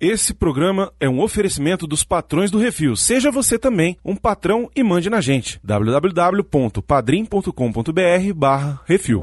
Esse 0.00 0.32
programa 0.32 0.90
é 0.98 1.06
um 1.06 1.20
oferecimento 1.20 1.86
dos 1.86 2.02
patrões 2.02 2.50
do 2.50 2.58
Refil. 2.58 2.96
Seja 2.96 3.30
você 3.30 3.58
também 3.58 3.98
um 4.02 4.16
patrão 4.16 4.70
e 4.74 4.82
mande 4.82 5.10
na 5.10 5.20
gente. 5.20 5.60
www.padrim.com.br 5.62 8.34
barra 8.34 8.80
Refil. 8.86 9.22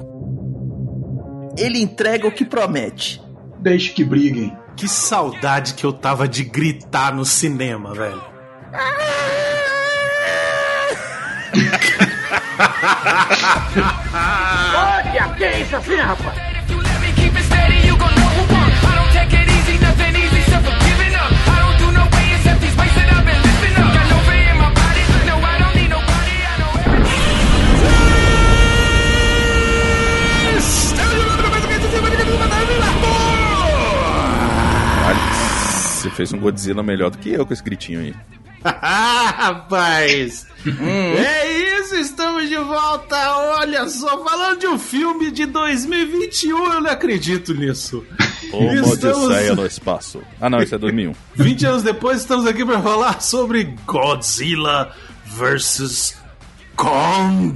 Ele 1.58 1.80
entrega 1.80 2.28
o 2.28 2.32
que 2.32 2.46
promete. 2.46 3.20
Deixe 3.60 3.92
que 3.92 4.04
briguem. 4.04 4.56
Que 4.76 4.88
saudade 4.88 5.74
que 5.74 5.84
eu 5.84 5.92
tava 5.92 6.28
de 6.28 6.44
gritar 6.44 7.12
no 7.12 7.26
cinema, 7.26 7.96
velho. 7.96 8.22
Olha, 14.78 15.34
que 15.36 15.44
é 15.44 15.62
isso 15.62 15.76
assim, 15.76 15.96
rapaz? 15.96 16.57
Fez 36.18 36.34
um 36.34 36.40
Godzilla 36.40 36.84
melhor 36.84 37.10
do 37.12 37.18
que 37.18 37.32
eu 37.32 37.46
com 37.46 37.54
esse 37.54 37.64
gritinho 37.64 38.00
aí. 38.02 38.14
Rapaz! 38.66 40.46
É 40.66 41.78
isso, 41.80 41.96
estamos 41.96 42.50
de 42.50 42.58
volta. 42.58 43.16
Olha 43.60 43.88
só, 43.88 44.22
falando 44.26 44.60
de 44.60 44.68
um 44.68 44.78
filme 44.80 45.32
de 45.32 45.46
2021, 45.46 46.74
eu 46.74 46.82
não 46.82 46.90
acredito 46.92 47.54
nisso. 47.54 48.04
Uma 48.52 48.74
Estamos- 48.74 49.24
Odisseia 49.26 49.56
no 49.56 49.66
espaço. 49.66 50.22
Ah, 50.42 50.50
não, 50.50 50.60
isso 50.60 50.76
é 50.76 50.78
2001. 50.78 51.14
20 51.36 51.64
anos 51.68 51.84
depois, 51.84 52.20
estamos 52.20 52.46
aqui 52.46 52.66
para 52.66 52.82
falar 52.82 53.22
sobre 53.22 53.76
Godzilla 53.86 54.92
vs 55.26 56.18
Kong. 56.76 57.54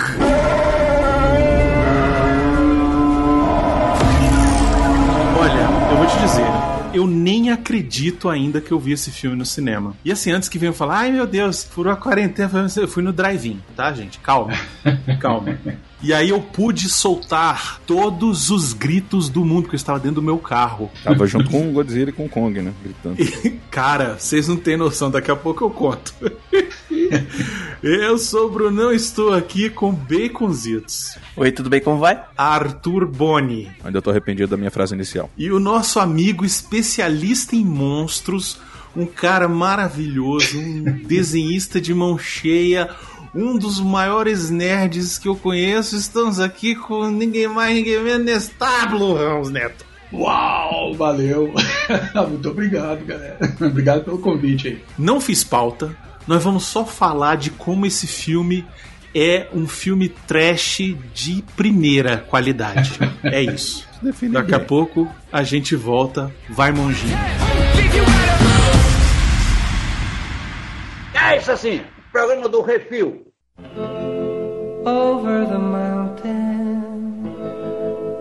Olha, 5.40 5.92
eu 5.92 5.98
vou 5.98 6.06
te 6.08 6.18
dizer, 6.20 6.46
eu 6.94 7.08
nem 7.08 7.52
acredito 7.52 8.30
ainda 8.30 8.60
que 8.62 8.72
eu 8.72 8.80
vi 8.80 8.92
esse 8.92 9.12
filme 9.12 9.36
no 9.36 9.46
cinema. 9.46 9.96
E 10.04 10.12
assim, 10.12 10.32
antes 10.32 10.50
que 10.50 10.58
venham 10.58 10.74
falar, 10.74 11.00
ai 11.00 11.12
meu 11.12 11.26
Deus, 11.26 11.64
furou 11.64 11.92
a 11.92 11.96
quarentena, 11.96 12.68
eu 12.76 12.88
fui 12.88 13.04
no 13.04 13.14
drive-in, 13.14 13.62
tá, 13.76 13.92
gente? 13.94 14.20
Calma, 14.20 14.54
calma. 15.20 15.58
E 16.04 16.14
aí 16.14 16.30
eu 16.30 16.42
pude 16.42 16.90
soltar 16.90 17.80
todos 17.86 18.50
os 18.50 18.74
gritos 18.74 19.30
do 19.30 19.46
mundo, 19.46 19.64
porque 19.64 19.76
eu 19.76 19.78
estava 19.78 20.00
dentro 20.00 20.16
do 20.16 20.22
meu 20.22 20.40
carro. 20.40 20.90
Tava 21.04 21.28
junto 21.28 21.50
com 21.50 21.70
o 21.70 21.74
Godzilla 21.74 22.10
e 22.10 22.14
com 22.14 22.26
o 22.26 22.30
Kong, 22.30 22.60
né? 22.60 22.74
Gritando. 22.84 23.18
Cara, 23.70 24.18
vocês 24.18 24.48
não 24.48 24.58
têm 24.58 24.76
noção, 24.78 25.12
daqui 25.12 25.30
a 25.30 25.36
pouco 25.36 25.64
eu 25.64 25.70
conto. 25.70 26.14
eu 27.84 28.18
sou 28.18 28.48
o 28.48 28.50
Brunão, 28.52 28.92
estou 28.92 29.34
aqui 29.34 29.70
com 29.70 29.92
Baconzitos, 29.92 31.18
Oi, 31.36 31.52
tudo 31.52 31.70
bem? 31.70 31.80
Como 31.82 32.00
vai? 32.00 32.22
Arthur 32.38 33.06
Boni 33.06 33.72
Ainda 33.84 34.02
tô 34.02 34.10
arrependido 34.10 34.50
da 34.50 34.58
minha 34.58 34.72
frase 34.72 34.94
inicial. 34.94 35.30
e 35.38 35.52
o 35.52 35.60
nosso 35.60 36.00
amigo 36.00 36.44
especialista 36.44 37.56
em 37.56 37.64
monstros, 37.64 38.60
um 38.96 39.06
cara 39.06 39.48
maravilhoso, 39.48 40.60
um 40.60 40.84
desenhista 41.08 41.80
de 41.80 41.94
mão 41.94 42.18
cheia, 42.18 42.90
um 43.34 43.58
dos 43.58 43.80
maiores 43.80 44.50
nerds 44.50 45.18
que 45.18 45.28
eu 45.28 45.36
conheço. 45.36 45.96
Estamos 45.96 46.40
aqui 46.40 46.76
com 46.76 47.08
ninguém 47.08 47.48
mais, 47.48 47.76
ninguém 47.76 48.02
menos, 48.02 48.26
Nestábulo 48.26 49.16
Ramos 49.16 49.50
Neto. 49.50 49.86
Uau, 50.14 50.94
valeu. 50.94 51.54
Muito 52.30 52.50
obrigado, 52.50 53.06
galera. 53.06 53.38
Obrigado 53.62 54.04
pelo 54.04 54.18
convite 54.20 54.68
aí. 54.68 54.84
Não 54.98 55.22
fiz 55.22 55.42
pauta, 55.44 55.96
nós 56.28 56.44
vamos 56.44 56.66
só 56.66 56.86
falar 56.86 57.38
de 57.38 57.50
como 57.50 57.86
esse 57.86 58.08
filme 58.08 58.66
é 59.16 59.48
um 59.54 59.68
filme 59.68 60.10
trash 60.10 60.96
de 61.14 61.44
primeira 61.56 62.18
qualidade. 62.18 62.92
É 63.24 63.42
isso. 63.42 63.88
Define 64.02 64.34
Daqui 64.34 64.54
a 64.54 64.58
bem. 64.58 64.68
pouco 64.68 65.08
a 65.32 65.44
gente 65.44 65.76
volta. 65.76 66.34
Vai, 66.50 66.72
monjinho. 66.72 67.16
É 71.14 71.38
isso 71.38 71.52
assim, 71.52 71.82
programa 72.12 72.50
do 72.50 72.62
Refil. 72.62 73.31
Over 74.86 75.46
the 75.46 75.60
mountain, 75.60 77.26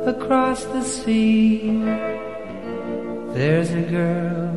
across 0.06 0.64
the 0.64 0.82
sea. 0.82 1.82
There's 3.32 3.70
a 3.70 3.82
girl, 3.82 4.52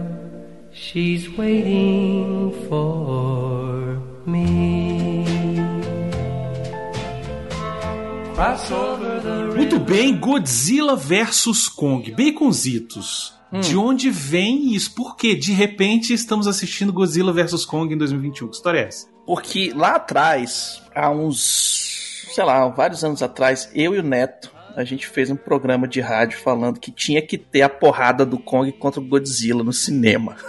she's 0.72 1.30
waiting 1.38 2.52
for 2.68 4.02
me. 4.26 5.26
Cross 8.36 8.72
over 8.72 9.22
the 9.22 9.56
Muito 9.56 9.80
bem, 9.80 10.18
Godzilla 10.20 10.96
vs 10.96 11.70
Kong. 11.70 12.12
Baconzitos. 12.12 13.34
De 13.62 13.78
onde 13.78 14.10
vem 14.10 14.74
isso? 14.74 14.96
Por 14.96 15.16
que 15.16 15.36
de 15.36 15.54
repente 15.54 16.12
estamos 16.12 16.48
assistindo 16.48 16.92
Godzilla 16.92 17.32
vs 17.32 17.64
Kong 17.66 17.94
em 17.94 17.98
2021? 17.98 18.48
Que 18.48 18.56
história 18.56 18.80
é 18.80 18.88
essa? 18.88 19.13
Porque 19.26 19.72
lá 19.74 19.96
atrás, 19.96 20.82
há 20.94 21.10
uns, 21.10 22.28
sei 22.34 22.44
lá, 22.44 22.68
vários 22.68 23.04
anos 23.04 23.24
atrás, 23.24 23.70
eu 23.74 23.96
e 23.96 24.00
o 24.00 24.04
Neto, 24.04 24.52
a 24.76 24.84
gente 24.84 25.08
fez 25.08 25.30
um 25.30 25.36
programa 25.36 25.88
de 25.88 26.02
rádio 26.02 26.40
falando 26.40 26.80
que 26.80 26.92
tinha 26.92 27.22
que 27.22 27.38
ter 27.38 27.62
a 27.62 27.70
porrada 27.70 28.26
do 28.26 28.40
Kong 28.40 28.72
contra 28.74 29.00
o 29.00 29.06
Godzilla 29.06 29.64
no 29.64 29.74
cinema. 29.74 30.36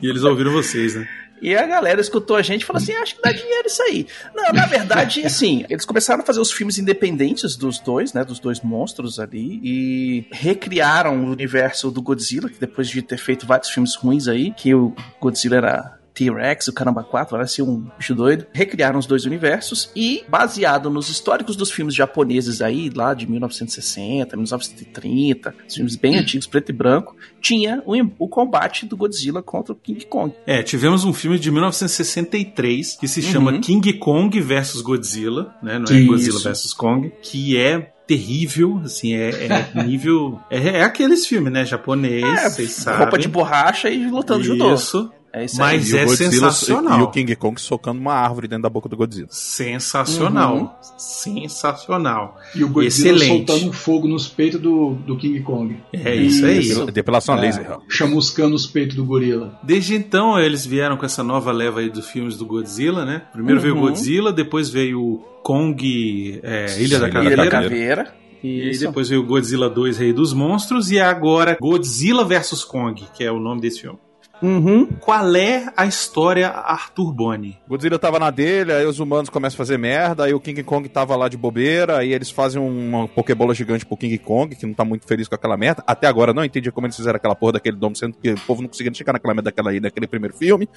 E 0.00 0.08
eles 0.08 0.22
ouviram 0.22 0.52
vocês, 0.52 0.94
né? 0.94 1.08
E 1.40 1.54
a 1.54 1.66
galera 1.66 2.00
escutou 2.00 2.36
a 2.36 2.42
gente 2.42 2.62
e 2.62 2.64
falou 2.64 2.80
assim: 2.82 2.92
acho 2.94 3.16
que 3.16 3.22
dá 3.22 3.32
dinheiro 3.32 3.66
isso 3.66 3.82
aí. 3.82 4.06
Não, 4.34 4.52
na 4.52 4.66
verdade, 4.66 5.24
assim, 5.24 5.64
eles 5.68 5.84
começaram 5.84 6.22
a 6.22 6.26
fazer 6.26 6.40
os 6.40 6.52
filmes 6.52 6.78
independentes 6.78 7.56
dos 7.56 7.78
dois, 7.78 8.12
né? 8.12 8.24
Dos 8.24 8.38
dois 8.38 8.60
monstros 8.60 9.18
ali. 9.18 9.60
E 9.62 10.26
recriaram 10.32 11.18
o 11.18 11.30
universo 11.30 11.90
do 11.90 12.00
Godzilla, 12.00 12.48
que 12.48 12.58
depois 12.58 12.88
de 12.88 13.02
ter 13.02 13.18
feito 13.18 13.46
vários 13.46 13.68
filmes 13.68 13.94
ruins 13.94 14.28
aí, 14.28 14.52
que 14.52 14.74
o 14.74 14.94
Godzilla 15.20 15.56
era. 15.56 15.95
T-Rex, 16.16 16.68
o 16.68 16.72
Caramba 16.72 17.04
4, 17.04 17.36
parecia 17.36 17.62
um 17.62 17.86
bicho 17.98 18.14
doido. 18.14 18.46
Recriaram 18.52 18.98
os 18.98 19.04
dois 19.06 19.26
universos 19.26 19.90
e, 19.94 20.24
baseado 20.28 20.88
nos 20.88 21.10
históricos 21.10 21.54
dos 21.56 21.70
filmes 21.70 21.94
japoneses 21.94 22.62
aí, 22.62 22.90
lá 22.94 23.12
de 23.12 23.28
1960, 23.30 24.34
1930, 24.34 25.54
os 25.68 25.74
filmes 25.74 25.94
bem 25.96 26.16
antigos, 26.16 26.46
preto 26.46 26.70
e 26.70 26.72
branco, 26.72 27.14
tinha 27.40 27.82
o, 27.84 27.94
o 28.18 28.28
combate 28.28 28.86
do 28.86 28.96
Godzilla 28.96 29.42
contra 29.42 29.72
o 29.74 29.76
King 29.76 30.04
Kong. 30.06 30.32
É, 30.46 30.62
tivemos 30.62 31.04
um 31.04 31.12
filme 31.12 31.38
de 31.38 31.50
1963 31.50 32.96
que 32.98 33.06
se 33.08 33.20
chama 33.22 33.52
Uhum. 33.52 33.60
King 33.60 33.92
Kong 33.94 34.40
vs 34.40 34.80
Godzilla, 34.80 35.54
né? 35.62 35.78
Não 35.78 35.94
é 35.94 35.98
Isso. 35.98 36.06
Godzilla 36.08 36.40
vs 36.40 36.72
Kong, 36.72 37.12
que 37.22 37.56
é 37.58 37.92
terrível, 38.06 38.80
assim, 38.84 39.14
é, 39.14 39.30
é 39.46 39.66
nível. 39.84 40.38
É, 40.50 40.78
é 40.78 40.82
aqueles 40.84 41.26
filmes, 41.26 41.52
né? 41.52 41.64
Japonês, 41.64 42.24
É, 42.24 42.48
vocês 42.50 42.70
sabem. 42.72 43.00
roupa 43.00 43.18
de 43.18 43.28
borracha 43.28 43.90
e 43.90 44.08
lutando 44.08 44.44
judô. 44.44 44.74
Isso. 44.74 45.10
É 45.38 45.44
isso 45.44 45.58
Mas 45.58 45.92
aí. 45.92 46.00
é 46.00 46.04
o 46.04 46.06
Godzilla 46.06 46.30
sensacional. 46.50 47.00
E 47.00 47.02
o 47.02 47.10
King 47.10 47.36
Kong 47.36 47.60
socando 47.60 48.00
uma 48.00 48.14
árvore 48.14 48.48
dentro 48.48 48.62
da 48.62 48.70
boca 48.70 48.88
do 48.88 48.96
Godzilla. 48.96 49.28
Sensacional. 49.30 50.56
Uhum. 50.56 50.70
Sensacional. 50.96 52.38
E 52.54 52.64
o 52.64 52.68
Godzilla 52.70 53.16
Excelente. 53.16 53.46
soltando 53.52 53.72
fogo 53.72 54.08
nos 54.08 54.26
peitos 54.28 54.60
do, 54.60 54.94
do 55.06 55.16
King 55.16 55.40
Kong. 55.42 55.76
É 55.92 56.14
isso 56.14 56.44
aí. 56.46 56.58
Isso. 56.60 56.86
Depilação 56.86 57.34
a 57.34 57.38
É, 57.38 57.40
laser. 57.42 57.66
chamuscando 57.88 58.54
os 58.56 58.66
peitos 58.66 58.96
do 58.96 59.04
gorila. 59.04 59.58
Desde 59.62 59.94
então, 59.94 60.38
eles 60.38 60.64
vieram 60.64 60.96
com 60.96 61.04
essa 61.04 61.22
nova 61.22 61.52
leva 61.52 61.80
aí 61.80 61.90
dos 61.90 62.08
filmes 62.08 62.36
do 62.38 62.46
Godzilla, 62.46 63.04
né? 63.04 63.22
Primeiro 63.32 63.60
veio 63.60 63.74
o 63.74 63.76
Uhum. 63.78 63.82
Godzilla, 63.88 64.32
depois 64.32 64.70
veio 64.70 65.00
o 65.02 65.18
Kong 65.42 66.40
é, 66.42 66.80
Ilha 66.80 66.98
da 66.98 67.08
Ilha 67.08 67.08
da 67.08 67.10
Caveira. 67.10 67.34
Ilha 67.34 67.36
da 67.44 67.50
Caveira. 67.50 68.04
Caveira. 68.04 68.26
E 68.42 68.70
Isso. 68.70 68.86
depois 68.86 69.08
veio 69.08 69.22
o 69.22 69.26
Godzilla 69.26 69.68
2, 69.68 69.98
Rei 69.98 70.12
dos 70.12 70.32
Monstros, 70.32 70.90
e 70.90 71.00
agora 71.00 71.56
Godzilla 71.60 72.24
vs 72.24 72.62
Kong, 72.64 73.04
que 73.14 73.24
é 73.24 73.32
o 73.32 73.40
nome 73.40 73.60
desse 73.60 73.80
filme. 73.80 73.98
Uhum. 74.42 74.86
Qual 75.00 75.34
é 75.34 75.72
a 75.76 75.86
história 75.86 76.48
Arthur 76.48 77.12
Boni? 77.12 77.58
Godzilla 77.66 77.98
tava 77.98 78.18
na 78.18 78.30
dele, 78.30 78.72
aí 78.72 78.84
os 78.84 79.00
humanos 79.00 79.30
começam 79.30 79.56
a 79.56 79.58
fazer 79.58 79.78
merda, 79.78 80.24
aí 80.24 80.34
o 80.34 80.40
King 80.40 80.62
Kong 80.62 80.86
tava 80.88 81.16
lá 81.16 81.28
de 81.28 81.36
bobeira, 81.36 81.98
aí 81.98 82.12
eles 82.12 82.30
fazem 82.30 82.60
uma 82.60 83.08
pokebola 83.08 83.54
gigante 83.54 83.86
pro 83.86 83.96
King 83.96 84.18
Kong, 84.18 84.54
que 84.54 84.66
não 84.66 84.74
tá 84.74 84.84
muito 84.84 85.06
feliz 85.06 85.26
com 85.26 85.34
aquela 85.34 85.56
merda. 85.56 85.82
Até 85.86 86.06
agora 86.06 86.34
não 86.34 86.44
entendi 86.44 86.70
como 86.70 86.86
eles 86.86 86.96
fizeram 86.96 87.16
aquela 87.16 87.34
porra 87.34 87.52
daquele 87.52 87.76
domo, 87.76 87.96
sendo 87.96 88.14
que 88.14 88.32
o 88.32 88.40
povo 88.40 88.60
não 88.60 88.68
conseguia 88.68 88.92
chegar 88.92 89.14
naquela 89.14 89.34
merda 89.34 89.50
daquela 89.50 89.72
ilha 89.72 89.82
naquele 89.82 90.06
primeiro 90.06 90.36
filme, 90.36 90.68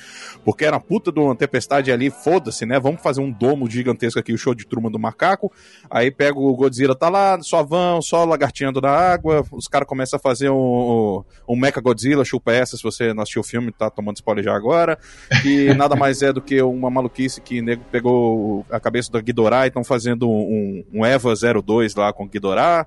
porque 0.46 0.64
era 0.64 0.76
uma 0.76 0.82
puta 0.82 1.12
de 1.12 1.20
uma 1.20 1.36
tempestade 1.36 1.92
ali, 1.92 2.10
foda-se, 2.10 2.66
né? 2.66 2.80
Vamos 2.80 3.02
fazer 3.02 3.22
um 3.22 3.32
domo 3.32 3.70
gigantesco 3.70 4.20
aqui, 4.20 4.32
o 4.32 4.38
show 4.38 4.56
de 4.56 4.66
turma 4.66 4.90
do 4.90 4.98
macaco. 4.98 5.52
Aí 5.90 6.12
pega 6.12 6.40
o 6.40 6.56
Godzilla, 6.56 6.96
tá 6.96 7.10
lá, 7.10 7.40
só 7.42 7.64
vão, 7.64 8.02
só 8.02 8.24
lagarteando 8.24 8.80
na 8.80 8.92
água, 8.92 9.44
os 9.52 9.68
caras 9.68 9.88
começam 9.88 10.18
a 10.18 10.20
fazer 10.20 10.50
um, 10.50 11.24
um 11.48 11.56
Mecha 11.56 11.82
Godzilla, 11.82 12.24
chupa 12.24 12.54
essa, 12.54 12.78
se 12.78 12.84
você 12.84 13.14
não 13.14 13.24
assistiu 13.24 13.42
o 13.42 13.49
filme, 13.50 13.72
tá 13.72 13.90
tomando 13.90 14.18
spoiler 14.18 14.44
já 14.44 14.56
agora, 14.56 14.98
que 15.42 15.74
nada 15.76 15.96
mais 15.96 16.22
é 16.22 16.32
do 16.32 16.42
que 16.42 16.62
uma 16.62 16.90
maluquice 16.90 17.42
que 17.42 17.62
nego 17.62 17.84
pegou 17.92 18.66
a 18.70 18.80
cabeça 18.80 19.12
da 19.12 19.22
Ghidorah 19.22 19.66
e 19.66 19.70
estão 19.70 19.84
fazendo 19.84 20.30
um, 20.30 20.84
um 20.94 21.06
Eva 21.06 21.34
02 21.36 21.96
lá 21.96 22.14
com 22.14 22.24
o 22.24 22.28
Ghidorah. 22.28 22.86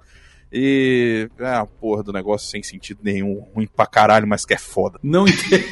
E. 0.52 1.28
É 1.38 1.54
a 1.54 1.64
porra 1.66 2.02
do 2.02 2.12
negócio 2.12 2.48
sem 2.48 2.62
sentido 2.62 3.00
nenhum, 3.02 3.40
ruim 3.54 3.66
pra 3.66 3.86
caralho, 3.86 4.26
mas 4.26 4.44
que 4.44 4.52
é 4.54 4.58
foda. 4.58 4.98
Não 5.02 5.26
entendo. 5.26 5.64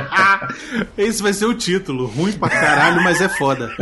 Esse 0.96 1.22
vai 1.22 1.32
ser 1.32 1.44
o 1.46 1.54
título. 1.54 2.06
Ruim 2.06 2.32
pra 2.32 2.48
caralho, 2.48 3.02
mas 3.02 3.20
é 3.20 3.28
foda. 3.28 3.70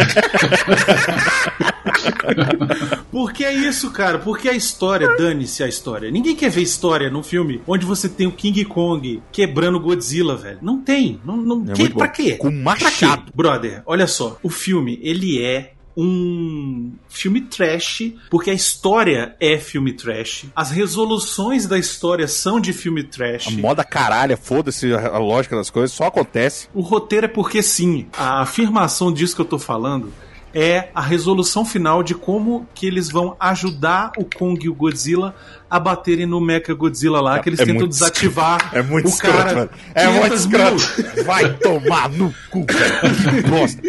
Porque 3.10 3.44
é 3.44 3.52
isso, 3.54 3.90
cara. 3.90 4.18
Porque 4.18 4.48
a 4.48 4.54
história, 4.54 5.16
dane-se 5.16 5.62
a 5.62 5.68
história. 5.68 6.10
Ninguém 6.10 6.34
quer 6.36 6.50
ver 6.50 6.62
história 6.62 7.10
num 7.10 7.22
filme 7.22 7.60
onde 7.66 7.84
você 7.86 8.08
tem 8.08 8.26
o 8.26 8.32
King 8.32 8.64
Kong 8.64 9.22
quebrando 9.32 9.80
Godzilla, 9.80 10.36
velho. 10.36 10.58
Não 10.62 10.80
tem. 10.82 11.20
Não, 11.24 11.36
não, 11.36 11.64
É 11.70 11.74
que, 11.74 11.90
pra 11.90 12.08
quê? 12.08 12.32
Com 12.36 12.48
Pra 12.62 12.74
quê? 12.76 12.84
machado. 12.84 13.32
Brother, 13.34 13.82
olha 13.86 14.06
só. 14.06 14.38
O 14.42 14.48
filme, 14.50 14.98
ele 15.02 15.42
é 15.42 15.72
um 16.00 16.92
filme 17.08 17.40
trash, 17.40 18.12
porque 18.30 18.50
a 18.50 18.54
história 18.54 19.34
é 19.40 19.58
filme 19.58 19.92
trash. 19.92 20.46
As 20.54 20.70
resoluções 20.70 21.66
da 21.66 21.76
história 21.76 22.28
são 22.28 22.60
de 22.60 22.72
filme 22.72 23.02
trash. 23.02 23.48
A 23.48 23.50
moda 23.50 23.82
caralha, 23.82 24.36
foda-se 24.36 24.92
a 24.94 25.18
lógica 25.18 25.56
das 25.56 25.70
coisas, 25.70 25.90
só 25.90 26.04
acontece. 26.04 26.68
O 26.72 26.80
roteiro 26.82 27.26
é 27.26 27.28
porque 27.28 27.62
sim. 27.62 28.06
A 28.16 28.42
afirmação 28.42 29.12
disso 29.12 29.34
que 29.34 29.40
eu 29.40 29.46
tô 29.46 29.58
falando 29.58 30.12
é 30.54 30.88
a 30.94 31.02
resolução 31.02 31.64
final 31.64 32.02
de 32.02 32.14
como 32.14 32.66
que 32.74 32.86
eles 32.86 33.10
vão 33.10 33.36
ajudar 33.38 34.12
o 34.16 34.24
Kong 34.24 34.64
e 34.64 34.68
o 34.68 34.74
Godzilla 34.74 35.34
a 35.68 35.78
baterem 35.78 36.24
no 36.26 36.40
Mecha 36.40 36.72
Godzilla 36.74 37.20
lá, 37.20 37.38
que 37.40 37.48
eles 37.50 37.60
É 37.60 37.66
tentam 37.66 37.86
desativar 37.86 38.70
É 38.72 38.80
muito 38.82 39.06
o 39.06 39.08
escroto, 39.10 39.36
cara. 39.36 39.54
mano. 39.56 39.70
É 39.94 40.06
muito 40.08 40.22
500 40.36 40.46
mil. 40.46 40.76
escroto. 40.76 41.24
Vai 41.24 41.54
tomar 41.58 42.08
no 42.08 42.32
cu. 42.50 42.64
Que 42.64 43.42
bosta. 43.50 43.82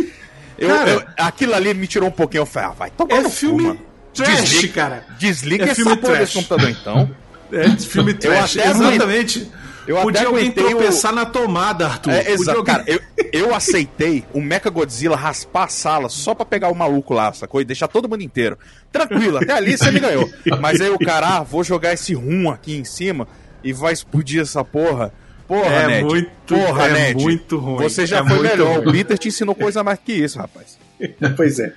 Eu, 0.59 0.69
Cara, 0.69 0.89
eu- 0.91 1.03
aquilo 1.17 1.53
ali 1.55 1.73
me 1.73 1.87
tirou 1.87 2.09
um 2.09 2.11
pouquinho. 2.11 2.41
Eu 2.41 2.45
falei, 2.45 2.69
ah, 2.69 2.73
vai 2.73 2.89
tomar 2.91 3.15
É 3.15 3.21
no 3.21 3.29
filme 3.29 3.57
cu, 3.63 3.67
mano. 3.69 3.79
trash, 4.13 4.41
Desliga- 4.49 4.73
cara. 4.73 5.05
Desliga 5.17 5.63
É 5.63 5.69
essa 5.69 5.75
filme 5.75 5.97
porra 5.97 6.17
desse 6.17 6.33
computador, 6.33 6.69
então. 6.69 7.09
É 7.51 7.67
filme 7.77 8.13
trash, 8.13 8.57
até 8.59 8.69
exatamente. 8.69 9.51
eu 9.87 9.95
até 9.95 10.03
Podia 10.05 10.27
alguém 10.27 10.43
aguentei 10.43 10.65
o- 10.65 10.69
tropeçar 10.69 11.11
na 11.11 11.25
tomada, 11.25 11.87
Arthur. 11.87 12.11
É, 12.11 12.29
exato. 12.31 12.59
alguém- 12.59 12.75
Cara, 12.75 12.83
eu, 12.85 12.99
eu 13.33 13.55
aceitei 13.55 14.23
o 14.33 14.39
Mecha 14.39 14.69
Godzilla 14.69 15.15
raspar 15.15 15.63
a 15.63 15.67
sala 15.67 16.09
só 16.09 16.35
pra 16.35 16.45
pegar 16.45 16.69
o 16.69 16.75
maluco 16.75 17.11
lá, 17.11 17.33
sacou? 17.33 17.59
E 17.59 17.65
deixar 17.65 17.87
todo 17.87 18.07
mundo 18.07 18.21
inteiro. 18.21 18.55
Tranquilo, 18.91 19.37
até 19.37 19.53
ali 19.53 19.75
você 19.75 19.89
me 19.89 19.99
ganhou. 19.99 20.29
Mas 20.61 20.79
aí 20.79 20.91
o 20.91 20.99
cara, 20.99 21.37
ah, 21.37 21.41
vou 21.43 21.63
jogar 21.63 21.91
esse 21.91 22.13
rum 22.13 22.51
aqui 22.51 22.75
em 22.75 22.83
cima 22.83 23.27
e 23.63 23.73
vai 23.73 23.93
explodir 23.93 24.41
essa 24.41 24.63
porra. 24.63 25.11
Porra, 25.49 25.65
É 25.75 25.87
Ned. 25.87 26.03
muito- 26.05 26.29
Porra, 26.47 26.85
é 26.87 26.93
Ned. 26.93 27.21
muito 27.23 27.57
ruim. 27.57 27.83
Você 27.83 28.05
já 28.05 28.19
É 28.19 28.25
foi 28.25 28.39
melhor. 28.39 28.77
ruim. 28.77 28.87
O 28.87 28.91
Peter 28.93 29.17
te 29.17 29.27
ensinou 29.27 29.53
coisa 29.55 29.83
mais 29.83 29.99
que 29.99 30.13
isso, 30.13 30.37
rapaz. 30.37 30.77
Pois 31.35 31.59
é. 31.59 31.73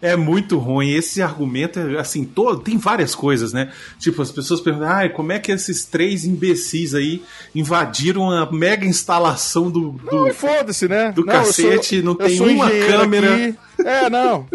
É 0.00 0.16
muito 0.16 0.58
ruim. 0.58 0.90
Esse 0.92 1.20
argumento 1.22 1.78
é 1.78 1.98
assim, 2.00 2.24
todo, 2.24 2.60
tem 2.60 2.78
várias 2.78 3.14
coisas, 3.14 3.52
né? 3.52 3.70
Tipo, 3.98 4.22
as 4.22 4.30
pessoas 4.32 4.60
perguntam, 4.60 4.88
ah, 4.90 5.08
como 5.08 5.30
é 5.32 5.38
que 5.38 5.52
esses 5.52 5.84
três 5.84 6.24
imbecis 6.24 6.94
aí 6.94 7.22
invadiram 7.54 8.30
a 8.30 8.50
mega 8.50 8.84
instalação 8.86 9.70
do. 9.70 9.90
do- 9.92 10.10
Não, 10.26 10.34
foda-se, 10.34 10.88
né? 10.88 11.12
do 11.12 11.22
sou- 11.22 11.30
cacete, 11.30 12.02
não 12.02 12.12
eu 12.12 12.16
tem 12.26 12.36
sou 12.36 12.48
uma 12.48 12.68
câmera. 12.70 13.34
aqui. 13.34 13.54
É, 13.84 14.10
não. 14.10 14.48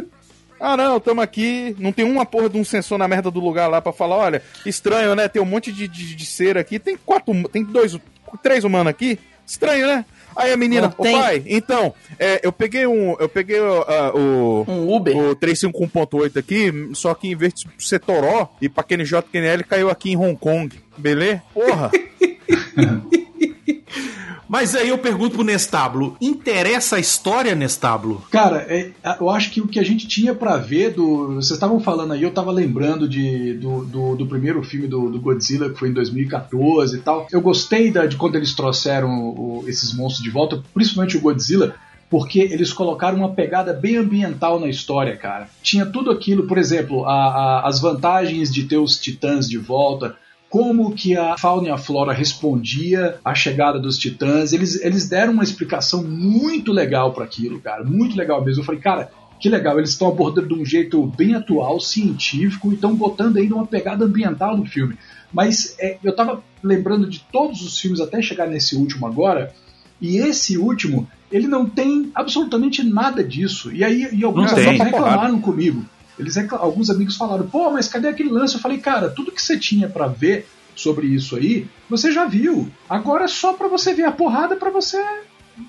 Ah, 0.60 0.76
não, 0.76 1.00
tamo 1.00 1.22
aqui. 1.22 1.76
Não 1.78 1.92
tem 1.92 2.04
uma 2.04 2.26
porra 2.26 2.50
de 2.50 2.58
um 2.58 2.66
sensor 2.66 2.98
na 2.98 3.08
merda 3.08 3.30
do 3.30 3.40
lugar 3.40 3.68
lá 3.68 3.80
pra 3.80 3.94
falar, 3.94 4.16
olha, 4.18 4.42
estranho, 4.66 5.14
né? 5.14 5.28
Tem 5.28 5.40
um 5.40 5.46
monte 5.46 5.72
de, 5.72 5.88
de, 5.88 6.16
de 6.16 6.26
cera 6.26 6.60
aqui. 6.62 6.80
Tem 6.80 6.98
quatro, 7.06 7.32
tem 7.50 7.64
dois, 7.64 7.96
três 8.42 8.64
humanos 8.64 8.90
aqui. 8.90 9.20
Estranho, 9.46 9.88
né? 9.88 10.06
Aí 10.36 10.52
a 10.52 10.58
menina, 10.58 10.94
ô 10.96 11.04
tem. 11.04 11.18
pai, 11.18 11.44
então, 11.48 11.94
é, 12.20 12.40
eu 12.44 12.52
peguei 12.52 12.86
um. 12.86 13.16
Eu 13.20 13.28
peguei 13.28 13.58
ah, 13.60 14.12
o. 14.14 14.66
Um 14.68 14.96
Uber. 14.96 15.18
O 15.18 15.36
351.8 15.36 16.38
aqui, 16.38 16.72
só 16.94 17.14
que 17.16 17.30
em 17.30 17.36
vez 17.36 17.54
de 17.54 17.68
ser 17.80 18.00
Toró 18.00 18.50
e 18.62 18.70
pra 18.70 18.84
QNJ 18.84 19.24
caiu 19.68 19.90
aqui 19.90 20.12
em 20.12 20.18
Hong 20.18 20.36
Kong. 20.36 20.78
Beleza? 20.96 21.42
Porra! 21.54 21.92
Mas 24.50 24.76
aí 24.76 24.90
eu 24.90 24.98
pergunto 24.98 25.36
pro 25.36 25.44
Nestablo: 25.44 26.16
interessa 26.22 26.96
a 26.96 27.00
história, 27.00 27.54
Nestablo? 27.54 28.24
Cara, 28.32 28.66
é, 28.70 28.92
eu 29.20 29.30
acho 29.30 29.52
que 29.52 29.60
o 29.62 29.68
que 29.68 29.80
a 29.80 29.84
gente 29.84 30.08
tinha 30.08 30.34
pra 30.34 30.58
ver 30.58 30.94
do. 30.94 31.36
Vocês 31.36 31.52
estavam 31.52 31.80
falando 31.80 32.14
aí, 32.14 32.24
eu 32.24 32.32
tava 32.32 32.52
lembrando 32.52 33.08
de, 33.10 33.56
do, 33.56 33.84
do, 33.86 34.16
do 34.16 34.26
primeiro 34.26 34.64
filme 34.64 34.88
do, 34.88 35.10
do 35.10 35.20
Godzilla, 35.20 35.70
que 35.70 35.78
foi 35.78 35.90
em 35.90 35.94
2014 35.94 36.96
e 36.96 37.00
tal. 37.00 37.28
Eu 37.32 37.42
gostei 37.42 37.92
da, 37.92 38.06
de 38.06 38.16
quando 38.16 38.36
eles 38.36 38.54
trouxeram 38.56 39.10
o- 39.30 39.64
esses 39.68 39.94
monstros 39.94 40.24
de 40.24 40.30
volta, 40.30 40.64
principalmente 40.74 41.18
o 41.18 41.22
Godzilla, 41.22 41.76
porque 42.10 42.40
eles 42.40 42.72
colocaram 42.72 43.18
uma 43.18 43.34
pegada 43.34 43.74
bem 43.74 43.98
ambiental 43.98 44.60
na 44.62 44.70
história, 44.70 45.18
cara. 45.18 45.50
Tinha 45.62 45.86
tudo 45.86 46.10
aquilo, 46.10 46.48
por 46.48 46.58
exemplo, 46.58 47.06
a- 47.06 47.12
a- 47.12 47.68
as 47.68 47.82
vantagens 47.82 48.50
de 48.54 48.64
ter 48.64 48.78
os 48.78 48.98
titãs 48.98 49.50
de 49.50 49.58
volta, 49.58 50.16
como 50.50 50.94
que 50.94 51.16
a 51.16 51.38
fauna 51.38 51.68
e 51.68 51.72
a 51.72 51.78
flora 51.78 52.14
respondia 52.14 53.20
à 53.24 53.36
chegada 53.36 53.80
dos 53.80 53.98
titãs. 53.98 54.54
Eles, 54.54 54.82
eles 54.82 55.08
deram 55.10 55.34
uma 55.34 55.44
explicação 55.44 56.04
muito 56.04 56.72
legal 56.72 57.14
para 57.14 57.26
aquilo, 57.26 57.60
cara, 57.60 57.84
muito 57.84 58.16
legal 58.16 58.44
mesmo. 58.44 58.62
Eu 58.62 58.66
falei, 58.66 58.80
cara, 58.82 59.12
que 59.40 59.50
legal, 59.50 59.78
eles 59.78 59.92
estão 59.92 60.08
abordando 60.08 60.48
de 60.48 60.54
um 60.54 60.66
jeito 60.66 61.06
bem 61.06 61.36
atual, 61.36 61.80
científico, 61.80 62.72
e 62.72 62.76
estão 62.76 62.96
botando 62.96 63.38
ainda 63.38 63.56
uma 63.56 63.68
pegada 63.68 64.06
ambiental 64.06 64.58
no 64.58 64.66
filme. 64.66 64.98
Mas 65.32 65.76
é, 65.80 65.98
eu 66.04 66.16
tava 66.16 66.42
lembrando 66.64 67.08
de 67.08 67.20
todos 67.32 67.62
os 67.62 67.80
filmes 67.80 68.00
até 68.00 68.22
chegar 68.22 68.48
nesse 68.48 68.76
último 68.76 69.06
agora, 69.06 69.54
e 70.02 70.18
esse 70.18 70.58
último, 70.58 71.08
ele 71.32 71.48
não 71.48 71.68
tem 71.68 72.12
absolutamente 72.16 72.84
nada 72.84 73.24
disso. 73.24 73.72
E 73.72 73.84
aí 73.84 74.08
e 74.14 74.24
alguns 74.24 74.52
Não 74.52 74.56
tem. 74.56 74.78
reclamaram 74.78 75.42
comigo. 75.42 75.84
Eles 76.18 76.36
alguns 76.54 76.90
amigos 76.90 77.16
falaram, 77.16 77.48
pô, 77.48 77.72
mas 77.72 77.88
cadê 77.88 78.08
aquele 78.08 78.30
lance? 78.30 78.56
Eu 78.56 78.62
falei, 78.62 78.80
cara, 78.80 79.10
tudo 79.10 79.32
que 79.32 79.42
você 79.42 79.58
tinha 79.58 79.88
pra 79.88 80.08
ver 80.08 80.48
sobre 80.76 81.08
isso 81.08 81.36
aí, 81.36 81.68
você 81.90 82.12
já 82.12 82.26
viu. 82.26 82.70
Agora 82.90 83.26
é 83.26 83.28
só 83.28 83.54
pra 83.54 83.68
você 83.68 83.94
ver 83.94 84.04
a 84.04 84.12
porrada 84.12 84.56
pra 84.56 84.70
você 84.70 85.04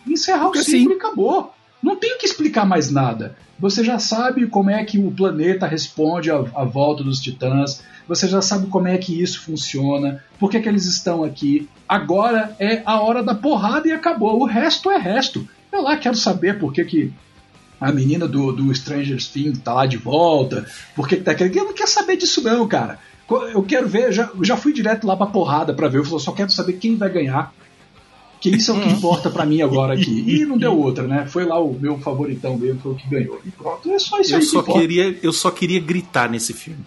encerrar 0.07 0.45
Porque 0.45 0.59
o 0.59 0.65
ciclo 0.65 0.93
e 0.93 0.97
acabou. 0.97 1.53
Não 1.83 1.97
tem 1.97 2.19
que 2.19 2.27
explicar 2.27 2.67
mais 2.67 2.91
nada. 2.91 3.37
Você 3.59 3.83
já 3.83 3.99
sabe 3.99 4.47
como 4.47 4.71
é 4.71 4.85
que 4.85 4.99
o 4.99 5.11
planeta 5.11 5.67
responde 5.67 6.31
à, 6.31 6.37
à 6.37 6.65
volta 6.65 7.03
dos 7.03 7.21
titãs. 7.21 7.83
Você 8.07 8.29
já 8.29 8.41
sabe 8.41 8.67
como 8.69 8.89
é 8.89 8.97
que 8.99 9.21
isso 9.21 9.41
funciona. 9.41 10.23
Por 10.39 10.51
que, 10.51 10.61
que 10.61 10.69
eles 10.69 10.87
estão 10.87 11.25
aqui. 11.25 11.69
Agora 11.89 12.55
é 12.59 12.83
a 12.85 13.01
hora 13.01 13.23
da 13.23 13.35
porrada 13.35 13.89
e 13.89 13.93
acabou. 13.93 14.41
O 14.41 14.45
resto 14.45 14.91
é 14.91 14.99
resto. 14.99 15.49
Eu 15.73 15.83
lá 15.83 15.97
quero 15.97 16.17
saber 16.17 16.59
por 16.59 16.73
que, 16.73 16.85
que 16.85 17.13
a 17.81 17.93
menina 17.93 18.27
do, 18.27 18.53
do 18.53 18.75
Stranger 18.75 19.19
Things 19.23 19.59
tá 19.59 19.73
lá 19.73 19.87
de 19.87 19.97
volta, 19.97 20.67
por 20.95 21.09
que, 21.09 21.17
tá 21.17 21.35
querendo. 21.35 21.57
Eu 21.57 21.65
não 21.67 21.75
quero 21.75 21.91
saber 21.91 22.17
disso, 22.17 22.43
não, 22.43 22.67
cara. 22.67 22.99
Eu 23.53 23.63
quero 23.63 23.87
ver, 23.87 24.11
já, 24.13 24.31
já 24.43 24.57
fui 24.57 24.73
direto 24.73 25.07
lá 25.07 25.17
pra 25.17 25.27
porrada 25.27 25.75
pra 25.75 25.89
ver. 25.89 25.99
Eu 25.99 26.19
só 26.19 26.33
quero 26.33 26.51
saber 26.51 26.75
quem 26.75 26.97
vai 26.97 27.11
ganhar. 27.11 27.53
Que 28.41 28.51
isso 28.51 28.71
é 28.71 28.75
o 28.75 28.81
que 28.81 28.89
importa 28.89 29.31
pra 29.31 29.45
mim 29.45 29.63
agora 29.63 29.95
aqui. 29.95 30.25
E 30.29 30.45
não 30.45 30.57
deu 30.59 30.79
outra, 30.79 31.07
né? 31.07 31.27
Foi 31.27 31.45
lá 31.45 31.59
o 31.59 31.73
meu 31.73 31.99
favoritão 31.99 32.57
mesmo, 32.57 32.81
foi 32.81 32.93
o 32.93 32.95
que 32.95 33.09
ganhou. 33.09 33.41
E 33.45 33.51
pronto, 33.51 33.91
é 33.91 33.99
só 33.99 34.21
isso 34.21 34.33
Eu 34.33 34.39
aí 34.39 34.43
só, 34.45 34.63
que 34.63 34.73
queria, 34.73 35.19
eu 35.23 35.33
só 35.33 35.51
queria 35.51 35.81
gritar 35.81 36.31
nesse 36.31 36.53
filme. 36.53 36.81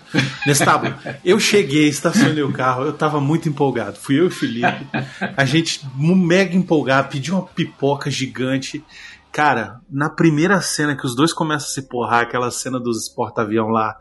Nestábulo, 0.45 0.93
eu 1.25 1.39
cheguei, 1.39 1.87
estacionei 1.87 2.43
o 2.43 2.53
carro, 2.53 2.83
eu 2.83 2.93
tava 2.93 3.19
muito 3.19 3.49
empolgado. 3.49 3.97
Fui 3.97 4.19
eu 4.19 4.25
e 4.25 4.27
o 4.27 4.31
Felipe, 4.31 4.87
a 5.35 5.45
gente 5.45 5.81
mega 5.97 6.55
empolgado, 6.55 7.09
pediu 7.09 7.35
uma 7.35 7.43
pipoca 7.43 8.09
gigante. 8.09 8.83
Cara, 9.31 9.79
na 9.89 10.09
primeira 10.09 10.59
cena 10.61 10.95
que 10.95 11.05
os 11.05 11.15
dois 11.15 11.33
começam 11.33 11.67
a 11.67 11.71
se 11.71 11.81
porrar, 11.83 12.21
aquela 12.21 12.51
cena 12.51 12.79
dos 12.79 13.07
porta-avião 13.09 13.67
lá, 13.69 13.97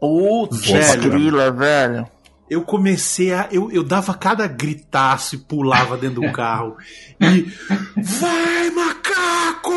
Putz, 0.00 0.66
Velho. 0.66 1.52
velho. 1.56 2.06
Eu 2.48 2.62
comecei 2.62 3.32
a. 3.32 3.48
Eu, 3.50 3.70
eu 3.70 3.82
dava 3.82 4.12
cada 4.14 4.46
gritaço 4.46 5.34
e 5.34 5.38
pulava 5.38 5.96
dentro 5.96 6.20
do 6.22 6.32
carro. 6.32 6.76
E. 7.20 7.42
Vai, 7.96 8.70
macaco! 8.70 9.72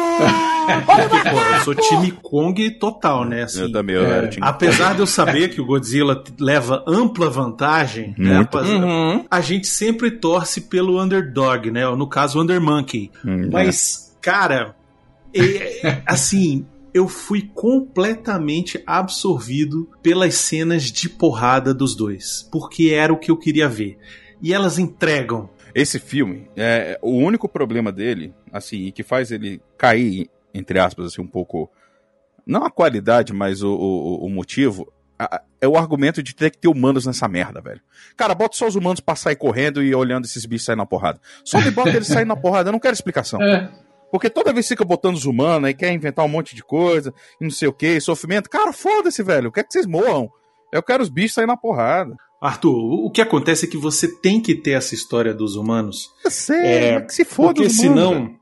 Porque, 0.86 1.30
pô, 1.30 1.40
eu 1.40 1.60
sou 1.64 1.76
time 1.76 2.12
Kong 2.12 2.72
total, 2.72 3.24
né? 3.24 3.44
Assim, 3.44 3.62
eu 3.62 3.72
também, 3.72 3.96
eu 3.96 4.06
é. 4.06 4.10
era 4.18 4.28
time. 4.28 4.46
Apesar 4.46 4.94
de 4.94 5.00
eu 5.00 5.08
saber 5.08 5.50
que 5.50 5.62
o 5.62 5.66
Godzilla 5.66 6.22
leva 6.40 6.84
ampla 6.86 7.30
vantagem, 7.30 8.14
né, 8.18 8.36
Muito. 8.36 8.56
rapaziada, 8.58 8.86
Uhum. 8.86 9.26
a 9.32 9.40
gente 9.42 9.66
sempre 9.68 10.12
torce 10.12 10.62
pelo 10.62 11.02
underdog, 11.02 11.72
né? 11.72 11.88
No 11.96 12.08
caso, 12.08 12.38
o 12.38 12.42
Undermonkey. 12.42 13.12
Hum, 13.26 13.50
Mas, 13.52 14.14
cara, 14.22 14.76
é- 15.34 15.88
é- 15.88 16.02
assim, 16.06 16.66
eu 16.98 17.08
fui 17.08 17.44
completamente 17.54 18.82
absorvido 18.86 19.90
pelas 20.02 20.34
cenas 20.34 20.84
de 20.84 21.08
porrada 21.08 21.74
dos 21.74 21.96
dois, 21.96 22.48
porque 22.52 22.90
era 22.90 23.14
o 23.14 23.20
que 23.20 23.30
eu 23.30 23.38
queria 23.38 23.70
ver. 23.70 23.98
E 24.42 24.52
elas 24.52 24.80
entregam. 24.80 25.50
Esse 25.76 26.00
filme, 26.00 26.50
é, 26.56 26.98
o 27.02 27.12
único 27.12 27.48
problema 27.48 27.92
dele, 27.92 28.34
assim, 28.52 28.78
e 28.78 28.92
que 28.92 29.04
faz 29.04 29.32
ele 29.32 29.62
cair, 29.78 30.28
entre 30.54 30.80
aspas, 30.80 31.06
assim, 31.08 31.22
um 31.22 31.28
pouco. 31.28 31.70
Não 32.46 32.66
a 32.66 32.72
qualidade, 32.72 33.32
mas 33.32 33.62
o, 33.62 33.70
o, 33.70 34.26
o 34.26 34.30
motivo. 34.30 34.92
é 35.62 35.68
o 35.68 35.78
argumento 35.78 36.24
de 36.24 36.34
ter 36.34 36.50
que 36.50 36.58
ter 36.58 36.68
humanos 36.68 37.06
nessa 37.06 37.28
merda, 37.28 37.62
velho. 37.62 37.82
Cara, 38.16 38.34
bota 38.34 38.58
só 38.58 38.68
os 38.68 38.76
humanos 38.76 39.00
pra 39.00 39.16
sair 39.16 39.36
correndo 39.36 39.84
e 39.84 39.94
olhando 39.94 40.26
esses 40.26 40.46
bichos 40.48 40.66
sair 40.66 40.76
na 40.76 40.86
porrada. 40.86 41.20
Só 41.46 41.62
me 41.62 41.70
bota 41.70 41.90
eles 41.90 42.08
saindo 42.08 42.30
na 42.30 42.36
porrada, 42.36 42.70
eu 42.70 42.74
não 42.74 42.80
quero 42.80 42.94
explicação. 42.94 43.40
É, 43.42 43.72
Porque 44.12 44.30
toda 44.30 44.54
vez 44.54 44.68
fica 44.68 44.86
botando 44.86 45.16
os 45.16 45.26
humanos 45.26 45.70
e 45.70 45.74
quer 45.74 45.92
inventar 45.94 46.24
um 46.26 46.30
monte 46.30 46.56
de 46.56 46.64
coisa, 46.64 47.14
e 47.40 47.44
não 47.44 47.52
sei 47.52 47.68
o 47.68 47.74
que, 47.74 48.00
sofrimento. 48.00 48.50
Cara, 48.50 48.72
foda-se, 48.72 49.22
velho. 49.22 49.48
Eu 49.48 49.52
quero 49.52 49.68
que 49.68 49.74
vocês 49.74 49.86
morram. 49.86 50.30
Eu 50.72 50.82
quero 50.84 51.04
os 51.04 51.10
bichos 51.10 51.34
sair 51.34 51.46
na 51.48 51.58
porrada. 51.58 52.16
Arthur, 52.42 52.76
o 53.06 53.10
que 53.12 53.22
acontece 53.22 53.66
é 53.66 53.70
que 53.70 53.78
você 53.78 54.08
tem 54.20 54.40
que 54.42 54.54
ter 54.56 54.72
essa 54.72 54.94
história 54.94 55.34
dos 55.34 55.56
humanos. 55.56 56.10
Eu 56.24 56.30
sei, 56.32 56.58
É, 56.66 57.02
que 57.02 57.14
se 57.14 57.26
foda 57.26 57.56
porque 57.56 57.68
os 57.68 57.80
humanos, 57.80 57.96
senão. 58.00 58.14
velho. 58.26 58.38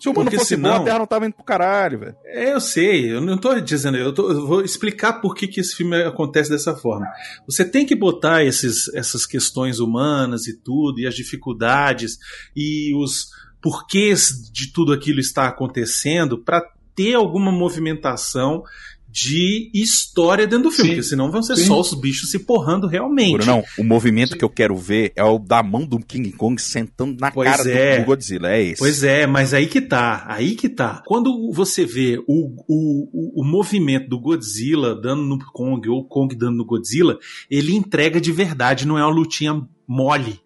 Se 0.00 0.08
o 0.08 0.12
humano 0.12 0.24
porque 0.26 0.38
fosse 0.38 0.54
senão- 0.54 0.76
bom, 0.76 0.82
a 0.82 0.84
Terra 0.84 0.98
não 1.00 1.06
tava 1.06 1.26
indo 1.26 1.34
pro 1.34 1.44
caralho, 1.44 1.98
velho. 1.98 2.16
É, 2.24 2.52
eu 2.52 2.60
sei, 2.60 3.12
eu 3.12 3.20
não 3.20 3.36
tô 3.36 3.58
dizendo, 3.60 3.96
eu, 3.96 4.12
tô- 4.14 4.30
eu 4.30 4.46
vou 4.46 4.62
explicar 4.62 5.14
por 5.14 5.34
que, 5.34 5.48
que 5.48 5.60
esse 5.60 5.74
filme 5.74 6.00
acontece 6.02 6.48
dessa 6.50 6.74
forma. 6.76 7.06
Você 7.46 7.64
tem 7.64 7.84
que 7.84 7.96
botar 7.96 8.44
esses, 8.44 8.92
essas 8.94 9.26
questões 9.26 9.80
humanas 9.80 10.46
e 10.46 10.56
tudo, 10.56 11.00
e 11.00 11.06
as 11.06 11.14
dificuldades, 11.16 12.16
e 12.54 12.94
os 12.94 13.26
porquês 13.72 14.50
de 14.52 14.72
tudo 14.72 14.92
aquilo 14.94 15.20
estar 15.20 15.46
acontecendo, 15.46 16.38
para 16.38 16.62
ter 16.94 17.14
alguma 17.14 17.52
movimentação 17.52 18.62
de 19.10 19.70
história 19.74 20.46
dentro 20.46 20.64
do 20.64 20.70
filme, 20.70 20.90
Sim, 20.90 20.96
porque 20.96 21.08
senão 21.08 21.30
vão 21.30 21.42
ser 21.42 21.56
sim. 21.56 21.66
só 21.66 21.80
os 21.80 21.94
bichos 21.94 22.30
se 22.30 22.38
porrando 22.40 22.86
realmente. 22.86 23.46
Não, 23.46 23.64
o 23.78 23.82
movimento 23.84 24.36
que 24.36 24.44
eu 24.44 24.50
quero 24.50 24.76
ver 24.76 25.12
é 25.16 25.24
o 25.24 25.38
da 25.38 25.62
mão 25.62 25.84
do 25.86 25.98
King 25.98 26.30
Kong 26.32 26.60
sentando 26.60 27.16
na 27.18 27.30
Pois 27.30 27.50
cara 27.50 27.64
do- 27.64 27.70
é. 27.70 27.98
do, 28.00 28.04
Godzilla. 28.06 28.50
É 28.52 28.62
esse. 28.62 28.78
Pois 28.78 29.02
é, 29.02 29.26
mas 29.26 29.54
aí 29.54 29.66
que 29.66 29.80
tá, 29.80 30.24
aí 30.28 30.54
que 30.54 30.68
tá. 30.68 31.02
Quando 31.06 31.50
você 31.52 31.86
vê 31.86 32.18
o, 32.28 32.54
o, 32.68 33.08
o, 33.38 33.42
o 33.42 33.44
movimento 33.44 34.08
do 34.08 34.20
Godzilla 34.20 34.94
dando 34.94 35.22
no 35.22 35.38
Kong 35.52 35.88
ou 35.88 36.00
o 36.00 36.04
Kong 36.04 36.34
dando 36.36 36.56
no 36.58 36.64
Godzilla, 36.66 37.18
ele 37.50 37.74
entrega 37.74 38.20
de 38.20 38.30
verdade, 38.30 38.86
não 38.86 38.98
é 38.98 39.02
uma 39.04 39.10
lutinha 39.14 39.62
mole, 39.86 40.38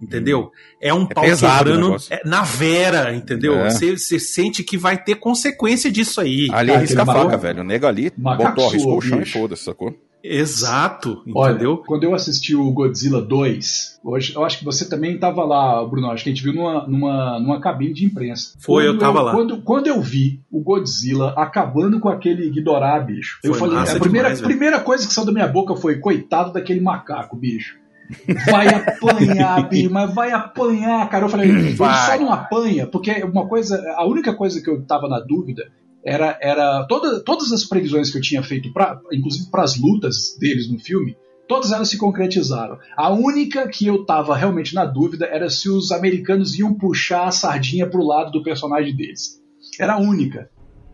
entendeu? 0.00 0.50
É 0.80 0.92
um 0.94 1.06
pau 1.06 1.24
pesado 1.24 1.70
o 1.70 1.74
quebrando 1.74 1.96
é, 2.10 2.20
na 2.24 2.42
vera, 2.42 3.14
entendeu? 3.14 3.54
É. 3.58 3.70
Você 3.70 3.96
você 3.96 4.18
sente 4.18 4.62
que 4.62 4.76
vai 4.78 4.96
ter 5.02 5.16
consequência 5.16 5.90
disso 5.90 6.20
aí. 6.20 6.48
Ali 6.52 6.68
Cara, 6.68 6.74
arrisca 6.78 7.00
a 7.00 7.02
aquele 7.02 7.06
faca, 7.06 7.24
macaco- 7.24 7.42
velho. 7.42 7.60
O 7.60 7.64
nego 7.64 7.86
ali 7.86 8.12
macaco 8.16 8.48
botou, 8.54 8.68
arriscou 8.70 8.98
o 8.98 9.00
chão 9.00 9.20
e 9.20 9.26
foda-se, 9.26 9.64
sacou? 9.64 9.94
Exato, 10.22 11.22
Olha, 11.34 11.52
entendeu? 11.52 11.78
quando 11.78 12.04
eu 12.04 12.14
assisti 12.14 12.54
o 12.54 12.70
Godzilla 12.72 13.22
2, 13.22 14.00
hoje, 14.04 14.34
eu 14.34 14.44
acho 14.44 14.58
que 14.58 14.64
você 14.64 14.86
também 14.86 15.14
estava 15.14 15.42
lá, 15.44 15.82
Bruno. 15.84 16.10
Acho 16.10 16.24
que 16.24 16.30
a 16.30 16.32
gente 16.34 16.44
viu 16.44 16.52
numa, 16.52 16.86
numa, 16.86 17.40
numa 17.40 17.60
cabine 17.60 17.94
de 17.94 18.04
imprensa. 18.04 18.52
Foi, 18.60 18.86
eu 18.86 18.92
Quando 18.92 19.00
tava 19.00 19.22
lá. 19.22 19.32
Quando, 19.32 19.62
quando 19.62 19.86
eu 19.86 20.00
vi 20.00 20.40
o 20.50 20.60
Godzilla 20.60 21.32
acabando 21.38 21.98
com 22.00 22.08
aquele 22.08 22.50
Ghidorah, 22.50 23.00
bicho, 23.00 23.38
eu 23.42 23.52
Foi 23.54 23.60
falei, 23.60 23.76
massa 23.76 23.96
a 23.96 24.00
primeira, 24.00 24.28
demais, 24.28 24.42
primeira 24.42 24.80
coisa 24.80 25.06
que 25.06 25.12
saiu 25.14 25.26
da 25.26 25.32
minha 25.32 25.48
boca 25.48 25.74
foi: 25.74 25.98
coitado 25.98 26.52
daquele 26.52 26.80
macaco, 26.80 27.34
bicho. 27.36 27.76
Vai 28.50 28.68
apanhar, 28.68 29.68
bicho, 29.68 29.90
mas 29.90 30.14
vai 30.14 30.32
apanhar, 30.32 31.08
cara. 31.08 31.24
Eu 31.24 31.28
falei, 31.28 31.48
ele 31.50 31.76
só 31.76 32.18
não 32.18 32.32
apanha, 32.32 32.86
porque 32.86 33.22
uma 33.24 33.46
coisa, 33.46 33.82
a 33.96 34.06
única 34.06 34.34
coisa 34.34 34.60
que 34.62 34.68
eu 34.68 34.82
tava 34.84 35.08
na 35.08 35.20
dúvida 35.20 35.70
era, 36.04 36.38
era 36.40 36.84
toda, 36.86 37.20
todas 37.20 37.52
as 37.52 37.64
previsões 37.64 38.10
que 38.10 38.18
eu 38.18 38.22
tinha 38.22 38.42
feito, 38.42 38.72
pra, 38.72 39.00
inclusive 39.12 39.50
para 39.50 39.62
as 39.62 39.78
lutas 39.78 40.36
deles 40.38 40.70
no 40.70 40.78
filme, 40.78 41.16
todas 41.46 41.72
elas 41.72 41.88
se 41.88 41.98
concretizaram. 41.98 42.78
A 42.96 43.10
única 43.10 43.68
que 43.68 43.86
eu 43.86 44.04
tava 44.04 44.36
realmente 44.36 44.74
na 44.74 44.84
dúvida 44.84 45.26
era 45.26 45.50
se 45.50 45.68
os 45.68 45.92
americanos 45.92 46.58
iam 46.58 46.74
puxar 46.74 47.26
a 47.26 47.32
sardinha 47.32 47.88
pro 47.88 48.06
lado 48.06 48.30
do 48.30 48.42
personagem 48.42 48.94
deles. 48.94 49.40
Era 49.78 49.94
a 49.94 49.98
única. 49.98 50.50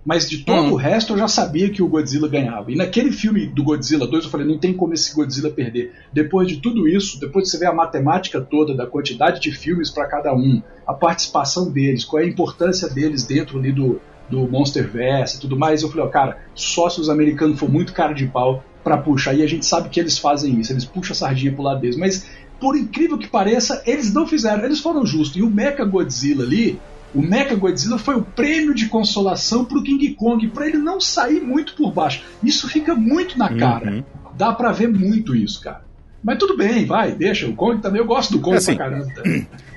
Mas 0.07 0.31
de 0.31 0.39
todo 0.45 0.69
Hum. 0.69 0.73
o 0.73 0.77
resto 0.77 1.15
eu 1.15 1.19
já 1.19 1.27
sabia 1.27 1.69
que 1.69 1.83
o 1.83 1.89
Godzilla 1.89 2.29
ganhava. 2.29 2.71
E 2.71 2.77
naquele 2.77 3.11
filme 3.11 3.45
do 3.49 3.65
Godzilla 3.65 4.07
2 4.07 4.25
eu 4.25 4.31
falei, 4.31 4.47
não 4.47 4.57
tem 4.57 4.73
como 4.73 4.95
esse 4.95 5.13
Godzilla 5.13 5.51
perder. 5.51 5.93
Depois 6.13 6.47
de 6.47 6.59
tudo 6.59 6.87
isso, 6.87 7.19
depois 7.19 7.45
de 7.45 7.51
você 7.51 7.59
ver 7.59 7.67
a 7.67 7.75
matemática 7.75 8.41
toda 8.41 8.73
da 8.73 8.87
quantidade 8.87 9.41
de 9.41 9.51
filmes 9.51 9.91
para 9.91 10.07
cada 10.07 10.33
um, 10.33 10.63
a 10.87 10.95
participação 10.95 11.73
deles, 11.73 12.05
qual 12.05 12.23
é 12.23 12.25
a 12.25 12.29
importância 12.29 12.89
deles 12.89 13.25
dentro 13.25 13.59
ali 13.59 13.73
do, 13.73 14.01
do 14.31 14.47
Monsterverse 14.49 15.39
e 15.39 15.41
tudo 15.41 15.59
mais, 15.59 15.83
eu 15.83 15.89
falei, 15.91 16.07
ó, 16.07 16.09
cara, 16.09 16.39
só 16.55 16.89
se 16.89 17.01
os 17.01 17.09
americanos 17.11 17.59
for 17.59 17.69
muito 17.69 17.93
cara 17.93 18.13
de 18.13 18.27
pau 18.27 18.63
pra 18.85 18.97
puxar. 18.97 19.35
E 19.35 19.43
a 19.43 19.47
gente 19.49 19.67
sabe 19.67 19.89
que 19.89 19.99
eles 19.99 20.17
fazem 20.17 20.61
isso, 20.61 20.73
eles 20.73 20.85
puxam 20.85 21.15
a 21.15 21.17
sardinha 21.17 21.53
pro 21.53 21.65
lado 21.65 21.81
deles. 21.81 21.97
Mas, 21.97 22.29
por 22.61 22.77
incrível 22.77 23.19
que 23.19 23.27
pareça, 23.27 23.83
eles 23.85 24.15
não 24.15 24.25
fizeram, 24.25 24.65
eles 24.65 24.79
foram 24.79 25.05
justos. 25.05 25.37
E 25.37 25.43
o 25.43 25.51
Mecha 25.51 25.85
Godzilla 25.85 26.45
ali, 26.45 26.79
o 27.17 27.23
Mecha 27.23 27.55
Godzilla 27.55 27.99
foi 27.99 28.15
o 28.17 28.23
prêmio 28.23 28.75
de 28.75 28.89
consolação 28.89 29.65
pro 29.65 29.83
King 29.83 30.11
Kong, 30.15 30.47
pra 30.49 30.67
ele 30.69 30.79
não 30.79 31.01
sair 31.01 31.41
muito 31.41 31.75
por 31.75 31.93
baixo. 31.93 32.23
Isso 32.43 32.69
fica 32.69 32.95
muito 32.95 33.39
na 33.39 33.55
cara. 33.57 33.91
Uhum. 33.91 34.05
Dá 34.37 34.53
pra 34.53 34.71
ver 34.73 34.89
muito 34.89 35.35
isso, 35.35 35.61
cara. 35.61 35.85
Mas 36.23 36.39
tudo 36.39 36.57
bem, 36.57 36.85
vai, 36.87 37.13
deixa. 37.13 37.47
O 37.47 37.55
Kong 37.55 37.81
também, 37.81 38.01
eu 38.01 38.07
gosto 38.07 38.33
do 38.33 38.41
Kong 38.41 38.57
Assim, 38.57 38.75
pra 38.77 38.91
caramba. 38.91 39.13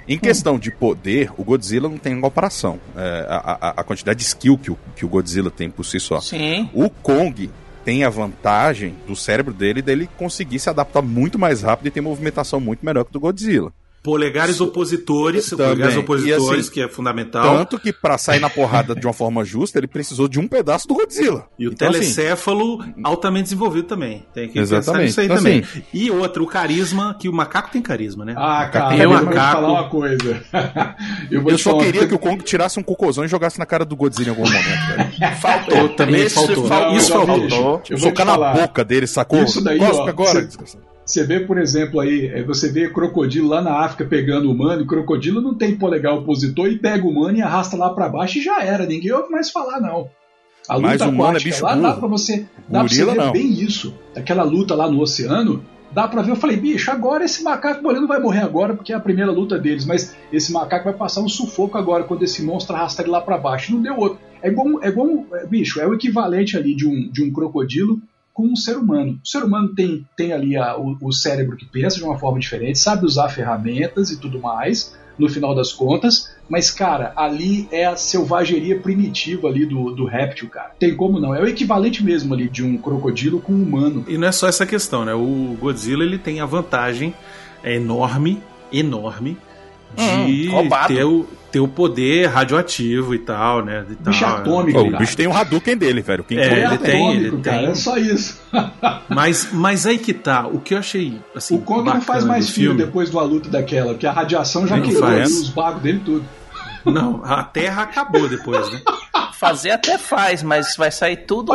Em 0.07 0.17
questão 0.17 0.57
de 0.57 0.71
poder, 0.71 1.31
o 1.37 1.43
Godzilla 1.43 1.87
não 1.87 1.97
tem 1.97 2.19
comparação. 2.19 2.79
É, 2.95 3.25
a, 3.29 3.57
a- 3.61 3.73
a 3.77 3.83
quantidade 3.83 4.17
de 4.19 4.25
skill 4.25 4.57
que 4.57 4.71
o, 4.71 4.77
que 4.95 5.05
o 5.05 5.07
Godzilla 5.09 5.51
tem 5.51 5.69
por 5.69 5.83
si 5.85 5.99
só. 5.99 6.19
Sim. 6.19 6.69
O 6.73 6.89
Kong 6.89 7.49
tem 7.85 8.03
a 8.03 8.09
vantagem 8.09 8.95
do 9.07 9.15
cérebro 9.15 9.53
dele 9.53 9.81
dele 9.81 10.09
conseguir 10.17 10.57
se 10.59 10.69
adaptar 10.69 11.01
muito 11.03 11.37
mais 11.37 11.61
rápido 11.61 11.87
e 11.87 11.91
ter 11.91 12.01
movimentação 12.01 12.59
muito 12.59 12.83
melhor 12.85 13.03
que 13.03 13.11
o 13.11 13.13
do 13.13 13.19
Godzilla. 13.19 13.71
Polegares 14.09 14.59
opositores, 14.59 15.49
Também. 15.51 15.67
polegares 15.67 15.95
E 15.95 15.99
opositores, 15.99 16.59
assim, 16.61 16.71
que 16.71 16.81
é 16.81 16.87
fundamental. 16.89 17.57
Tanto 17.57 17.77
que 17.79 17.93
pra 17.93 18.17
sair 18.17 18.39
na 18.39 18.49
porrada 18.49 18.95
de 18.95 19.05
uma 19.05 19.13
forma 19.13 19.45
justa, 19.45 19.77
ele 19.77 19.85
precisou 19.87 20.27
de 20.27 20.39
um 20.39 20.47
pedaço 20.47 20.87
do 20.87 20.95
Godzilla. 20.95 21.45
E 21.59 21.67
o 21.67 21.71
Então, 21.71 21.89
assim, 21.89 21.99
telecéfalo 21.99 22.83
altamente 23.03 23.43
desenvolvido 23.43 23.87
também. 23.87 24.25
Tem 24.33 24.47
que 24.47 24.55
pensar 24.55 24.77
Exatamente. 24.77 25.05
nisso 25.05 25.19
aí 25.19 25.25
Então, 25.27 25.37
também. 25.37 25.59
assim- 25.59 25.83
E 25.93 26.09
outra, 26.09 26.41
o 26.41 26.47
carisma, 26.47 27.15
que 27.19 27.29
o 27.29 27.33
macaco 27.33 27.69
tem 27.71 27.81
carisma, 27.83 28.25
né? 28.25 28.33
Ah, 28.35 28.67
cara, 28.67 28.89
Tem 28.89 29.01
eu 29.01 29.09
um 29.09 29.13
vou 29.13 29.19
te 29.21 29.25
macaco. 29.25 29.61
falar 29.61 29.71
uma 29.73 29.89
coisa. 29.89 30.41
eu 31.29 31.47
eu 31.47 31.57
só 31.59 31.77
queria 31.77 32.07
que 32.07 32.15
o 32.15 32.19
Kong 32.19 32.43
tirasse 32.43 32.79
um 32.79 32.83
cocôzão 32.83 33.23
e 33.23 33.27
jogasse 33.27 33.59
na 33.59 33.65
cara 33.65 33.85
do 33.85 33.95
Godzilla 33.95 34.29
em 34.29 34.31
algum 34.31 34.43
momento, 34.43 34.87
velho. 35.19 35.35
Faltou. 35.39 35.89
também 35.89 36.21
Esse 36.21 36.33
faltou. 36.35 36.65
faltou. 36.65 36.97
Isso 36.97 37.11
faltou. 37.11 37.81
Eu 37.89 37.97
vou 37.97 38.09
Socar 38.09 38.25
na 38.25 38.37
boca 38.53 38.83
dele, 38.83 39.05
sacou? 39.07 39.43
Isso 39.43 39.63
daí, 39.63 39.77
Cospe 39.77 39.95
ó, 40.01 40.07
agora. 40.09 40.41
você-. 40.47 40.77
Você 41.09 41.23
vê, 41.23 41.39
por 41.39 41.57
exemplo, 41.57 41.99
aí, 41.99 42.27
é, 42.27 42.43
você 42.43 42.71
vê 42.71 42.87
crocodilo 42.87 43.47
lá 43.47 43.63
na 43.63 43.83
África 43.83 44.05
pegando 44.05 44.47
o 44.47 44.51
humano, 44.51 44.83
e 44.83 44.85
crocodilo 44.85 45.41
não 45.41 45.55
tem 45.55 45.75
polegar 45.75 46.13
opositor 46.13 46.67
e 46.67 46.77
pega 46.77 47.03
o 47.03 47.09
humano 47.09 47.35
e 47.35 47.41
arrasta 47.41 47.75
lá 47.75 47.89
pra 47.89 48.07
baixo 48.07 48.37
e 48.37 48.43
já 48.43 48.63
era. 48.63 48.85
Ninguém 48.85 49.11
ouve 49.11 49.31
mais 49.31 49.49
falar, 49.49 49.81
não. 49.81 50.07
A 50.67 50.75
luta 50.75 50.87
Mas 50.87 51.01
humano 51.01 51.37
é 51.39 51.41
bicho 51.41 51.63
lá 51.63 51.73
dá 51.73 51.89
burro. 51.89 51.99
pra 52.01 52.07
você, 52.09 52.45
dá 52.67 52.81
pra 52.81 52.87
você 52.87 53.05
ver 53.05 53.15
não. 53.15 53.31
bem 53.31 53.51
isso. 53.51 53.91
Aquela 54.15 54.43
luta 54.43 54.75
lá 54.75 54.87
no 54.87 55.01
oceano, 55.01 55.65
dá 55.91 56.07
pra 56.07 56.21
ver. 56.21 56.29
Eu 56.29 56.35
falei, 56.35 56.57
bicho, 56.57 56.91
agora 56.91 57.25
esse 57.25 57.41
macaco 57.41 57.81
moreno 57.81 58.01
não 58.01 58.07
vai 58.07 58.19
morrer 58.19 58.41
agora 58.41 58.75
porque 58.75 58.93
é 58.93 58.95
a 58.95 58.99
primeira 58.99 59.31
luta 59.31 59.57
deles, 59.57 59.85
mas 59.85 60.15
esse 60.31 60.53
macaco 60.53 60.85
vai 60.85 60.93
passar 60.93 61.21
um 61.21 61.27
sufoco 61.27 61.75
agora 61.75 62.03
quando 62.03 62.21
esse 62.21 62.43
monstro 62.43 62.75
arrasta 62.75 63.01
ele 63.01 63.09
lá 63.09 63.19
pra 63.19 63.35
baixo. 63.35 63.73
Não 63.73 63.81
deu 63.81 63.97
outro. 63.97 64.19
É 64.43 64.49
igual, 64.49 64.83
é 64.83 64.89
igual 64.89 65.25
é, 65.33 65.47
bicho, 65.47 65.81
é 65.81 65.87
o 65.87 65.95
equivalente 65.95 66.55
ali 66.55 66.75
de 66.75 66.87
um, 66.87 67.09
de 67.09 67.23
um 67.23 67.31
crocodilo 67.31 67.99
com 68.39 68.47
um 68.53 68.55
ser 68.55 68.77
humano. 68.77 69.19
O 69.21 69.27
ser 69.27 69.43
humano 69.43 69.73
tem, 69.75 70.05
tem 70.15 70.31
ali 70.31 70.55
a- 70.55 70.77
o, 70.77 70.95
o 71.01 71.11
cérebro 71.11 71.57
que 71.57 71.65
pensa 71.65 71.97
de 71.97 72.03
uma 72.05 72.17
forma 72.17 72.39
diferente, 72.39 72.79
sabe 72.79 73.05
usar 73.05 73.27
ferramentas 73.27 74.11
e 74.11 74.17
tudo 74.17 74.39
mais, 74.39 74.95
no 75.17 75.27
final 75.27 75.53
das 75.53 75.73
contas, 75.73 76.33
mas, 76.49 76.71
cara, 76.71 77.11
ali 77.17 77.67
é 77.73 77.85
a 77.85 77.97
selvageria 77.97 78.79
primitiva 78.79 79.49
ali 79.49 79.65
do, 79.65 79.91
do 79.91 80.05
réptil, 80.05 80.47
cara. 80.47 80.71
Tem 80.79 80.95
como 80.95 81.19
não. 81.19 81.35
É 81.35 81.41
o 81.41 81.47
equivalente 81.47 82.01
mesmo 82.01 82.33
ali 82.33 82.47
de 82.47 82.63
um 82.63 82.77
crocodilo 82.77 83.41
com 83.41 83.51
um 83.51 83.61
humano. 83.61 84.05
E 84.07 84.17
não 84.17 84.29
é 84.29 84.31
só 84.31 84.47
essa 84.47 84.65
questão, 84.65 85.03
né? 85.03 85.13
O 85.13 85.57
Godzilla 85.59 86.03
ele 86.05 86.17
tem 86.17 86.39
a 86.39 86.45
vantagem 86.45 87.13
é 87.61 87.75
enorme, 87.75 88.41
enorme, 88.71 89.37
de 89.97 90.49
Hum, 90.49 90.69
ter, 90.87 91.03
o, 91.03 91.27
ter 91.51 91.59
o 91.59 91.67
poder 91.67 92.27
radioativo 92.27 93.13
e 93.15 93.19
tal, 93.19 93.63
né? 93.65 93.85
E 93.89 93.95
Bicho 93.95 94.19
tal, 94.23 94.37
atômico, 94.37 94.83
cara. 94.83 94.95
o 94.95 94.99
bicho 94.99 95.17
tem 95.17 95.27
um 95.27 95.35
Hadouken 95.35 95.77
dele, 95.77 96.01
velho. 96.01 96.23
Quem 96.23 96.37
É, 96.39 96.47
Kong- 96.49 96.59
ele 96.61 96.77
tem, 96.77 97.07
atômico, 97.07 97.35
ele 97.35 97.41
cara. 97.43 97.57
tem. 97.59 97.67
É 97.69 97.75
só 97.75 97.97
isso. 97.97 98.39
Mas, 99.09 99.49
mas 99.51 99.85
aí 99.87 99.97
que 99.97 100.13
tá, 100.13 100.45
o 100.47 100.59
que 100.59 100.73
eu 100.73 100.77
achei 100.77 101.19
assim, 101.35 101.55
o 101.55 101.59
Kong 101.61 101.83
não 101.89 101.99
faz 102.01 102.23
mais 102.23 102.49
filho 102.49 102.71
filme, 102.71 102.85
depois 102.85 103.09
de 103.09 103.15
uma 103.15 103.23
luta 103.23 103.49
daquela, 103.49 103.93
porque 103.93 104.05
a 104.07 104.11
radiação 104.11 104.67
já 104.67 104.77
Não 104.77 104.83
quebrou 104.83 105.09
os 105.23 105.49
bagos 105.49 105.81
dele 105.81 106.01
tudo. 106.05 106.25
Não, 106.85 107.21
a 107.25 107.43
Terra 107.43 107.83
acabou 107.83 108.27
depois, 108.29 108.71
né? 108.71 108.79
Fazer 109.33 109.71
até 109.71 109.97
faz, 109.97 110.43
mas 110.43 110.75
vai 110.77 110.91
sair 110.91 111.17
tudo, 111.25 111.53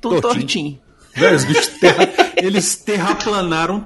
tudo 0.00 0.20
tortinho. 0.20 0.78
Velho, 1.14 1.36
os 1.36 1.44
bichos 1.44 1.66
terra, 1.78 2.08
eles 2.36 2.74
terraplanaram 2.76 3.84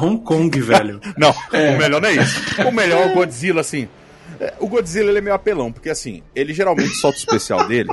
Hong 0.00 0.22
Kong, 0.22 0.60
velho. 0.60 1.00
Não, 1.18 1.30
o 1.30 1.78
melhor 1.78 2.00
não 2.00 2.08
é 2.08 2.14
isso. 2.14 2.40
O 2.66 2.72
melhor 2.72 3.08
é 3.08 3.12
o 3.12 3.14
Godzilla, 3.14 3.60
assim. 3.60 3.88
O 4.58 4.68
Godzilla 4.68 5.10
ele 5.10 5.18
é 5.18 5.20
meio 5.20 5.34
apelão, 5.34 5.72
porque 5.72 5.90
assim, 5.90 6.22
ele 6.34 6.52
geralmente 6.52 6.94
solta 6.94 7.16
o 7.16 7.20
especial 7.20 7.66
dele 7.68 7.90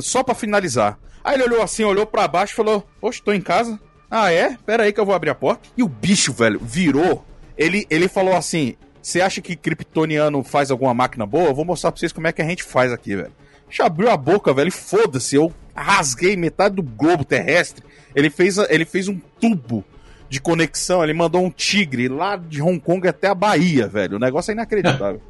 só 0.00 0.22
pra 0.22 0.34
finalizar. 0.34 0.98
Aí 1.22 1.34
ele 1.34 1.44
olhou 1.44 1.62
assim, 1.62 1.84
olhou 1.84 2.06
pra 2.06 2.26
baixo 2.26 2.54
e 2.54 2.56
falou: 2.56 2.86
Oxe, 3.00 3.22
tô 3.22 3.32
em 3.32 3.40
casa. 3.40 3.78
Ah, 4.10 4.32
é? 4.32 4.56
Pera 4.66 4.84
aí 4.84 4.92
que 4.92 5.00
eu 5.00 5.06
vou 5.06 5.14
abrir 5.14 5.30
a 5.30 5.34
porta. 5.34 5.68
E 5.76 5.82
o 5.82 5.88
bicho, 5.88 6.32
velho, 6.32 6.58
virou. 6.60 7.24
Ele, 7.56 7.86
ele 7.90 8.08
falou 8.08 8.34
assim: 8.34 8.76
Você 9.00 9.20
acha 9.20 9.40
que 9.40 9.56
kryptoniano 9.56 10.42
faz 10.42 10.70
alguma 10.70 10.94
máquina 10.94 11.26
boa? 11.26 11.48
Eu 11.48 11.54
vou 11.54 11.64
mostrar 11.64 11.92
pra 11.92 11.98
vocês 11.98 12.12
como 12.12 12.26
é 12.26 12.32
que 12.32 12.42
a 12.42 12.48
gente 12.48 12.62
faz 12.62 12.92
aqui, 12.92 13.16
velho. 13.16 13.32
Já 13.70 13.86
abriu 13.86 14.10
a 14.10 14.16
boca, 14.16 14.52
velho, 14.52 14.70
foda-se. 14.70 15.36
Eu 15.36 15.52
rasguei 15.74 16.36
metade 16.36 16.76
do 16.76 16.82
globo 16.82 17.24
terrestre. 17.24 17.82
Ele 18.14 18.28
fez, 18.28 18.58
ele 18.58 18.84
fez 18.84 19.08
um 19.08 19.18
tubo 19.40 19.84
de 20.28 20.40
conexão. 20.40 21.02
Ele 21.02 21.14
mandou 21.14 21.42
um 21.42 21.50
tigre 21.50 22.08
lá 22.08 22.36
de 22.36 22.60
Hong 22.60 22.78
Kong 22.78 23.06
até 23.08 23.28
a 23.28 23.34
Bahia, 23.34 23.86
velho. 23.88 24.16
O 24.16 24.20
negócio 24.20 24.50
é 24.50 24.54
inacreditável. 24.54 25.22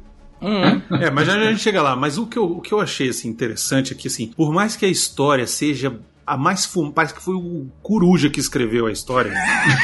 Hum, 0.43 0.81
É, 0.99 1.09
mas 1.09 1.25
já 1.27 1.35
a 1.35 1.43
gente 1.51 1.61
chega 1.61 1.81
lá. 1.81 1.95
Mas 1.95 2.17
o 2.17 2.27
que 2.27 2.37
eu, 2.37 2.45
o 2.45 2.61
que 2.61 2.73
eu 2.73 2.79
achei 2.79 3.09
assim, 3.09 3.29
interessante 3.29 3.93
é 3.93 3.95
que, 3.95 4.07
assim, 4.07 4.27
por 4.27 4.51
mais 4.53 4.75
que 4.75 4.85
a 4.85 4.89
história 4.89 5.47
seja 5.47 5.97
a 6.25 6.37
mais 6.37 6.65
fum... 6.65 6.89
parece 6.91 7.13
que 7.13 7.21
foi 7.21 7.35
o 7.35 7.67
Coruja 7.81 8.29
que 8.29 8.39
escreveu 8.39 8.85
a 8.87 8.91
história, 8.91 9.33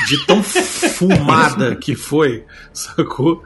de 0.08 0.26
tão 0.26 0.42
fumada 0.42 1.76
que 1.80 1.96
foi, 1.96 2.46
sacou? 2.74 3.44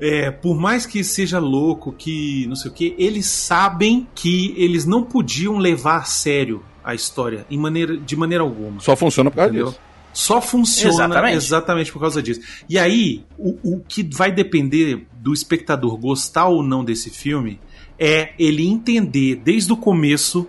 É, 0.00 0.30
por 0.30 0.58
mais 0.58 0.86
que 0.86 1.04
seja 1.04 1.38
louco, 1.38 1.92
que 1.92 2.46
não 2.46 2.56
sei 2.56 2.70
o 2.70 2.74
que, 2.74 2.94
eles 2.98 3.26
sabem 3.26 4.08
que 4.14 4.54
eles 4.56 4.86
não 4.86 5.02
podiam 5.02 5.58
levar 5.58 5.98
a 5.98 6.04
sério 6.04 6.64
a 6.82 6.94
história 6.94 7.44
em 7.50 7.58
maneira, 7.58 7.96
de 7.98 8.16
maneira 8.16 8.42
alguma. 8.42 8.80
Só 8.80 8.96
funciona 8.96 9.30
por 9.30 9.36
causa 9.36 9.50
Entendeu? 9.50 9.68
disso. 9.68 9.80
Só 10.12 10.40
funciona 10.40 10.94
Exatamente. 10.94 11.36
exatamente. 11.36 11.92
por 11.92 12.00
causa 12.00 12.22
disso. 12.22 12.40
E 12.68 12.78
aí, 12.78 13.22
o, 13.38 13.74
o 13.76 13.80
que 13.86 14.02
vai 14.02 14.32
depender 14.32 15.06
do 15.20 15.34
espectador 15.34 15.98
gostar 15.98 16.46
ou 16.46 16.62
não 16.62 16.82
desse 16.82 17.10
filme 17.10 17.60
é 17.98 18.32
ele 18.38 18.66
entender 18.66 19.36
desde 19.36 19.70
o 19.72 19.76
começo 19.76 20.48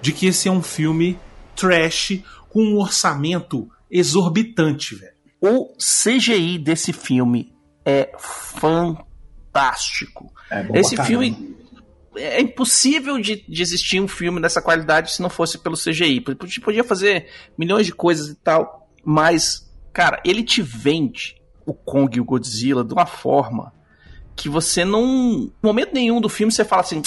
de 0.00 0.12
que 0.12 0.26
esse 0.26 0.48
é 0.48 0.52
um 0.52 0.62
filme 0.62 1.18
trash 1.56 2.20
com 2.48 2.62
um 2.62 2.78
orçamento 2.78 3.68
exorbitante, 3.90 4.94
velho. 4.94 5.14
O 5.40 5.74
CGI 5.76 6.58
desse 6.58 6.92
filme 6.92 7.52
é 7.84 8.12
fantástico. 8.18 10.32
É 10.48 10.62
bom 10.62 10.76
Esse 10.76 10.96
filme 11.04 11.56
é 12.16 12.40
impossível 12.40 13.18
de, 13.18 13.44
de 13.48 13.60
existir 13.60 14.00
um 14.00 14.06
filme 14.06 14.40
dessa 14.40 14.62
qualidade 14.62 15.12
se 15.12 15.20
não 15.20 15.28
fosse 15.28 15.58
pelo 15.58 15.76
CGI. 15.76 16.24
A 16.26 16.46
gente 16.46 16.60
podia 16.60 16.84
fazer 16.84 17.26
milhões 17.58 17.86
de 17.86 17.92
coisas 17.92 18.28
e 18.28 18.36
tal, 18.36 18.88
mas, 19.04 19.68
cara, 19.92 20.22
ele 20.24 20.44
te 20.44 20.62
vende 20.62 21.42
o 21.66 21.74
Kong 21.74 22.16
e 22.16 22.20
o 22.20 22.24
Godzilla 22.24 22.84
de 22.84 22.92
uma 22.92 23.06
forma 23.06 23.72
que 24.36 24.48
você 24.48 24.84
não. 24.84 25.02
Em 25.04 25.52
momento 25.62 25.92
nenhum 25.94 26.20
do 26.20 26.28
filme 26.28 26.52
você 26.52 26.64
fala 26.64 26.82
assim. 26.82 27.02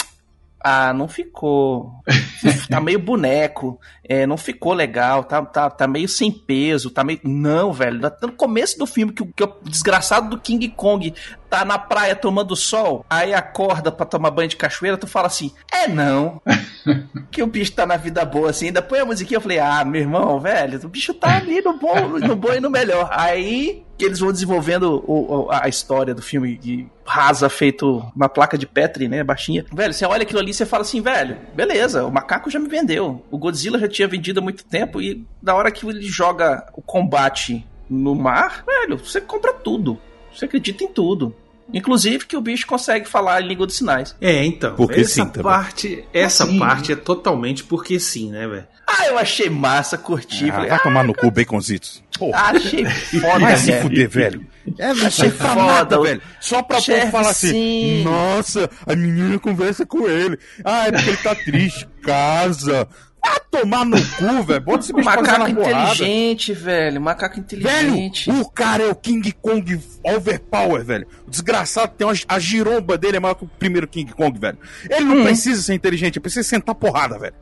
Ah, 0.60 0.92
não 0.92 1.06
ficou. 1.06 1.92
tá 2.68 2.80
meio 2.80 2.98
boneco. 2.98 3.78
É, 4.02 4.26
não 4.26 4.36
ficou 4.36 4.72
legal. 4.72 5.22
Tá, 5.22 5.40
tá, 5.40 5.70
tá 5.70 5.86
meio 5.86 6.08
sem 6.08 6.32
peso. 6.32 6.90
Tá 6.90 7.04
meio. 7.04 7.20
Não, 7.22 7.72
velho. 7.72 8.00
No 8.20 8.32
começo 8.32 8.76
do 8.76 8.84
filme, 8.84 9.12
que, 9.12 9.22
o- 9.22 9.32
que 9.32 9.44
o 9.44 9.54
desgraçado 9.62 10.30
do 10.30 10.38
King 10.40 10.68
Kong 10.70 11.14
tá 11.48 11.64
na 11.64 11.78
praia 11.78 12.16
tomando 12.16 12.56
sol, 12.56 13.06
aí 13.08 13.32
acorda 13.32 13.92
pra 13.92 14.04
tomar 14.04 14.32
banho 14.32 14.48
de 14.48 14.56
cachoeira, 14.56 14.96
tu 14.98 15.06
fala 15.06 15.28
assim: 15.28 15.52
é 15.72 15.86
não. 15.86 16.42
que 17.30 17.40
o 17.40 17.46
bicho 17.46 17.72
tá 17.72 17.86
na 17.86 17.96
vida 17.96 18.24
boa 18.24 18.50
assim. 18.50 18.66
Ainda 18.66 18.82
põe 18.82 18.98
a 18.98 19.04
musiquinha, 19.06 19.36
eu 19.36 19.42
falei: 19.42 19.60
ah, 19.60 19.84
meu 19.84 20.00
irmão, 20.00 20.40
velho, 20.40 20.80
o 20.84 20.88
bicho 20.88 21.14
tá 21.14 21.36
ali 21.36 21.60
no 21.62 21.78
bom, 21.78 22.18
no 22.18 22.34
bom 22.34 22.52
e 22.52 22.58
no 22.60 22.68
melhor. 22.68 23.08
Aí 23.12 23.84
que 23.98 24.04
eles 24.04 24.20
vão 24.20 24.30
desenvolvendo 24.32 25.02
o- 25.06 25.46
o- 25.46 25.50
a 25.50 25.68
história 25.68 26.14
do 26.14 26.22
filme 26.22 26.56
de 26.56 26.86
rasa 27.04 27.48
feito 27.48 28.02
uma 28.14 28.28
placa 28.28 28.56
de 28.56 28.66
Petri, 28.66 29.08
né, 29.08 29.24
baixinha. 29.24 29.64
Velho, 29.72 29.92
você 29.92 30.06
olha 30.06 30.22
aquilo 30.22 30.38
ali 30.38 30.52
e 30.52 30.54
você 30.54 30.64
fala 30.64 30.82
assim, 30.82 31.00
velho, 31.02 31.36
beleza, 31.54 32.04
o 32.06 32.12
macaco 32.12 32.48
já 32.50 32.58
me 32.60 32.68
vendeu. 32.68 33.24
O 33.30 33.36
Godzilla 33.36 33.78
já 33.78 33.88
tinha 33.88 34.06
vendido 34.06 34.38
há 34.40 34.42
muito 34.42 34.64
tempo 34.64 35.02
e 35.02 35.26
da 35.42 35.54
hora 35.54 35.70
que 35.70 35.84
ele 35.86 36.02
joga 36.02 36.66
o 36.74 36.80
combate 36.80 37.66
no 37.90 38.14
mar, 38.14 38.62
velho, 38.64 38.96
você 38.98 39.20
compra 39.20 39.52
tudo. 39.52 39.98
Você 40.34 40.44
acredita 40.44 40.84
em 40.84 40.88
tudo. 40.88 41.34
Inclusive 41.74 42.24
que 42.26 42.36
o 42.36 42.40
bicho 42.40 42.66
consegue 42.66 43.06
falar 43.08 43.42
em 43.42 43.48
língua 43.48 43.66
dos 43.66 43.76
sinais. 43.76 44.14
É, 44.20 44.44
então. 44.44 44.74
Porque 44.74 45.00
essa 45.00 45.10
sim, 45.10 45.26
também. 45.26 45.42
parte, 45.42 46.04
essa 46.14 46.46
Sim. 46.46 46.58
parte 46.58 46.92
é 46.92 46.96
totalmente 46.96 47.64
porque 47.64 47.98
sim, 48.00 48.30
né, 48.30 48.46
velho? 48.46 48.66
Ah, 48.90 49.06
eu 49.06 49.18
achei 49.18 49.50
massa, 49.50 49.98
curti. 49.98 50.48
Ah, 50.48 50.54
falei, 50.54 50.70
vai 50.70 50.78
tomar 50.82 51.04
no 51.04 51.14
cu, 51.14 51.30
baconzitos. 51.30 52.02
Porra. 52.18 52.38
ah, 52.38 52.50
achei 52.50 52.84
foda, 53.20 53.38
Vai 53.38 53.56
se 53.58 53.66
velho. 53.70 53.82
fuder, 53.82 54.08
velho. 54.08 54.46
É, 54.78 54.86
Achei 54.90 55.30
foda, 55.30 55.54
nada, 55.54 56.00
velho. 56.00 56.22
Só 56.40 56.62
pra 56.62 56.80
povo 56.80 57.10
falar 57.10 57.30
assim, 57.30 57.50
sim. 57.50 58.02
nossa, 58.04 58.68
a 58.86 58.94
menina 58.96 59.38
conversa 59.38 59.84
com 59.86 60.06
ele. 60.08 60.38
Ah, 60.64 60.86
é 60.88 60.92
porque 60.92 61.08
ele 61.10 61.16
tá 61.18 61.34
triste. 61.34 61.86
Casa. 62.02 62.88
Vai 63.24 63.40
tomar 63.50 63.84
no 63.84 63.96
cu, 64.00 64.42
velho. 64.44 64.60
Bota 64.62 64.78
esse 64.84 64.92
bicho 64.92 65.04
Macaco 65.04 65.54
porrada. 65.54 65.90
inteligente, 65.94 66.52
velho. 66.54 67.00
Macaco 67.00 67.34
Velho, 67.50 67.88
inteligente. 67.90 68.30
o 68.30 68.48
cara 68.48 68.84
é 68.84 68.88
o 68.88 68.94
King 68.94 69.32
Kong 69.32 69.78
overpower, 70.02 70.84
velho. 70.84 71.06
O 71.26 71.30
desgraçado 71.30 71.92
tem 71.96 72.06
uma, 72.06 72.14
a 72.28 72.38
giromba 72.38 72.96
dele 72.96 73.16
é 73.18 73.20
maior 73.20 73.34
que 73.34 73.44
o 73.44 73.48
primeiro 73.48 73.86
King 73.88 74.12
Kong, 74.12 74.38
velho. 74.38 74.58
Ele 74.88 75.04
não 75.04 75.16
Uhum. 75.18 75.24
precisa 75.24 75.60
ser 75.62 75.74
inteligente, 75.74 76.16
ele 76.16 76.22
precisa 76.22 76.46
sentar 76.48 76.74
porrada, 76.74 77.18
velho. 77.18 77.34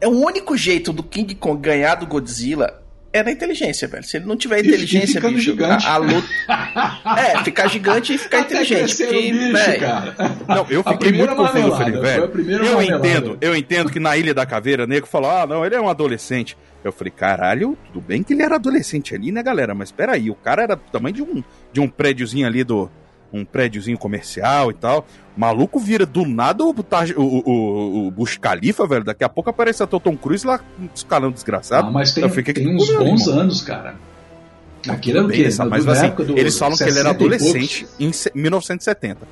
É 0.00 0.06
o 0.06 0.12
único 0.12 0.56
jeito 0.56 0.92
do 0.92 1.02
King 1.02 1.34
Kong 1.34 1.60
ganhar 1.60 1.96
do 1.96 2.06
Godzilla 2.06 2.82
é 3.10 3.22
na 3.22 3.30
inteligência, 3.30 3.88
velho. 3.88 4.04
Se 4.04 4.18
ele 4.18 4.26
não 4.26 4.36
tiver 4.36 4.60
inteligência, 4.60 5.20
bicho, 5.20 5.40
gigante. 5.40 5.86
a, 5.86 5.94
a 5.94 5.96
luta. 5.96 6.28
É, 7.16 7.42
ficar 7.42 7.66
gigante 7.68 8.14
e 8.14 8.18
ficar 8.18 8.40
Até 8.40 8.62
inteligente. 8.62 8.96
Porque, 8.96 9.16
o 9.16 9.32
bicho, 9.32 9.52
velho, 9.52 9.80
cara. 9.80 10.14
Não, 10.46 10.66
eu 10.68 10.84
fiquei 10.84 11.12
muito 11.12 11.34
confuso, 11.34 11.76
velho. 11.76 11.96
Eu 11.96 12.74
marmelada. 12.74 13.08
entendo, 13.08 13.38
eu 13.40 13.56
entendo 13.56 13.90
que 13.90 13.98
na 13.98 14.16
Ilha 14.16 14.34
da 14.34 14.44
Caveira, 14.44 14.84
o 14.84 14.86
nego 14.86 15.06
falou: 15.06 15.30
ah, 15.30 15.46
não, 15.46 15.64
ele 15.64 15.74
é 15.74 15.80
um 15.80 15.88
adolescente. 15.88 16.56
Eu 16.84 16.92
falei, 16.92 17.10
caralho, 17.10 17.76
tudo 17.86 18.00
bem 18.00 18.22
que 18.22 18.34
ele 18.34 18.42
era 18.42 18.56
adolescente 18.56 19.14
ali, 19.14 19.32
né, 19.32 19.42
galera? 19.42 19.74
Mas 19.74 19.90
peraí, 19.90 20.30
o 20.30 20.34
cara 20.34 20.62
era 20.62 20.76
do 20.76 20.82
tamanho 20.92 21.14
de 21.14 21.22
um, 21.22 21.42
de 21.72 21.80
um 21.80 21.88
prédiozinho 21.88 22.46
ali 22.46 22.62
do. 22.62 22.90
Um 23.32 23.44
prédiozinho 23.44 23.98
comercial 23.98 24.70
e 24.70 24.74
tal. 24.74 25.06
O 25.36 25.40
maluco 25.40 25.78
vira 25.78 26.06
do 26.06 26.24
nada 26.26 26.64
o, 26.64 26.70
o, 26.70 26.74
o, 27.16 27.22
o, 27.50 28.06
o 28.06 28.10
Bush 28.10 28.38
Khalifa, 28.38 28.86
velho. 28.86 29.04
Daqui 29.04 29.22
a 29.22 29.28
pouco 29.28 29.50
aparece 29.50 29.82
o 29.82 29.86
Tom 29.86 30.16
Cruise 30.16 30.46
lá 30.46 30.60
escalando 30.94 31.34
desgraçado. 31.34 31.88
Ah, 31.88 31.90
mas 31.90 32.12
tem, 32.12 32.26
tem 32.28 32.42
que 32.42 32.66
uns 32.66 32.86
comigo, 32.86 33.04
bons 33.04 33.26
irmão. 33.26 33.40
anos, 33.40 33.60
cara. 33.62 33.96
Aquilo 34.88 35.18
é 35.18 35.22
o 35.22 35.28
quê? 35.28 35.48
Do- 35.48 35.68
mas 35.70 35.86
assim, 35.88 36.10
do 36.10 36.38
eles 36.38 36.56
falam 36.58 36.76
que 36.76 36.82
ele 36.84 36.92
60 36.92 37.08
era 37.08 37.10
adolescente 37.16 37.86
em 38.00 38.12
se- 38.12 38.30
1970. 38.34 39.26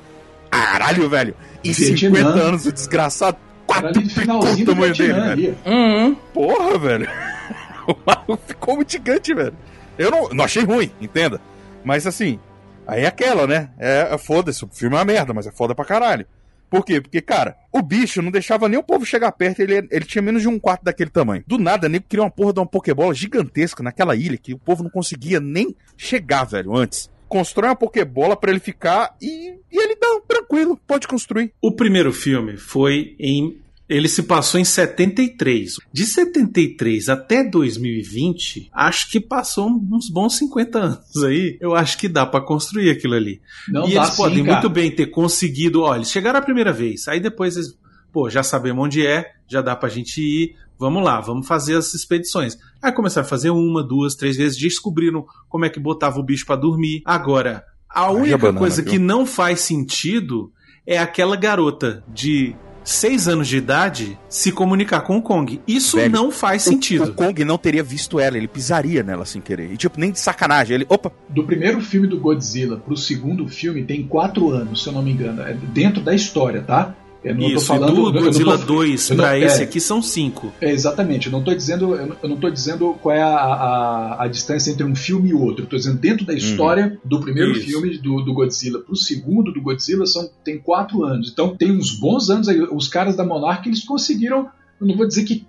Caralho, 0.51 1.09
velho. 1.09 1.35
E 1.63 1.71
Vietnã. 1.71 1.97
50 2.09 2.29
anos, 2.39 2.65
o 2.65 2.71
desgraçado. 2.71 3.37
Era 3.69 3.81
Quatro 3.81 4.01
o 4.01 4.55
do 4.55 4.65
tamanho 4.65 4.95
dele, 4.95 5.13
velho. 5.13 5.57
Uhum. 5.65 6.15
Porra, 6.33 6.77
velho. 6.77 7.09
O 7.87 7.95
maluco 8.05 8.39
ficou 8.45 8.75
muito 8.75 8.91
gigante, 8.91 9.33
velho. 9.33 9.53
Eu 9.97 10.11
não, 10.11 10.27
não 10.29 10.43
achei 10.43 10.61
ruim, 10.65 10.91
entenda. 10.99 11.39
Mas 11.85 12.05
assim, 12.05 12.37
aí 12.87 13.03
é 13.03 13.07
aquela, 13.07 13.45
né? 13.45 13.69
É, 13.77 14.13
é 14.13 14.17
foda-se, 14.17 14.63
o 14.63 14.69
filme 14.71 14.95
é 14.95 14.99
uma 14.99 15.05
merda, 15.05 15.33
mas 15.33 15.45
é 15.45 15.51
foda 15.51 15.75
pra 15.75 15.85
caralho. 15.85 16.25
Por 16.69 16.83
quê? 16.83 16.99
Porque, 16.99 17.21
cara, 17.21 17.55
o 17.71 17.81
bicho 17.81 18.21
não 18.21 18.29
deixava 18.29 18.67
nem 18.67 18.77
o 18.77 18.83
povo 18.83 19.05
chegar 19.05 19.31
perto, 19.31 19.61
ele, 19.61 19.87
ele 19.89 20.05
tinha 20.05 20.21
menos 20.21 20.41
de 20.41 20.47
um 20.47 20.59
quarto 20.59 20.83
daquele 20.83 21.09
tamanho. 21.09 21.43
Do 21.47 21.57
nada, 21.57 21.87
nego 21.87 22.05
criou 22.07 22.25
uma 22.25 22.31
porra 22.31 22.53
de 22.53 22.59
uma 22.59 22.65
Pokébola 22.65 23.13
gigantesca 23.13 23.81
naquela 23.81 24.15
ilha 24.15 24.37
que 24.37 24.53
o 24.53 24.59
povo 24.59 24.83
não 24.83 24.89
conseguia 24.89 25.39
nem 25.39 25.75
chegar, 25.95 26.43
velho, 26.43 26.75
antes. 26.75 27.09
Constrói 27.29 27.69
uma 27.69 27.75
Pokébola 27.75 28.35
pra 28.35 28.51
ele 28.51 28.59
ficar 28.59 29.15
e, 29.21 29.55
e 29.71 29.81
ele 29.81 29.95
dá 29.95 30.07
tranquilo, 30.27 30.79
pode 30.87 31.07
construir. 31.07 31.53
O 31.61 31.71
primeiro 31.71 32.11
filme 32.11 32.57
foi 32.57 33.15
em. 33.19 33.61
Ele 33.89 34.09
se 34.09 34.23
passou 34.23 34.59
em 34.59 34.65
73. 34.65 35.75
De 35.93 36.05
73 36.05 37.07
até 37.09 37.43
2020, 37.43 38.69
acho 38.73 39.09
que 39.09 39.19
passou 39.19 39.69
uns 39.69 40.09
bons 40.09 40.37
50 40.37 40.79
anos 40.79 41.23
aí. 41.23 41.57
Eu 41.61 41.73
acho 41.73 41.97
que 41.97 42.09
dá 42.09 42.25
pra 42.25 42.41
construir 42.41 42.89
aquilo 42.89 43.13
ali. 43.13 43.41
Não 43.69 43.87
e 43.87 43.93
dá 43.93 44.01
eles 44.01 44.09
sim, 44.09 44.17
podem 44.17 44.43
cara. 44.43 44.53
muito 44.53 44.69
bem 44.69 44.91
ter 44.91 45.07
conseguido. 45.07 45.81
Olha, 45.81 45.99
eles 45.99 46.11
chegaram 46.11 46.39
a 46.39 46.41
primeira 46.43 46.73
vez, 46.73 47.07
aí 47.07 47.19
depois 47.19 47.55
eles. 47.55 47.77
Pô, 48.11 48.29
já 48.29 48.43
sabemos 48.43 48.85
onde 48.85 49.05
é, 49.05 49.31
já 49.47 49.61
dá 49.61 49.75
pra 49.75 49.89
gente 49.89 50.21
ir. 50.21 50.55
Vamos 50.79 51.03
lá, 51.03 51.19
vamos 51.19 51.47
fazer 51.47 51.75
as 51.75 51.93
expedições. 51.93 52.57
Aí 52.81 52.91
começaram 52.91 53.25
a 53.25 53.29
fazer 53.29 53.49
uma, 53.49 53.83
duas, 53.83 54.15
três 54.15 54.37
vezes, 54.37 54.57
descobriram 54.57 55.25
como 55.49 55.65
é 55.65 55.69
que 55.69 55.79
botava 55.79 56.19
o 56.19 56.23
bicho 56.23 56.45
pra 56.45 56.55
dormir. 56.55 57.01
Agora, 57.03 57.63
a 57.89 58.11
única 58.11 58.37
banana, 58.37 58.59
coisa 58.59 58.81
viu? 58.81 58.91
que 58.91 58.99
não 58.99 59.25
faz 59.25 59.61
sentido 59.61 60.51
é 60.85 60.97
aquela 60.97 61.35
garota 61.35 62.03
de 62.07 62.55
seis 62.87 63.27
anos 63.27 63.47
de 63.47 63.57
idade 63.57 64.17
se 64.29 64.51
comunicar 64.51 65.01
com 65.01 65.17
o 65.17 65.21
Kong. 65.21 65.59
Isso 65.67 65.97
Velho, 65.97 66.11
não 66.11 66.31
faz 66.31 66.65
O, 66.65 66.69
sentido. 66.69 67.13
Kong 67.13 67.43
não 67.43 67.57
teria 67.57 67.83
visto 67.83 68.19
ela, 68.19 68.37
ele 68.37 68.47
pisaria 68.47 69.03
nela 69.03 69.25
sem 69.25 69.41
querer. 69.41 69.71
E 69.73 69.77
tipo, 69.77 69.99
nem 69.99 70.11
de 70.11 70.19
sacanagem. 70.19 70.75
Ele, 70.75 70.85
opa, 70.87 71.11
Do 71.29 71.43
primeiro 71.43 71.81
filme 71.81 72.07
do 72.07 72.19
Godzilla 72.19 72.77
pro 72.77 72.95
segundo 72.95 73.47
filme 73.47 73.83
tem 73.83 74.03
quatro 74.07 74.49
anos, 74.51 74.83
se 74.83 74.89
eu 74.89 74.93
não 74.93 75.01
me 75.03 75.11
engano. 75.11 75.41
É 75.41 75.53
dentro 75.53 76.01
da 76.01 76.13
história, 76.15 76.61
tá? 76.61 76.95
Eu 77.29 77.35
não 77.35 77.41
tô 77.41 77.55
Isso, 77.57 77.65
falando 77.65 78.11
do 78.11 78.21
Godzilla 78.21 78.57
tô- 78.57 78.65
2 78.65 79.09
eu 79.09 79.15
não- 79.17 79.23
pra 79.23 79.37
é. 79.37 79.41
esse 79.43 79.63
aqui 79.63 79.79
são 79.79 80.01
cinco. 80.01 80.53
É, 80.61 80.71
exatamente, 80.71 81.27
eu 81.27 81.31
não 81.31 81.43
tô 81.43 81.53
dizendo, 81.53 81.95
eu 81.95 82.29
não- 82.29 82.37
tô 82.37 82.49
dizendo 82.49 82.93
qual 83.01 83.15
é 83.15 83.21
a, 83.21 83.35
a, 83.35 84.23
a 84.23 84.27
distância 84.27 84.71
entre 84.71 84.83
um 84.83 84.95
filme 84.95 85.29
e 85.29 85.33
outro. 85.33 85.63
Eu 85.65 85.69
tô 85.69 85.75
dizendo 85.77 85.97
dentro 85.97 86.25
da 86.25 86.33
história 86.33 86.97
do 87.03 87.19
primeiro 87.19 87.51
Isso. 87.51 87.65
filme 87.65 87.97
do, 87.97 88.21
do 88.21 88.33
Godzilla 88.33 88.79
pro 88.79 88.95
segundo 88.95 89.51
do 89.51 89.61
Godzilla 89.61 90.05
são, 90.05 90.29
tem 90.43 90.57
quatro 90.59 91.03
anos. 91.03 91.29
Então 91.31 91.55
tem 91.55 91.71
uns 91.71 91.91
bons 91.99 92.29
anos 92.29 92.47
aí. 92.47 92.59
Os 92.61 92.87
caras 92.87 93.15
da 93.15 93.23
Monarch 93.23 93.67
eles 93.67 93.83
conseguiram, 93.83 94.47
eu 94.79 94.87
não 94.87 94.95
vou 94.95 95.07
dizer 95.07 95.23
que 95.23 95.45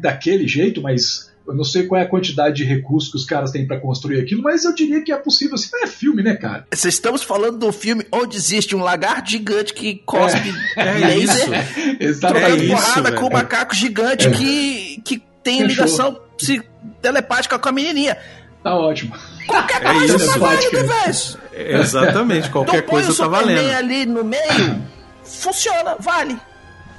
daquele 0.00 0.46
jeito, 0.48 0.80
mas 0.82 1.32
eu 1.46 1.54
não 1.54 1.64
sei 1.64 1.84
qual 1.86 2.00
é 2.00 2.04
a 2.04 2.08
quantidade 2.08 2.56
de 2.56 2.64
recursos 2.64 3.10
que 3.10 3.16
os 3.16 3.24
caras 3.24 3.50
têm 3.50 3.66
pra 3.66 3.78
construir 3.78 4.20
aquilo, 4.20 4.42
mas 4.42 4.64
eu 4.64 4.74
diria 4.74 5.02
que 5.02 5.12
é 5.12 5.16
possível. 5.16 5.54
Assim, 5.54 5.68
é 5.82 5.86
filme, 5.86 6.22
né, 6.22 6.34
cara? 6.36 6.66
Vocês 6.72 6.94
estamos 6.94 7.22
falando 7.22 7.58
do 7.58 7.70
filme 7.72 8.06
onde 8.12 8.36
existe 8.36 8.74
um 8.74 8.80
lagarto 8.82 9.30
gigante 9.30 9.72
que 9.74 9.96
cospe 10.06 10.54
É 10.76 10.92
laser. 10.94 11.96
Exatamente. 12.00 12.44
trocando 12.46 12.64
isso, 12.64 12.74
porrada 12.76 13.12
com 13.12 13.26
o 13.26 13.32
macaco 13.32 13.74
gigante 13.74 14.30
que, 14.30 15.00
que 15.04 15.22
tem 15.42 15.60
Fechou. 15.62 15.68
ligação 15.68 16.20
telepática 17.02 17.58
com 17.58 17.68
a 17.68 17.72
menininha. 17.72 18.16
Tá 18.62 18.74
ótimo. 18.76 19.14
Qualquer 19.46 19.82
É 19.84 19.92
coisa 19.92 20.16
isso. 20.16 20.26
tá 20.26 20.32
Telepática. 20.56 20.82
velho. 20.84 21.80
Exatamente, 21.80 22.50
qualquer 22.50 22.78
Então 22.78 22.88
põe 22.88 23.02
coisa 23.04 23.12
o 23.12 23.14
tá 23.16 23.28
valendo. 23.28 23.74
ali 23.76 24.06
no 24.06 24.24
meio, 24.24 24.82
funciona, 25.22 25.96
vale. 26.00 26.36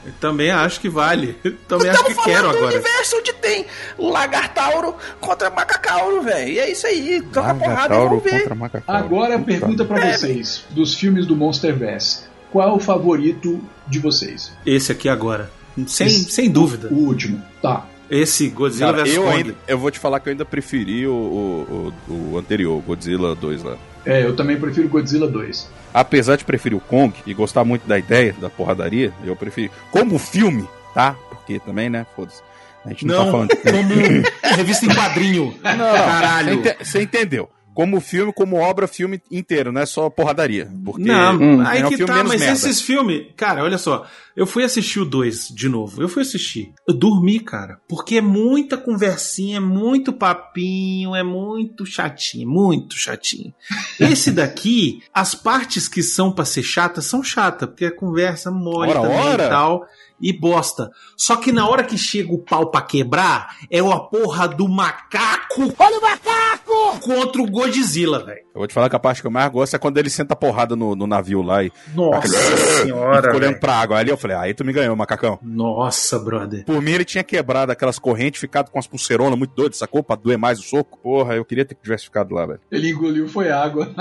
Eu 0.05 0.13
também 0.19 0.51
acho 0.51 0.79
que 0.79 0.87
vale. 0.89 1.35
Eu 1.43 1.53
também 1.67 1.89
acho 1.89 1.99
Estamos 2.01 2.17
que 2.23 2.29
quero 2.29 2.41
falando 2.43 2.51
do 2.53 2.57
agora. 2.59 2.75
universo 2.75 3.17
onde 3.17 3.33
tem 3.33 3.65
Lagartauro 3.97 4.95
contra 5.19 5.49
Macacauro, 5.49 6.21
velho. 6.21 6.49
E 6.51 6.59
é 6.59 6.71
isso 6.71 6.85
aí. 6.87 7.21
Troca 7.31 7.55
porrada 7.55 7.95
e 7.95 7.97
vamos 7.97 8.23
ver. 8.23 8.39
contra 8.41 8.55
Macacauro. 8.55 9.05
Agora 9.05 9.35
a 9.35 9.39
pergunta 9.39 9.85
pra 9.85 9.97
merda. 9.97 10.17
vocês, 10.17 10.63
dos 10.69 10.93
filmes 10.95 11.25
do 11.25 11.35
Monsterverse. 11.35 12.23
Qual 12.51 12.69
é 12.69 12.71
o 12.71 12.79
favorito 12.79 13.61
de 13.87 13.99
vocês? 13.99 14.51
Esse 14.65 14.91
aqui 14.91 15.09
agora. 15.09 15.49
Sem, 15.87 16.07
Esse- 16.07 16.31
sem 16.31 16.49
dúvida. 16.49 16.87
O 16.89 16.95
último. 17.07 17.41
Tá. 17.61 17.85
Esse 18.09 18.49
Godzilla 18.49 18.91
Cara, 18.91 19.03
vs 19.03 19.13
eu, 19.15 19.23
Kong. 19.23 19.35
ainda, 19.35 19.55
eu 19.67 19.77
vou 19.77 19.89
te 19.91 19.99
falar 19.99 20.19
que 20.19 20.29
eu 20.29 20.31
ainda 20.31 20.45
preferi 20.45 21.07
o, 21.07 21.13
o, 21.13 21.93
o- 22.07 22.31
o 22.33 22.37
anterior, 22.37 22.81
Godzilla 22.81 23.33
2 23.35 23.63
lá. 23.63 23.77
É, 24.05 24.23
eu 24.23 24.35
também 24.35 24.59
prefiro 24.59 24.87
Godzilla 24.87 25.27
2. 25.27 25.69
Apesar 25.93 26.35
de 26.35 26.45
preferir 26.45 26.77
o 26.77 26.81
Kong 26.81 27.13
e 27.25 27.33
gostar 27.33 27.63
muito 27.63 27.87
da 27.87 27.97
ideia 27.97 28.35
da 28.39 28.49
porradaria, 28.49 29.11
eu 29.23 29.35
preferi. 29.35 29.71
Como 29.91 30.19
filme, 30.19 30.67
tá? 30.93 31.15
Porque 31.29 31.59
também, 31.59 31.89
né? 31.89 32.05
Foda-se. 32.15 32.41
A 32.85 32.89
gente 32.89 33.05
não, 33.07 33.15
Não, 33.15 33.25
tá 33.25 33.31
falando 33.31 33.49
de 33.49 33.55
como 33.55 34.23
revista 34.57 34.85
em 34.85 34.89
quadrinho. 34.93 35.55
Caralho. 35.63 36.61
Você 36.61 36.69
ente- 36.69 36.85
Você 36.85 37.01
entendeu? 37.01 37.49
Como 37.73 37.99
filme, 37.99 38.31
como 38.31 38.55
obra, 38.57 38.87
filme 38.87 39.21
inteiro, 39.29 39.71
não 39.71 39.81
é 39.81 39.85
só 39.85 40.09
porradaria. 40.09 40.69
Porque 40.85 41.01
Não, 41.03 41.35
Hum, 41.35 41.61
aí 41.65 41.81
é 41.81 41.85
um 41.85 41.89
que 41.89 41.97
filme 41.97 42.13
tá, 42.13 42.23
mas 42.23 42.39
merda. 42.39 42.53
esses 42.53 42.79
filmes, 42.81 43.25
cara, 43.35 43.63
olha 43.63 43.77
só, 43.77 44.05
eu 44.35 44.45
fui 44.45 44.63
assistir 44.63 44.99
o 44.99 45.05
2 45.05 45.49
de 45.49 45.69
novo, 45.69 46.01
eu 46.01 46.09
fui 46.09 46.21
assistir, 46.21 46.73
eu 46.87 46.93
dormi, 46.93 47.39
cara, 47.39 47.79
porque 47.87 48.17
é 48.17 48.21
muita 48.21 48.77
conversinha, 48.77 49.57
é 49.57 49.59
muito 49.61 50.11
papinho, 50.11 51.15
é 51.15 51.23
muito 51.23 51.85
chatinho, 51.85 52.47
muito 52.49 52.95
chatinho. 52.95 53.53
Esse 53.99 54.31
daqui, 54.31 55.01
as 55.13 55.33
partes 55.33 55.87
que 55.87 56.03
são 56.03 56.31
pra 56.31 56.43
ser 56.45 56.63
chata, 56.63 57.01
são 57.01 57.23
chatas, 57.23 57.69
porque 57.69 57.85
a 57.85 57.95
conversa 57.95 58.51
mole 58.51 58.91
Ora, 58.91 59.01
também 59.01 59.17
ora. 59.17 59.45
e 59.45 59.49
tal, 59.49 59.85
e 60.21 60.33
bosta. 60.33 60.89
Só 61.17 61.35
que 61.37 61.51
na 61.51 61.67
hora 61.67 61.83
que 61.83 61.97
chega 61.97 62.33
o 62.33 62.39
pau 62.39 62.69
pra 62.71 62.81
quebrar, 62.81 63.57
é 63.69 63.79
a 63.79 63.99
porra 63.99 64.47
do 64.47 64.67
macaco... 64.67 65.73
Olha 65.77 65.97
o 65.97 66.01
macaco! 66.01 66.99
Contra 67.01 67.41
o 67.41 67.49
Godzilla, 67.49 68.23
velho. 68.23 68.39
eu 68.53 68.59
vou 68.59 68.67
te 68.67 68.73
falar 68.73 68.89
que 68.89 68.95
a 68.95 68.99
parte 68.99 69.21
que 69.21 69.27
eu 69.27 69.31
mais 69.31 69.51
gosto 69.51 69.75
é 69.75 69.79
quando 69.79 69.97
ele 69.97 70.09
senta 70.09 70.33
a 70.33 70.37
porrada 70.37 70.75
no, 70.75 70.95
no 70.95 71.05
navio 71.05 71.41
lá 71.41 71.63
e 71.63 71.71
Nossa 71.93 72.27
e 72.27 72.81
senhora, 72.83 73.23
fica 73.23 73.35
olhando 73.35 73.59
pra 73.59 73.75
água. 73.75 73.97
Ali 73.97 74.09
eu 74.09 74.17
falei, 74.27 74.35
aí 74.37 74.53
tu 74.53 74.65
me 74.65 74.73
ganhou, 74.73 74.95
macacão. 74.95 75.39
Nossa, 75.41 76.17
brother. 76.19 76.65
Por 76.65 76.81
mim, 76.81 76.91
ele 76.91 77.05
tinha 77.05 77.23
quebrado 77.23 77.71
aquelas 77.71 77.99
correntes, 77.99 78.41
ficado 78.41 78.71
com 78.71 78.79
as 78.79 78.87
pulseironas 78.87 79.37
muito 79.37 79.53
doidas, 79.55 79.77
sacou? 79.77 80.03
Pra 80.03 80.15
doer 80.15 80.37
mais 80.37 80.59
o 80.59 80.63
soco. 80.63 80.97
Porra, 80.97 81.35
eu 81.35 81.45
queria 81.45 81.65
ter 81.65 81.75
que 81.75 81.81
tivesse 81.83 82.05
ficado 82.05 82.33
lá, 82.33 82.45
velho. 82.45 82.59
Ele 82.71 82.89
engoliu 82.89 83.27
foi 83.27 83.51
água. 83.51 83.93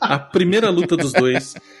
a 0.00 0.18
primeira 0.18 0.70
luta 0.70 0.96
dos 0.96 1.12
dois. 1.12 1.54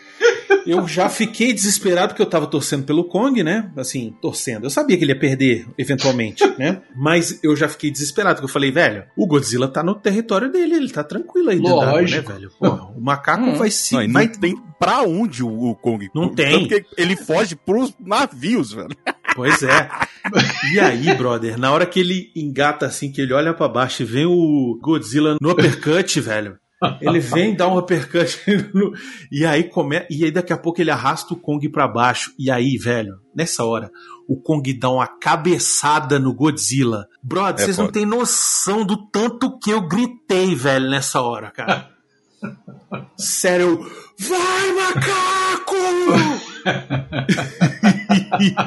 Eu 0.66 0.86
já 0.86 1.08
fiquei 1.08 1.52
desesperado 1.52 2.08
porque 2.08 2.22
eu 2.22 2.26
tava 2.26 2.46
torcendo 2.46 2.84
pelo 2.84 3.04
Kong, 3.04 3.42
né? 3.42 3.70
Assim, 3.76 4.14
torcendo. 4.20 4.64
Eu 4.64 4.70
sabia 4.70 4.96
que 4.96 5.04
ele 5.04 5.12
ia 5.12 5.18
perder, 5.18 5.66
eventualmente, 5.78 6.44
né? 6.58 6.82
Mas 6.94 7.38
eu 7.42 7.56
já 7.56 7.68
fiquei 7.68 7.90
desesperado, 7.90 8.36
porque 8.36 8.44
eu 8.48 8.52
falei, 8.52 8.70
velho, 8.70 9.04
o 9.16 9.26
Godzilla 9.26 9.68
tá 9.68 9.82
no 9.82 9.94
território 9.94 10.50
dele, 10.50 10.74
ele 10.74 10.90
tá 10.90 11.02
tranquilo 11.04 11.50
aí 11.50 11.56
dentro 11.58 11.76
d'água, 11.76 11.92
né, 11.94 12.00
Lógico. 12.00 12.32
velho? 12.32 12.50
Porra, 12.58 12.82
o 12.96 13.00
macaco 13.00 13.44
Hum. 13.44 13.54
vai 13.54 13.70
se. 13.70 13.94
Não, 13.94 14.02
não 14.04 14.12
vai... 14.12 14.28
tem 14.28 14.54
pra 14.78 15.02
onde 15.02 15.42
o, 15.42 15.74
Kong. 15.76 16.08
Não 16.14 16.28
tem. 16.28 16.66
que 16.68 16.84
ele 16.96 17.16
foge 17.16 17.54
pros 17.56 17.94
navios, 17.98 18.72
velho. 18.72 18.88
Pois 19.34 19.62
é. 19.62 19.88
E 20.74 20.80
aí, 20.80 21.14
brother, 21.14 21.58
na 21.58 21.72
hora 21.72 21.86
que 21.86 22.00
ele 22.00 22.30
engata 22.34 22.86
assim, 22.86 23.10
que 23.12 23.20
ele 23.20 23.32
olha 23.32 23.54
pra 23.54 23.68
baixo 23.68 24.02
e 24.02 24.06
vem 24.06 24.26
o 24.26 24.78
Godzilla 24.82 25.36
no 25.40 25.50
uppercut, 25.50 26.20
velho. 26.20 26.58
Ele 27.00 27.20
vem 27.20 27.54
dar 27.54 27.68
um 27.68 27.76
uppercut 27.78 28.38
no- 28.72 28.92
e 29.30 29.44
aí 29.44 29.64
come... 29.64 30.06
e 30.08 30.24
aí 30.24 30.30
daqui 30.30 30.52
a 30.52 30.56
pouco 30.56 30.80
ele 30.80 30.90
arrasta 30.90 31.34
o 31.34 31.36
Kong 31.36 31.68
pra 31.68 31.86
baixo. 31.86 32.32
E 32.38 32.50
aí, 32.50 32.76
velho, 32.78 33.16
nessa 33.34 33.64
hora, 33.64 33.90
o 34.26 34.36
Kong 34.40 34.72
dá 34.72 34.88
uma 34.90 35.06
cabeçada 35.06 36.18
no 36.18 36.32
Godzilla. 36.34 37.06
Brother, 37.22 37.62
É 37.62 37.64
vocês 37.66 37.76
não 37.78 37.84
foda. 37.86 37.98
têm 37.98 38.06
noção 38.06 38.84
do 38.86 38.96
tanto 39.10 39.58
que 39.58 39.70
eu 39.70 39.82
gritei, 39.86 40.54
velho, 40.54 40.88
nessa 40.88 41.20
hora, 41.20 41.50
cara. 41.50 41.90
Sério, 43.18 43.66
eu, 43.68 43.90
vai 44.18 44.72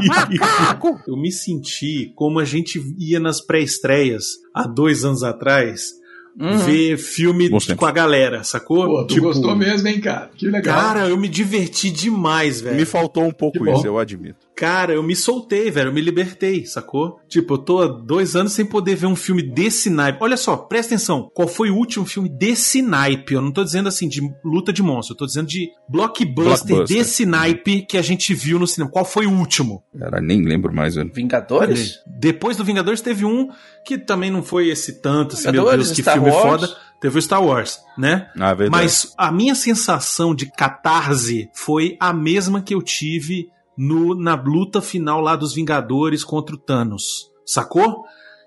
macaco! 0.08 1.02
Eu 1.08 1.18
me 1.18 1.32
senti 1.32 2.12
como 2.16 2.40
a 2.40 2.46
gente 2.46 2.80
ia 2.98 3.20
nas 3.20 3.42
pré-estreias 3.42 4.26
há 4.54 4.68
dois 4.68 5.04
anos 5.04 5.24
atrás 5.24 5.92
Uhum. 6.40 6.58
ver 6.58 6.98
filme 6.98 7.50
com 7.78 7.86
a 7.86 7.92
galera, 7.92 8.44
sacou? 8.44 8.86
Pô, 8.86 9.04
tu 9.06 9.14
Tipo, 9.14 9.28
gostou 9.28 9.56
mesmo, 9.56 9.88
hein, 9.88 10.02
cara? 10.02 10.32
Que 10.36 10.48
legal. 10.48 10.76
Cara, 10.76 11.08
eu 11.08 11.18
me 11.18 11.28
diverti 11.28 11.92
demais, 11.92 12.60
velho. 12.60 12.76
Me 12.76 12.86
faltou 12.86 13.24
um 13.24 13.32
pouco 13.32 13.68
isso, 13.70 13.86
eu 13.86 14.00
admito. 14.00 14.38
Cara, 14.56 14.94
eu 14.94 15.02
me 15.02 15.16
soltei, 15.16 15.72
velho. 15.72 15.90
Eu 15.90 15.94
me 15.94 16.02
libertei, 16.02 16.66
sacou? 16.66 17.20
Tipo, 17.28 17.56
eu 17.56 17.58
tô 17.58 17.82
há 17.82 17.88
dois 17.88 18.36
anos 18.36 18.54
sem 18.54 18.66
poder 18.66 18.96
ver 18.96 19.08
um 19.08 19.16
filme 19.16 19.42
desse 19.42 19.90
naipe. 19.90 20.20
Olha 20.22 20.38
só, 20.38 20.56
presta 20.56 20.94
atenção. 20.94 21.30
Qual 21.34 21.48
foi 21.48 21.70
o 21.72 21.76
último 21.76 22.06
filme 22.06 22.30
desse 22.30 22.82
naipe? 22.82 23.34
Eu 23.34 23.42
não 23.42 23.52
tô 23.52 23.64
dizendo 23.64 23.90
assim 23.90 24.08
de 24.08 24.22
luta 24.46 24.72
de 24.72 24.84
monstro. 24.84 25.14
Eu 25.14 25.18
tô 25.18 25.26
dizendo 25.26 25.48
de 25.48 25.70
blockbuster, 25.90 26.68
Blockbuster. 26.68 26.98
desse 26.98 27.26
naipe 27.26 27.82
que 27.82 27.98
a 27.98 28.02
gente 28.02 28.34
viu 28.34 28.60
no 28.60 28.68
cinema. 28.68 28.92
Qual 28.92 29.06
foi 29.06 29.26
o 29.26 29.32
último? 29.32 29.84
Cara, 29.98 30.22
nem 30.22 30.44
lembro 30.44 30.74
mais, 30.74 30.96
velho. 30.96 31.12
Vingadores? 31.14 32.00
Depois 32.06 32.56
do 32.56 32.64
Vingadores 32.64 33.02
teve 33.02 33.26
um 33.26 33.50
que 33.86 33.98
também 33.98 34.30
não 34.32 34.44
foi 34.44 34.70
esse 34.70 35.02
tanto, 35.02 35.34
assim, 35.36 35.46
meu 35.52 35.64
Vingadores, 35.64 35.88
Deus, 35.88 35.96
que 35.96 36.02
Star 36.04 36.14
filme 36.16 36.30
Wars. 36.30 36.44
foda. 36.62 36.78
Teve 37.02 37.18
o 37.18 37.22
Star 37.22 37.44
Wars, 37.44 37.80
né? 37.98 38.30
Ah, 38.40 38.54
verdade. 38.54 38.72
Mas 38.84 39.14
a 39.18 39.30
minha 39.30 39.56
sensação 39.56 40.34
de 40.34 40.46
catarse 40.46 41.50
foi 41.54 41.98
a 42.00 42.14
mesma 42.14 42.62
que 42.62 42.74
eu 42.74 42.82
tive 42.82 43.50
no, 43.78 44.16
na 44.16 44.36
luta 44.36 44.82
final 44.82 45.20
lá 45.22 45.36
dos 45.36 45.54
Vingadores 45.54 46.24
contra 46.24 46.56
o 46.56 46.58
Thanos. 46.58 47.32
Sacou? 47.46 48.04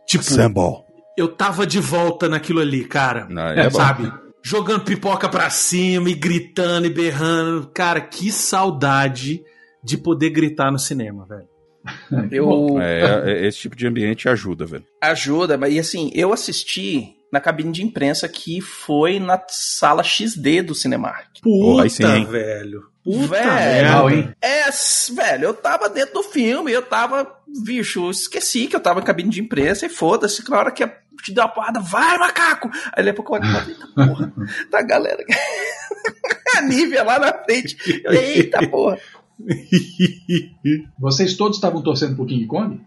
Tipo, 0.07 0.25
Sambol. 0.25 0.87
eu 1.17 1.29
tava 1.29 1.67
de 1.67 1.81
volta 1.81 2.29
naquilo 2.29 2.61
ali, 2.61 2.85
cara. 2.85 3.29
Ah, 3.37 3.53
é 3.55 3.65
bom. 3.65 3.77
sabe? 3.77 4.13
Jogando 4.43 4.85
pipoca 4.85 5.29
pra 5.29 5.51
cima 5.51 6.09
e 6.09 6.15
gritando 6.15 6.87
e 6.87 6.91
berrando. 6.91 7.69
Cara, 7.75 8.01
que 8.01 8.31
saudade 8.31 9.43
de 9.83 9.99
poder 9.99 10.31
gritar 10.31 10.71
no 10.71 10.79
cinema, 10.79 11.27
velho. 11.27 11.49
Eu 12.31 12.81
É, 12.81 13.23
é, 13.33 13.47
esse 13.47 13.59
tipo 13.59 13.77
de 13.77 13.87
ambiente 13.87 14.29
ajuda, 14.29 14.65
velho. 14.67 14.85
ajuda, 15.01 15.57
mas 15.59 15.73
e 15.75 15.79
assim, 15.79 16.11
eu 16.15 16.33
assisti 16.33 17.16
na 17.33 17.41
cabine 17.41 17.73
de 17.73 17.83
imprensa 17.83 18.29
que 18.29 18.61
foi 18.61 19.19
na 19.19 19.41
sala 19.49 20.03
XD 20.03 20.63
do 20.63 20.75
Cinemark. 20.75 21.41
Puta, 21.43 21.89
sim, 21.89 22.25
velho. 22.27 22.85
Puta 23.05 23.29
Velho. 23.29 24.11
hein? 24.11 24.33
É, 24.43 24.65
velho, 25.15 25.45
eu 25.45 25.55
tava 25.55 25.89
dentro 25.89 26.15
do 26.15 26.23
filme, 26.25 26.73
eu 26.73 26.83
tava, 26.83 27.31
bicho, 27.65 28.07
eu 28.07 28.11
esqueci 28.11 28.67
que 28.67 28.75
eu 28.75 28.81
tava 28.81 28.99
em 28.99 29.05
cabine 29.05 29.31
de 29.31 29.41
imprensa 29.41 29.87
e 29.87 29.89
foda-se, 29.89 30.43
na 30.51 30.59
hora 30.59 30.71
que 30.73 30.83
a- 30.83 30.93
te 31.23 31.33
deu 31.33 31.45
uma 31.45 31.49
porrada, 31.51 31.79
vai, 31.81 32.19
macaco! 32.19 32.69
Aí 32.93 33.05
daqui 33.05 33.11
a 33.11 33.15
pouco 33.15 33.37
eu 33.37 33.43
eita 33.45 33.87
porra, 33.95 34.33
tá 34.73 34.83
galera. 34.83 35.25
a 36.57 36.63
Nívia 36.63 37.05
lá 37.05 37.19
na 37.21 37.33
frente, 37.45 37.77
eita 38.11 38.67
porra. 38.69 38.99
Vocês 40.99 41.35
todos 41.37 41.57
estavam 41.59 41.83
torcendo 41.83 42.17
pro 42.17 42.27
King 42.27 42.47
Kong? 42.47 42.81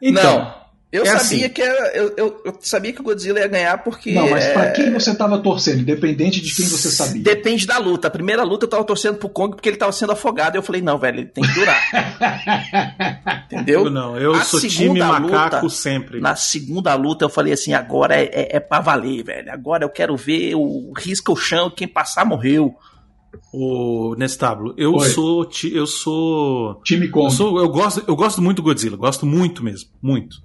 Então, 0.00 0.38
Não. 0.38 0.61
Eu 0.92 1.04
é 1.04 1.06
sabia 1.06 1.46
assim. 1.46 1.48
que 1.48 1.62
era, 1.62 1.96
eu, 1.96 2.12
eu, 2.18 2.42
eu 2.44 2.58
sabia 2.60 2.92
que 2.92 3.00
o 3.00 3.02
Godzilla 3.02 3.38
ia 3.40 3.48
ganhar 3.48 3.82
porque. 3.82 4.12
Não, 4.12 4.28
mas 4.28 4.44
é, 4.44 4.52
pra 4.52 4.70
quem 4.72 4.92
você 4.92 5.14
tava 5.14 5.38
torcendo, 5.38 5.80
independente 5.80 6.38
de 6.42 6.54
quem 6.54 6.66
você 6.66 6.90
sabia? 6.90 7.22
Depende 7.22 7.66
da 7.66 7.78
luta. 7.78 8.08
A 8.08 8.10
primeira 8.10 8.42
luta 8.42 8.66
eu 8.66 8.68
tava 8.68 8.84
torcendo 8.84 9.16
pro 9.16 9.30
Kong 9.30 9.56
porque 9.56 9.70
ele 9.70 9.78
tava 9.78 9.90
sendo 9.90 10.12
afogado. 10.12 10.54
E 10.54 10.58
eu 10.58 10.62
falei, 10.62 10.82
não, 10.82 10.98
velho, 10.98 11.20
ele 11.20 11.28
tem 11.28 11.42
que 11.42 11.52
durar. 11.54 11.80
Entendeu? 13.50 13.84
eu 13.86 13.90
não, 13.90 14.18
eu 14.18 14.34
A 14.34 14.44
sou 14.44 14.60
time 14.60 14.98
macaco 15.00 15.64
luta, 15.64 15.68
sempre. 15.74 16.20
Na 16.20 16.36
segunda 16.36 16.94
luta 16.94 17.24
eu 17.24 17.28
falei 17.30 17.52
assim, 17.54 17.72
agora 17.72 18.14
é, 18.14 18.24
é, 18.26 18.56
é 18.56 18.60
pra 18.60 18.80
valer, 18.80 19.24
velho. 19.24 19.50
Agora 19.50 19.84
eu 19.84 19.88
quero 19.90 20.16
ver 20.16 20.54
o 20.54 20.92
risca 20.96 21.32
o 21.32 21.36
chão, 21.36 21.70
quem 21.70 21.88
passar 21.88 22.24
morreu. 22.24 22.74
O 23.50 24.14
Nestábulo, 24.18 24.74
eu 24.76 24.92
Oi. 24.92 25.08
sou 25.08 25.46
ti- 25.46 25.74
eu 25.74 25.86
sou 25.86 26.82
Time 26.84 27.06
eu 27.06 27.12
Kong. 27.12 27.32
sou 27.34 27.58
eu 27.58 27.68
gosto 27.70 28.04
eu 28.06 28.14
gosto 28.14 28.42
muito 28.42 28.56
do 28.58 28.62
Godzilla, 28.62 28.94
gosto 28.94 29.24
muito 29.24 29.64
mesmo, 29.64 29.88
muito. 30.02 30.36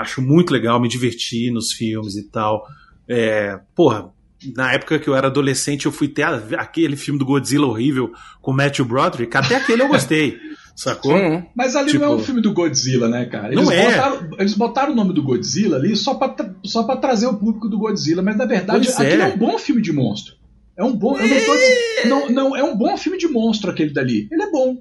Acho 0.00 0.20
muito 0.22 0.52
legal, 0.52 0.80
me 0.80 0.88
divertir 0.88 1.52
nos 1.52 1.72
filmes 1.72 2.16
e 2.16 2.22
tal. 2.30 2.66
É, 3.08 3.58
porra, 3.74 4.10
na 4.56 4.72
época 4.72 4.98
que 4.98 5.08
eu 5.08 5.14
era 5.14 5.26
adolescente, 5.26 5.86
eu 5.86 5.92
fui 5.92 6.08
ter 6.08 6.22
a- 6.22 6.42
aquele 6.58 6.96
filme 6.96 7.18
do 7.18 7.24
Godzilla 7.26 7.66
horrível 7.66 8.12
com 8.40 8.52
Matthew 8.52 8.84
Broderick, 8.84 9.36
até 9.36 9.56
aquele 9.56 9.82
eu 9.82 9.88
gostei. 9.88 10.38
Sacou? 10.76 11.14
Hum. 11.14 11.44
Mas 11.54 11.76
ali 11.76 11.90
Tipo- 11.90 12.04
não 12.06 12.12
é 12.12 12.16
um 12.16 12.20
filme 12.20 12.40
do 12.40 12.54
Godzilla, 12.54 13.06
né, 13.08 13.26
cara? 13.26 13.52
Eles, 13.52 13.62
Não 13.66 13.70
é. 13.70 13.84
botaram, 13.90 14.30
eles 14.38 14.54
botaram 14.54 14.92
o 14.92 14.96
nome 14.96 15.12
do 15.12 15.22
Godzilla 15.22 15.76
ali 15.76 15.94
só 15.94 16.14
pra, 16.14 16.34
só 16.64 16.84
pra 16.84 16.96
trazer 16.96 17.26
o 17.26 17.34
público 17.36 17.68
do 17.68 17.76
Godzilla, 17.78 18.22
mas 18.22 18.36
na 18.38 18.46
verdade 18.46 18.86
Pois 18.86 18.98
aquilo 18.98 19.22
é. 19.22 19.30
é. 19.30 19.34
um 19.34 19.36
bom 19.36 19.58
filme 19.58 19.82
de 19.82 19.92
monstro. 19.92 20.34
É 20.76 20.82
um 20.82 20.96
bom. 20.96 21.18
Eu 21.18 21.28
não 21.28 21.44
tô 21.44 22.08
não, 22.08 22.30
não, 22.30 22.56
é 22.56 22.64
um 22.64 22.74
bom 22.74 22.96
filme 22.96 23.18
de 23.18 23.28
monstro 23.28 23.70
aquele 23.70 23.92
dali. 23.92 24.26
Ele 24.32 24.42
é 24.42 24.50
bom. 24.50 24.78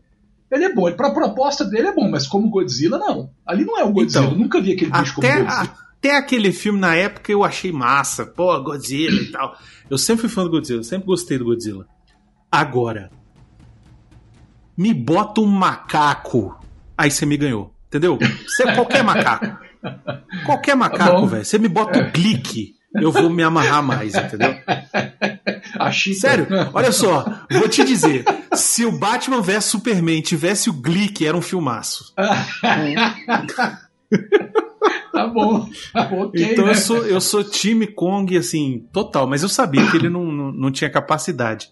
Ele 0.51 0.65
é 0.65 0.73
bom. 0.73 0.87
Ele, 0.87 0.97
pra 0.97 1.11
proposta 1.11 1.63
dele 1.65 1.87
é 1.89 1.93
bom, 1.93 2.09
mas 2.09 2.27
como 2.27 2.49
Godzilla, 2.49 2.97
não. 2.97 3.29
Ali 3.45 3.63
não 3.65 3.77
é 3.77 3.83
o 3.83 3.91
Godzilla. 3.91 4.25
Então, 4.25 4.37
eu 4.37 4.39
nunca 4.43 4.59
vi 4.61 4.73
aquele 4.73 4.91
bicho 4.91 5.15
como 5.15 5.27
Até, 5.27 5.41
Godzilla. 5.43 5.75
até 5.97 6.17
aquele 6.17 6.51
filme 6.51 6.79
na 6.79 6.95
época 6.95 7.31
eu 7.31 7.43
achei 7.43 7.71
massa. 7.71 8.25
Pô, 8.25 8.59
Godzilla 8.61 9.21
e 9.21 9.31
tal. 9.31 9.55
Eu 9.89 9.97
sempre 9.97 10.21
fui 10.21 10.29
fã 10.29 10.43
do 10.43 10.49
Godzilla, 10.49 10.83
sempre 10.83 11.05
gostei 11.07 11.37
do 11.37 11.45
Godzilla. 11.45 11.85
Agora, 12.51 13.11
Me 14.77 14.93
bota 14.93 15.41
um 15.41 15.45
macaco, 15.45 16.57
aí 16.97 17.11
você 17.11 17.25
me 17.25 17.35
ganhou. 17.37 17.73
Entendeu? 17.87 18.17
Você, 18.45 18.63
qualquer 18.75 19.03
macaco. 19.03 19.45
Qualquer 20.45 20.75
macaco, 20.75 21.21
bom. 21.21 21.27
velho. 21.27 21.45
Você 21.45 21.57
me 21.57 21.67
bota 21.69 21.99
o 21.99 22.11
clique, 22.11 22.75
eu 22.93 23.11
vou 23.11 23.29
me 23.29 23.43
amarrar 23.43 23.83
mais, 23.83 24.15
entendeu? 24.15 24.55
A 25.77 25.91
Chita. 25.91 26.19
Sério, 26.19 26.47
olha 26.73 26.91
só, 26.91 27.45
vou 27.51 27.69
te 27.69 27.83
dizer: 27.83 28.25
se 28.53 28.85
o 28.85 28.91
Batman 28.91 29.41
vs 29.41 29.65
Superman 29.65 30.21
tivesse 30.21 30.69
o 30.69 30.73
Glick, 30.73 31.25
era 31.25 31.37
um 31.37 31.41
filmaço. 31.41 32.13
Tá 35.11 35.27
bom. 35.27 35.67
Tá 35.91 36.05
bom, 36.05 36.21
ok, 36.25 36.51
então 36.51 36.65
né? 36.65 36.71
eu 36.71 36.75
sou, 36.75 37.05
eu 37.05 37.19
sou 37.19 37.43
time 37.43 37.85
Kong, 37.87 38.37
assim, 38.37 38.87
total, 38.93 39.27
mas 39.27 39.43
eu 39.43 39.49
sabia 39.49 39.85
que 39.89 39.97
ele 39.97 40.07
não, 40.07 40.31
não, 40.31 40.51
não 40.51 40.71
tinha 40.71 40.89
capacidade 40.89 41.69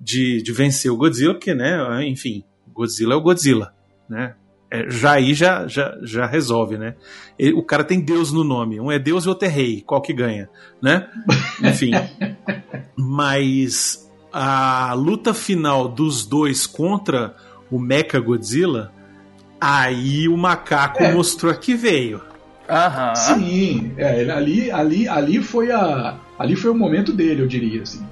de, 0.00 0.42
de 0.42 0.52
vencer 0.52 0.90
o 0.90 0.96
Godzilla, 0.96 1.32
porque, 1.32 1.54
né, 1.54 2.06
enfim, 2.06 2.44
Godzilla 2.72 3.14
é 3.14 3.16
o 3.16 3.20
Godzilla, 3.20 3.74
né? 4.08 4.34
É, 4.74 4.88
já 4.88 5.12
aí 5.12 5.34
já, 5.34 5.66
já, 5.68 5.94
já 6.02 6.24
resolve, 6.26 6.78
né? 6.78 6.94
Ele- 7.38 7.52
o 7.52 7.62
cara 7.62 7.84
tem 7.84 8.00
Deus 8.00 8.32
no 8.32 8.42
nome. 8.42 8.80
Um 8.80 8.90
é 8.90 8.98
Deus 8.98 9.24
e 9.26 9.28
outro 9.28 9.46
é 9.46 9.50
rei. 9.50 9.82
Qual 9.86 10.00
que 10.00 10.14
ganha, 10.14 10.48
né? 10.80 11.06
Enfim. 11.62 11.90
Mas 12.96 14.10
a 14.32 14.94
luta 14.94 15.34
final 15.34 15.88
dos 15.88 16.24
dois 16.24 16.66
contra 16.66 17.34
o 17.70 17.78
Mecha 17.78 18.18
Godzilla, 18.20 18.92
aí 19.60 20.28
o 20.28 20.36
macaco 20.36 21.02
É. 21.02 21.12
mostrou 21.12 21.52
que 21.54 21.74
veio. 21.74 22.20
Aham. 22.68 23.14
Sim, 23.14 23.92
é, 23.96 24.30
ali, 24.30 24.70
ali, 24.70 25.08
ali 25.08 25.42
foi 25.42 25.70
a, 25.70 26.16
ali 26.38 26.56
foi 26.56 26.70
o 26.70 26.74
momento 26.74 27.12
dele, 27.12 27.42
eu 27.42 27.46
diria 27.46 27.82
assim. 27.82 28.02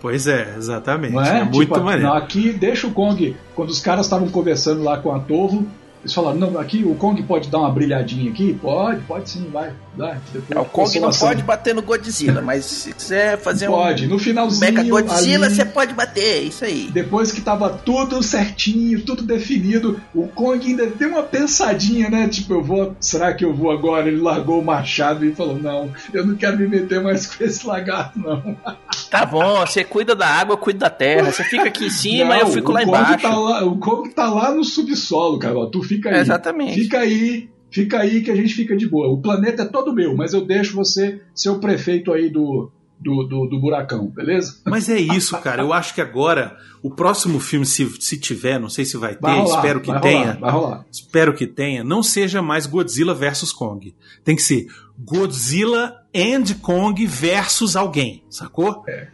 Pois 0.00 0.26
é, 0.26 0.54
exatamente. 0.56 1.14
Não 1.14 1.22
é? 1.22 1.40
é 1.40 1.44
muito 1.44 1.58
Tipo, 1.60 1.80
maneiro. 1.80 2.08
não, 2.08 2.14
aqui 2.14 2.52
deixa 2.52 2.86
o 2.86 2.92
Kong. 2.92 3.34
Quando 3.56 3.70
os 3.70 3.80
caras 3.80 4.04
estavam 4.06 4.28
conversando 4.28 4.82
lá 4.82 4.98
com 4.98 5.12
a 5.14 5.18
Torre, 5.18 5.66
eles 6.04 6.12
falaram: 6.12 6.38
não, 6.38 6.58
aqui 6.58 6.84
o 6.84 6.94
Kong 6.94 7.20
pode 7.22 7.48
dar 7.48 7.58
uma 7.58 7.70
brilhadinha 7.70 8.30
aqui? 8.30 8.52
Pode, 8.52 9.00
pode 9.02 9.30
sim, 9.30 9.48
vai. 9.50 9.72
Dá. 9.96 10.18
É, 10.50 10.58
o 10.58 10.64
Kong 10.66 11.00
não 11.00 11.10
pode 11.10 11.42
bater 11.42 11.74
no 11.74 11.80
Godzilla, 11.80 12.42
mas 12.42 12.64
se 12.64 12.92
quiser 12.92 13.38
fazer 13.38 13.68
Pode, 13.68 14.06
um 14.06 14.10
no 14.10 14.18
finalzinho. 14.18 14.60
Mega 14.60 14.82
Godzilla, 14.88 15.46
ali, 15.46 15.54
você 15.54 15.64
pode 15.64 15.94
bater, 15.94 16.42
isso 16.42 16.64
aí. 16.64 16.90
Depois 16.92 17.32
que 17.32 17.40
tava 17.40 17.70
tudo 17.70 18.22
certinho, 18.22 19.02
tudo 19.02 19.22
definido, 19.22 20.00
o 20.14 20.26
Kong 20.28 20.66
ainda 20.66 20.86
deu 20.86 21.10
uma 21.10 21.22
pensadinha, 21.22 22.10
né? 22.10 22.28
Tipo, 22.28 22.54
eu 22.54 22.62
vou. 22.62 22.96
Será 23.00 23.32
que 23.32 23.44
eu 23.44 23.54
vou 23.54 23.70
agora? 23.70 24.08
Ele 24.08 24.20
largou 24.20 24.60
o 24.60 24.64
machado 24.64 25.24
e 25.24 25.34
falou: 25.34 25.56
Não, 25.56 25.90
eu 26.12 26.26
não 26.26 26.36
quero 26.36 26.58
me 26.58 26.66
meter 26.66 27.00
mais 27.00 27.26
com 27.26 27.42
esse 27.42 27.66
lagarto, 27.66 28.18
não. 28.18 28.56
Tá 29.14 29.24
bom, 29.24 29.60
você 29.64 29.84
cuida 29.84 30.16
da 30.16 30.26
água, 30.26 30.54
eu 30.54 30.58
cuido 30.58 30.80
da 30.80 30.90
terra. 30.90 31.30
Você 31.30 31.44
fica 31.44 31.68
aqui 31.68 31.86
em 31.86 31.90
cima, 31.90 32.34
Não, 32.34 32.40
eu 32.40 32.46
fico 32.48 32.72
lá 32.72 32.80
Kong 32.80 32.88
embaixo. 32.88 33.22
Tá 33.22 33.36
lá, 33.36 33.64
o 33.64 33.78
Kong 33.78 34.08
tá 34.10 34.28
lá 34.28 34.52
no 34.52 34.64
subsolo, 34.64 35.38
cara. 35.38 35.56
ó, 35.56 35.66
Tu 35.66 35.80
fica 35.84 35.93
aí. 36.02 36.20
Exatamente. 36.20 36.80
Fica 36.80 36.98
aí, 37.00 37.48
fica 37.70 37.98
aí 37.98 38.22
que 38.22 38.30
a 38.30 38.36
gente 38.36 38.54
fica 38.54 38.76
de 38.76 38.88
boa. 38.88 39.08
O 39.08 39.20
planeta 39.20 39.62
é 39.62 39.66
todo 39.66 39.94
meu, 39.94 40.16
mas 40.16 40.32
eu 40.32 40.44
deixo 40.44 40.74
você 40.74 41.20
ser 41.34 41.50
o 41.50 41.58
prefeito 41.58 42.12
aí 42.12 42.30
do, 42.30 42.70
do, 42.98 43.22
do, 43.24 43.46
do 43.46 43.60
buracão, 43.60 44.06
beleza? 44.06 44.60
Mas 44.64 44.88
é 44.88 44.98
isso, 44.98 45.36
cara. 45.38 45.62
Eu 45.62 45.72
acho 45.72 45.94
que 45.94 46.00
agora, 46.00 46.56
o 46.82 46.90
próximo 46.90 47.38
filme, 47.38 47.66
se, 47.66 47.86
se 48.00 48.18
tiver, 48.18 48.58
não 48.58 48.68
sei 48.68 48.84
se 48.84 48.96
vai 48.96 49.14
ter, 49.14 49.20
Vai 49.20 49.38
rolar, 49.40 49.56
espero 49.56 49.80
que 49.80 49.90
vai 49.90 50.00
tenha. 50.00 50.32
Rolar, 50.32 50.40
vai 50.40 50.50
rolar. 50.50 50.86
Espero 50.90 51.34
que 51.34 51.46
tenha. 51.46 51.84
Não 51.84 52.02
seja 52.02 52.40
mais 52.40 52.66
Godzilla 52.66 53.14
versus 53.14 53.52
Kong. 53.52 53.94
Tem 54.24 54.34
que 54.34 54.42
ser 54.42 54.66
Godzilla 54.98 56.02
and 56.14 56.54
Kong 56.62 57.06
versus 57.06 57.76
alguém, 57.76 58.24
sacou? 58.30 58.84
É. 58.88 59.08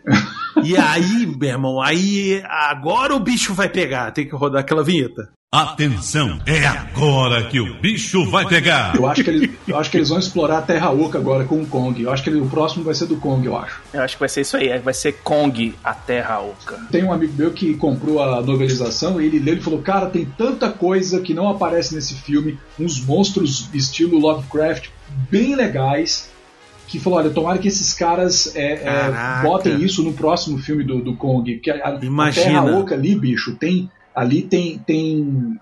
E 0.62 0.77
aí, 0.77 1.27
meu 1.27 1.49
irmão, 1.49 1.81
aí 1.81 2.43
agora 2.45 3.14
o 3.14 3.21
bicho 3.21 3.55
vai 3.55 3.69
pegar. 3.69 4.11
Tem 4.12 4.27
que 4.27 4.35
rodar 4.35 4.61
aquela 4.61 4.85
vinheta. 4.85 5.33
Atenção, 5.53 6.39
é 6.47 6.65
agora 6.65 7.43
que 7.49 7.59
o 7.59 7.75
bicho 7.81 8.25
vai 8.31 8.47
pegar. 8.47 8.95
Eu 8.95 9.05
acho, 9.09 9.25
que 9.25 9.31
eles, 9.31 9.51
eu 9.67 9.77
acho 9.77 9.91
que 9.91 9.97
eles 9.97 10.09
vão 10.09 10.21
explorar 10.21 10.59
a 10.59 10.63
Terra 10.63 10.91
Oca 10.93 11.19
agora 11.19 11.43
com 11.45 11.61
o 11.61 11.67
Kong. 11.67 12.01
Eu 12.01 12.13
acho 12.13 12.23
que 12.23 12.31
ele- 12.31 12.39
o 12.41 12.47
próximo 12.47 12.85
vai 12.85 12.95
ser 12.95 13.07
do 13.07 13.17
Kong, 13.17 13.45
eu 13.45 13.57
acho. 13.59 13.81
Eu 13.93 14.01
acho 14.01 14.15
que 14.15 14.21
vai 14.21 14.29
ser 14.29 14.43
isso 14.43 14.57
aí, 14.57 14.79
vai 14.79 14.95
ser 14.95 15.11
Kong, 15.25 15.75
a 15.83 15.93
Terra 15.93 16.39
Oca. 16.39 16.79
Tem 16.93 17.03
um 17.03 17.13
amigo 17.13 17.33
meu 17.37 17.51
que 17.51 17.75
comprou 17.75 18.23
a 18.23 18.41
novelização 18.41 19.21
e 19.21 19.27
ele 19.27 19.41
leu 19.41 19.57
e 19.57 19.61
falou: 19.61 19.83
Cara, 19.83 20.07
tem 20.07 20.25
tanta 20.25 20.71
coisa 20.71 21.21
que 21.21 21.35
não 21.35 21.49
aparece 21.49 21.97
nesse 21.97 22.15
filme, 22.15 22.57
uns 22.79 23.05
monstros 23.05 23.69
estilo 23.75 24.21
Lovecraft 24.21 24.87
bem 25.29 25.57
legais. 25.57 26.31
Que 26.87 27.01
falou: 27.01 27.19
Olha, 27.19 27.31
tomara 27.31 27.59
que 27.59 27.67
esses 27.67 27.93
caras 27.93 28.55
é, 28.55 28.85
é, 28.85 29.43
botem 29.43 29.81
isso 29.83 30.01
no 30.05 30.13
próximo 30.13 30.59
filme 30.59 30.85
do, 30.85 31.01
do 31.01 31.17
Kong. 31.17 31.59
Que 31.59 31.73
a, 31.73 31.89
a. 31.89 31.93
Terra 32.45 32.63
Oca 32.79 32.95
ali, 32.95 33.17
bicho, 33.17 33.57
tem. 33.57 33.91
Ali 34.14 34.42
tem. 34.42 34.79
tem 34.79 35.59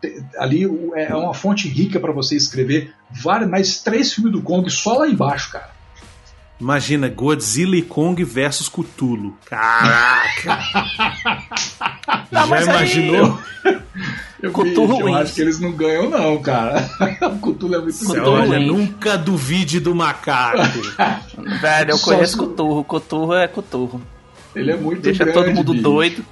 tem- 0.00 0.26
ali 0.36 0.66
o- 0.66 0.92
é 0.96 1.14
uma 1.14 1.32
fonte 1.32 1.68
rica 1.68 2.00
pra 2.00 2.10
você 2.12 2.34
escrever 2.36 2.92
vários, 3.10 3.48
mais 3.48 3.78
três 3.82 4.12
filmes 4.12 4.32
do 4.32 4.42
Kong 4.42 4.68
só 4.68 4.98
lá 4.98 5.08
embaixo, 5.08 5.52
cara. 5.52 5.70
Imagina 6.60 7.08
Godzilla 7.08 7.76
e 7.76 7.82
Kong 7.82 8.22
versus 8.24 8.68
Cthulhu. 8.68 9.36
Caraca! 9.44 10.58
Já 12.32 12.46
mas 12.46 12.68
aí- 12.68 12.74
imaginou? 12.74 13.38
Eu, 14.42 14.52
Cthulhu 14.52 15.08
eu 15.08 15.14
acho 15.14 15.34
que 15.34 15.40
eles 15.40 15.60
não 15.60 15.70
ganham, 15.72 16.10
não, 16.10 16.40
cara. 16.42 16.88
o 17.22 17.38
Cthulhu 17.38 17.74
é 17.76 17.78
muito 17.80 17.98
Cthulhu. 17.98 18.30
Olha, 18.32 18.58
nunca 18.60 19.16
duvide 19.16 19.78
do 19.78 19.94
macaco. 19.94 20.58
Velho, 21.60 21.90
eu 21.92 21.98
Só 21.98 22.10
conheço 22.12 22.32
se- 22.32 22.38
Coturro, 22.38 22.82
Coturro 22.84 23.34
é 23.34 23.46
Coturro. 23.46 24.02
Ele 24.54 24.70
é 24.72 24.76
muito 24.76 25.00
Deixa 25.02 25.24
grande. 25.24 25.38
todo 25.38 25.54
mundo 25.54 25.72
bicho. 25.72 25.82
doido. 25.84 26.24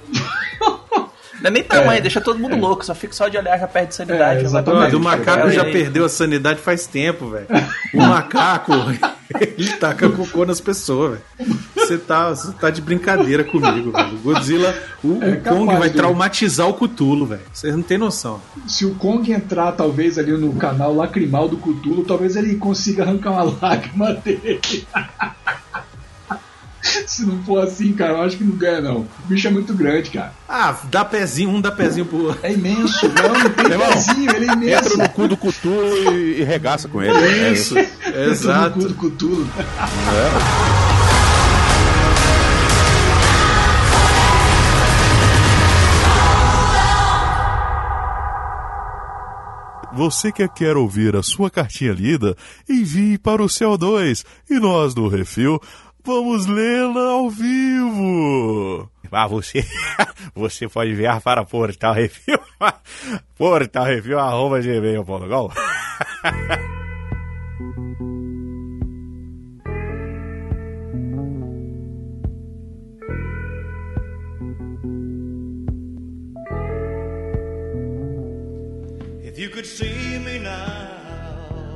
Não 1.41 1.47
é 1.47 1.51
nem 1.51 1.63
tamanho, 1.63 1.97
É. 1.97 2.01
deixa 2.01 2.21
todo 2.21 2.37
mundo 2.39 2.55
louco, 2.55 2.85
só 2.85 2.93
fica 2.93 3.13
só 3.13 3.27
de 3.27 3.37
olhar 3.37 3.57
já 3.59 3.67
perde 3.67 3.95
sanidade. 3.95 4.45
É, 4.45 4.49
frente. 4.49 4.95
o 4.95 4.99
macaco 4.99 5.47
É, 5.47 5.51
já 5.51 5.63
é. 5.65 5.71
perdeu 5.71 6.05
a 6.05 6.09
sanidade 6.09 6.59
faz 6.59 6.85
tempo, 6.85 7.29
velho. 7.29 7.47
O 7.93 7.97
macaco, 7.97 8.71
ele 9.39 9.69
taca 9.79 10.09
cocô 10.09 10.45
nas 10.45 10.61
pessoas, 10.61 11.19
velho. 11.37 11.61
Você 11.75 11.97
tá, 11.97 12.33
tá 12.59 12.69
de 12.69 12.79
brincadeira 12.81 13.43
comigo, 13.43 13.91
velho. 13.91 14.15
O 14.15 14.19
Godzilla, 14.19 14.73
o, 15.03 15.19
É 15.21 15.29
o 15.31 15.41
Kong 15.41 15.65
capaz 15.65 15.79
vai 15.79 15.89
de- 15.89 15.95
traumatizar 15.95 16.67
o 16.69 16.73
Cthulhu, 16.75 17.25
velho. 17.25 17.41
Vocês 17.51 17.75
não 17.75 17.81
têm 17.83 17.97
noção. 17.97 18.39
Se 18.67 18.85
o 18.85 18.93
Kong 18.95 19.29
entrar, 19.31 19.71
talvez, 19.73 20.17
ali 20.19 20.31
no 20.31 20.53
canal 20.53 20.93
lacrimal 20.95 21.49
do 21.49 21.57
Cthulhu, 21.57 22.03
talvez 22.05 22.35
ele 22.35 22.55
consiga 22.55 23.03
arrancar 23.03 23.31
uma 23.31 23.43
lágrima 23.61 24.13
dele. 24.13 24.61
Se 27.05 27.25
não 27.25 27.41
for 27.43 27.63
assim, 27.63 27.93
cara, 27.93 28.13
eu 28.13 28.21
acho 28.21 28.37
que 28.37 28.43
não 28.43 28.55
ganha, 28.55 28.81
não. 28.81 28.97
O 29.01 29.07
bicho 29.25 29.47
é 29.47 29.51
muito 29.51 29.73
grande, 29.73 30.09
cara. 30.09 30.33
Ah, 30.47 30.75
dá 30.89 31.05
pezinho, 31.05 31.49
um 31.49 31.61
dá 31.61 31.71
pezinho 31.71 32.05
pro 32.05 32.25
outro. 32.25 32.39
É 32.43 32.51
imenso, 32.53 33.07
não, 33.07 33.33
não 33.43 33.49
tem 33.49 33.65
Irmão, 33.71 33.87
pezinho, 33.91 34.31
ele 34.35 34.49
é 34.49 34.53
imenso. 34.53 34.93
Entra 34.93 35.03
no 35.03 35.09
cu 35.09 35.27
do 35.27 35.37
Cthulhu 35.37 36.13
e, 36.13 36.41
e 36.41 36.43
regaça 36.43 36.87
com 36.87 37.01
ele. 37.01 37.17
É 37.17 37.51
Isso, 37.51 37.77
Entra 37.77 37.91
no 38.11 38.13
cu 38.15 38.29
exato. 38.31 38.79
do 38.79 38.93
Cthulhu. 38.95 39.47
Você 49.93 50.31
que 50.31 50.47
quer 50.47 50.77
ouvir 50.77 51.15
a 51.17 51.21
sua 51.23 51.49
cartinha 51.49 51.91
lida, 51.91 52.35
envie 52.69 53.17
para 53.17 53.43
o 53.43 53.47
CO2 53.47 54.23
e 54.49 54.57
nós 54.57 54.93
do 54.93 55.07
Refil 55.09 55.59
vamos 56.03 56.45
lê-la 56.45 57.11
ao 57.11 57.29
vivo. 57.29 58.89
Ah, 59.11 59.27
você, 59.27 59.65
você 60.33 60.69
pode 60.69 60.91
enviar 60.91 61.19
para 61.21 61.43
Portal 61.43 61.93
Review, 61.93 62.39
Portal 63.37 63.85
arroba 64.19 64.61
gmail.com. 64.61 65.51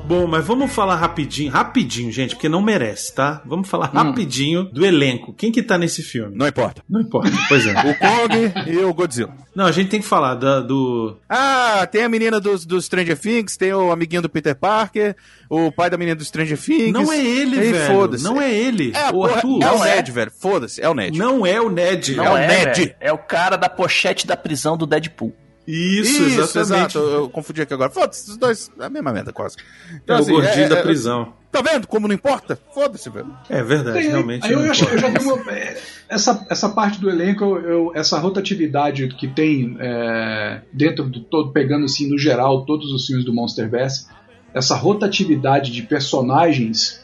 Bom, 0.07 0.27
mas 0.27 0.45
vamos 0.45 0.71
falar 0.71 0.95
rapidinho, 0.97 1.51
rapidinho, 1.51 2.11
gente, 2.11 2.35
porque 2.35 2.47
não 2.47 2.61
merece, 2.61 3.13
tá? 3.15 3.41
Vamos 3.43 3.67
falar 3.67 3.87
rapidinho 3.87 4.63
do 4.65 4.85
elenco. 4.85 5.33
Quem 5.33 5.51
que 5.51 5.63
tá 5.63 5.79
nesse 5.79 6.03
filme? 6.03 6.35
Não 6.37 6.47
importa. 6.47 6.83
Não 6.87 7.01
importa, 7.01 7.31
pois 7.49 7.65
é. 7.65 7.71
O 7.73 7.97
Kong 7.97 8.71
e 8.71 8.77
o 8.77 8.93
Godzilla. 8.93 9.33
Não, 9.55 9.65
a 9.65 9.71
gente 9.71 9.89
tem 9.89 9.99
que 9.99 10.05
falar 10.05 10.35
da- 10.35 10.59
do. 10.61 11.17
Ah, 11.27 11.87
tem 11.91 12.03
a 12.03 12.09
menina 12.09 12.39
dos 12.39 12.65
do 12.65 12.79
Stranger 12.79 13.17
Things, 13.17 13.57
tem 13.57 13.73
o 13.73 13.91
amiguinho 13.91 14.21
do 14.21 14.29
Peter 14.29 14.55
Parker, 14.55 15.15
o 15.49 15.71
pai 15.71 15.89
da 15.89 15.97
menina 15.97 16.15
do 16.15 16.23
Stranger 16.23 16.57
Things. 16.61 16.91
Não 16.93 17.11
é 17.11 17.19
ele, 17.25 17.55
E 17.57 17.71
velho. 17.71 17.93
Foda-se. 17.95 18.23
Não 18.23 18.39
é 18.39 18.53
ele. 18.53 18.91
É, 18.93 19.09
o 19.11 19.23
Arthur. 19.25 19.63
é 19.63 19.71
o 19.71 19.77
Não 19.77 19.85
é. 19.85 19.95
Ned, 19.95 20.11
velho. 20.11 20.31
Foda-se, 20.39 20.81
é 20.81 20.87
o 20.89 20.93
Ned. 20.93 21.17
Não 21.17 21.45
é 21.47 21.59
o 21.59 21.69
Ned. 21.69 22.15
Não 22.15 22.25
É 22.25 22.31
o 22.31 22.37
é, 22.37 22.47
Ned. 22.47 22.79
velho. 22.79 22.95
É 22.99 23.11
o 23.11 23.17
cara 23.17 23.55
da 23.55 23.69
pochete 23.69 24.27
da 24.27 24.37
prisão 24.37 24.77
do 24.77 24.85
Deadpool. 24.85 25.33
Isso, 25.67 26.23
exatamente. 26.23 26.57
exato. 26.57 26.97
Eu, 26.99 27.11
eu 27.11 27.29
confundi 27.29 27.61
aqui 27.61 27.73
agora. 27.73 27.89
Foda-se, 27.89 28.29
os 28.29 28.37
dois, 28.37 28.71
a 28.79 28.89
mesma 28.89 29.11
merda 29.11 29.33
quase. 29.33 29.57
É 29.57 29.95
Então, 29.95 30.17
o 30.17 30.19
assim, 30.19 30.31
gordinho 30.31 30.65
é- 30.65 30.69
da 30.69 30.77
é- 30.77 30.83
prisão. 30.83 31.33
Tá 31.51 31.61
vendo 31.61 31.87
como 31.87 32.05
não 32.07 32.13
importa? 32.13 32.59
Foda-se, 32.73 33.09
velho. 33.09 33.33
É 33.49 33.63
verdade, 33.63 33.99
Tem, 33.99 34.09
realmente. 34.09 34.45
aí 34.45 34.51
eu, 34.51 34.59
acho, 34.69 34.83
eu 34.85 34.97
já 34.97 35.09
tenho 35.09 35.33
uma, 35.35 35.51
é, 35.53 35.77
essa, 36.09 36.45
essa 36.49 36.67
parte 36.69 36.99
do 36.99 37.09
elenco, 37.09 37.45
eu- 37.57 37.91
essa 37.95 38.19
rotatividade 38.19 39.07
que 39.07 39.25
tem 39.27 39.77
é, 39.79 40.61
dentro 40.73 41.05
do 41.05 41.21
todo, 41.21 41.53
pegando 41.53 41.85
assim 41.85 42.09
no 42.09 42.17
geral 42.19 42.65
todos 42.65 42.91
os 42.91 43.05
filmes 43.05 43.23
do 43.25 43.33
Monsterverse, 43.33 44.07
essa 44.53 44.75
rotatividade 44.75 45.71
de 45.71 45.81
personagens, 45.83 47.01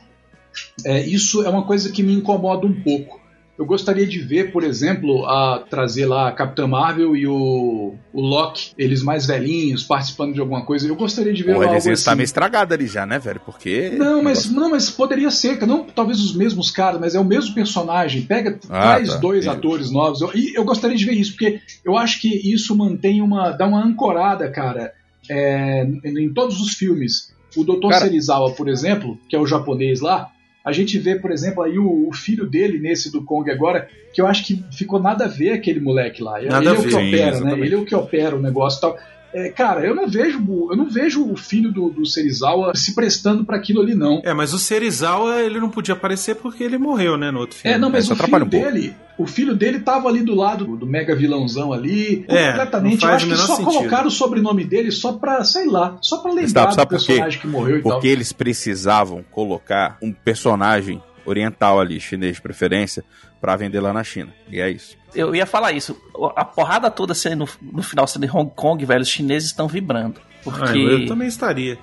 é, 0.86 1.00
isso 1.06 1.44
é 1.44 1.50
uma 1.50 1.64
coisa 1.64 1.90
que 1.92 2.04
me 2.04 2.14
incomoda 2.14 2.68
um 2.68 2.74
pouco. 2.82 3.21
Eu 3.62 3.66
gostaria 3.68 4.08
de 4.08 4.18
ver, 4.18 4.52
por 4.52 4.64
exemplo, 4.64 5.24
a 5.28 5.60
trazer 5.70 6.08
lá 6.08 6.30
a 6.30 6.32
Capitã 6.32 6.66
Marvel 6.66 7.16
e 7.16 7.28
o, 7.28 7.94
o 8.12 8.20
Loki, 8.20 8.72
eles 8.76 9.04
mais 9.04 9.28
velhinhos, 9.28 9.84
participando 9.84 10.34
de 10.34 10.40
alguma 10.40 10.66
coisa. 10.66 10.88
Eu 10.88 10.96
gostaria 10.96 11.32
de 11.32 11.44
ver 11.44 11.54
Pô, 11.54 11.62
algo 11.62 11.76
assim. 11.76 11.94
tá 12.04 12.16
meio 12.16 12.26
estragado 12.26 12.74
ali 12.74 12.88
já, 12.88 13.06
né, 13.06 13.20
velho? 13.20 13.40
Porque. 13.46 13.92
Não, 13.96 14.24
mas, 14.24 14.50
não, 14.50 14.72
mas 14.72 14.90
poderia 14.90 15.30
ser, 15.30 15.64
não 15.68 15.84
talvez 15.84 16.20
os 16.20 16.34
mesmos 16.36 16.72
caras, 16.72 17.00
mas 17.00 17.14
é 17.14 17.20
o 17.20 17.24
mesmo 17.24 17.54
personagem. 17.54 18.24
Pega, 18.24 18.60
Ah, 18.68 18.96
traz 18.96 19.10
tá. 19.10 19.18
dois 19.18 19.48
atores 19.48 19.92
novos. 19.92 20.22
Eu- 20.22 20.32
E 20.34 20.56
eu 20.58 20.66
gostaria 20.66 20.98
de 20.98 21.06
ver 21.06 21.14
isso, 21.14 21.34
porque 21.34 21.60
eu 21.86 21.96
acho 21.96 22.20
que 22.20 22.30
isso 22.52 22.76
mantém 22.76 23.22
uma. 23.22 23.52
dá 23.52 23.68
uma 23.68 23.86
ancorada, 23.86 24.50
cara, 24.50 24.92
é, 25.30 25.84
em, 26.04 26.26
em 26.26 26.34
todos 26.34 26.60
os 26.60 26.74
filmes. 26.74 27.32
O 27.56 27.64
Dr. 27.64 27.90
Cara- 27.90 28.06
Serizawa, 28.06 28.54
por 28.54 28.68
exemplo, 28.68 29.20
que 29.30 29.36
é 29.36 29.40
o 29.40 29.46
japonês 29.46 30.02
lá, 30.02 30.30
a 30.64 30.72
gente 30.72 30.98
vê, 31.00 31.16
por 31.16 31.32
exemplo, 31.32 31.64
aí 31.64 31.78
o, 31.80 32.08
o 32.08 32.14
filho 32.14 32.48
dele 32.48 32.80
nesse 32.80 33.12
do 33.12 33.24
Kong 33.24 33.50
agora, 33.50 33.90
que 34.14 34.22
eu 34.22 34.28
acho 34.28 34.46
que 34.46 34.64
ficou 34.72 35.00
nada 35.00 35.26
a 35.26 35.28
ver 35.28 35.54
aquele 35.54 35.80
moleque 35.80 36.22
lá. 36.22 36.42
Nada 36.42 36.60
ele 36.60 36.68
é 36.68 36.72
o 36.72 36.82
ver. 36.82 36.90
que 36.90 36.96
opera, 36.96 37.40
né? 37.40 37.54
Ele 37.54 37.76
é 37.76 37.78
o 37.78 37.86
que 37.86 37.96
opera 37.96 38.36
o 38.36 38.42
negócio 38.42 38.78
e 38.78 38.82
tal. 38.82 38.98
É, 39.34 39.50
cara, 39.50 39.86
eu 39.86 39.96
não 39.96 40.08
vejo 40.08 40.40
eu 40.70 40.76
não 40.76 40.90
vejo 40.90 41.26
o 41.30 41.36
filho 41.38 41.72
do, 41.72 41.90
do 41.90 42.06
Serizawa 42.06 42.74
se 42.76 42.94
prestando 42.94 43.46
para 43.46 43.58
aquilo 43.58 43.82
ali, 43.82 43.96
não. 43.96 44.22
É, 44.24 44.34
mas 44.34 44.54
o 44.54 44.60
Serizawa, 44.60 45.42
ele 45.42 45.60
não 45.60 45.70
podia 45.70 45.94
aparecer 45.94 46.36
porque 46.36 46.64
ele 46.64 46.78
morreu, 46.78 47.18
né, 47.18 47.32
no 47.32 47.40
outro 47.40 47.58
filme. 47.58 47.76
É, 47.76 47.80
não, 47.80 47.90
mas 47.90 48.04
Isso 48.06 48.14
o 48.14 48.16
filho 48.18 48.46
um 48.46 48.48
dele, 48.48 48.96
o 49.18 49.26
filho 49.26 49.56
dele 49.56 49.80
tava 49.80 50.10
ali 50.10 50.22
do 50.22 50.36
lado 50.36 50.66
do 50.76 50.86
mega 50.86 51.16
vilãozão 51.16 51.72
ali, 51.72 52.26
É, 52.28 52.50
completamente. 52.50 53.04
Eu 53.06 53.10
acho 53.12 53.28
que 53.28 53.36
só 53.38 53.56
sentido. 53.56 53.72
colocaram 53.72 54.08
o 54.08 54.12
sobrenome 54.12 54.64
dele 54.66 54.92
só 54.92 55.14
pra, 55.14 55.44
sei 55.44 55.68
lá, 55.68 55.98
só 56.02 56.18
pra 56.18 56.32
lembrar 56.32 56.50
Sabe- 56.50 56.68
do 56.72 56.76
sabe 56.76 56.90
por 56.90 57.00
quê? 57.00 57.06
personagem 57.08 57.40
que 57.40 57.48
morreu 57.48 57.78
e 57.78 57.82
tal. 57.84 57.92
Porque 57.94 58.08
eles 58.08 58.34
precisavam 58.34 59.24
colocar 59.32 59.98
um 60.02 60.12
personagem 60.12 61.02
oriental 61.26 61.80
ali, 61.80 62.00
chinês 62.00 62.36
de 62.36 62.42
preferência, 62.42 63.04
pra 63.40 63.56
vender 63.56 63.80
lá 63.80 63.94
na 63.94 64.04
China. 64.04 64.34
E 64.50 64.60
é 64.60 64.70
isso. 64.70 64.98
Eu 65.14 65.36
ia 65.36 65.46
falar 65.46 65.72
isso. 65.74 66.00
A 66.36 66.46
porrada 66.46 66.90
toda 66.90 67.14
sendo 67.14 67.46
no, 67.62 67.72
no 67.74 67.84
final 67.84 68.08
sendo 68.08 68.26
em 68.26 68.30
Hong 68.30 68.52
Kong, 68.56 68.84
velho, 68.86 69.02
os 69.02 69.10
chineses 69.10 69.50
estão 69.50 69.68
vibrando. 69.68 70.22
Porque. 70.44 70.64
Ah, 70.64 70.76
eu 70.76 71.06
também 71.06 71.28
estaria. 71.28 71.78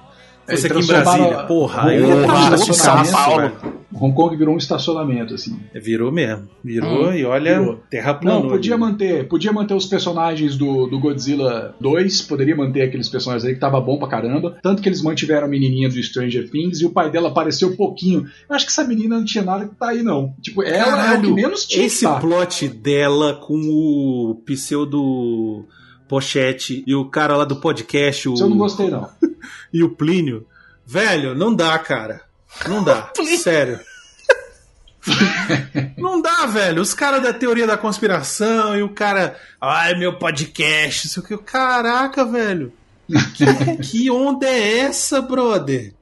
É, 0.48 0.52
Fosse 0.56 0.66
aqui 0.66 0.80
em 0.82 0.86
Brasília, 0.86 1.38
porra, 1.44 1.94
eu 1.94 2.06
ia 2.08 2.20
estar 2.22 2.50
louco, 2.56 2.74
São 2.74 3.04
Paulo. 3.12 3.36
velho. 3.42 3.78
Hong 4.00 4.14
Kong 4.14 4.36
virou 4.36 4.54
um 4.54 4.58
estacionamento, 4.58 5.34
assim. 5.34 5.58
É, 5.74 5.80
Virou 5.80 6.12
mesmo. 6.12 6.46
Virou 6.62 7.08
Hum, 7.08 7.14
e 7.14 7.24
olha, 7.24 7.58
virou. 7.58 7.80
terra 7.90 8.14
planou. 8.14 8.42
Não, 8.44 8.48
podia 8.50 8.74
ali. 8.74 8.80
manter, 8.80 9.26
podia 9.26 9.52
manter 9.52 9.74
os 9.74 9.86
personagens 9.86 10.56
do, 10.56 10.86
do 10.86 11.00
Godzilla 11.00 11.74
2, 11.80 12.22
poderia 12.22 12.54
manter 12.54 12.82
aqueles 12.82 13.08
personagens 13.08 13.44
aí 13.44 13.54
que 13.54 13.60
tava 13.60 13.80
bom 13.80 13.98
pra 13.98 14.06
caramba. 14.06 14.56
Tanto 14.62 14.80
que 14.82 14.88
eles 14.88 15.02
mantiveram 15.02 15.46
a 15.46 15.50
menininha 15.50 15.88
do 15.88 16.00
Stranger 16.00 16.48
Things 16.48 16.80
e 16.80 16.86
o 16.86 16.90
pai 16.90 17.10
dela 17.10 17.28
apareceu 17.30 17.74
pouquinho. 17.76 18.26
Eu 18.48 18.54
acho 18.54 18.66
que 18.66 18.70
essa 18.70 18.84
menina 18.84 19.16
não 19.18 19.24
tinha 19.24 19.42
nada 19.42 19.66
que 19.66 19.74
tá 19.74 19.88
aí, 19.88 20.02
não. 20.02 20.32
Tipo, 20.40 20.62
ela 20.62 20.76
é 20.76 20.80
o 20.82 20.84
que 20.84 20.90
Caralho, 20.90 21.34
menos 21.34 21.64
tinha 21.66 21.84
Esse 21.86 22.04
tá. 22.04 22.20
plot 22.20 22.68
dela 22.68 23.34
com 23.34 23.56
o 23.58 24.40
pseudo 24.46 25.66
Pochete 26.08 26.82
e 26.86 26.94
o 26.94 27.04
cara 27.04 27.36
lá 27.36 27.44
do 27.44 27.56
podcast, 27.56 28.28
o, 28.28 28.34
eu 28.38 28.48
não 28.48 28.56
gostei, 28.58 28.90
não. 28.90 29.08
e 29.72 29.82
o 29.82 29.90
Plínio. 29.90 30.46
Velho, 30.86 31.34
não 31.34 31.54
dá, 31.54 31.78
cara. 31.78 32.22
Não 32.66 32.82
dá. 32.82 33.12
Sério. 33.38 33.78
Não 35.96 36.20
dá, 36.20 36.44
velho. 36.46 36.82
Os 36.82 36.92
caras 36.92 37.22
da 37.22 37.32
teoria 37.32 37.66
da 37.66 37.78
conspiração 37.78 38.76
e 38.76 38.82
o 38.82 38.90
cara. 38.90 39.36
Ai, 39.60 39.94
meu 39.94 40.18
podcast. 40.18 41.06
Isso 41.06 41.22
que. 41.22 41.36
Caraca, 41.38 42.24
velho. 42.24 42.72
Que, 43.34 43.76
que 43.78 44.10
onda 44.10 44.46
é 44.46 44.80
essa, 44.80 45.22
brother? 45.22 45.94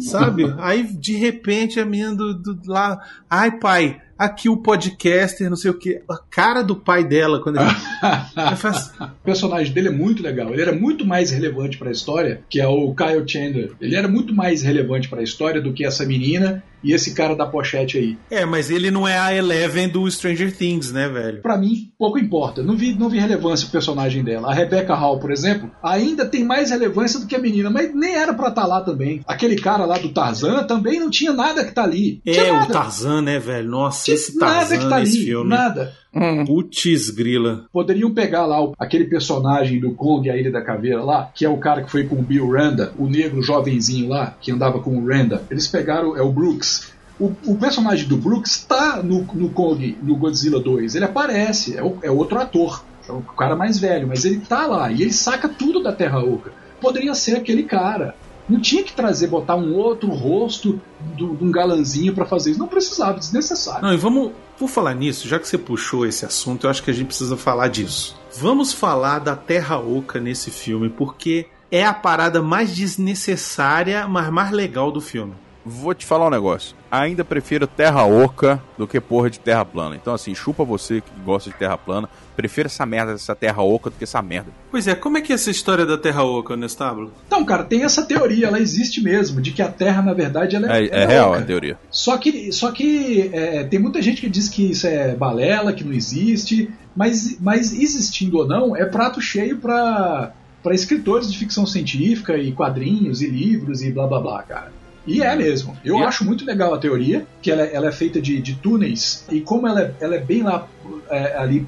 Sabe? 0.00 0.52
Aí, 0.58 0.82
de 0.84 1.14
repente, 1.14 1.78
a 1.78 1.84
menina 1.84 2.14
do, 2.14 2.34
do- 2.34 2.60
lá. 2.66 2.98
Ai, 3.30 3.58
pai, 3.58 4.00
aqui 4.18 4.48
o 4.48 4.56
podcaster, 4.56 5.48
não 5.48 5.56
sei 5.56 5.70
o 5.70 5.78
que. 5.78 6.02
A 6.10 6.16
cara 6.30 6.62
do 6.62 6.76
pai 6.76 7.04
dela, 7.04 7.40
quando 7.40 7.60
ele. 7.60 7.70
faz, 8.56 8.92
O 9.00 9.24
personagem 9.24 9.72
dele 9.72 9.88
é 9.88 9.92
muito 9.92 10.22
legal. 10.22 10.52
Ele 10.52 10.62
era 10.62 10.72
muito 10.72 11.06
mais 11.06 11.30
relevante 11.30 11.78
pra 11.78 11.90
história, 11.90 12.42
que 12.48 12.60
é 12.60 12.66
o 12.66 12.94
Kyle 12.94 13.26
Chandler. 13.26 13.72
Ele 13.80 13.96
era 13.96 14.08
muito 14.08 14.34
mais 14.34 14.62
relevante 14.62 15.08
pra 15.08 15.22
história 15.22 15.60
do 15.60 15.72
que 15.72 15.84
essa 15.84 16.04
menina 16.04 16.62
e 16.82 16.92
esse 16.92 17.12
cara 17.12 17.34
da 17.34 17.44
pochete 17.44 17.98
aí. 17.98 18.16
é, 18.30 18.44
mas 18.44 18.70
ele 18.70 18.88
não 18.90 19.06
é 19.06 19.18
a 19.18 19.34
Eleven 19.34 19.88
do 19.88 20.08
Stranger 20.08 20.56
Things, 20.56 20.92
né, 20.92 21.08
velho? 21.08 21.42
Pra 21.42 21.56
mim, 21.58 21.90
pouco 21.98 22.18
importa. 22.18 22.62
Não 22.62 22.76
vi, 22.76 22.94
não 22.94 23.08
vi 23.08 23.18
relevância 23.18 23.66
pro 23.66 23.72
personagem 23.72 24.22
dela. 24.22 24.50
A 24.50 24.54
Rebecca 24.54 24.94
Hall, 24.94 25.18
por 25.18 25.32
exemplo, 25.32 25.70
ainda 25.82 26.24
tem 26.24 26.44
mais 26.44 26.70
relevância 26.70 27.18
do 27.18 27.26
que 27.26 27.34
a 27.34 27.38
menina, 27.40 27.68
mas 27.68 27.92
nem 27.92 28.14
era 28.14 28.32
pra 28.32 28.48
estar 28.48 28.64
lá 28.66 28.80
também. 28.80 29.20
Aquele 29.26 29.56
cara 29.56 29.84
lá 29.84 29.98
do 29.98 30.10
Tarzan 30.10 30.62
também 30.64 31.00
não 31.00 31.10
tinha 31.10 31.32
nada 31.32 31.64
que 31.64 31.72
tá 31.72 31.82
ali. 31.82 32.20
É, 32.24 32.52
o. 32.52 32.66
Tarzan, 32.66 33.22
né, 33.22 33.38
velho? 33.40 33.68
Nossa, 33.68 34.07
Esse 34.12 34.36
nada 34.38 34.78
que 34.78 34.88
tá 34.88 34.96
ali. 34.96 35.10
filme. 35.10 35.48
Nada. 35.50 35.92
Hum. 36.14 36.44
Putz, 36.44 37.10
grila. 37.10 37.66
Poderiam 37.72 38.12
pegar 38.12 38.46
lá 38.46 38.62
o- 38.62 38.74
aquele 38.78 39.04
personagem 39.04 39.78
do 39.78 39.92
Kong, 39.92 40.28
a 40.30 40.36
Ilha 40.36 40.50
da 40.50 40.62
Caveira 40.62 41.02
lá, 41.02 41.30
que 41.34 41.44
é 41.44 41.48
o 41.48 41.58
cara 41.58 41.82
que 41.82 41.90
foi 41.90 42.04
com 42.04 42.16
o 42.16 42.22
Bill 42.22 42.48
Randa, 42.50 42.92
o 42.98 43.06
negro 43.06 43.42
jovenzinho 43.42 44.08
lá, 44.08 44.34
que 44.40 44.50
andava 44.50 44.80
com 44.80 44.96
o 44.98 45.06
Randa. 45.06 45.42
Eles 45.50 45.66
pegaram, 45.68 46.16
é 46.16 46.22
o 46.22 46.32
Brooks. 46.32 46.92
O, 47.20 47.32
o 47.46 47.56
personagem 47.56 48.06
do 48.08 48.16
Brooks 48.16 48.64
tá 48.64 49.02
no, 49.02 49.26
no 49.34 49.50
Kong, 49.50 49.98
no 50.02 50.16
Godzilla 50.16 50.60
2. 50.60 50.94
Ele 50.94 51.04
aparece, 51.04 51.76
é, 51.76 51.82
o- 51.82 51.98
é 52.02 52.10
outro 52.10 52.38
ator. 52.40 52.84
É 53.08 53.12
o 53.12 53.20
cara 53.20 53.56
mais 53.56 53.78
velho, 53.78 54.06
mas 54.06 54.24
ele 54.24 54.38
tá 54.38 54.66
lá 54.66 54.90
e 54.92 55.02
ele 55.02 55.12
saca 55.12 55.48
tudo 55.48 55.82
da 55.82 55.92
Terra 55.92 56.20
Oca. 56.20 56.52
Poderia 56.80 57.14
ser 57.14 57.36
aquele 57.36 57.64
cara. 57.64 58.14
Não 58.48 58.60
tinha 58.60 58.82
que 58.82 58.92
trazer, 58.92 59.26
botar 59.26 59.56
um 59.56 59.74
outro 59.74 60.08
rosto 60.08 60.80
de 61.14 61.24
um 61.24 61.50
galanzinho 61.50 62.14
pra 62.14 62.24
fazer 62.24 62.52
isso. 62.52 62.58
Não 62.58 62.66
precisava, 62.66 63.18
desnecessário. 63.18 63.82
Não, 63.82 63.92
e 63.92 63.96
vamos. 63.96 64.32
Por 64.58 64.68
falar 64.68 64.94
nisso, 64.94 65.28
já 65.28 65.38
que 65.38 65.46
você 65.46 65.56
puxou 65.56 66.04
esse 66.04 66.24
assunto, 66.24 66.66
eu 66.66 66.70
acho 66.70 66.82
que 66.82 66.90
a 66.90 66.94
gente 66.94 67.06
precisa 67.06 67.36
falar 67.36 67.68
disso. 67.68 68.18
Vamos 68.40 68.72
falar 68.72 69.20
da 69.20 69.36
Terra 69.36 69.78
Oca 69.78 70.18
nesse 70.18 70.50
filme, 70.50 70.88
porque 70.88 71.46
é 71.70 71.84
a 71.84 71.94
parada 71.94 72.42
mais 72.42 72.74
desnecessária, 72.74 74.08
mas 74.08 74.30
mais 74.30 74.50
legal 74.50 74.90
do 74.90 75.00
filme. 75.00 75.34
Vou 75.68 75.94
te 75.94 76.06
falar 76.06 76.26
um 76.26 76.30
negócio. 76.30 76.74
Ainda 76.90 77.24
prefiro 77.24 77.66
terra 77.66 78.04
oca 78.04 78.62
do 78.78 78.86
que 78.86 78.98
porra 79.00 79.28
de 79.28 79.38
terra 79.38 79.64
plana. 79.64 79.94
Então, 79.96 80.14
assim, 80.14 80.34
chupa 80.34 80.64
você 80.64 81.00
que 81.00 81.10
gosta 81.24 81.50
de 81.50 81.56
terra 81.56 81.76
plana. 81.76 82.08
Prefiro 82.34 82.66
essa 82.66 82.86
merda 82.86 83.12
dessa 83.12 83.34
terra 83.34 83.62
oca 83.62 83.90
do 83.90 83.96
que 83.96 84.04
essa 84.04 84.22
merda. 84.22 84.50
Pois 84.70 84.86
é, 84.86 84.94
como 84.94 85.18
é 85.18 85.20
que 85.20 85.32
é 85.32 85.34
essa 85.34 85.50
história 85.50 85.84
da 85.84 85.98
Terra 85.98 86.22
Oca, 86.22 86.56
Nestábulo? 86.56 87.12
Então, 87.26 87.44
cara, 87.44 87.64
tem 87.64 87.82
essa 87.82 88.04
teoria, 88.04 88.46
ela 88.46 88.60
existe 88.60 89.02
mesmo, 89.02 89.40
de 89.40 89.50
que 89.50 89.60
a 89.60 89.68
Terra, 89.68 90.00
na 90.02 90.14
verdade, 90.14 90.54
ela 90.54 90.72
é, 90.72 90.84
É, 90.84 90.86
ela 90.86 91.02
é 91.02 91.06
real 91.06 91.30
oca. 91.32 91.40
a 91.40 91.42
teoria. 91.42 91.78
Só 91.90 92.16
que, 92.16 92.52
só 92.52 92.70
que 92.70 93.28
é, 93.32 93.64
tem 93.64 93.80
muita 93.80 94.00
gente 94.00 94.20
que 94.20 94.28
diz 94.28 94.48
que 94.48 94.70
isso 94.70 94.86
é 94.86 95.14
balela, 95.16 95.72
que 95.72 95.82
não 95.84 95.92
existe, 95.92 96.70
mas, 96.94 97.38
mas 97.40 97.72
existindo 97.72 98.38
ou 98.38 98.46
não, 98.46 98.76
é 98.76 98.84
prato 98.84 99.20
cheio 99.20 99.58
para 99.58 100.32
para 100.62 100.74
escritores 100.74 101.30
de 101.30 101.38
ficção 101.38 101.64
científica 101.64 102.36
e 102.36 102.50
quadrinhos 102.52 103.22
e 103.22 103.28
livros 103.28 103.80
e 103.82 103.92
blá 103.92 104.06
blá 104.06 104.20
blá, 104.20 104.42
cara. 104.42 104.72
E 105.08 105.22
é 105.22 105.34
mesmo. 105.36 105.76
Eu 105.84 105.98
é- 105.98 106.04
acho 106.04 106.24
muito 106.24 106.44
legal 106.44 106.74
a 106.74 106.78
teoria, 106.78 107.26
que 107.42 107.50
ela, 107.50 107.62
ela 107.62 107.88
é 107.88 107.92
feita 107.92 108.20
de, 108.20 108.40
de 108.40 108.54
túneis, 108.54 109.24
e 109.30 109.40
como 109.40 109.66
ela, 109.66 109.82
é- 109.82 109.94
ela 110.00 110.14
é 110.16 110.20
bem 110.20 110.42
lá 110.42 110.68
é, 111.10 111.36
ali 111.36 111.66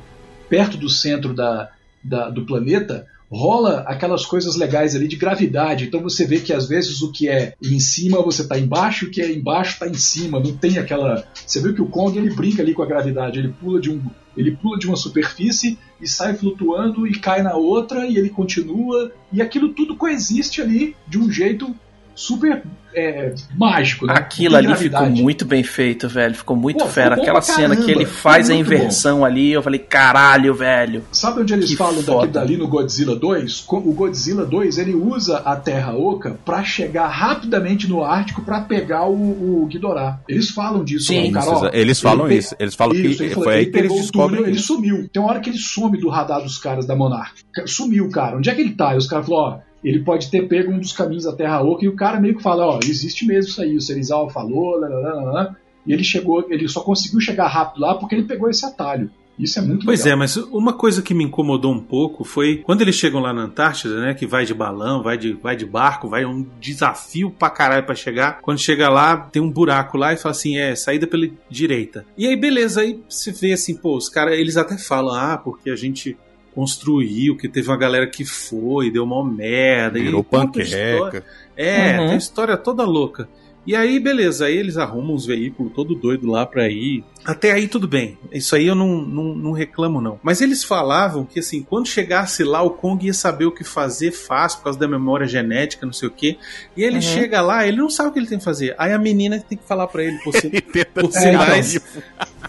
perto 0.48 0.76
do 0.76 0.88
centro 0.88 1.32
da, 1.32 1.70
da- 2.02 2.28
do 2.28 2.44
planeta, 2.44 3.06
rola 3.30 3.84
aquelas 3.86 4.26
coisas 4.26 4.56
legais 4.56 4.96
ali 4.96 5.06
de 5.06 5.14
gravidade. 5.16 5.84
Então 5.84 6.02
você 6.02 6.26
vê 6.26 6.40
que 6.40 6.52
às 6.52 6.68
vezes 6.68 7.00
o 7.00 7.12
que 7.12 7.28
é 7.28 7.54
em 7.62 7.78
cima 7.78 8.20
você 8.20 8.46
tá 8.46 8.58
embaixo, 8.58 9.06
o 9.06 9.10
que 9.10 9.22
é 9.22 9.32
embaixo 9.32 9.78
tá 9.78 9.86
em 9.88 9.94
cima. 9.94 10.40
Não 10.40 10.56
tem 10.56 10.78
aquela. 10.78 11.24
Você 11.46 11.60
viu 11.60 11.72
que 11.72 11.80
o 11.80 11.86
Kong 11.86 12.18
ele 12.18 12.34
brinca 12.34 12.60
ali 12.60 12.74
com 12.74 12.82
a 12.82 12.86
gravidade. 12.86 13.38
Ele 13.38 13.54
pula 13.60 13.80
de 13.80 13.88
um, 13.88 14.02
ele 14.36 14.50
pula 14.50 14.76
de 14.78 14.88
uma 14.88 14.96
superfície 14.96 15.78
e 16.00 16.08
sai 16.08 16.34
flutuando 16.34 17.06
e 17.06 17.12
cai 17.20 17.40
na 17.42 17.54
outra 17.54 18.04
e 18.04 18.16
ele 18.16 18.30
continua 18.30 19.12
e 19.32 19.40
aquilo 19.40 19.68
tudo 19.74 19.96
coexiste 19.96 20.60
ali 20.60 20.96
de 21.06 21.16
um 21.18 21.30
jeito 21.30 21.72
super 22.14 22.62
é, 22.92 23.32
mágico. 23.56 24.04
Né? 24.06 24.14
Aquilo 24.16 24.56
ali 24.56 24.74
ficou 24.74 25.08
muito 25.08 25.44
bem 25.44 25.62
feito, 25.62 26.08
velho. 26.08 26.34
Ficou 26.34 26.56
muito 26.56 26.84
Pô, 26.84 26.90
fera. 26.90 27.10
ficou 27.10 27.16
bom 27.16 27.22
Aquela 27.22 27.40
cena 27.40 27.76
que 27.76 27.90
ele 27.90 28.04
faz 28.04 28.50
a 28.50 28.54
inversão 28.54 29.24
ali, 29.24 29.52
eu 29.52 29.62
falei, 29.62 29.78
caralho, 29.78 30.52
velho. 30.54 31.04
Sabe 31.12 31.40
onde 31.42 31.52
eles 31.54 31.70
Que 31.70 31.76
falam 31.76 32.02
foda. 32.02 32.20
daqui 32.22 32.32
dali 32.32 32.56
no 32.56 32.66
Godzilla 32.66 33.14
2? 33.14 33.60
Co- 33.60 33.78
O 33.78 33.92
Godzilla 33.92 34.44
2 34.44 34.78
ele 34.78 34.94
usa 34.94 35.38
a 35.38 35.54
Terra 35.56 35.92
Oca 35.94 36.36
pra 36.44 36.64
chegar 36.64 37.06
rapidamente 37.08 37.88
no 37.88 38.02
Ártico 38.02 38.42
pra 38.42 38.60
pegar 38.60 39.06
o, 39.06 39.62
o 39.62 39.66
Ghidorah. 39.66 40.20
Eles 40.28 40.50
falam 40.50 40.82
disso 40.84 41.06
Sim. 41.06 41.30
lá, 41.30 41.40
cara, 41.44 41.56
ó, 41.58 41.70
Eles- 41.72 42.00
falam 42.00 42.26
ele 42.26 42.38
isso. 42.38 42.54
Eles 42.58 42.74
falam 42.74 42.94
Isso, 42.96 43.18
que 43.18 43.22
ele 43.24 43.34
foi 43.34 43.54
aí 43.54 43.62
ele 43.62 43.70
que 43.70 43.78
eles 43.78 43.92
descobrem 43.94 44.36
túnel, 44.38 44.52
ele 44.52 44.58
sumiu. 44.60 45.08
Tem 45.12 45.22
uma 45.22 45.30
hora 45.30 45.40
que 45.40 45.50
ele 45.50 45.58
some 45.58 45.96
do 45.98 46.08
radar 46.08 46.42
dos 46.42 46.58
caras 46.58 46.86
da 46.86 46.96
Monarch. 46.96 47.44
Sumiu, 47.66 48.08
cara. 48.10 48.36
Onde 48.36 48.50
é 48.50 48.54
que 48.54 48.60
ele 48.60 48.72
tá? 48.74 48.94
E 48.94 48.98
os 48.98 49.06
caras 49.06 49.26
falaram, 49.26 49.58
ó, 49.58 49.69
ele 49.82 50.00
pode 50.00 50.30
ter 50.30 50.46
pego 50.48 50.72
um 50.72 50.78
dos 50.78 50.92
caminhos 50.92 51.24
da 51.24 51.32
Terra 51.32 51.62
Oca 51.62 51.84
e 51.84 51.88
o 51.88 51.96
cara 51.96 52.20
meio 52.20 52.36
que 52.36 52.42
fala, 52.42 52.66
ó, 52.66 52.78
existe 52.82 53.26
mesmo 53.26 53.50
isso 53.50 53.62
aí, 53.62 53.76
o 53.76 53.80
Serizawa 53.80 54.30
falou, 54.30 54.78
lá, 54.78 54.88
lá, 54.88 54.98
lá, 54.98 55.22
lá, 55.32 55.56
e 55.86 55.92
ele 55.92 56.04
chegou, 56.04 56.46
ele 56.50 56.68
só 56.68 56.80
conseguiu 56.80 57.20
chegar 57.20 57.48
rápido 57.48 57.80
lá 57.80 57.94
porque 57.94 58.14
ele 58.14 58.24
pegou 58.24 58.48
esse 58.50 58.64
atalho. 58.66 59.10
Isso 59.38 59.58
é 59.58 59.62
muito 59.62 59.86
Pois 59.86 60.00
legal. 60.00 60.12
é, 60.12 60.18
mas 60.18 60.36
uma 60.36 60.74
coisa 60.74 61.00
que 61.00 61.14
me 61.14 61.24
incomodou 61.24 61.72
um 61.72 61.80
pouco 61.80 62.24
foi 62.24 62.58
quando 62.58 62.82
eles 62.82 62.94
chegam 62.94 63.20
lá 63.20 63.32
na 63.32 63.44
Antártida, 63.44 63.98
né? 63.98 64.12
Que 64.12 64.26
vai 64.26 64.44
de 64.44 64.52
balão, 64.52 65.02
vai 65.02 65.16
de, 65.16 65.32
vai 65.32 65.56
de 65.56 65.64
barco, 65.64 66.10
vai 66.10 66.26
um 66.26 66.46
desafio 66.60 67.30
pra 67.30 67.48
caralho 67.48 67.86
pra 67.86 67.94
chegar. 67.94 68.42
Quando 68.42 68.58
chega 68.58 68.90
lá, 68.90 69.16
tem 69.16 69.40
um 69.40 69.50
buraco 69.50 69.96
lá 69.96 70.12
e 70.12 70.18
fala 70.18 70.32
assim: 70.32 70.58
é, 70.58 70.74
saída 70.76 71.06
pela 71.06 71.26
direita. 71.48 72.04
E 72.18 72.26
aí, 72.26 72.36
beleza, 72.36 72.82
aí 72.82 73.00
se 73.08 73.32
vê 73.32 73.54
assim, 73.54 73.74
pô, 73.74 73.96
os 73.96 74.10
caras, 74.10 74.38
eles 74.38 74.58
até 74.58 74.76
falam, 74.76 75.14
ah, 75.14 75.38
porque 75.38 75.70
a 75.70 75.76
gente 75.76 76.18
construiu, 76.54 77.36
que 77.36 77.48
teve 77.48 77.68
uma 77.68 77.76
galera 77.76 78.06
que 78.06 78.24
foi, 78.24 78.90
deu 78.90 79.04
uma 79.04 79.24
merda. 79.24 79.98
e 79.98 80.02
Virou 80.02 80.20
história. 80.22 80.46
panqueca. 80.48 81.24
É, 81.56 81.98
Uhum. 82.00 82.08
tem 82.08 82.16
história 82.16 82.56
toda 82.56 82.84
louca. 82.84 83.28
E 83.66 83.76
aí, 83.76 84.00
beleza, 84.00 84.46
aí 84.46 84.56
eles 84.56 84.78
arrumam 84.78 85.14
uns 85.14 85.26
veículos 85.26 85.70
todo 85.74 85.94
doido 85.94 86.26
lá 86.26 86.46
pra 86.46 86.66
ir. 86.70 87.04
Até 87.22 87.52
aí 87.52 87.68
tudo 87.68 87.86
bem. 87.86 88.16
Isso 88.32 88.56
aí 88.56 88.66
eu 88.66 88.74
não, 88.74 89.02
não, 89.02 89.34
não 89.34 89.52
reclamo, 89.52 90.00
não. 90.00 90.18
Mas 90.22 90.40
eles 90.40 90.64
falavam 90.64 91.26
que 91.26 91.40
assim, 91.40 91.62
quando 91.62 91.86
chegasse 91.86 92.42
lá, 92.42 92.62
o 92.62 92.70
Kong 92.70 93.06
ia 93.06 93.12
saber 93.12 93.44
o 93.44 93.52
que 93.52 93.62
fazer 93.62 94.12
fácil 94.12 94.58
por 94.58 94.64
causa 94.64 94.78
da 94.78 94.88
memória 94.88 95.26
genética, 95.26 95.84
não 95.84 95.92
sei 95.92 96.08
o 96.08 96.10
quê. 96.10 96.38
E 96.74 96.82
ele 96.82 96.96
Uhum. 96.96 97.02
chega 97.02 97.42
lá, 97.42 97.66
ele 97.68 97.76
não 97.76 97.90
sabe 97.90 98.08
o 98.08 98.12
que 98.12 98.18
ele 98.18 98.26
tem 98.26 98.38
que 98.38 98.44
fazer. 98.44 98.74
Aí 98.78 98.94
a 98.94 98.98
menina 98.98 99.38
tem 99.38 99.58
que 99.58 99.64
falar 99.68 99.86
pra 99.88 100.02
ele, 100.02 100.18
por, 100.24 100.34
si- 100.34 100.46
Ele 100.50 100.60
tenta 100.62 101.02
por 101.02 101.12
ser 101.12 101.20
sinais. 101.20 101.80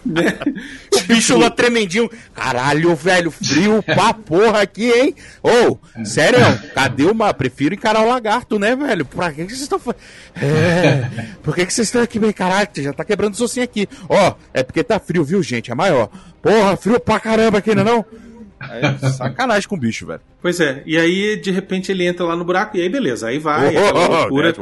Né? 0.04 0.38
O 0.94 1.00
bicho 1.04 1.36
lá 1.36 1.50
tremendinho. 1.50 2.10
Caralho, 2.34 2.94
velho, 2.94 3.30
frio 3.30 3.82
pra 3.82 4.12
porra 4.14 4.62
aqui, 4.62 4.90
hein? 4.90 5.14
Ô, 5.42 5.78
sério, 6.04 6.38
cadê 6.74 7.04
uma? 7.04 7.32
Prefiro 7.32 7.74
encarar 7.74 8.02
o 8.02 8.08
lagarto, 8.08 8.58
né, 8.58 8.76
velho? 8.76 9.04
Pra 9.04 9.32
que, 9.32 9.44
vocês 9.44 9.62
estão 9.62 9.78
fazendo? 9.78 10.00
É, 10.36 11.08
por 11.42 11.54
que, 11.54 11.64
vocês 11.64 11.88
estão 11.88 12.02
aqui, 12.02 12.18
bem? 12.18 12.32
Caralho, 12.32 12.68
já 12.76 12.92
tá 12.92 13.04
quebrando 13.04 13.34
os 13.34 13.40
ossinhos 13.40 13.68
aqui. 13.68 13.88
Ó, 14.08 14.34
é 14.52 14.62
porque 14.62 14.84
tá 14.84 15.00
frio, 15.00 15.24
viu, 15.24 15.42
gente? 15.42 15.70
É 15.70 15.74
maior. 15.74 16.08
Porra, 16.40 16.76
frio 16.76 17.00
pra 17.00 17.18
caramba 17.18 17.58
aqui, 17.58 17.74
não 17.74 17.82
é 17.82 17.84
não? 17.84 18.04
É 18.70 19.08
sacanagem 19.10 19.68
com 19.68 19.74
o 19.74 19.78
bicho, 19.78 20.06
velho. 20.06 20.20
Pois 20.40 20.60
é, 20.60 20.82
e 20.86 20.96
aí 20.96 21.36
de 21.36 21.50
repente 21.50 21.90
ele 21.90 22.06
entra 22.06 22.24
lá 22.24 22.36
no 22.36 22.44
buraco 22.44 22.76
e 22.76 22.80
aí 22.80 22.88
beleza, 22.88 23.26
aí 23.28 23.38
vai. 23.38 23.76
Oh, 23.76 23.80
oh, 23.80 23.98
oh, 23.98 24.16
loucura. 24.18 24.54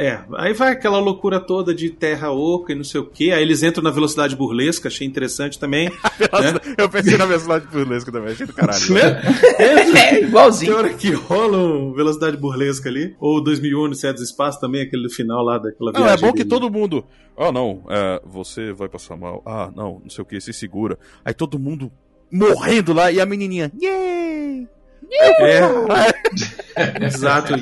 É, 0.00 0.20
aí 0.36 0.52
vai 0.52 0.70
aquela 0.70 1.00
loucura 1.00 1.40
toda 1.40 1.74
de 1.74 1.90
terra 1.90 2.30
oca 2.30 2.72
e 2.72 2.76
não 2.76 2.84
sei 2.84 3.00
o 3.00 3.04
que. 3.04 3.32
Aí 3.32 3.42
eles 3.42 3.64
entram 3.64 3.82
na 3.82 3.90
velocidade 3.90 4.36
burlesca, 4.36 4.86
achei 4.86 5.04
interessante 5.04 5.58
também. 5.58 5.88
né? 5.90 6.74
Eu 6.78 6.88
pensei 6.88 7.18
na 7.18 7.26
velocidade 7.26 7.66
burlesca 7.66 8.12
também, 8.12 8.30
achei 8.30 8.46
do 8.46 8.52
caralho. 8.52 8.78
É, 9.58 9.90
Tem 9.92 10.22
igualzinho. 10.22 10.76
hora 10.76 10.90
que 10.94 11.10
rola 11.10 11.58
um 11.58 11.92
velocidade 11.92 12.36
burlesca 12.36 12.88
ali. 12.88 13.16
Ou 13.18 13.42
2001, 13.42 13.80
Odisseia 13.86 14.14
do 14.14 14.22
Espaço 14.22 14.60
também, 14.60 14.82
aquele 14.82 15.02
do 15.02 15.10
final 15.10 15.42
lá 15.42 15.58
daquela 15.58 15.90
Não, 15.90 16.02
é 16.02 16.04
viagem 16.04 16.26
bom 16.26 16.32
que 16.32 16.44
dele. 16.44 16.50
todo 16.50 16.70
mundo. 16.70 17.04
Ah, 17.36 17.50
não, 17.50 17.82
é, 17.90 18.22
você 18.24 18.72
vai 18.72 18.88
passar 18.88 19.16
mal. 19.16 19.42
Ah, 19.44 19.68
não, 19.74 20.00
não 20.04 20.10
sei 20.10 20.22
o 20.22 20.24
que, 20.24 20.40
se 20.40 20.52
segura. 20.52 20.96
Aí 21.24 21.34
todo 21.34 21.58
mundo 21.58 21.90
morrendo 22.30 22.92
lá 22.92 23.10
e 23.10 23.20
a 23.20 23.26
menininha. 23.26 23.72
Yay! 23.82 24.68
É, 25.10 25.60
exato. 27.04 27.54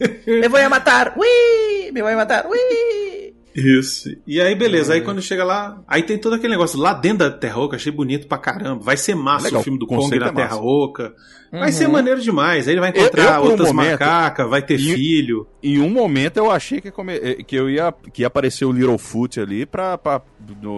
Ihu! 0.00 0.40
Me 0.42 0.48
vou 0.48 0.70
matar, 0.70 1.14
ui! 1.16 1.90
Me 1.92 2.02
vou 2.02 2.14
matar, 2.14 2.46
ui! 2.46 3.27
Isso. 3.58 4.08
E 4.26 4.40
aí, 4.40 4.54
beleza. 4.54 4.94
Aí 4.94 5.00
quando 5.00 5.20
chega 5.22 5.44
lá, 5.44 5.82
aí 5.86 6.02
tem 6.02 6.18
todo 6.18 6.34
aquele 6.34 6.52
negócio 6.52 6.78
lá 6.78 6.92
dentro 6.94 7.18
da 7.18 7.30
Terra 7.30 7.58
Oca, 7.60 7.76
achei 7.76 7.92
bonito 7.92 8.26
pra 8.26 8.38
caramba. 8.38 8.82
Vai 8.82 8.96
ser 8.96 9.14
massa 9.14 9.46
Legal, 9.46 9.60
o 9.60 9.64
filme 9.64 9.78
do 9.78 9.84
o 9.84 9.88
Kong 9.88 10.18
na 10.18 10.26
é 10.28 10.32
Terra. 10.32 10.56
Oca. 10.56 11.14
Vai 11.50 11.68
Uhum. 11.70 11.72
ser 11.72 11.88
maneiro 11.88 12.20
demais. 12.20 12.68
Aí 12.68 12.74
ele 12.74 12.80
vai 12.80 12.90
encontrar 12.90 13.36
eu, 13.36 13.42
um 13.46 13.50
outras 13.50 13.68
momento, 13.72 13.90
macacas, 13.92 14.50
vai 14.50 14.60
ter 14.60 14.74
e- 14.78 14.94
filho. 14.94 15.46
Em 15.62 15.78
um 15.80 15.88
momento 15.88 16.36
eu 16.36 16.50
achei 16.50 16.78
que, 16.78 16.90
come- 16.90 17.16
eh, 17.16 17.42
que 17.42 17.56
eu 17.56 17.70
ia, 17.70 17.90
que 18.12 18.20
ia 18.20 18.26
aparecer 18.26 18.66
o 18.66 18.72
Littlefoot 18.72 19.40
ali 19.40 19.64
pra, 19.64 19.96
pra, 19.96 20.20
no, 20.62 20.76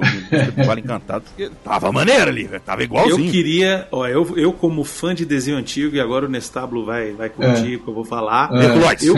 Vale 0.65 0.81
Encantado, 0.81 1.25
tava 1.65 1.91
maneiro 1.91 2.31
ali, 2.31 2.45
velho, 2.45 2.63
tava 2.65 2.83
Eu 2.83 2.85
igualzinho. 2.85 3.33
queria, 3.33 3.89
ó, 3.91 4.07
eu, 4.07 4.39
eu 4.39 4.53
como 4.53 4.85
fã 4.85 5.13
de 5.13 5.25
desenho 5.27 5.57
antigo, 5.59 5.97
e 5.97 6.01
agora 6.01 6.27
o 6.27 6.29
Nestablo 6.29 6.85
vai, 6.85 7.11
vai 7.13 7.29
curtir 7.29 7.75
o 7.77 7.81
que 7.81 7.89
eu 7.89 7.95
vou 7.95 8.05
falar. 8.05 8.51
É. 8.53 8.67
Eu, 9.09 9.17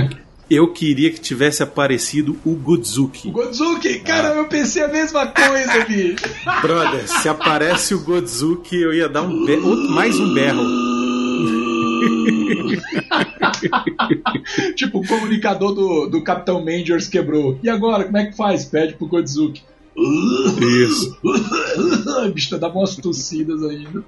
eu 0.50 0.72
queria 0.72 1.10
que 1.10 1.20
tivesse 1.20 1.62
aparecido 1.62 2.38
o 2.44 2.54
Godzuki. 2.54 3.28
O 3.28 3.32
Godzuki, 3.32 4.00
cara, 4.00 4.34
eu 4.34 4.48
pensei 4.48 4.82
a 4.82 4.88
mesma 4.88 5.26
coisa, 5.26 5.84
bicho. 5.86 6.24
Brother, 6.60 7.08
se 7.08 7.28
aparece 7.28 7.94
o 7.94 8.00
Godzuki, 8.00 8.76
eu 8.76 8.92
ia 8.92 9.08
dar 9.08 9.22
um 9.22 9.88
mais 9.90 10.18
um 10.18 10.34
berro. 10.34 10.92
tipo, 14.74 14.98
o 14.98 15.06
comunicador 15.06 15.72
do, 15.72 16.08
do 16.08 16.22
Capitão 16.22 16.64
Mangers 16.64 17.08
quebrou. 17.08 17.58
E 17.62 17.68
agora, 17.68 18.04
como 18.04 18.16
é 18.16 18.26
que 18.26 18.36
faz? 18.36 18.64
Pede 18.64 18.94
pro 18.94 19.06
Godzuki. 19.06 19.62
Isso. 19.96 21.18
o 21.22 22.32
bicho 22.32 22.58
dava 22.58 22.78
umas 22.78 22.96
tossidas 22.96 23.62
ainda. 23.62 24.02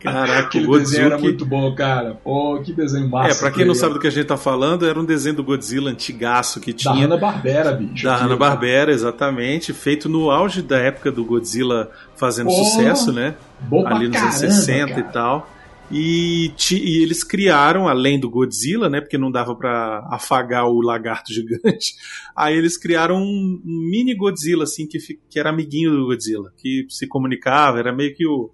Caraca, 0.00 0.32
o 0.32 0.46
Aquele 0.46 0.78
desenho 0.78 1.06
era 1.06 1.18
muito 1.18 1.46
bom, 1.46 1.72
cara. 1.74 2.18
Pô, 2.24 2.60
que 2.64 2.72
desenho 2.72 3.08
massa. 3.08 3.36
É, 3.36 3.38
pra 3.38 3.50
quem 3.50 3.64
não 3.64 3.74
sabe 3.74 3.94
do 3.94 4.00
que 4.00 4.06
a 4.06 4.10
gente 4.10 4.26
tá 4.26 4.36
falando, 4.36 4.86
era 4.86 4.98
um 4.98 5.04
desenho 5.04 5.36
do 5.36 5.44
Godzilla 5.44 5.90
antigaço 5.90 6.60
que 6.60 6.72
Da 6.72 6.78
tinha. 6.78 7.06
Hanna-Barbera, 7.06 7.72
bicho. 7.72 8.04
Da. 8.04 8.16
Hanna-Barbera, 8.16 8.90
exatamente. 8.90 9.72
Feito 9.72 10.08
no 10.08 10.30
auge 10.30 10.62
da 10.62 10.78
época 10.78 11.12
do 11.12 11.24
Godzilla 11.24 11.90
fazendo 12.16 12.48
Porra, 12.48 12.64
sucesso, 12.64 13.12
né? 13.12 13.36
Bom 13.60 13.84
pra 13.84 13.94
ali 13.94 14.08
nos 14.08 14.16
anos 14.16 14.34
caramba, 14.34 14.54
60 14.54 14.88
cara. 14.88 15.00
e 15.00 15.12
tal. 15.12 15.50
E, 15.90 16.52
ti- 16.56 16.82
e 16.82 17.02
eles 17.02 17.24
criaram, 17.24 17.88
além 17.88 18.20
do 18.20 18.28
Godzilla, 18.28 18.90
né? 18.90 19.00
Porque 19.00 19.16
não 19.16 19.30
dava 19.30 19.54
pra 19.54 20.06
afagar 20.10 20.66
o 20.68 20.80
lagarto 20.82 21.32
gigante. 21.32 21.94
Aí 22.36 22.56
eles 22.56 22.76
criaram 22.76 23.16
um, 23.16 23.62
um 23.64 23.88
mini 23.90 24.14
Godzilla, 24.14 24.64
assim, 24.64 24.86
que, 24.86 24.98
que 25.30 25.38
era 25.40 25.48
amiguinho 25.50 25.90
do 25.90 26.04
Godzilla, 26.06 26.52
que 26.58 26.86
se 26.90 27.06
comunicava, 27.06 27.78
era 27.78 27.90
meio 27.94 28.14
que 28.14 28.26
o, 28.26 28.50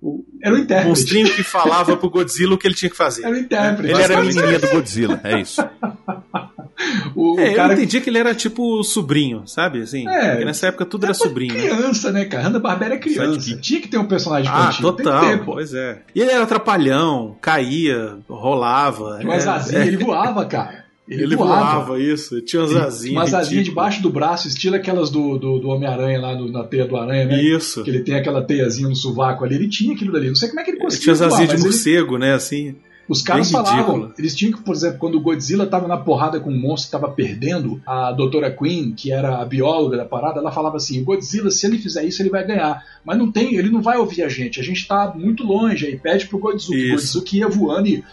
o 0.00 0.24
Era 0.42 0.54
o 0.54 0.58
intérprete. 0.58 0.88
monstrinho 0.88 1.32
que 1.34 1.44
falava 1.44 1.96
pro 1.96 2.10
Godzilla 2.10 2.54
o 2.54 2.58
que 2.58 2.66
ele 2.66 2.74
tinha 2.74 2.90
que 2.90 2.96
fazer. 2.96 3.24
Era 3.24 3.34
o 3.36 3.38
intérprete. 3.38 3.92
Ele 3.92 4.02
era 4.02 4.18
a 4.18 4.22
menininha 4.24 4.58
do 4.58 4.68
Godzilla, 4.70 5.20
é 5.22 5.40
isso. 5.40 5.62
O, 7.22 7.36
o 7.36 7.40
É, 7.40 7.54
cara 7.54 7.72
eu 7.74 7.78
entendi 7.78 8.00
que 8.00 8.10
ele 8.10 8.18
era 8.18 8.34
tipo 8.34 8.82
sobrinho, 8.82 9.42
sabe? 9.46 9.82
Assim, 9.82 10.08
É. 10.08 10.30
porque 10.30 10.44
nessa 10.44 10.66
época 10.68 10.84
tudo 10.86 11.04
era 11.04 11.14
sobrinho, 11.14 11.54
né? 11.54 11.60
criança, 11.60 12.10
né, 12.10 12.24
cara? 12.24 12.44
Hanna-Barbera 12.44 12.94
é 12.94 12.98
criança. 12.98 13.40
Sidekick. 13.40 13.60
Tinha 13.62 13.80
que 13.80 13.88
ter 13.88 13.98
um 13.98 14.06
personagem 14.06 14.50
Ah, 14.52 14.60
infantil. 14.70 14.82
total, 14.92 15.38
que 15.38 15.44
pois 15.44 15.72
é. 15.74 16.02
E 16.14 16.20
ele 16.20 16.30
era 16.30 16.46
trapalhão, 16.46 17.36
caía, 17.40 18.16
rolava. 18.28 19.18
Tinha 19.18 19.30
umas 19.30 19.46
é, 19.46 19.48
asinhas, 19.50 19.86
ele 19.86 19.96
voava, 19.98 20.44
cara. 20.44 20.82
Ele, 21.08 21.24
Ele 21.24 21.36
voava, 21.36 21.98
isso. 22.00 22.40
Tinha 22.42 22.62
umas 22.62 22.76
asinhas. 22.76 23.12
Umas 23.16 23.34
asinhas 23.34 23.64
debaixo 23.64 24.00
do 24.00 24.08
braço, 24.08 24.46
estilo 24.48 24.76
aquelas 24.76 25.10
do, 25.10 25.36
do, 25.36 25.58
do 25.58 25.68
Homem-Aranha 25.68 26.20
lá 26.20 26.34
no- 26.34 26.50
na 26.50 26.62
teia 26.64 26.86
do 26.86 26.96
Aranha, 26.96 27.24
né? 27.26 27.42
Isso. 27.42 27.82
Que 27.82 27.90
ele 27.90 28.00
tem 28.00 28.14
aquela 28.14 28.40
teiazinha 28.42 28.88
no 28.88 28.94
sovaco 28.94 29.44
ali. 29.44 29.56
Ele 29.56 29.68
tinha 29.68 29.94
aquilo 29.94 30.12
dali. 30.12 30.28
Não 30.28 30.36
sei 30.36 30.48
como 30.48 30.60
é 30.60 30.64
que 30.64 30.70
ele 30.70 30.76
Ele 30.78 30.84
conseguia. 30.84 31.02
tinha 31.02 31.12
as 31.12 31.20
asinhas 31.20 31.48
de 31.50 31.54
mas 31.56 31.64
ele- 31.64 31.70
morcego, 31.70 32.16
né? 32.18 32.32
Assim. 32.34 32.76
Os 33.08 33.20
caras 33.20 33.50
Bem 33.50 33.52
falavam, 33.52 33.94
ridículo. 33.94 34.14
eles 34.18 34.34
tinham 34.34 34.52
que, 34.52 34.62
por 34.62 34.74
exemplo, 34.74 34.98
quando 34.98 35.16
o 35.16 35.20
Godzilla 35.20 35.66
tava 35.66 35.88
na 35.88 35.96
porrada 35.96 36.38
com 36.40 36.50
um 36.50 36.58
monstro 36.58 36.86
que 36.86 36.92
tava 37.02 37.12
perdendo, 37.12 37.80
a 37.84 38.12
doutora 38.12 38.50
Queen, 38.50 38.92
que 38.92 39.12
era 39.12 39.40
a 39.40 39.44
bióloga 39.44 39.96
da 39.96 40.04
parada, 40.04 40.38
ela 40.38 40.52
falava 40.52 40.76
assim: 40.76 41.02
o 41.02 41.04
Godzilla, 41.04 41.50
se 41.50 41.66
ele 41.66 41.78
fizer 41.78 42.04
isso, 42.04 42.22
ele 42.22 42.30
vai 42.30 42.46
ganhar. 42.46 42.82
Mas 43.04 43.18
não 43.18 43.30
tem, 43.30 43.56
ele 43.56 43.70
não 43.70 43.82
vai 43.82 43.98
ouvir 43.98 44.22
a 44.22 44.28
gente. 44.28 44.60
A 44.60 44.62
gente 44.62 44.86
tá 44.86 45.12
muito 45.14 45.42
longe 45.44 45.86
aí, 45.86 45.98
pede 45.98 46.26
pro 46.26 46.38
Godzilla. 46.38 46.94
O. 46.94 46.96
Godzilla 46.96 47.24
ia 47.32 47.48
voando 47.48 47.88
e. 47.88 48.04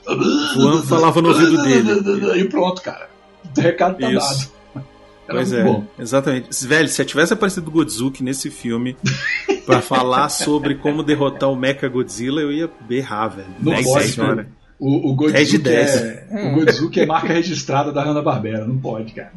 Voando 0.56 0.84
falava 0.84 1.22
no 1.22 1.30
ouvido 1.30 1.62
dele. 1.64 1.90
E 2.40 2.44
pronto, 2.46 2.82
cara. 2.82 3.10
O 3.56 3.62
recado 3.62 3.98
tá 4.00 4.12
Isso. 4.12 4.28
dado. 4.28 4.60
Era 5.28 5.38
Pois 5.38 5.54
é, 5.54 5.64
bom. 5.64 5.86
exatamente. 6.00 6.66
Velho, 6.66 6.88
se 6.88 7.06
tivesse 7.06 7.34
aparecido 7.34 7.68
o 7.68 7.72
Godzuki 7.72 8.24
nesse 8.24 8.50
filme 8.50 8.98
pra 9.66 9.80
falar 9.80 10.28
sobre 10.30 10.74
como 10.76 11.04
derrotar 11.04 11.52
o 11.52 11.56
Mecha 11.56 11.88
Godzilla, 11.88 12.42
eu 12.42 12.52
ia 12.52 12.70
berrar, 12.88 13.28
velho. 13.28 13.48
Não 13.60 13.74
Nossa 13.74 13.84
pode, 13.84 14.08
senhora. 14.08 14.48
O, 14.80 15.12
o 15.12 15.32
10 15.32 15.50
de 15.50 15.58
Godzilla 15.58 15.76
10. 15.76 16.02
é, 16.32 16.48
o 16.48 16.52
Godzilla 16.56 16.92
é 16.96 17.06
marca 17.06 17.34
registrada 17.34 17.92
da 17.92 18.02
Hanna-Barbera. 18.02 18.66
Não 18.66 18.78
pode, 18.78 19.14
cara. 19.14 19.32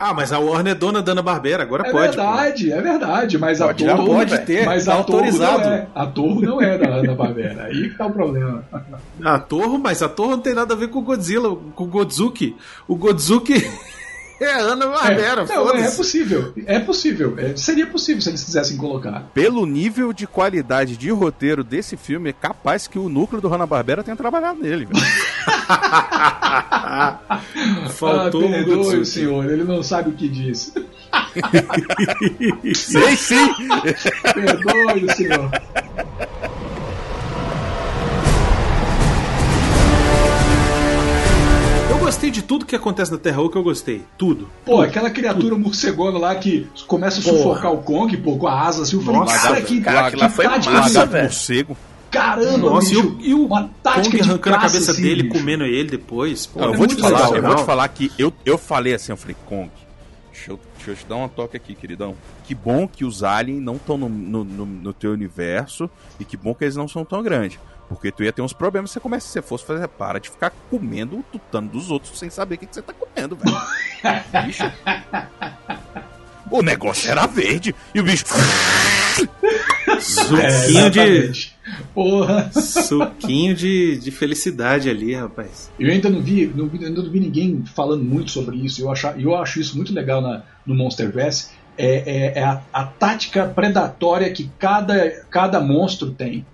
Ah, 0.00 0.14
mas 0.14 0.32
a 0.32 0.38
Warner 0.38 0.72
é 0.72 0.74
dona 0.74 1.02
da 1.02 1.12
Ana 1.12 1.20
Barbera, 1.22 1.62
agora 1.64 1.86
É 1.88 1.90
pode. 1.90 2.16
pô. 2.16 2.22
verdade, 2.22 2.72
é 2.72 2.80
verdade. 2.80 3.36
Mas 3.36 3.58
Pode, 3.58 3.86
a 3.86 3.96
Torre 3.96 4.08
pode 4.08 4.38
ter, 4.46 4.64
mas 4.64 4.84
tá 4.86 4.92
a 4.92 4.96
autorizado. 4.96 5.64
não 5.68 5.72
é. 5.74 5.86
A 5.94 6.06
Torre 6.06 6.46
não 6.46 6.62
é 6.62 6.78
da 6.78 6.86
Hanna-Barbera. 6.86 7.64
Aí 7.64 7.90
que 7.90 7.98
tá 7.98 8.06
o 8.06 8.12
problema. 8.12 8.64
A 9.22 9.38
Torre, 9.40 9.76
mas 9.76 10.02
a 10.02 10.08
Torre 10.08 10.30
não 10.30 10.40
tem 10.40 10.54
nada 10.54 10.72
a 10.72 10.76
ver 10.76 10.88
com 10.88 11.00
o 11.00 11.02
Godzilla, 11.02 11.54
com 11.74 11.84
o 11.84 11.88
Godzuki. 11.88 12.56
O 12.86 12.94
Godzuki 12.96 13.54
é 14.40 14.60
Ana 14.60 14.86
Barbera, 14.86 15.42
É, 15.42 15.56
não, 15.56 15.74
é, 15.74 15.90
possível. 15.90 16.52
É 16.66 16.78
possível. 16.78 17.34
É, 17.38 17.56
seria 17.56 17.86
possível 17.86 18.22
se 18.22 18.28
eles 18.28 18.44
quisessem 18.44 18.76
colocar. 18.76 19.28
Pelo 19.34 19.66
nível 19.66 20.12
de 20.12 20.26
qualidade 20.26 20.96
de 20.96 21.10
roteiro 21.10 21.64
desse 21.64 21.96
filme, 21.96 22.30
é 22.30 22.32
capaz 22.32 22.86
que 22.86 22.98
o 22.98 23.08
núcleo 23.08 23.40
do 23.40 23.48
Hanna-Barbera 23.48 24.04
tenha 24.04 24.16
trabalhado 24.16 24.60
nele, 24.60 24.86
velho. 24.86 25.00
Faltou 27.90 28.42
ah, 28.42 28.46
o 28.46 28.50
perdoe 28.50 29.04
senhor, 29.04 29.50
ele 29.50 29.64
não 29.64 29.82
sabe 29.82 30.10
o 30.10 30.12
que 30.12 30.28
disse. 30.28 30.72
Sei 32.74 33.16
sim! 33.16 33.48
Perdoe 34.34 35.04
o 35.04 35.14
senhor. 35.14 35.50
Gostei 42.08 42.30
de 42.30 42.42
tudo 42.42 42.64
que 42.66 42.74
acontece 42.74 43.12
na 43.12 43.18
Terra 43.18 43.40
Oca, 43.42 43.58
eu 43.58 43.62
gostei. 43.62 44.02
Tudo. 44.16 44.48
Pô, 44.64 44.80
aquela 44.80 45.10
criatura 45.10 45.56
morcegona 45.56 46.18
lá 46.18 46.34
que 46.34 46.66
começa 46.86 47.20
a 47.20 47.22
sufocar 47.22 47.72
o 47.72 47.78
Kong, 47.78 48.16
pô, 48.18 48.36
com 48.36 48.46
a 48.48 48.62
asa 48.62 48.82
assim. 48.82 48.96
Eu 48.96 49.02
falei, 49.02 49.20
Nossa, 49.20 49.48
cara, 49.48 49.60
que, 49.62 49.80
Cara, 49.80 50.06
aquilo 50.06 50.22
lá 50.22 50.28
que 50.28 50.34
foi 50.34 50.44
tática 50.46 50.72
massa, 50.74 51.06
velho. 51.06 51.24
morcego. 51.24 51.76
Caramba, 52.10 52.70
Nossa, 52.70 52.86
e 52.86 52.96
bicho. 52.96 53.08
o, 53.08 53.20
e 53.20 53.34
o 53.34 53.46
uma 53.46 53.70
tática 53.82 54.04
Kong 54.16 54.22
de 54.22 54.30
arrancando 54.30 54.56
a 54.56 54.60
cabeça 54.60 54.92
assim, 54.92 55.02
dele, 55.02 55.22
bicho. 55.24 55.34
comendo 55.34 55.64
ele 55.64 55.90
depois. 55.90 56.46
Pô, 56.46 56.60
Não, 56.60 56.68
eu 56.68 56.74
é 56.74 56.76
vou 56.78 56.86
te 56.86 56.96
falar, 56.96 57.10
eu 57.10 57.18
sensacional. 57.18 57.52
vou 57.52 57.62
te 57.62 57.66
falar 57.66 57.88
que 57.88 58.10
eu, 58.18 58.32
eu 58.46 58.56
falei 58.56 58.94
assim, 58.94 59.12
eu 59.12 59.16
falei, 59.18 59.36
Kong, 59.46 59.70
deixa 60.32 60.50
eu, 60.52 60.60
deixa 60.76 60.90
eu 60.92 60.96
te 60.96 61.04
dar 61.06 61.16
um 61.16 61.28
toque 61.28 61.56
aqui, 61.58 61.74
queridão. 61.74 62.14
Que 62.44 62.54
bom 62.54 62.88
que 62.88 63.04
os 63.04 63.22
aliens 63.22 63.62
não 63.62 63.76
estão 63.76 63.98
no, 63.98 64.08
no, 64.08 64.42
no- 64.44 64.64
no 64.64 64.92
teu 64.94 65.12
universo 65.12 65.90
e 66.18 66.24
que 66.24 66.38
bom 66.38 66.54
que 66.54 66.64
eles 66.64 66.76
não 66.76 66.88
são 66.88 67.04
tão 67.04 67.22
grandes. 67.22 67.58
Porque 67.88 68.12
tu 68.12 68.22
ia 68.22 68.32
ter 68.32 68.42
uns 68.42 68.52
problemas 68.52 68.90
se 68.90 68.94
você 68.94 69.00
começa, 69.00 69.26
se 69.26 69.32
você 69.32 69.42
fosse 69.42 69.64
fazer, 69.64 69.88
para 69.88 70.18
de 70.18 70.28
ficar 70.28 70.52
comendo 70.70 71.18
o 71.18 71.22
tutano 71.22 71.68
dos 71.68 71.90
outros 71.90 72.18
sem 72.18 72.28
saber 72.28 72.56
o 72.56 72.58
que, 72.58 72.66
que 72.66 72.74
você 72.74 72.82
tá 72.82 72.92
comendo, 72.92 73.36
velho. 73.36 73.56
bicho. 74.44 74.64
O 76.50 76.62
negócio 76.62 77.10
era 77.10 77.26
verde 77.26 77.74
e 77.94 78.00
o 78.00 78.04
bicho. 78.04 78.24
Suquinho 80.00 80.90
de. 80.90 81.00
Exatamente. 81.00 81.58
Porra. 81.94 82.50
Suquinho 82.52 83.54
de, 83.54 83.98
de 83.98 84.10
felicidade 84.10 84.88
ali, 84.88 85.14
rapaz. 85.14 85.70
Eu 85.78 85.90
ainda 85.90 86.08
não 86.08 86.20
vi, 86.20 86.46
não 86.46 86.68
vi, 86.68 86.84
ainda 86.84 87.02
não 87.02 87.10
vi 87.10 87.20
ninguém 87.20 87.64
falando 87.74 88.04
muito 88.04 88.30
sobre 88.30 88.56
isso. 88.56 88.82
Eu 88.82 88.90
acho, 88.90 89.06
eu 89.08 89.36
acho 89.36 89.60
isso 89.60 89.76
muito 89.76 89.92
legal 89.92 90.20
na, 90.20 90.42
no 90.64 90.74
Monsterverse. 90.74 91.50
É, 91.76 91.96
é, 92.06 92.38
é 92.38 92.44
a, 92.44 92.60
a 92.72 92.84
tática 92.84 93.46
predatória 93.46 94.30
que 94.32 94.50
cada, 94.58 95.10
cada 95.30 95.60
monstro 95.60 96.10
tem. 96.10 96.44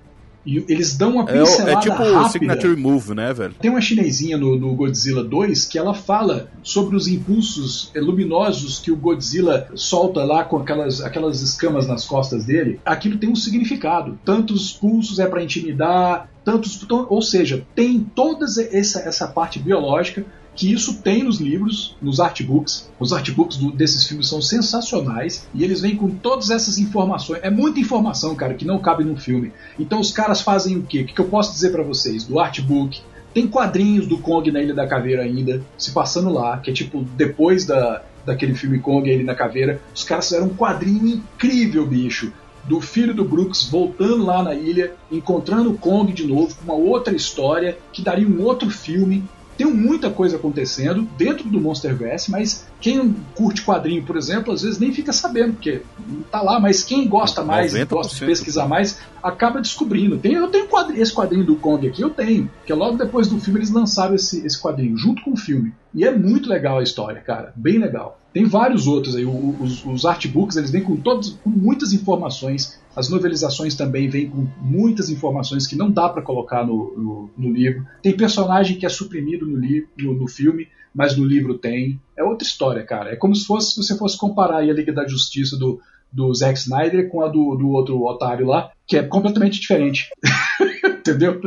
E 0.47 0.65
eles 0.69 0.97
dão 0.97 1.13
uma 1.13 1.23
É, 1.31 1.43
o- 1.43 1.45
pincelada 1.47 1.73
é 1.73 1.81
tipo 1.81 2.03
o 2.03 2.13
rápida. 2.13 2.29
Signature 2.29 2.77
Move, 2.77 3.15
né, 3.15 3.33
velho? 3.33 3.55
Tem 3.61 3.71
uma 3.71 3.81
chinesinha 3.81 4.37
no, 4.37 4.57
no 4.59 4.75
Godzilla 4.75 5.25
2 5.25 5.65
que 5.67 5.79
ela 5.79 5.95
fala 5.95 6.49
sobre 6.63 6.97
os 6.97 7.09
impulsos 7.09 7.91
eh, 7.95 8.01
luminosos 8.01 8.79
que 8.79 8.91
o 8.91 8.97
Godzilla 8.97 9.69
solta 9.75 10.23
lá 10.25 10.45
com 10.45 10.57
aquelas, 10.59 11.01
aquelas 11.01 11.41
escamas 11.41 11.87
nas 11.87 12.05
costas 12.05 12.45
dele. 12.45 12.79
Aquilo 12.85 13.17
tem 13.19 13.31
um 13.31 13.37
significado. 13.37 14.19
Tantos 14.25 14.73
pulsos 14.73 15.19
é 15.19 15.27
para 15.27 15.43
intimidar, 15.43 16.29
tantos. 16.45 16.85
Ou 16.91 17.23
seja, 17.23 17.65
tem 17.75 18.01
toda 18.15 18.45
essa, 18.71 19.01
essa 19.01 19.27
parte 19.27 19.59
biológica 19.59 20.25
que 20.57 20.73
isso 20.73 21.01
tem 21.03 21.23
nos 21.25 21.41
livros, 21.41 21.97
nos 22.01 22.21
artbooks. 22.21 22.89
Os 23.01 23.13
artbooks 23.13 23.57
do- 23.57 23.73
desses 23.73 24.07
filmes 24.07 24.29
são 24.29 24.41
sensacionais 24.41 25.47
e 25.55 25.65
eles 25.65 25.81
vêm 25.81 25.97
com 25.97 26.09
todas 26.11 26.51
essas 26.51 26.79
informações. 26.79 27.41
É 27.43 27.51
muita 27.51 27.81
informação, 27.81 28.35
cara, 28.35 28.55
que 28.55 28.65
não 28.65 28.79
cabe 28.79 29.05
num 29.05 29.17
filme. 29.17 29.53
Então 29.79 30.01
os 30.01 30.11
caras 30.13 30.41
fazem 30.41 30.77
o 30.77 30.83
quê? 30.83 31.01
O 31.03 31.07
que 31.07 31.19
eu 31.21 31.25
posso 31.27 31.53
dizer 31.53 31.71
pra 31.71 31.83
vocês? 31.83 32.25
Do 32.25 32.39
artbook, 32.39 33.01
tem 33.33 33.47
quadrinhos 33.49 34.07
do 34.07 34.19
Kong 34.19 34.51
na 34.53 34.63
Ilha 34.63 34.75
da 34.75 34.87
Caveira 34.87 35.23
ainda, 35.23 35.61
se 35.77 35.91
passando 35.91 36.31
lá, 36.33 36.59
que 36.59 36.71
é 36.71 36.73
tipo 36.75 37.03
depois 37.17 37.67
da, 37.67 38.03
daquele 38.25 38.55
filme 38.55 38.79
Kong 38.79 39.09
e 39.09 39.13
a 39.13 39.17
Ilha 39.17 39.27
da 39.27 39.35
Caveira. 39.35 39.81
Os 39.95 40.05
caras 40.05 40.27
fizeram 40.27 40.47
um 40.47 40.55
quadrinho 40.55 41.07
incrível, 41.09 41.85
bicho. 41.87 42.33
Do 42.67 42.81
filho 42.81 43.13
do 43.13 43.25
Brooks 43.27 43.65
voltando 43.69 44.25
lá 44.25 44.43
na 44.43 44.55
ilha, 44.55 44.93
encontrando 45.13 45.71
o 45.71 45.77
Kong 45.77 46.11
de 46.15 46.27
novo, 46.27 46.55
com 46.55 46.65
uma 46.73 46.75
outra 46.75 47.15
história, 47.15 47.77
que 47.93 48.01
daria 48.01 48.27
um 48.27 48.43
outro 48.43 48.71
filme. 48.71 49.23
Tem 49.57 49.67
muita 49.67 50.11
coisa 50.11 50.37
acontecendo 50.37 51.03
dentro 51.17 51.49
do 51.49 51.61
Monsterverse, 51.61 52.31
mas 52.31 52.67
quem 52.85 53.15
curte 53.35 53.63
quadrinho, 53.65 54.03
por 54.05 54.15
exemplo, 54.15 54.53
às 54.53 54.61
vezes 54.61 54.79
nem 54.79 54.93
fica 54.93 55.11
sabendo, 55.11 55.55
porque 55.55 55.81
não 56.07 56.21
tá 56.25 56.43
lá, 56.43 56.61
mas 56.61 56.85
quem 56.85 57.09
gosta 57.09 57.43
mais 57.43 57.73
90%. 57.73 57.89
gosta 57.89 58.15
de 58.15 58.27
pesquisar 58.27 58.69
mais, 58.69 59.01
acaba 59.23 59.59
descobrindo. 59.63 60.19
Tem, 60.19 60.35
eu 60.35 60.49
tenho 60.49 60.69
quadri- 60.69 61.01
esse 61.01 61.11
quadrinho 61.11 61.47
do 61.47 61.57
Kong 61.57 61.89
aqui, 61.89 62.03
eu 62.03 62.11
tenho, 62.11 62.51
que 62.67 62.75
logo 62.75 62.99
depois 62.99 63.27
do 63.27 63.41
filme 63.41 63.61
eles 63.61 63.71
lançaram 63.71 64.15
esse, 64.15 64.45
esse 64.47 64.61
quadrinho, 64.61 64.99
junto 64.99 65.23
com 65.23 65.33
o 65.33 65.37
filme. 65.37 65.73
E 65.95 66.05
é 66.05 66.15
muito 66.15 66.47
legal 66.47 66.79
a 66.79 66.83
história, 66.83 67.23
cara, 67.23 67.55
bem 67.57 67.79
legal. 67.79 68.21
Tem 68.35 68.45
vários 68.45 68.87
outros 68.87 69.17
aí, 69.17 69.25
os, 69.25 69.83
os 69.87 70.05
artbooks, 70.05 70.59
eles 70.59 70.71
vêm 70.71 70.83
com, 70.83 70.95
todos, 70.97 71.39
com 71.43 71.49
muitas 71.49 71.95
informações, 71.95 72.79
as 72.95 73.09
novelizações 73.09 73.75
também 73.75 74.11
vêm 74.11 74.29
com 74.29 74.47
muitas 74.61 75.09
informações 75.09 75.67
que 75.67 75.75
não 75.75 75.91
dá 75.91 76.11
pra 76.11 76.21
colocar 76.21 76.67
no, 76.67 76.93
no, 76.95 77.31
no 77.39 77.51
livro. 77.51 77.87
Tem 78.03 78.15
personagem 78.15 78.77
que 78.77 78.85
é 78.85 78.91
suprimido 78.91 79.47
no, 79.47 79.57
li, 79.57 79.87
no, 79.99 80.13
no 80.13 80.29
filme, 80.29 80.69
mas 80.95 81.17
no 81.17 81.25
livro 81.25 81.59
tem. 81.59 82.01
É 82.17 82.23
outra 82.23 82.47
história, 82.47 82.85
cara. 82.85 83.11
É 83.11 83.17
como 83.17 83.35
se 83.35 83.45
fosse 83.45 83.73
se 83.73 83.77
você 83.83 83.97
fosse 83.99 84.17
comparar 84.17 84.59
aí 84.59 84.71
a 84.71 84.75
Liga 84.75 84.93
da 84.93 85.07
Justiça 85.07 85.57
do, 85.57 85.81
do 86.13 86.33
Zack 86.33 86.59
Snyder 86.59 87.09
com 87.09 87.23
a 87.23 87.29
do, 87.29 87.57
do 87.57 87.71
outro 87.71 88.01
otário 88.05 88.47
lá, 88.47 88.71
que 88.87 88.97
é 88.97 89.03
completamente 89.03 89.61
diferente. 89.61 90.09
Entendeu? 90.85 91.41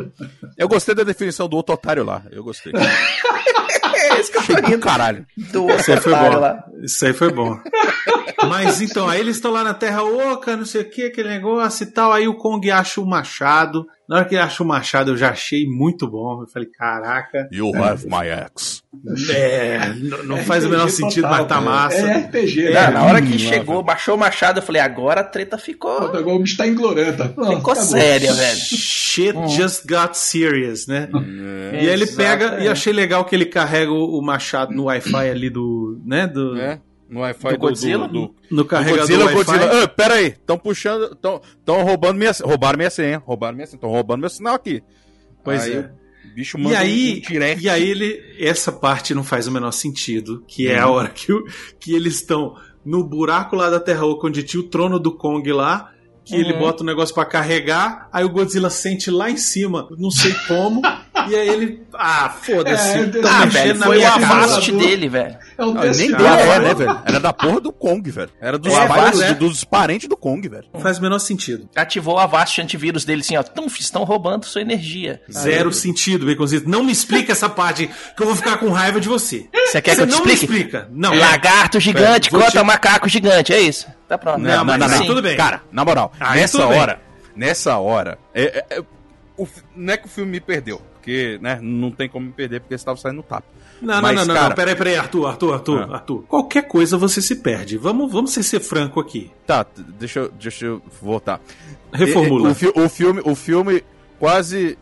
Eu 0.57 0.67
gostei 0.67 0.93
da 0.93 1.03
definição 1.03 1.47
do 1.47 1.55
outro 1.57 1.73
otário 1.73 2.03
lá. 2.03 2.21
Eu 2.31 2.43
gostei. 2.43 2.73
É 3.97 4.19
isso 4.21 4.31
que 4.31 4.37
eu 4.37 4.41
tô 4.45 4.53
Achei 4.53 4.65
rindo. 4.65 4.77
do 4.77 4.83
caralho. 4.83 5.25
Do 5.37 5.69
Isso 5.71 5.91
aí 5.91 5.97
foi 5.99 6.11
otário 6.13 6.33
bom. 6.33 6.39
lá. 6.39 6.63
Isso 6.81 7.05
aí 7.05 7.13
foi 7.13 7.31
bom. 7.31 7.59
Mas 8.47 8.81
então, 8.81 9.07
aí 9.07 9.19
eles 9.19 9.35
estão 9.37 9.51
lá 9.51 9.63
na 9.63 9.73
Terra 9.73 10.03
Oca, 10.03 10.55
não 10.55 10.65
sei 10.65 10.81
o 10.81 10.89
que, 10.89 11.03
aquele 11.05 11.29
negócio 11.29 11.83
e 11.83 11.87
tal. 11.91 12.11
Aí 12.13 12.27
o 12.27 12.35
Kong 12.35 12.69
acha 12.71 12.99
o 13.01 13.05
machado. 13.05 13.85
Na 14.07 14.17
hora 14.17 14.25
que 14.25 14.35
ele 14.35 14.41
acha 14.41 14.63
o 14.63 14.65
machado, 14.65 15.11
eu 15.11 15.17
já 15.17 15.31
achei 15.31 15.65
muito 15.67 16.09
bom. 16.09 16.41
Eu 16.41 16.47
falei, 16.47 16.69
caraca. 16.69 17.49
You 17.51 17.75
have 17.75 18.05
my 18.07 18.25
ex. 18.29 18.81
É, 19.29 19.93
não, 19.95 20.23
não 20.23 20.37
faz 20.37 20.65
o 20.65 20.69
menor 20.69 20.89
sentido, 20.89 21.23
total, 21.23 21.31
mas 21.39 21.47
tá 21.47 21.55
cara. 21.55 21.61
massa. 21.65 21.97
É 21.97 22.17
RPG, 22.19 22.63
Não, 22.65 22.71
né? 22.73 22.89
na 22.89 23.03
hora 23.03 23.21
que 23.21 23.35
Hum, 23.35 23.39
chegou, 23.39 23.83
baixou 23.83 24.15
o 24.15 24.17
machado, 24.17 24.59
eu 24.59 24.63
falei, 24.63 24.81
agora 24.81 25.21
a 25.21 25.23
treta 25.25 25.57
ficou. 25.57 25.97
Agora 25.97 26.25
o 26.35 26.39
bicho 26.39 26.55
tá 26.57 26.65
engloranta. 26.65 27.27
Pronto, 27.29 27.57
Ficou 27.57 27.73
acabou. 27.73 27.91
séria, 27.91 28.33
velho. 28.33 28.57
Shit 28.59 29.35
just 29.49 29.85
got 29.85 30.13
serious, 30.17 30.87
né? 30.87 31.09
É, 31.73 31.75
E 31.75 31.77
aí 31.79 31.87
ele 31.87 32.07
pega, 32.07 32.59
e 32.63 32.67
achei 32.69 32.93
legal 32.93 33.25
que 33.25 33.35
ele 33.35 33.45
carrega 33.45 33.91
o 33.91 34.07
o 34.17 34.21
machado 34.21 34.73
no 34.73 34.85
Wi-Fi 34.85 35.29
ali 35.29 35.49
do. 35.49 36.01
né? 36.05 36.25
Do, 36.27 36.57
É, 36.57 36.79
no 37.09 37.21
Wi-Fi 37.21 37.47
Do 37.49 37.53
do, 37.53 37.57
Godzilla? 37.59 38.07
do, 38.07 38.13
do, 38.13 38.35
No 38.51 38.57
do 38.57 38.65
carregador 38.65 38.99
Godzilla. 38.99 39.25
Wi-Fi. 39.25 39.35
Godzilla. 39.35 39.83
Ah, 39.83 39.87
pera 39.87 40.13
aí, 40.15 40.27
estão 40.27 40.57
puxando, 40.57 41.11
estão 41.13 41.83
roubando 41.83 42.17
minha, 42.17 42.31
roubaram 42.43 42.77
minha 42.77 42.89
senha, 42.89 43.21
roubaram 43.25 43.55
minha 43.55 43.65
senha, 43.67 43.77
estão 43.77 43.89
roubando 43.89 44.21
meu 44.21 44.29
sinal 44.29 44.55
aqui. 44.55 44.83
Pois 45.43 45.63
Aí 45.63 45.73
é. 45.75 45.91
O 46.29 46.35
bicho 46.35 46.57
E 46.57 46.61
manda 46.61 46.77
aí, 46.79 47.21
um 47.29 47.59
e 47.61 47.69
aí 47.69 47.89
ele, 47.89 48.21
essa 48.39 48.71
parte 48.71 49.15
não 49.15 49.23
faz 49.23 49.47
o 49.47 49.51
menor 49.51 49.71
sentido, 49.71 50.43
que 50.47 50.67
é 50.67 50.77
a 50.77 50.87
Uhum. 50.87 50.93
hora 50.93 51.09
que, 51.09 51.33
que 51.79 51.95
eles 51.95 52.15
estão 52.15 52.55
no 52.85 53.03
buraco 53.03 53.55
lá 53.55 53.69
da 53.69 53.79
Terra 53.79 54.05
Oca, 54.05 54.27
onde 54.27 54.43
tinha 54.43 54.59
o 54.61 54.67
trono 54.67 54.99
do 54.99 55.15
Kong 55.15 55.49
lá, 55.53 55.89
que 56.25 56.35
ele 56.35 56.51
Uhum. 56.53 56.59
bota 56.59 56.83
o 56.83 56.85
negócio 56.85 57.15
pra 57.15 57.23
carregar, 57.25 58.09
aí 58.11 58.25
o 58.25 58.29
Godzilla 58.29 58.69
sente 58.69 59.09
lá 59.09 59.31
em 59.31 59.37
cima, 59.37 59.87
não 59.97 60.11
sei 60.11 60.33
como, 60.47 60.81
e 61.29 61.35
aí 61.35 61.49
ele, 61.49 61.81
ah, 61.93 62.29
foda-se, 62.41 62.97
É, 62.97 63.05
tão 63.07 63.21
ah, 63.29 63.41
Ah, 63.41 63.45
velho, 63.45 63.75
foi 63.75 63.97
o 63.99 64.07
avaste 64.07 64.71
dele, 64.71 65.09
velho. 65.09 65.37
É 65.57 65.63
um 65.65 65.73
Não, 65.73 65.81
nem 65.81 65.91
de 65.91 65.97
dele, 66.13 66.27
água. 66.27 66.53
é, 66.55 66.59
né, 66.59 66.73
velho? 66.73 67.01
Era 67.05 67.19
da 67.19 67.33
porra 67.33 67.59
do 67.61 67.71
Kong, 67.71 68.09
velho. 68.11 68.29
Era 68.39 68.57
dos, 68.57 68.73
É, 68.73 68.87
pais, 68.87 69.21
é. 69.21 69.33
do- 69.33 69.47
dos 69.49 69.63
parentes 69.63 70.07
do 70.07 70.15
Kong, 70.17 70.47
velho. 70.47 70.65
Não 70.73 70.79
faz 70.81 70.99
o 70.99 71.01
menor 71.01 71.19
sentido. 71.19 71.67
Ativou 71.75 72.15
o 72.15 72.19
avaste 72.19 72.61
antivírus 72.61 73.03
dele 73.05 73.21
assim, 73.21 73.35
ó. 73.37 73.43
Tum, 73.43 73.65
estão 73.67 74.03
roubando 74.03 74.45
sua 74.45 74.61
energia. 74.61 75.21
Zero 75.31 75.71
sentido, 75.73 76.25
Baconzito. 76.25 76.69
Não 76.69 76.83
me 76.83 76.91
explica 76.91 77.31
essa 77.31 77.49
parte, 77.49 77.89
que 78.15 78.21
eu 78.21 78.27
vou 78.27 78.35
ficar 78.35 78.57
com 78.57 78.69
raiva 78.69 78.99
de 78.99 79.07
você. 79.07 79.47
Você 79.67 79.81
quer 79.81 79.95
que 79.95 80.01
eu 80.01 80.07
te 80.07 80.11
não 80.11 80.25
me 80.25 80.33
explique? 80.33 80.53
explica. 80.53 80.87
Não. 80.91 81.13
Lagarto 81.13 81.79
gigante 81.79 82.29
vou 82.31 82.41
contra 82.41 82.61
te- 82.61 82.65
macaco 82.65 83.07
gigante, 83.09 83.53
é 83.53 83.59
isso. 83.59 83.87
Tá 84.07 84.17
pronto. 84.17 84.39
Não, 84.39 84.63
mas 84.63 84.81
Assim, 84.81 85.05
tudo 85.05 85.21
bem. 85.21 85.35
Cara, 85.35 85.61
na 85.71 85.83
moral, 85.83 86.13
Aí 86.19 86.39
nessa 86.39 86.65
hora, 86.65 87.01
nessa 87.35 87.77
hora, 87.77 88.17
é, 88.33 88.43
é- 88.69 88.77
é- 88.77 88.83
o 89.37 89.47
não 89.75 89.93
é 89.93 89.97
que 89.97 90.05
o 90.05 90.09
filme 90.09 90.31
me 90.31 90.39
perdeu, 90.39 90.81
porque, 91.07 91.39
né, 91.41 91.57
não 91.61 91.89
tem 91.89 92.09
como 92.09 92.25
me 92.25 92.33
perder 92.33 92.59
porque 92.59 92.77
você 92.77 92.83
tava 92.83 92.97
saindo 92.99 93.17
no 93.17 93.23
tapa. 93.23 93.45
Não, 93.81 93.95
não, 93.95 94.01
Mas, 94.01 94.15
não, 94.15 94.25
não, 94.25 94.35
cara- 94.35 94.49
não. 94.49 94.55
Peraí, 94.55 94.75
peraí, 94.75 94.95
Arthur, 94.97 95.25
Arthur, 95.27 95.53
Arthur, 95.53 95.87
Ah. 95.89 95.93
Arthur. 95.95 96.23
Qualquer 96.27 96.63
coisa 96.67 96.97
você 96.97 97.21
se 97.21 97.37
perde. 97.37 97.77
Vamos, 97.77 98.11
vamos 98.11 98.33
ser, 98.33 98.43
ser 98.43 98.59
franco 98.59 98.99
aqui. 98.99 99.31
Tá, 99.45 99.65
deixa 99.97 100.19
eu, 100.19 100.29
deixa 100.31 100.65
eu 100.65 100.81
voltar. 101.01 101.39
Reformula. 101.93 102.49
O, 102.75 102.81
o 102.83 102.89
filme, 102.89 103.21
o 103.23 103.35
filme 103.35 103.83
quase. 104.19 104.77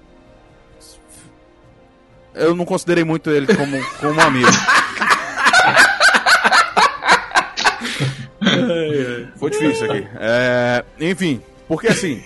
Eu 2.33 2.55
não 2.55 2.65
considerei 2.65 3.03
muito 3.03 3.29
ele 3.29 3.45
como, 3.55 3.77
como 3.99 4.13
um 4.13 4.19
amigo. 4.19 4.49
Foi 9.37 9.49
difícil 9.51 9.91
aqui. 9.91 10.07
É, 10.15 10.83
enfim, 10.99 11.41
porque 11.67 11.87
assim, 11.87 12.23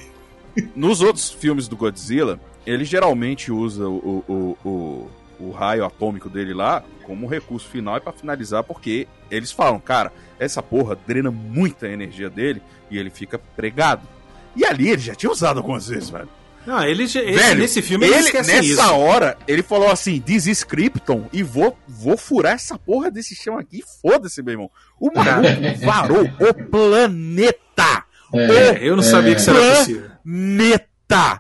nos 0.76 1.02
outros 1.02 1.32
filmes 1.32 1.68
do 1.68 1.76
Godzilla, 1.76 2.40
ele 2.70 2.86
geralmente 2.86 3.52
usa 3.52 3.88
o, 3.88 4.24
o, 4.28 4.58
o, 4.64 5.12
o 5.40 5.52
raio 5.52 5.84
atômico 5.84 6.30
dele 6.30 6.54
lá 6.54 6.84
como 7.04 7.26
recurso 7.26 7.68
final 7.68 7.98
e 7.98 8.00
pra 8.00 8.14
finalizar, 8.14 8.64
porque 8.64 9.08
eles 9.32 9.52
falam, 9.52 9.80
cara, 9.80 10.14
essa 10.38 10.62
porra 10.62 10.96
drena 11.08 11.32
muita 11.32 11.88
energia 11.88 12.30
dele 12.30 12.62
e 12.92 13.00
ele 13.00 13.10
fica 13.10 13.40
pregado. 13.40 14.08
E 14.56 14.64
ali 14.64 14.90
ele 14.90 15.02
já 15.02 15.16
tinha 15.16 15.32
usado 15.32 15.58
algumas 15.58 15.88
vezes, 15.88 16.12
velho. 16.12 16.30
Não, 16.68 16.84
ele, 16.84 17.04
esse, 17.06 17.20
Velho, 17.20 17.60
nesse 17.60 17.82
filme 17.82 18.06
ele, 18.06 18.16
ele, 18.16 18.26
esquece 18.26 18.52
nessa 18.52 18.64
isso. 18.64 18.94
hora, 18.94 19.36
ele 19.48 19.64
falou 19.64 19.90
assim: 19.90 20.22
Krypton 20.68 21.28
e 21.34 21.42
vou, 21.42 21.76
vou 21.88 22.18
furar 22.18 22.54
essa 22.54 22.78
porra 22.78 23.10
desse 23.10 23.34
chão 23.34 23.58
aqui. 23.58 23.82
Foda-se, 24.02 24.44
meu 24.44 24.54
irmão. 24.54 24.72
O 25.00 25.10
maluco 25.12 25.84
varou 25.84 26.30
o 26.40 26.54
planeta. 26.70 28.06
É, 28.32 28.88
eu 28.88 28.96
não 28.96 29.02
sabia 29.02 29.34
que 29.34 29.42
isso 29.42 29.50
era 29.50 29.78
possível. 29.78 30.12
Planeta. 30.24 30.89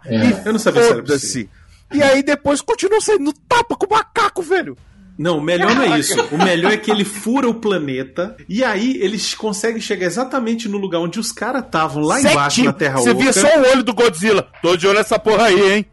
É. 0.05 0.15
E 0.27 0.41
Eu 0.45 0.53
não 0.53 0.59
sabia 0.59 0.81
isso 0.81 0.91
era 0.93 1.01
foda-se. 1.01 1.49
E 1.93 2.01
aí 2.03 2.21
depois 2.23 2.61
continuou 2.61 3.01
saindo 3.01 3.23
no 3.25 3.33
tapa 3.33 3.75
com 3.75 3.85
o 3.85 3.89
macaco, 3.89 4.41
velho. 4.41 4.77
Não, 5.17 5.37
o 5.39 5.41
melhor 5.41 5.75
não 5.75 5.83
é 5.83 5.99
isso. 5.99 6.15
O 6.31 6.37
melhor 6.37 6.71
é 6.71 6.77
que 6.77 6.89
ele 6.89 7.03
fura 7.03 7.49
o 7.49 7.53
planeta 7.53 8.37
e 8.47 8.63
aí 8.63 8.97
eles 9.01 9.33
conseguem 9.33 9.81
chegar 9.81 10.05
exatamente 10.05 10.69
no 10.69 10.77
lugar 10.77 10.99
onde 10.99 11.19
os 11.19 11.31
caras 11.31 11.63
estavam, 11.65 12.03
lá 12.03 12.21
embaixo 12.21 12.63
na 12.63 12.71
Terra 12.71 12.99
Você 12.99 13.09
Oca. 13.09 13.19
via 13.19 13.33
só 13.33 13.47
o 13.59 13.69
olho 13.71 13.83
do 13.83 13.93
Godzilla. 13.93 14.47
Tô 14.61 14.77
de 14.77 14.87
olho 14.87 14.97
nessa 14.97 15.19
porra 15.19 15.47
aí, 15.47 15.73
hein? 15.73 15.85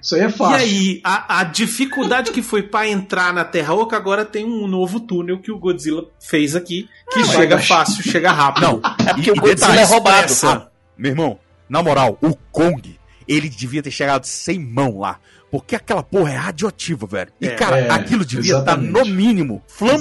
Isso 0.00 0.14
aí 0.14 0.22
é 0.22 0.26
E 0.28 0.32
fácil. 0.32 0.56
aí, 0.56 1.00
a, 1.04 1.40
a 1.40 1.44
dificuldade 1.44 2.30
que 2.30 2.40
foi 2.40 2.62
pra 2.62 2.88
entrar 2.88 3.34
na 3.34 3.44
Terra 3.44 3.74
Oca, 3.74 3.96
agora 3.98 4.24
tem 4.24 4.46
um 4.46 4.66
novo 4.66 4.98
túnel 4.98 5.40
que 5.40 5.52
o 5.52 5.58
Godzilla 5.58 6.04
fez 6.18 6.56
aqui, 6.56 6.88
que 7.12 7.22
chega 7.24 7.56
mas- 7.56 7.66
fácil, 7.68 8.02
chega 8.02 8.32
rápido. 8.32 8.62
Não. 8.62 8.80
É 9.06 9.12
porque 9.12 9.30
o 9.30 9.34
e 9.36 9.40
Godzilla 9.40 9.54
detalhe, 9.72 9.78
é 9.80 9.84
roubado. 9.84 10.16
expressa. 10.32 10.70
Meu 10.96 11.10
irmão, 11.10 11.38
na 11.68 11.82
moral, 11.82 12.16
o 12.22 12.34
Kong, 12.50 12.98
ele 13.32 13.48
devia 13.48 13.82
ter 13.82 13.90
chegado 13.90 14.24
sem 14.24 14.58
mão 14.58 14.98
lá. 14.98 15.18
Porque 15.50 15.74
aquela 15.74 16.00
porra 16.02 16.30
é 16.32 16.36
radioativa, 16.36 17.06
velho. 17.08 17.32
E, 17.40 17.48
É. 17.48 17.56
cara, 17.56 17.80
É, 17.80 17.90
aquilo 17.90 18.24
devia 18.24 18.58
estar, 18.58 18.78
exatamente. 18.78 18.92
no 18.92 19.04
mínimo, 19.16 19.60
flambando 19.66 19.96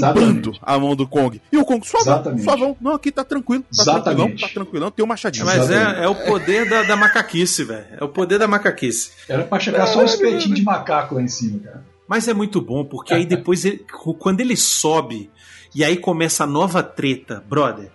Exatamente. 0.52 0.60
a 0.62 0.78
mão 0.80 0.96
do 0.96 1.08
Kong. 1.08 1.42
E 1.52 1.58
o 1.58 1.66
Kong, 1.66 1.88
suavão, 1.88 2.38
suavão. 2.38 2.78
Não, 2.80 2.94
aqui 2.94 3.12
tá 3.12 3.24
tranquilo. 3.24 3.64
Tá 3.64 3.84
tranquilão, 3.84 4.06
Exatamente. 4.28 4.42
tá 4.42 4.48
tranquilão. 4.54 4.92
Tem 4.92 5.04
um 5.04 5.08
machadinho. 5.08 5.48
Mas 5.48 5.72
é, 5.72 6.04
é 6.04 6.08
o 6.08 6.14
poder 6.14 6.70
da, 6.70 6.84
da 6.84 6.96
macaquice, 6.96 7.64
velho. 7.64 7.86
É 8.00 8.04
o 8.04 8.08
poder 8.10 8.38
da 8.38 8.48
macaquice. 8.48 9.10
Era 9.28 9.44
pra 9.44 9.60
chegar 9.60 9.88
só 9.88 10.02
um 10.02 10.06
espetinho 10.06 10.54
de 10.54 10.62
macaco 10.62 11.16
lá 11.16 11.22
em 11.24 11.28
cima, 11.28 11.60
cara. 11.60 11.84
Mas 12.08 12.28
é 12.28 12.34
muito 12.34 12.62
bom, 12.62 12.86
porque 12.86 13.12
aí 13.16 13.26
depois, 13.26 13.66
ele- 13.66 13.84
quando 14.20 14.42
ele 14.42 14.56
sobe, 14.56 15.32
e 15.74 15.84
aí 15.84 15.98
começa 15.98 16.44
a 16.44 16.48
nova 16.48 16.84
treta, 16.84 17.44
brother, 17.50 17.90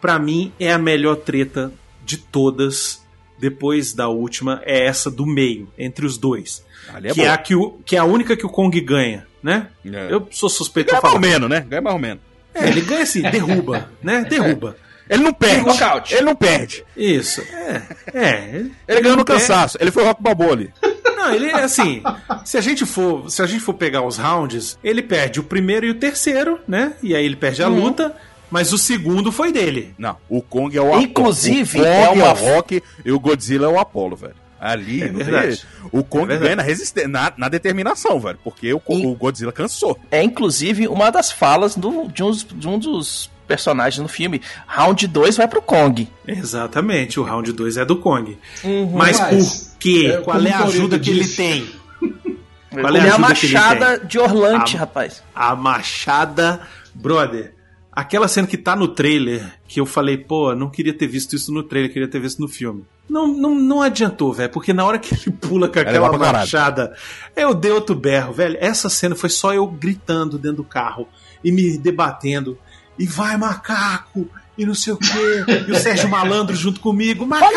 pra 0.00 0.18
mim 0.18 0.52
é 0.58 0.72
a 0.72 0.78
melhor 0.78 1.14
treta 1.16 1.72
de 2.04 2.16
todas, 2.16 3.00
depois 3.38 3.92
da 3.92 4.08
última, 4.08 4.60
é 4.64 4.86
essa 4.86 5.10
do 5.10 5.26
meio, 5.26 5.68
entre 5.78 6.06
os 6.06 6.16
dois. 6.16 6.64
É 7.02 7.12
que, 7.12 7.22
é 7.22 7.28
a 7.28 7.36
que, 7.36 7.54
o, 7.54 7.72
que 7.84 7.96
é 7.96 7.98
a 7.98 8.04
única 8.04 8.36
que 8.36 8.46
o 8.46 8.48
Kong 8.48 8.80
ganha, 8.80 9.26
né? 9.42 9.68
É. 9.84 10.12
Eu 10.12 10.26
sou 10.30 10.48
suspeito 10.48 10.90
Ganha 10.90 11.00
pra 11.00 11.10
mais 11.10 11.24
ou 11.24 11.30
menos, 11.30 11.50
né? 11.50 11.66
Ganha 11.68 11.82
mais 11.82 11.94
ou 11.94 12.00
menos. 12.00 12.22
É, 12.54 12.68
ele 12.68 12.80
ganha 12.80 13.02
assim, 13.02 13.22
derruba, 13.22 13.90
né? 14.02 14.24
Derruba. 14.30 14.76
Ele 15.08 15.22
não 15.22 15.32
perde. 15.32 15.64
Knockout. 15.64 16.14
Ele 16.14 16.24
não 16.24 16.34
perde. 16.34 16.84
Isso. 16.96 17.40
É. 17.40 17.82
É. 18.12 18.64
Ele 18.88 19.00
ganhou 19.00 19.16
no 19.16 19.24
cansaço. 19.24 19.78
Ele 19.80 19.90
foi 19.90 20.04
Rock 20.04 20.22
Balboa 20.22 20.52
ali. 20.52 20.70
Não, 21.16 21.32
ele 21.32 21.46
é 21.46 21.62
assim. 21.62 22.02
se 22.44 22.58
a 22.58 22.60
gente 22.60 22.84
for, 22.84 23.28
se 23.30 23.40
a 23.42 23.46
gente 23.46 23.60
for 23.60 23.72
pegar 23.74 24.02
os 24.02 24.16
rounds, 24.16 24.78
ele 24.84 25.02
perde 25.02 25.40
o 25.40 25.42
primeiro 25.42 25.86
e 25.86 25.90
o 25.90 25.94
terceiro, 25.94 26.60
né? 26.68 26.92
E 27.02 27.16
aí 27.16 27.24
ele 27.24 27.34
perde 27.34 27.62
a 27.62 27.68
luta, 27.68 28.14
mas 28.50 28.72
o 28.72 28.78
segundo 28.78 29.30
foi 29.32 29.52
dele. 29.52 29.94
Não, 29.98 30.16
o 30.28 30.40
Kong 30.42 30.76
é 30.76 30.80
o 30.80 30.86
Apollo. 30.88 31.02
Inclusive, 31.02 31.80
o 31.80 31.82
Kong 31.82 32.20
é 32.20 32.24
é, 32.24 32.30
o 32.30 32.34
Rock 32.34 32.82
e 33.04 33.12
o 33.12 33.20
Godzilla 33.20 33.66
é 33.66 33.68
o 33.70 33.78
Apollo, 33.78 34.16
velho. 34.16 34.34
Ali, 34.58 35.02
É 35.02 35.08
não 35.08 35.16
tem 35.20 35.24
verdade. 35.26 35.62
o 35.92 36.02
Kong 36.02 36.32
É 36.32 36.38
ganha 36.38 36.56
na, 36.56 36.62
resistência, 36.62 37.06
na, 37.08 37.30
na 37.36 37.48
determinação, 37.48 38.18
velho. 38.18 38.38
Porque 38.42 38.72
o, 38.72 38.80
E- 38.88 39.06
o 39.06 39.14
Godzilla 39.14 39.52
cansou. 39.52 39.98
É 40.10 40.22
inclusive 40.22 40.88
uma 40.88 41.10
das 41.10 41.30
falas 41.30 41.76
do- 41.76 42.08
de, 42.08 42.22
uns- 42.22 42.42
de 42.44 42.66
um 42.66 42.78
dos 42.78 43.30
personagens 43.46 44.00
no 44.02 44.08
filme. 44.08 44.40
Round 44.66 45.06
2 45.06 45.36
vai 45.36 45.46
pro 45.46 45.60
Kong. 45.60 46.08
Exatamente, 46.26 47.20
o 47.20 47.22
round 47.22 47.52
2 47.52 47.76
é 47.76 47.84
do 47.84 47.96
Kong. 47.96 48.36
Mas, 48.94 49.20
Mas, 49.20 49.60
por 49.70 49.78
quê? 49.78 50.10
é, 50.14 50.16
Qual 50.22 50.40
é 50.40 50.50
a 50.52 50.60
ajuda 50.64 50.98
que 50.98 51.10
ele 51.10 51.28
tem? 51.28 51.68
Ele 52.02 52.80
Qual 52.80 52.96
é 52.96 53.00
a 53.00 53.06
é 53.06 53.10
a 53.10 53.14
ajuda 53.14 53.34
que 53.34 53.46
ele 53.46 53.54
machada 53.54 53.98
de 54.00 54.18
Orlante, 54.18 54.76
Ah, 54.76 54.80
rapaz. 54.80 55.22
A 55.34 55.54
machada. 55.54 56.60
Brother, 56.94 57.52
aquela 57.96 58.28
cena 58.28 58.46
que 58.46 58.58
tá 58.58 58.76
no 58.76 58.88
trailer, 58.88 59.58
que 59.66 59.80
eu 59.80 59.86
falei, 59.86 60.18
pô, 60.18 60.54
não 60.54 60.68
queria 60.68 60.92
ter 60.92 61.06
visto 61.06 61.34
isso 61.34 61.50
no 61.50 61.62
trailer, 61.62 61.90
queria 61.90 62.06
ter 62.06 62.20
visto 62.20 62.40
no 62.40 62.46
filme. 62.46 62.84
Não, 63.08 63.26
não, 63.26 63.54
não 63.54 63.80
adiantou, 63.80 64.34
velho, 64.34 64.50
porque 64.50 64.74
na 64.74 64.84
hora 64.84 64.98
que 64.98 65.14
ele 65.14 65.30
pula 65.40 65.66
com 65.66 65.78
aquela 65.78 65.92
legal 65.92 66.10
pra 66.10 66.18
caralho. 66.18 66.38
machada, 66.40 66.94
eu 67.34 67.54
dei 67.54 67.72
outro 67.72 67.94
berro, 67.94 68.34
velho. 68.34 68.58
Essa 68.60 68.90
cena 68.90 69.14
foi 69.14 69.30
só 69.30 69.54
eu 69.54 69.66
gritando 69.66 70.36
dentro 70.36 70.58
do 70.58 70.64
carro 70.64 71.08
e 71.42 71.50
me 71.50 71.78
debatendo. 71.78 72.58
E 72.98 73.06
vai, 73.06 73.36
macaco! 73.38 74.28
E 74.58 74.64
não 74.64 74.74
sei 74.74 74.92
o 74.92 74.96
quê. 74.96 75.44
E 75.68 75.72
o 75.72 75.76
Sérgio 75.76 76.08
Malandro 76.08 76.56
junto 76.56 76.80
comigo. 76.80 77.26
Macaco! 77.26 77.54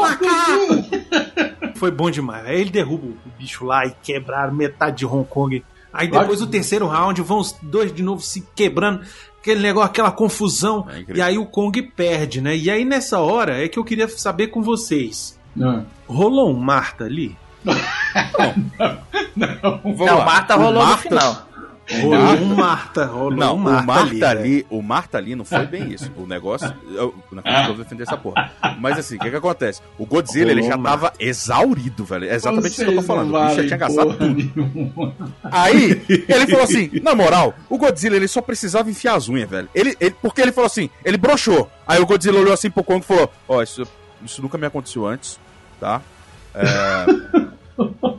Macaco! 0.00 1.76
Foi 1.76 1.90
bom 1.90 2.10
demais. 2.10 2.46
Aí 2.46 2.60
ele 2.60 2.70
derruba 2.70 3.06
o 3.06 3.38
bicho 3.38 3.64
lá 3.64 3.86
e 3.86 3.94
quebraram 4.02 4.52
metade 4.52 4.98
de 4.98 5.06
Hong 5.06 5.26
Kong. 5.28 5.64
Aí 5.92 6.08
depois 6.08 6.38
do 6.38 6.46
terceiro 6.46 6.86
round, 6.86 7.20
vão 7.22 7.38
os 7.38 7.52
dois 7.62 7.92
de 7.92 8.02
novo 8.02 8.22
se 8.22 8.46
quebrando. 8.54 9.02
Aquele 9.40 9.60
negócio, 9.60 9.88
aquela 9.90 10.10
confusão. 10.12 10.86
É 10.90 11.16
e 11.16 11.20
aí 11.22 11.38
o 11.38 11.46
Kong 11.46 11.80
perde, 11.82 12.40
né? 12.40 12.56
E 12.56 12.70
aí 12.70 12.84
nessa 12.84 13.18
hora 13.20 13.64
é 13.64 13.68
que 13.68 13.78
eu 13.78 13.84
queria 13.84 14.06
saber 14.08 14.48
com 14.48 14.62
vocês. 14.62 15.38
Não. 15.56 15.86
Rolou 16.06 16.50
um 16.50 16.58
Marta 16.58 17.04
ali? 17.04 17.36
Vamos 19.82 19.98
Não, 19.98 20.18
lá. 20.18 20.24
Marta 20.24 20.56
O 20.56 20.60
rolou 20.60 20.82
Marta- 20.84 20.94
no 20.94 20.98
final. 21.20 21.46
Rolou 22.02 22.18
um 22.18 22.54
Marta, 22.54 23.04
rolou 23.06 23.36
Não, 23.36 23.54
um 23.54 23.56
o 23.56 23.58
Marta, 23.58 23.82
Marta 23.86 24.08
ali. 24.10 24.22
ali, 24.24 24.50
velho. 24.56 24.66
o 24.70 24.82
Marta 24.82 25.18
ali 25.18 25.34
não 25.34 25.44
foi 25.44 25.66
bem 25.66 25.92
isso. 25.92 26.10
O 26.16 26.26
negócio. 26.26 26.72
Eu 26.88 27.14
não 27.32 27.42
eu 27.44 27.66
vou 27.68 27.76
defender 27.76 28.04
essa 28.04 28.16
porra. 28.16 28.50
Mas 28.78 28.98
assim, 28.98 29.16
o 29.16 29.18
que 29.18 29.28
que 29.30 29.36
acontece? 29.36 29.80
O 29.98 30.06
Godzilla, 30.06 30.50
ele 30.52 30.62
já 30.62 30.76
Rolou, 30.76 30.90
tava 30.90 31.12
exaurido, 31.18 32.04
velho. 32.04 32.28
É 32.30 32.34
exatamente 32.34 32.72
isso 32.72 32.76
que 32.84 32.90
eu 32.90 32.94
tô 32.94 33.02
Vocês 33.02 33.06
falando. 33.06 33.34
O 33.34 33.42
bicho 33.44 33.56
já 33.56 33.66
tinha 33.66 33.76
gastado 33.76 34.14
tudo. 34.16 34.34
nenhuma. 34.34 35.14
Aí, 35.50 36.02
ele 36.08 36.46
falou 36.46 36.62
assim: 36.64 36.90
na 37.02 37.14
moral, 37.14 37.54
o 37.68 37.76
Godzilla 37.76 38.16
ele 38.16 38.28
só 38.28 38.40
precisava 38.40 38.88
enfiar 38.90 39.16
as 39.16 39.28
unhas, 39.28 39.50
velho. 39.50 39.68
Ele, 39.74 39.96
ele- 40.00 40.14
porque 40.22 40.40
ele 40.40 40.52
falou 40.52 40.66
assim: 40.66 40.88
ele 41.04 41.16
broxou. 41.16 41.68
Aí 41.86 42.00
o 42.00 42.06
Godzilla 42.06 42.38
olhou 42.38 42.52
assim 42.52 42.70
pro 42.70 42.84
Kong 42.84 43.00
e 43.00 43.06
falou: 43.06 43.30
Ó, 43.48 43.62
isso, 43.62 43.82
isso 44.24 44.40
nunca 44.40 44.56
me 44.56 44.66
aconteceu 44.66 45.06
antes, 45.06 45.40
tá? 45.80 46.00
É, 46.54 47.06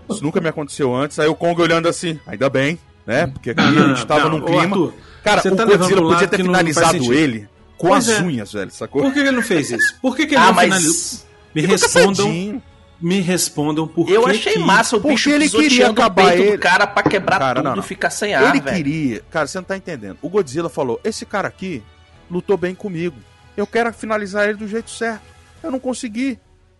isso 0.11 0.23
nunca 0.23 0.41
me 0.41 0.49
aconteceu 0.49 0.93
antes. 0.95 1.19
Aí 1.19 1.27
o 1.27 1.35
Kong 1.35 1.61
olhando 1.61 1.87
assim: 1.87 2.19
ainda 2.27 2.49
bem, 2.49 2.77
né? 3.05 3.27
Porque 3.27 3.51
aqui 3.51 3.61
Não, 3.61 3.71
não, 3.71 3.85
a 3.85 3.95
gente 3.95 4.05
tava 4.07 4.29
não, 4.29 4.39
num 4.39 4.45
clima. 4.45 4.61
Arthur, 4.63 4.93
Cara, 5.23 5.41
você 5.41 5.49
o 5.49 5.55
tá 5.55 5.65
Godzilla 5.65 6.01
podia 6.01 6.27
ter 6.27 6.37
finalizado 6.37 7.13
ele 7.13 7.47
com 7.77 7.87
Pois 7.89 8.09
as 8.09 8.19
é. 8.19 8.23
unhas, 8.23 8.53
velho, 8.53 8.71
sacou? 8.71 9.01
Por 9.03 9.13
que 9.13 9.19
ele 9.19 9.31
não 9.31 9.41
fez 9.41 9.69
isso? 9.71 9.95
Por 10.01 10.15
que, 10.15 10.25
que 10.25 10.35
ele 10.35 10.41
Ah, 10.43 10.47
não 10.47 10.53
mas- 10.53 10.65
finalizou? 10.65 11.27
Me 11.53 11.61
respondam, 11.63 12.09
cansadinho. 12.25 12.63
me 13.01 13.19
respondam 13.19 13.87
por 13.87 14.09
Eu 14.09 14.23
que 14.23 14.29
achei 14.31 14.53
que... 14.53 14.59
massa 14.59 14.95
o 14.95 15.01
Porque 15.01 15.13
bicho 15.15 15.29
ele 15.29 15.49
queria 15.49 15.87
o 15.87 15.91
acabar 15.91 16.27
peito 16.27 16.41
ele. 16.43 16.51
do 16.53 16.59
cara 16.59 16.87
pra 16.87 17.03
quebrar 17.03 17.39
Cara, 17.39 17.55
tudo 17.55 17.65
não, 17.65 17.73
e 17.73 17.75
não. 17.77 17.83
ficar 17.83 18.09
sem 18.09 18.33
ar, 18.33 18.49
ele 18.55 18.61
velho. 18.61 18.75
queria. 18.77 19.21
Cara, 19.29 19.45
você 19.47 19.57
não 19.57 19.63
tá 19.65 19.75
entendendo. 19.75 20.17
O 20.21 20.29
Godzilla 20.29 20.69
falou: 20.69 20.99
esse 21.03 21.25
cara 21.25 21.47
aqui 21.47 21.83
lutou 22.29 22.55
bem 22.57 22.73
comigo. 22.73 23.17
Eu 23.57 23.67
quero 23.67 23.91
finalizar 23.93 24.45
ele 24.47 24.57
do 24.57 24.67
jeito 24.67 24.89
certo. 24.89 25.21
Eu 25.61 25.69
não 25.69 25.79
consegui. 25.79 26.39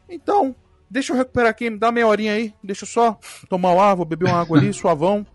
Então, 0.10 0.56
deixa 0.90 1.12
eu 1.12 1.18
recuperar 1.18 1.50
aqui, 1.50 1.70
me 1.70 1.78
dá 1.78 1.92
meia 1.92 2.08
horinha 2.08 2.34
aí. 2.34 2.54
Deixa 2.64 2.84
eu 2.86 2.88
só 2.88 3.20
tomar 3.50 3.72
uma 3.74 3.84
água, 3.86 4.06
beber 4.06 4.26
uma 4.30 4.40
água 4.42 4.58
ali, 4.58 4.72
suavão. 4.74 5.26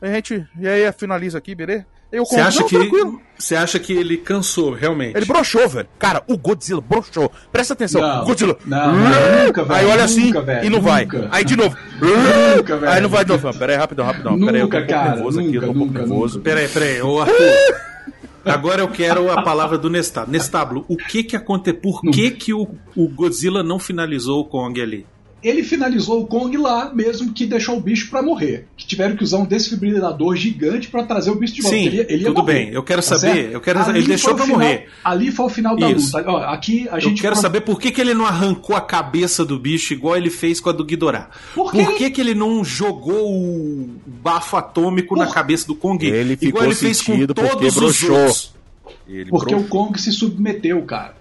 A 0.00 0.06
gente. 0.08 0.46
E 0.58 0.66
aí 0.68 0.90
finaliza 0.92 1.38
aqui, 1.38 1.54
beleza? 1.54 1.86
Você 2.12 2.36
acha, 2.40 2.62
que, 2.62 2.78
tranquilo. 2.78 3.20
acha 3.58 3.78
que 3.80 3.92
ele 3.92 4.16
cansou, 4.16 4.72
realmente? 4.72 5.16
Ele 5.16 5.26
broxou, 5.26 5.68
velho. 5.68 5.88
Cara, 5.98 6.22
o 6.28 6.38
Godzilla 6.38 6.80
broxou. 6.80 7.30
Presta 7.50 7.74
atenção. 7.74 8.00
Não, 8.00 8.24
Godzilla. 8.24 8.56
não, 8.64 8.92
não, 8.96 9.44
nunca, 9.46 9.64
velho, 9.64 9.74
Aí 9.80 9.86
olha 9.86 10.04
assim 10.04 10.26
nunca, 10.26 10.40
velho, 10.40 10.64
e 10.66 10.70
não 10.70 10.80
vai. 10.80 11.04
nunca. 11.04 11.28
Aí 11.32 11.44
de 11.44 11.56
novo. 11.56 11.76
Nunca, 12.00 12.76
velho. 12.76 12.92
Aí 12.92 13.00
não 13.00 13.08
vai 13.08 13.24
de 13.24 13.32
novo. 13.32 13.58
Pera 13.58 13.72
aí, 13.72 13.78
rapidão, 13.78 14.06
rapidão. 14.06 14.38
Pera 14.38 14.56
aí, 14.56 14.60
eu 14.62 14.68
tô 14.68 14.76
um 14.76 14.80
Nunca, 14.80 14.86
pouco 14.86 14.92
cara, 14.92 15.14
nervoso 15.16 15.40
aqui, 15.40 15.54
eu 15.56 15.62
tô 15.62 15.66
um 15.70 15.74
nunca, 15.74 15.78
pouco 15.78 15.92
nunca, 15.92 15.98
nervoso. 16.08 16.38
nunca. 16.38 16.50
Peraí, 16.50 16.68
peraí, 16.68 17.02
ô 17.02 17.20
Arthur. 17.20 17.34
Agora 18.46 18.80
eu 18.82 18.88
quero 18.88 19.30
a 19.32 19.42
palavra 19.42 19.76
do 19.76 19.90
Nestábulo. 19.90 20.32
Nestábulo, 20.32 20.84
o 20.88 20.96
que 20.96 21.24
que 21.24 21.34
aconteceu? 21.34 21.80
Por 21.80 22.00
que 22.02 22.30
que 22.30 22.54
o, 22.54 22.68
o 22.94 23.08
Godzilla 23.08 23.64
não 23.64 23.80
finalizou 23.80 24.40
o 24.40 24.44
Kong 24.44 24.80
ali? 24.80 25.04
Ele 25.46 25.62
finalizou 25.62 26.20
o 26.22 26.26
Kong 26.26 26.56
lá, 26.56 26.92
mesmo 26.92 27.32
que 27.32 27.46
deixou 27.46 27.76
o 27.76 27.80
bicho 27.80 28.10
pra 28.10 28.20
morrer. 28.22 28.66
Que 28.76 28.84
tiveram 28.86 29.14
que 29.14 29.22
usar 29.22 29.38
um 29.38 29.44
desfibrilador 29.44 30.34
gigante 30.34 30.88
pra 30.88 31.04
trazer 31.04 31.30
o 31.30 31.36
bicho 31.36 31.54
de 31.54 31.62
volta. 31.62 31.76
Sim, 31.76 31.86
ele, 31.86 32.06
ele 32.08 32.24
tudo 32.24 32.40
morrer, 32.42 32.52
bem. 32.52 32.72
Eu 32.74 32.82
quero 32.82 33.00
tá 33.02 33.16
saber, 33.16 33.34
certo? 33.34 33.52
eu 33.52 33.60
quero- 33.60 33.78
Ali 33.78 33.98
ele 33.98 34.06
deixou 34.08 34.32
final- 34.36 34.48
morrer. 34.48 34.88
Ali 35.04 35.30
foi 35.30 35.46
o 35.46 35.48
final 35.48 35.76
da 35.76 35.90
Isso. 35.92 36.16
luta. 36.16 36.30
Ó, 36.30 36.38
aqui 36.52 36.88
a 36.90 36.98
gente 36.98 37.16
eu 37.18 37.22
quero 37.22 37.34
pro- 37.34 37.42
saber 37.42 37.60
por 37.60 37.78
que, 37.78 37.90
que 37.92 38.00
ele 38.00 38.14
não 38.14 38.26
arrancou 38.26 38.74
a 38.74 38.80
cabeça 38.80 39.44
do 39.44 39.58
bicho 39.58 39.92
igual 39.92 40.16
ele 40.16 40.30
fez 40.30 40.58
com 40.60 40.68
a 40.70 40.72
do 40.72 40.84
Ghidorah. 40.84 41.30
Por 41.54 41.70
Por, 41.70 41.86
que 41.86 41.94
que, 41.94 42.10
que 42.10 42.20
ele 42.20 42.34
não 42.34 42.64
jogou 42.64 43.30
o 43.32 43.88
bafo 44.04 44.56
atômico 44.56 45.14
na 45.16 45.26
cabeça 45.28 45.66
do 45.66 45.74
Kong? 45.76 46.04
Ele 46.04 46.34
ficou 46.36 46.48
igual 46.48 46.64
ele 46.64 46.74
fez 46.74 47.00
com 47.02 47.24
todos 47.26 47.76
os 47.76 48.02
outros. 48.02 48.52
Ele 49.08 49.30
Porque 49.30 49.54
broxou. 49.54 49.66
o 49.66 49.86
Kong 49.86 50.00
se 50.00 50.10
submeteu, 50.12 50.82
cara. 50.82 51.14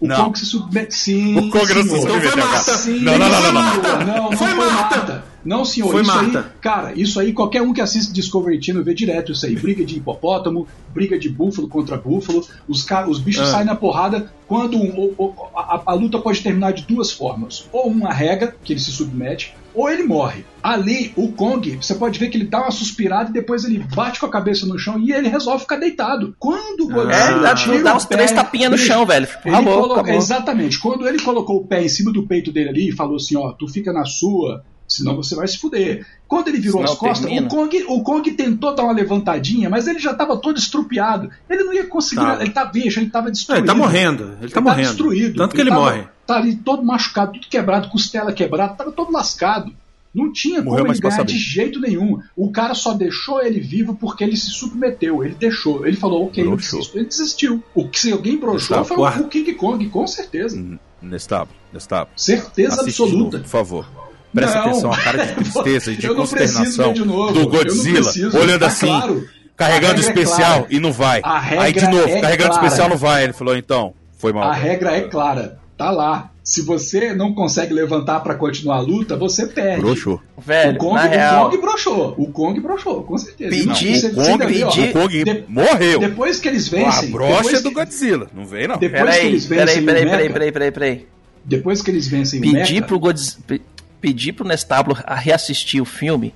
O 0.00 0.06
Não. 0.06 0.16
Kong 0.16 0.38
se 0.38 0.46
submeteu. 0.46 0.90
Sim. 0.92 1.36
O 1.38 1.50
Kong 1.50 1.74
não 1.74 1.82
se 1.82 1.88
senhor. 1.88 2.00
submeteu, 2.02 2.18
Então 2.18 2.30
foi 2.30 2.40
Marta. 2.40 2.76
Sim, 2.76 3.00
Não, 3.00 3.18
não, 3.18 3.28
não, 3.28 3.42
não, 3.42 3.52
não. 3.52 3.70
senhor. 3.72 4.04
Não, 4.06 4.16
não 4.30 4.32
Foi 4.36 4.48
foi, 4.48 4.56
Marta. 4.56 4.96
Marta. 4.96 5.24
Não, 5.44 5.64
senhor. 5.64 5.90
Foi 5.90 6.02
isso 6.02 6.14
Marta. 6.14 6.38
aí, 6.40 6.44
cara, 6.60 6.92
isso 6.94 7.18
aí 7.20 7.32
qualquer 7.32 7.62
um 7.62 7.72
que 7.72 7.80
assiste 7.80 8.12
Discovery 8.12 8.62
Channel 8.62 8.84
vê 8.84 8.94
direto 8.94 9.32
isso 9.32 9.44
aí. 9.46 9.56
Briga 9.56 9.84
de 9.84 9.96
hipopótamo, 9.96 10.68
briga 10.94 11.18
de 11.18 11.28
búfalo 11.28 11.66
contra 11.68 11.96
búfalo. 11.96 12.46
Os, 12.68 12.86
os 13.08 13.18
bichos 13.18 13.48
Ah. 13.48 13.52
saem 13.52 13.64
na 13.66 13.74
porrada 13.74 14.32
quando 14.46 14.76
um- 14.76 14.90
o- 14.96 15.14
o- 15.18 15.34
a, 15.58 15.82
a 15.86 15.94
luta 15.94 16.18
pode 16.18 16.42
terminar 16.42 16.72
de 16.72 16.82
duas 16.82 17.10
formas. 17.10 17.66
Ou 17.72 17.90
um 17.90 18.06
arrega, 18.06 18.54
que 18.62 18.72
ele 18.72 18.80
se 18.80 18.92
submete, 18.92 19.54
ou 19.78 19.88
ele 19.90 20.02
morre. 20.02 20.44
Ali, 20.62 21.12
o 21.16 21.30
Kong, 21.32 21.76
você 21.80 21.94
pode 21.94 22.18
ver 22.18 22.28
que 22.28 22.36
ele 22.36 22.44
dá 22.46 22.60
uma 22.62 22.70
suspirada 22.70 23.30
e 23.30 23.32
depois 23.32 23.64
ele 23.64 23.78
bate 23.94 24.18
com 24.20 24.26
a 24.26 24.30
cabeça 24.30 24.66
no 24.66 24.78
chão 24.78 24.98
e 24.98 25.12
ele 25.12 25.28
resolve 25.28 25.60
ficar 25.62 25.76
deitado. 25.76 26.34
Quando 26.38 26.86
o 26.86 26.90
É, 26.90 26.94
Godzilla 26.94 27.40
dá, 27.42 27.54
tira 27.54 27.82
dá 27.82 27.96
uns 27.96 28.04
pé, 28.04 28.16
três 28.16 28.32
tapinhas 28.32 28.70
no 28.70 28.76
ele- 28.76 28.84
chão, 28.84 29.06
velho. 29.06 29.26
ele 29.44 29.54
Acabou, 29.54 29.74
colocou- 29.74 29.96
acabou. 29.96 30.14
Exatamente. 30.14 30.78
Quando 30.80 31.06
ele 31.08 31.20
colocou 31.22 31.56
o 31.58 31.66
pé 31.66 31.84
em 31.84 31.88
cima 31.88 32.12
do 32.12 32.26
peito 32.26 32.50
dele 32.52 32.68
ali 32.70 32.88
e 32.88 32.92
falou 32.92 33.16
assim: 33.16 33.36
ó, 33.36 33.52
tu 33.52 33.68
fica 33.68 33.92
na 33.92 34.04
sua, 34.04 34.62
Senão 34.90 35.16
você 35.16 35.34
vai 35.34 35.46
se 35.46 35.58
fuder. 35.58 36.06
Quando 36.26 36.48
ele 36.48 36.58
virou 36.58 36.78
Senão 36.80 36.92
as 36.94 36.98
costas, 36.98 37.20
termina. 37.26 37.46
o 37.46 37.50
Kong, 37.50 37.84
o 37.88 38.02
Kong 38.02 38.30
tentou 38.32 38.74
dar 38.74 38.84
uma 38.84 38.92
levantadinha, 38.94 39.68
mas 39.68 39.86
ele 39.86 39.98
já 39.98 40.12
estava 40.12 40.34
todo 40.38 40.56
estrupiado. 40.56 41.28
Ele 41.48 41.62
não 41.62 41.74
ia 41.74 41.84
conseguir. 41.86 42.22
Tava. 42.22 42.40
Ele 42.42 42.50
tá, 42.50 42.64
veja, 42.64 42.98
ele 42.98 43.08
estava 43.08 43.26
Não, 43.26 43.32
destruído. 43.32 43.60
ele 43.60 43.66
tá 43.66 43.74
morrendo. 43.74 44.38
Ele 44.40 44.50
tá 44.50 44.60
morrendo. 44.62 44.88
destruído. 44.88 45.36
Tanto 45.36 45.54
que 45.54 45.60
ele 45.60 45.68
tava- 45.68 45.82
morre. 45.82 46.04
Tá 46.28 46.36
ali 46.36 46.54
todo 46.56 46.82
machucado, 46.84 47.32
tudo 47.32 47.46
quebrado, 47.48 47.88
costela 47.88 48.34
quebrada, 48.34 48.74
tava 48.74 48.92
todo 48.92 49.10
lascado. 49.10 49.72
Não 50.14 50.30
tinha 50.30 50.60
Morreu, 50.62 50.80
como 50.84 50.92
ele 50.92 51.00
ganhar 51.00 51.22
de 51.24 51.38
jeito 51.38 51.80
nenhum. 51.80 52.20
O 52.36 52.50
cara 52.50 52.74
só 52.74 52.92
deixou 52.92 53.42
ele 53.42 53.60
vivo 53.60 53.94
porque 53.94 54.22
ele 54.24 54.36
se 54.36 54.50
submeteu. 54.50 55.24
Ele 55.24 55.34
deixou. 55.34 55.86
Ele 55.86 55.96
falou, 55.96 56.26
ok, 56.26 56.44
eu 56.44 56.54
desisto. 56.54 56.98
Ele 56.98 57.06
desistiu. 57.06 57.64
O 57.74 57.88
que 57.88 57.98
se 57.98 58.12
alguém 58.12 58.36
broxou 58.36 58.76
Tá, 58.76 58.84
foi 58.84 58.96
porra. 58.98 59.20
o 59.22 59.28
King 59.28 59.54
Kong, 59.54 59.88
com 59.88 60.06
certeza. 60.06 60.58
Hum, 60.58 60.78
Nestável, 61.00 61.54
Nestável. 61.72 62.08
Certeza 62.14 62.80
Assiste 62.82 62.96
de 62.96 63.00
novo, 63.00 63.14
absoluta. 63.14 63.38
por 63.38 63.48
favor. 63.48 63.90
Presta 64.34 64.58
Não. 64.58 64.66
atenção, 64.66 64.92
a 64.92 64.96
cara 64.98 65.24
de 65.26 65.32
tristeza 65.40 65.92
e 65.92 65.96
de 65.96 66.08
consternação 66.14 66.92
de 66.92 67.04
do 67.04 67.48
Godzilla, 67.48 68.10
olhando 68.38 68.60
Tá 68.60 68.66
assim, 68.66 68.86
claro. 68.86 69.28
Carregando 69.56 69.96
é 69.96 70.00
especial 70.00 70.58
clara. 70.60 70.66
e 70.70 70.78
não 70.78 70.92
vai. 70.92 71.22
Aí 71.24 71.72
de 71.72 71.86
novo, 71.88 72.08
é 72.08 72.20
carregando 72.20 72.50
clara. 72.50 72.66
especial 72.66 72.88
não 72.90 72.96
vai. 72.98 73.24
Ele 73.24 73.32
falou, 73.32 73.56
então, 73.56 73.94
foi 74.18 74.32
mal. 74.32 74.44
A 74.44 74.52
regra 74.52 74.94
é 74.96 75.00
clara. 75.02 75.58
Tá 75.78 75.90
lá. 75.92 76.30
Se 76.42 76.62
você 76.62 77.14
não 77.14 77.32
consegue 77.32 77.72
levantar 77.72 78.20
pra 78.20 78.34
continuar 78.34 78.76
a 78.76 78.80
luta, 78.80 79.16
você 79.16 79.46
perde. 79.46 79.80
Broxou. 79.80 80.20
Velho, 80.36 80.72
o 80.74 80.78
Kong, 80.78 80.94
na 80.94 81.04
o 81.06 81.08
real, 81.08 81.44
Kong 81.50 81.60
broxou. 81.60 82.14
O 82.18 82.32
Kong 82.32 82.60
broxou, 82.60 83.02
com 83.04 83.16
certeza. 83.16 83.50
Pedi- 83.50 83.66
Não, 83.66 83.74
você- 83.74 84.06
O 84.08 84.14
Kong, 84.14 84.46
vê, 84.46 84.64
ó, 84.64 84.70
pedi- 84.72 84.88
o 84.88 84.92
Kong 84.92 85.24
de- 85.24 85.44
morreu. 85.46 86.00
Depois 86.00 86.40
que 86.40 86.48
eles 86.48 86.66
a 86.66 86.76
vencem. 86.76 87.10
brocha 87.10 87.36
depois 87.36 87.54
é 87.54 87.60
do 87.62 87.68
que- 87.68 87.74
Godzilla. 87.74 88.26
Não 88.34 88.44
vem, 88.46 88.66
não. 88.66 88.76
Depois 88.78 89.00
que 89.02 89.06
peraí, 89.12 89.26
eles 89.28 89.46
peraí, 89.46 89.66
vencem 89.66 89.84
peraí, 89.84 90.02
o 90.02 90.10
peraí, 90.10 90.22
Mecha, 90.24 90.32
peraí, 90.32 90.52
peraí, 90.52 90.70
peraí. 90.72 91.06
Depois 91.44 91.80
que 91.80 91.90
eles 91.90 92.08
vencem 92.08 92.40
o 92.40 92.42
Pedir 92.42 92.54
Mecha, 92.54 92.82
pro, 92.82 92.98
Godz... 92.98 93.38
pe- 93.46 93.62
pedir 94.00 94.32
pro 94.32 94.46
Nestablo 94.46 94.96
a 95.04 95.14
reassistir 95.14 95.80
o 95.80 95.84
filme 95.84 96.34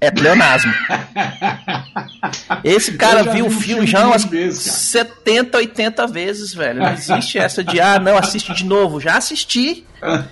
é 0.00 0.10
pleonasmo. 0.10 0.72
Esse 2.64 2.92
cara 2.96 3.22
viu 3.22 3.46
o 3.46 3.48
vi 3.48 3.56
o 3.56 3.60
filme 3.60 3.86
filme 3.86 3.86
já 3.86 4.06
umas 4.06 4.24
vezes, 4.24 4.64
cara. 4.64 4.76
70, 5.08 5.58
80 5.58 6.06
vezes, 6.06 6.54
velho. 6.54 6.80
Não 6.80 6.92
existe 6.92 7.38
essa 7.38 7.62
de, 7.64 7.80
ah, 7.80 7.98
não, 7.98 8.16
assiste 8.16 8.52
de 8.52 8.64
novo. 8.64 9.00
Já 9.00 9.16
assisti. 9.16 9.84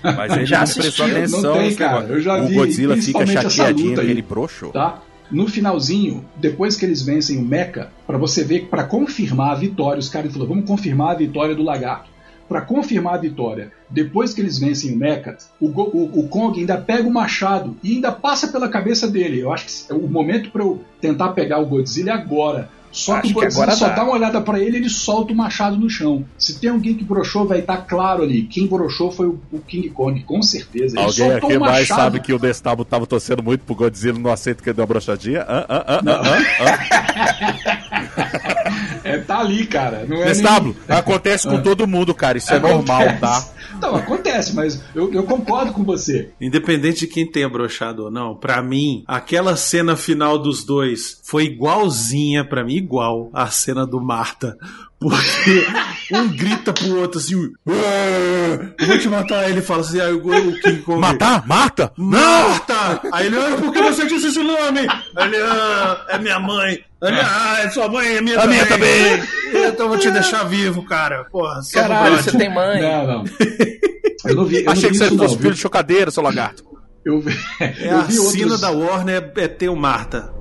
Mas 0.03 0.33
ele 0.33 0.45
Já 0.45 0.57
não 0.57 0.63
assistiu, 0.63 0.83
prestou 0.83 1.07
não 1.07 1.15
atenção. 1.15 1.53
tem, 1.53 1.61
nesse 1.63 1.77
cara. 1.77 2.05
Eu 2.05 2.21
já 2.21 2.37
o 2.37 2.47
vi, 2.47 2.55
Godzilla 2.55 2.97
fica 2.97 3.25
chateadinho 3.25 3.99
ele 3.99 4.21
broxou. 4.21 4.71
tá? 4.71 5.01
No 5.31 5.47
finalzinho, 5.47 6.23
depois 6.35 6.75
que 6.77 6.85
eles 6.85 7.01
vencem 7.01 7.37
o 7.39 7.41
Mecha, 7.41 7.89
pra 8.05 8.17
você 8.17 8.43
ver, 8.43 8.67
pra 8.67 8.83
confirmar 8.83 9.53
a 9.53 9.55
vitória, 9.55 9.99
os 9.99 10.07
caras 10.07 10.31
falaram, 10.31 10.49
vamos 10.49 10.67
confirmar 10.67 11.11
a 11.13 11.15
vitória 11.17 11.55
do 11.55 11.63
lagarto. 11.63 12.14
Pra 12.47 12.61
confirmar 12.61 13.15
a 13.15 13.17
vitória, 13.17 13.71
depois 13.89 14.33
que 14.33 14.39
eles 14.41 14.59
vencem 14.59 14.93
o 14.93 14.97
Mecha, 14.97 15.35
o, 15.59 15.65
o- 15.67 16.19
o 16.19 16.27
Kong 16.27 16.59
ainda 16.59 16.77
pega 16.77 17.07
o 17.07 17.11
machado 17.11 17.75
e 17.83 17.93
ainda 17.93 18.11
passa 18.11 18.49
pela 18.49 18.69
cabeça 18.69 19.07
dele. 19.09 19.39
Eu 19.39 19.51
acho 19.51 19.65
que 19.87 19.93
o 19.93 20.07
momento 20.07 20.51
pra 20.51 20.63
eu 20.63 20.79
tentar 21.01 21.29
pegar 21.29 21.57
o 21.59 21.65
Godzilla 21.65 22.11
é 22.11 22.13
agora. 22.13 22.69
Só 22.95 23.19
que 23.19 23.27
Acho 23.27 23.31
o 23.31 23.33
que 23.33 23.33
Godzilla 23.43 23.63
agora 23.63 23.77
só 23.77 23.87
dá. 23.89 23.95
dá 23.95 24.03
uma 24.03 24.13
olhada 24.13 24.39
pra 24.39 24.57
ele 24.57 24.77
e 24.77 24.79
ele 24.79 24.89
solta 24.89 25.33
o 25.33 25.35
machado 25.35 25.75
no 25.75 25.89
chão. 25.89 26.23
Se 26.37 26.57
tem 26.59 26.69
alguém 26.69 26.93
que 26.93 27.03
broxou, 27.03 27.45
vai 27.45 27.59
estar 27.59 27.75
claro 27.77 28.23
ali. 28.23 28.43
Quem 28.43 28.67
broxou 28.67 29.11
foi 29.11 29.27
o, 29.27 29.37
o 29.51 29.59
King 29.59 29.89
Kong, 29.89 30.23
com 30.23 30.41
certeza. 30.41 30.95
Ele 30.97 31.05
Alguém 31.05 31.31
aqui 31.33 31.57
o 31.57 31.59
mais 31.59 31.89
sabe 31.89 32.21
que 32.21 32.31
o 32.33 32.39
Destabo 32.39 32.85
tava 32.85 33.05
torcendo 33.05 33.43
muito 33.43 33.65
pro 33.65 33.75
Godzilla 33.75 34.17
não 34.17 34.31
aceita 34.31 34.63
que 34.63 34.69
ele 34.69 34.75
deu 34.77 34.83
uma 34.83 34.87
brochadinha? 34.87 35.41
Hã, 35.41 35.65
hã, 35.69 35.83
hã? 35.89 36.01
É, 39.03 39.17
tá 39.19 39.39
ali, 39.39 39.65
cara. 39.67 40.05
Não 40.07 40.21
é 40.21 40.25
Destabo, 40.25 40.75
nem- 40.87 40.97
acontece 40.97 41.47
com 41.47 41.61
todo 41.61 41.87
mundo, 41.87 42.13
cara. 42.13 42.37
Isso 42.37 42.53
é 42.53 42.59
normal, 42.59 43.03
tá? 43.19 43.45
Não, 43.79 43.95
acontece, 43.95 44.55
mas 44.55 44.81
eu, 44.95 45.11
eu 45.13 45.23
concordo 45.23 45.73
com 45.73 45.83
você. 45.83 46.31
Independente 46.39 47.01
de 47.01 47.07
quem 47.07 47.29
tenha 47.29 47.49
brochado 47.49 48.05
ou 48.05 48.11
não, 48.11 48.35
pra 48.35 48.61
mim, 48.63 49.03
aquela 49.05 49.55
cena 49.55 49.95
final 49.97 50.39
dos 50.39 50.63
dois 50.63 51.19
foi 51.23 51.45
igualzinha, 51.45 52.43
pra 52.43 52.63
mim, 52.63 52.77
igual 52.85 53.29
a 53.33 53.47
cena 53.47 53.85
do 53.85 53.99
Marta. 53.99 54.57
Porque 54.97 55.67
um 56.13 56.29
grita 56.29 56.71
pro 56.73 56.99
outro 57.01 57.19
assim, 57.19 57.35
"Ah, 57.67 58.69
eu 58.79 58.87
vou 58.87 58.97
te 58.97 59.09
matar. 59.09 59.39
Aí 59.43 59.51
ele 59.51 59.61
fala 59.61 59.81
assim, 59.81 59.99
aí 59.99 60.13
o, 60.13 60.17
o 60.19 60.59
King 60.61 60.81
Kong. 60.81 60.99
Matar? 60.99 61.45
Mata? 61.45 61.91
Marta! 61.97 63.01
Aí 63.11 63.27
ele, 63.27 63.37
"Ah, 63.37 63.57
por 63.59 63.71
que 63.73 63.81
você 63.81 64.05
disse 64.07 64.27
esse 64.27 64.39
nome? 64.41 64.79
Aí 65.15 65.27
ele, 65.27 65.37
ah, 65.41 66.05
é 66.09 66.17
minha 66.17 66.39
mãe. 66.39 66.79
Ele, 67.03 67.19
ah, 67.19 67.57
é 67.63 67.69
sua 67.69 67.87
mãe, 67.89 68.15
é 68.15 68.21
minha 68.21 68.37
A 68.37 68.41
também. 68.43 68.55
minha 68.55 68.67
também. 68.67 69.23
Então 69.67 69.85
eu 69.85 69.89
vou 69.89 69.97
te 69.99 70.09
deixar 70.09 70.43
vivo, 70.45 70.83
cara. 70.85 71.25
Porra, 71.25 71.59
Caralho, 71.73 72.15
você 72.23 72.31
tem 72.37 72.51
mãe. 72.53 72.81
Não, 72.81 73.05
não. 73.07 73.23
Eu 74.25 74.33
não 74.37 74.45
vi, 74.45 74.55
eu 74.57 74.63
não 74.65 74.71
Achei 74.71 74.89
vi 74.89 74.97
que 74.97 75.03
você 75.05 75.15
fosse 75.15 75.35
não, 75.35 75.41
filho 75.41 75.53
de 75.53 75.59
chocadeira, 75.59 76.09
seu 76.09 76.23
lagarto. 76.23 76.63
Eu 77.05 77.19
vi, 77.21 77.37
É 77.59 77.91
eu 77.91 77.97
a 77.99 78.01
vi 78.03 78.13
sina 78.13 78.43
outros... 78.53 78.61
da 78.61 78.71
Warner 78.71 79.31
é, 79.37 79.41
é 79.43 79.47
ter 79.47 79.69
o 79.69 79.75
Marta. 79.75 80.33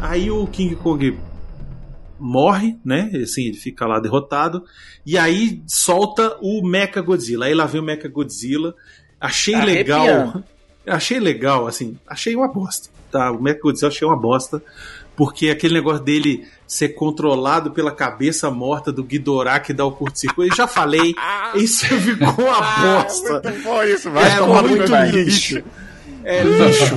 Aí 0.00 0.30
o 0.30 0.46
King 0.46 0.76
Kong 0.76 1.18
morre, 2.18 2.76
né? 2.84 3.10
Assim, 3.22 3.44
ele 3.46 3.56
fica 3.56 3.86
lá 3.86 4.00
derrotado. 4.00 4.64
E 5.06 5.16
aí 5.16 5.62
solta 5.66 6.36
o 6.40 6.66
Mecha 6.66 7.00
Godzilla. 7.00 7.46
Aí 7.46 7.54
lá 7.54 7.66
vem 7.66 7.80
o 7.80 7.84
Mecha 7.84 8.08
Godzilla. 8.08 8.74
Achei 9.20 9.56
legal. 9.60 10.02
Arrepiando. 10.06 10.44
Achei 10.86 11.20
legal, 11.20 11.66
assim. 11.66 11.98
Achei 12.06 12.34
uma 12.34 12.48
bosta. 12.48 12.88
Tá? 13.10 13.30
O 13.30 13.42
Mecha 13.42 13.60
Godzilla 13.60 13.90
achei 13.90 14.06
uma 14.06 14.16
bosta. 14.16 14.62
Porque 15.16 15.50
aquele 15.50 15.74
negócio 15.74 16.02
dele 16.02 16.46
ser 16.66 16.90
controlado 16.90 17.72
pela 17.72 17.90
cabeça 17.90 18.50
morta 18.50 18.92
do 18.92 19.02
Ghidorah 19.02 19.58
que 19.60 19.72
dá 19.72 19.84
o 19.84 19.92
curto-circuito. 19.92 20.52
Eu 20.52 20.56
já 20.56 20.66
falei. 20.68 21.14
Isso 21.56 21.86
ficou 21.86 22.46
uma 22.46 23.02
bosta. 23.02 23.42
bom 23.62 23.82
isso, 23.82 24.08
É 24.10 24.36
tomar 24.38 24.62
muito 24.62 24.86
vai. 24.88 25.10
lixo. 25.10 25.62
É 26.24 26.42
lixo. 26.42 26.94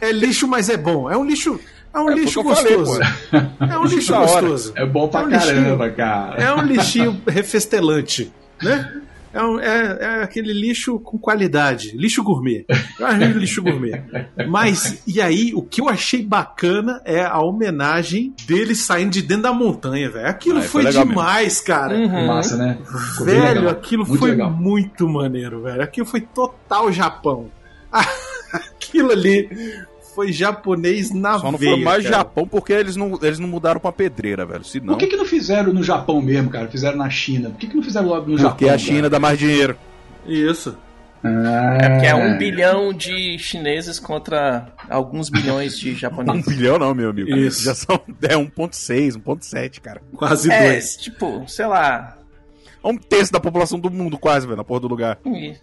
É, 0.00 0.08
é 0.08 0.12
lixo, 0.12 0.48
mas 0.48 0.68
é 0.68 0.76
bom. 0.76 1.08
É 1.10 1.16
um 1.16 1.24
lixo. 1.24 1.60
É 1.94 2.00
um 2.00 2.08
lixo 2.10 2.42
porque 2.42 2.72
eu 2.72 2.78
gostoso. 2.80 3.00
falei, 3.30 3.48
é 3.72 3.78
um 3.78 3.84
lixo 3.84 4.14
gostoso. 4.14 4.72
É 4.76 4.86
bom 4.86 5.08
pra 5.08 5.20
É 5.20 5.24
um 5.24 5.28
lixinho. 5.28 5.54
caramba, 5.62 5.90
cara. 5.90 6.42
É 6.42 6.54
um 6.54 6.62
lixinho 6.62 7.20
refestelante, 7.28 8.32
né? 8.62 8.92
É, 9.34 9.42
um- 9.42 9.58
é- 9.58 9.98
é 10.00 10.22
aquele 10.22 10.52
lixo 10.52 10.98
com 11.00 11.16
qualidade, 11.18 11.96
lixo 11.96 12.22
gourmet. 12.22 12.66
Eu 13.00 13.06
achei 13.06 13.28
lixo 13.28 13.62
gourmet. 13.62 14.02
Mas, 14.48 15.02
e 15.06 15.22
aí, 15.22 15.52
o 15.54 15.62
que 15.62 15.80
eu 15.80 15.88
achei 15.88 16.22
bacana 16.22 17.00
é 17.04 17.22
a 17.24 17.40
homenagem 17.40 18.34
dele 18.46 18.74
saindo 18.74 19.10
de 19.12 19.22
dentro 19.22 19.44
da 19.44 19.52
montanha, 19.54 20.10
velho. 20.10 20.28
Aquilo 20.28 20.58
Ah, 20.58 20.62
foi, 20.62 20.82
foi 20.82 20.82
legal 20.82 21.06
demais, 21.06 21.60
cara. 21.62 21.94
Uhum. 21.94 22.26
Massa, 22.26 22.56
né? 22.58 22.76
Ficou 23.12 23.24
Velho, 23.26 23.70
aquilo 23.70 24.06
Muito 24.06 24.18
foi 24.18 24.30
legal. 24.32 24.50
muito 24.50 25.08
maneiro, 25.08 25.62
velho. 25.62 25.82
Aquilo 25.82 26.06
foi 26.06 26.20
total 26.20 26.92
Japão. 26.92 27.50
Aquilo 28.52 29.12
ali 29.12 29.48
foi 30.14 30.32
japonês 30.32 31.10
na 31.12 31.38
Só 31.38 31.50
não 31.50 31.58
veia. 31.58 31.72
foi 31.74 31.82
mais 31.84 32.02
cara. 32.04 32.16
Japão 32.16 32.46
porque 32.46 32.72
eles 32.72 32.96
não, 32.96 33.18
eles 33.22 33.38
não 33.38 33.48
mudaram 33.48 33.80
pra 33.80 33.92
pedreira, 33.92 34.44
velho. 34.46 34.64
Se 34.64 34.80
não, 34.80 34.94
Por 34.94 34.98
que, 34.98 35.06
que 35.06 35.16
não 35.16 35.24
fizeram 35.24 35.72
no 35.72 35.82
Japão 35.82 36.20
mesmo, 36.20 36.50
cara? 36.50 36.68
Fizeram 36.68 36.96
na 36.98 37.08
China. 37.10 37.50
Por 37.50 37.58
que, 37.58 37.66
que 37.66 37.76
não 37.76 37.82
fizeram 37.82 38.08
logo 38.08 38.30
no 38.30 38.36
porque 38.38 38.64
Japão? 38.66 38.74
a 38.74 38.78
China 38.78 39.08
dá 39.10 39.18
mais 39.18 39.38
dinheiro. 39.38 39.76
Isso. 40.26 40.76
cara? 41.22 41.78
É 41.80 41.88
porque 41.90 42.06
é 42.06 42.10
Ah. 42.10 42.16
um 42.16 42.36
bilhão 42.36 42.92
de 42.92 43.38
chineses 43.38 43.98
contra 44.00 44.66
alguns 44.90 45.30
bilhões 45.30 45.78
de 45.78 45.90
Um 45.92 45.96
japoneses. 45.96 46.46
bilhão 46.46 46.78
não, 46.78 46.94
meu 46.94 47.10
amigo. 47.10 47.30
Isso. 47.36 47.62
Já 47.64 47.74
são 47.74 48.00
é 48.22 48.34
1.6, 48.36 49.16
1.7, 49.16 49.80
cara. 49.80 50.00
Quase 50.16 50.50
É, 50.50 50.72
dois. 50.72 50.96
tipo, 50.96 51.44
sei 51.46 51.66
lá. 51.66 52.16
É 52.84 52.88
um 52.88 52.96
terço 52.96 53.32
da 53.32 53.38
população 53.38 53.78
do 53.78 53.90
mundo, 53.90 54.18
quase, 54.18 54.46
velho, 54.46 54.56
na 54.56 54.64
porra 54.64 54.80
do 54.80 54.88
lugar. 54.88 55.20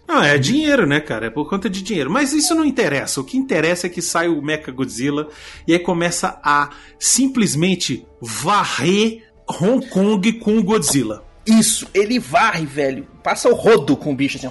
Não, 0.08 0.22
é 0.22 0.38
dinheiro, 0.38 0.86
né, 0.86 1.00
cara? 1.00 1.26
É 1.26 1.30
por 1.30 1.48
conta 1.48 1.68
de 1.68 1.82
dinheiro. 1.82 2.10
Mas 2.10 2.32
isso 2.32 2.54
não 2.54 2.64
interessa. 2.64 3.20
O 3.20 3.24
que 3.24 3.36
interessa 3.36 3.86
é 3.86 3.90
que 3.90 4.00
sai 4.00 4.28
o 4.28 4.40
Mecha 4.40 4.72
Godzilla 4.72 5.28
e 5.66 5.72
aí 5.74 5.78
começa 5.78 6.40
a 6.42 6.70
simplesmente 6.98 8.06
varrer 8.20 9.24
Hong 9.60 9.86
Kong 9.88 10.32
com 10.34 10.56
o 10.56 10.62
Godzilla. 10.62 11.22
Isso, 11.46 11.86
ele 11.92 12.18
varre, 12.18 12.64
velho. 12.64 13.06
Passa 13.22 13.48
o 13.48 13.54
rodo 13.54 13.96
com 13.96 14.12
o 14.12 14.14
bicho 14.14 14.38
assim. 14.38 14.48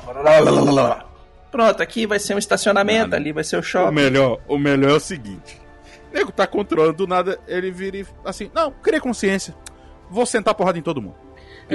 Pronto, 1.52 1.82
aqui 1.82 2.06
vai 2.06 2.20
ser 2.20 2.36
um 2.36 2.38
estacionamento, 2.38 3.16
ali 3.16 3.32
vai 3.32 3.44
ser 3.44 3.56
o 3.56 3.60
O 3.60 3.64
shopping. 3.64 3.96
melhor, 3.96 4.40
o 4.48 4.58
melhor 4.58 4.92
é 4.92 4.96
o 4.96 5.00
seguinte: 5.00 5.60
o 6.12 6.16
nego 6.16 6.32
tá 6.32 6.46
controlando, 6.46 6.94
do 6.98 7.08
nada 7.08 7.40
ele 7.48 7.72
vira 7.72 7.98
e 7.98 8.06
assim, 8.24 8.52
não, 8.54 8.72
criei 8.72 9.00
consciência. 9.00 9.56
Vou 10.12 10.26
sentar 10.26 10.54
porrada 10.54 10.78
em 10.78 10.82
todo 10.82 11.02
mundo. 11.02 11.16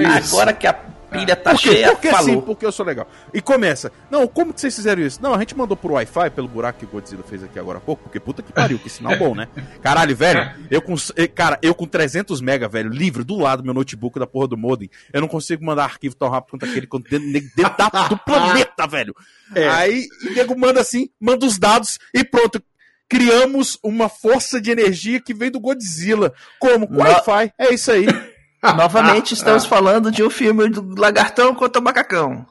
Agora 0.03 0.53
que 0.53 0.67
a 0.67 0.73
pilha 0.73 1.35
tá 1.35 1.51
Por 1.51 1.59
quê? 1.61 1.69
cheia, 1.69 1.91
Porque 1.91 2.09
falou. 2.09 2.25
sim, 2.25 2.41
porque 2.41 2.65
eu 2.65 2.71
sou 2.71 2.85
legal. 2.85 3.07
E 3.33 3.41
começa. 3.41 3.89
Não, 4.11 4.27
como 4.27 4.53
que 4.53 4.59
vocês 4.59 4.75
fizeram 4.75 5.01
isso? 5.01 5.21
Não, 5.23 5.33
a 5.33 5.39
gente 5.39 5.55
mandou 5.55 5.77
por 5.77 5.91
Wi-Fi, 5.93 6.29
pelo 6.31 6.47
buraco 6.47 6.79
que 6.79 6.85
o 6.85 6.87
Godzilla 6.89 7.23
fez 7.23 7.41
aqui 7.43 7.57
agora 7.57 7.77
há 7.77 7.81
pouco, 7.81 8.03
porque 8.03 8.19
puta 8.19 8.41
que 8.43 8.51
pariu, 8.51 8.77
que 8.77 8.89
sinal 8.89 9.15
bom, 9.17 9.33
né? 9.33 9.47
Caralho, 9.81 10.13
velho, 10.15 10.51
eu 10.69 10.81
com, 10.81 10.95
cara, 11.33 11.57
eu 11.61 11.73
com 11.73 11.85
300 11.87 12.41
mega, 12.41 12.67
velho, 12.67 12.89
livre 12.89 13.23
do 13.23 13.37
lado 13.37 13.61
do 13.61 13.65
meu 13.65 13.73
notebook 13.73 14.19
da 14.19 14.27
porra 14.27 14.47
do 14.49 14.57
modem, 14.57 14.89
eu 15.13 15.21
não 15.21 15.27
consigo 15.29 15.63
mandar 15.63 15.85
arquivo 15.85 16.15
tão 16.15 16.27
rápido 16.29 16.51
quanto 16.51 16.65
aquele 16.65 16.87
quanto 16.87 17.09
dentro, 17.09 17.31
dentro 17.55 17.77
da- 17.77 18.07
do 18.09 18.17
planeta, 18.25 18.85
velho. 18.87 19.15
É. 19.55 19.69
Aí 19.69 20.05
o 20.29 20.33
nego 20.33 20.59
manda 20.59 20.81
assim, 20.81 21.07
manda 21.21 21.45
os 21.45 21.57
dados 21.57 21.97
e 22.13 22.23
pronto. 22.25 22.61
criamos 23.07 23.77
uma 23.83 24.09
força 24.09 24.59
de 24.59 24.71
energia 24.71 25.21
que 25.21 25.33
vem 25.33 25.51
do 25.51 25.59
Godzilla. 25.59 26.33
Como? 26.59 26.87
Wi-Fi. 26.91 27.53
É 27.57 27.73
isso 27.73 27.91
aí. 27.91 28.05
Novamente 28.63 29.33
estamos 29.33 29.65
falando 29.65 30.11
de 30.11 30.23
um 30.23 30.29
filme 30.29 30.69
do 30.69 30.99
lagartão 30.99 31.53
contra 31.53 31.79
o 31.79 31.83
macacão. 31.83 32.45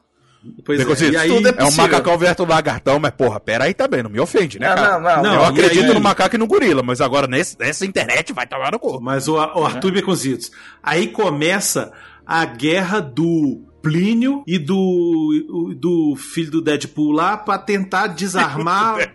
Pois 0.65 0.79
é, 1.03 1.09
e 1.09 1.17
aí, 1.17 1.29
tudo 1.29 1.49
é, 1.49 1.65
um 1.65 1.71
macacão 1.75 2.19
versus 2.19 2.47
lagartão, 2.47 2.99
mas 2.99 3.13
porra, 3.13 3.41
pera 3.41 3.65
aí 3.65 3.73
também, 3.73 4.03
não 4.03 4.11
me 4.11 4.21
ofende, 4.21 4.59
né, 4.59 4.69
Não, 4.69 4.75
cara? 4.75 4.93
não, 5.01 5.01
não. 5.01 5.23
Não, 5.23 5.35
Eu 5.37 5.45
acredito 5.47 5.87
aí- 5.87 5.95
no 5.95 6.01
macaco 6.01 6.35
e 6.35 6.39
no 6.39 6.47
gorila, 6.47 6.83
mas 6.83 7.01
agora 7.01 7.27
nesse, 7.27 7.59
nessa 7.59 7.87
internet 7.87 8.31
vai 8.35 8.47
tomar 8.47 8.71
no 8.73 8.79
cu. 8.79 9.01
Mas 9.01 9.27
o, 9.27 9.37
o 9.37 9.65
Arthur 9.65 9.93
Beconzitos. 9.93 10.51
Aí 10.83 11.09
começa 11.09 11.93
a 12.27 12.45
guerra 12.45 13.01
do 13.01 13.63
Plínio 13.85 14.43
e 14.47 14.59
do, 14.59 15.77
do 15.79 16.17
filho 16.17 16.51
do 16.51 16.63
Deadpool 16.63 17.13
lá 17.13 17.37
pra 17.37 17.59
tentar 17.59 18.09
desarmar 18.09 19.15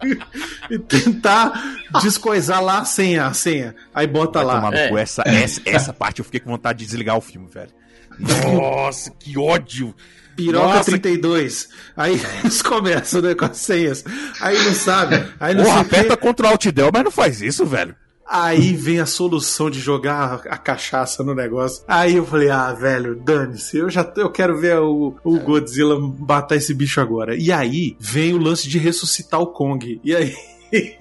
e 0.70 0.78
tentar 0.78 1.76
descoisar 2.00 2.62
lá 2.62 2.78
a 2.78 2.84
senha, 2.84 3.26
a 3.26 3.34
senha. 3.34 3.74
Aí 3.94 4.06
bota 4.06 4.42
Vai 4.42 4.60
lá. 4.60 4.70
É. 4.72 4.92
Essa, 4.94 5.22
essa, 5.26 5.60
essa 5.66 5.92
parte 5.92 6.20
eu 6.20 6.24
fiquei 6.24 6.40
com 6.40 6.50
vontade 6.50 6.78
de 6.78 6.86
desligar 6.86 7.16
o 7.16 7.20
filme, 7.20 7.48
velho. 7.52 7.70
Nossa, 8.18 9.10
que 9.10 9.36
ódio. 9.38 9.94
Piroca 10.36 10.76
Nossa. 10.76 10.90
32. 10.90 11.68
Aí 11.96 12.20
eles 12.40 12.62
começam 12.62 13.22
né, 13.22 13.34
com 13.34 13.46
as 13.46 13.56
senhas. 13.56 14.04
Aí 14.40 14.56
não 14.64 14.74
sabe. 14.74 15.24
Aí 15.40 15.54
não 15.54 15.64
Porra, 15.64 15.80
aperta 15.80 16.16
contra 16.16 16.46
o 16.46 16.50
Alt 16.50 16.66
Del, 16.66 16.90
mas 16.92 17.04
não 17.04 17.10
faz 17.10 17.40
isso, 17.42 17.64
velho. 17.64 17.96
Aí 18.28 18.72
vem 18.72 18.98
a 19.00 19.06
solução 19.06 19.70
de 19.70 19.78
jogar 19.78 20.40
a, 20.48 20.58
cachaça 20.58 21.22
no 21.22 21.34
negócio. 21.34 21.84
Aí 21.86 22.16
eu 22.16 22.26
falei, 22.26 22.50
ah, 22.50 22.72
velho, 22.72 23.14
dane-se, 23.14 23.76
eu 23.78 23.88
já 23.88 24.10
eu 24.16 24.30
quero 24.30 24.58
ver 24.58 24.78
o, 24.80 25.14
o 25.22 25.38
Godzilla 25.38 25.96
matar 26.18 26.56
esse 26.56 26.74
bicho 26.74 27.00
agora. 27.00 27.36
E 27.36 27.52
aí 27.52 27.96
vem 28.00 28.34
o 28.34 28.38
lance 28.38 28.68
de 28.68 28.78
ressuscitar 28.78 29.40
o 29.40 29.46
Kong. 29.46 30.00
E 30.02 30.14
aí. 30.14 30.34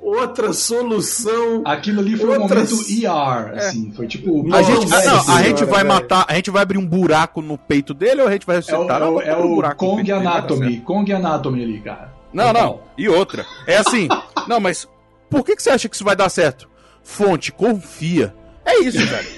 Outra 0.00 0.52
solução. 0.52 1.62
Aquilo 1.64 2.00
ali 2.00 2.16
foi 2.16 2.38
um 2.38 2.42
Outras- 2.42 2.70
momento 2.70 2.90
ER, 3.04 3.58
assim, 3.58 3.92
foi 3.92 4.06
tipo... 4.06 4.54
A 4.54 4.62
gente, 4.62 4.92
ah, 4.94 5.04
não, 5.04 5.34
a 5.34 5.42
gente 5.42 5.64
vai 5.64 5.82
velho. 5.82 5.88
matar, 5.88 6.24
a 6.28 6.34
gente 6.34 6.50
vai 6.50 6.62
abrir 6.62 6.78
um 6.78 6.86
buraco 6.86 7.42
no 7.42 7.58
peito 7.58 7.92
dele 7.92 8.22
ou 8.22 8.28
a 8.28 8.32
gente 8.32 8.46
vai 8.46 8.56
É 8.56 8.58
o, 8.58 8.62
ressuscitar? 8.62 9.02
é 9.02 9.06
o- 9.06 9.20
é 9.20 9.36
um 9.36 9.52
o 9.52 9.54
buraco 9.56 9.84
no 9.84 9.90
Kong 9.90 10.02
peito 10.04 10.14
dele, 10.18 10.24
vai. 10.28 10.38
Anatomy, 10.38 10.80
Kong 10.80 11.12
Anatomy 11.12 11.62
ali, 11.64 11.80
cara. 11.80 12.14
Não, 12.32 12.52
não. 12.52 12.80
E 12.98 13.08
outra. 13.08 13.44
É 13.66 13.76
assim. 13.76 14.08
não, 14.48 14.60
mas 14.60 14.88
por 15.34 15.44
que, 15.44 15.56
que 15.56 15.62
você 15.62 15.70
acha 15.70 15.88
que 15.88 15.94
isso 15.94 16.04
vai 16.04 16.16
dar 16.16 16.28
certo? 16.28 16.68
Fonte, 17.02 17.52
confia. 17.52 18.34
É 18.64 18.78
isso, 18.80 18.98
velho. 19.06 19.28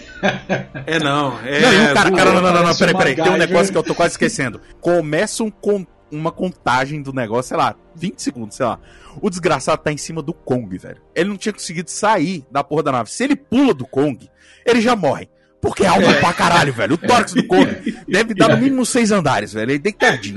É 0.86 0.98
não. 0.98 1.38
É, 1.40 1.60
não, 1.60 1.90
o 1.90 1.94
cara, 1.94 2.10
cara, 2.12 2.32
não, 2.32 2.40
não, 2.42 2.52
não, 2.52 2.62
não, 2.64 2.76
peraí, 2.76 2.94
peraí. 2.94 3.14
Tem 3.16 3.28
um 3.30 3.36
negócio 3.36 3.72
que 3.72 3.78
eu 3.78 3.82
tô 3.82 3.94
quase 3.94 4.12
esquecendo. 4.14 4.60
Começa 4.80 5.42
um 5.44 5.50
con- 5.50 5.86
uma 6.10 6.30
contagem 6.32 7.02
do 7.02 7.12
negócio, 7.12 7.48
sei 7.48 7.56
lá, 7.56 7.74
20 7.94 8.20
segundos, 8.22 8.56
sei 8.56 8.64
lá. 8.66 8.78
O 9.20 9.28
desgraçado 9.28 9.82
tá 9.82 9.92
em 9.92 9.96
cima 9.96 10.22
do 10.22 10.32
Kong, 10.32 10.76
velho. 10.78 11.00
Ele 11.14 11.28
não 11.28 11.36
tinha 11.36 11.52
conseguido 11.52 11.90
sair 11.90 12.44
da 12.50 12.62
porra 12.64 12.82
da 12.84 12.92
nave. 12.92 13.10
Se 13.10 13.24
ele 13.24 13.36
pula 13.36 13.74
do 13.74 13.86
Kong, 13.86 14.28
ele 14.64 14.80
já 14.80 14.94
morre. 14.96 15.28
Porque 15.66 15.84
é 15.84 15.88
alto 15.88 16.12
pra 16.20 16.32
caralho, 16.32 16.72
velho. 16.72 16.94
O 16.94 16.98
tórax 16.98 17.32
do 17.34 17.44
Kong 17.46 17.94
deve 18.08 18.34
dar 18.34 18.48
no 18.50 18.56
mínimo 18.58 18.84
seis 18.86 19.10
andares, 19.12 19.52
velho. 19.52 19.70
Ele 19.70 19.78
deitadinho. 19.78 20.36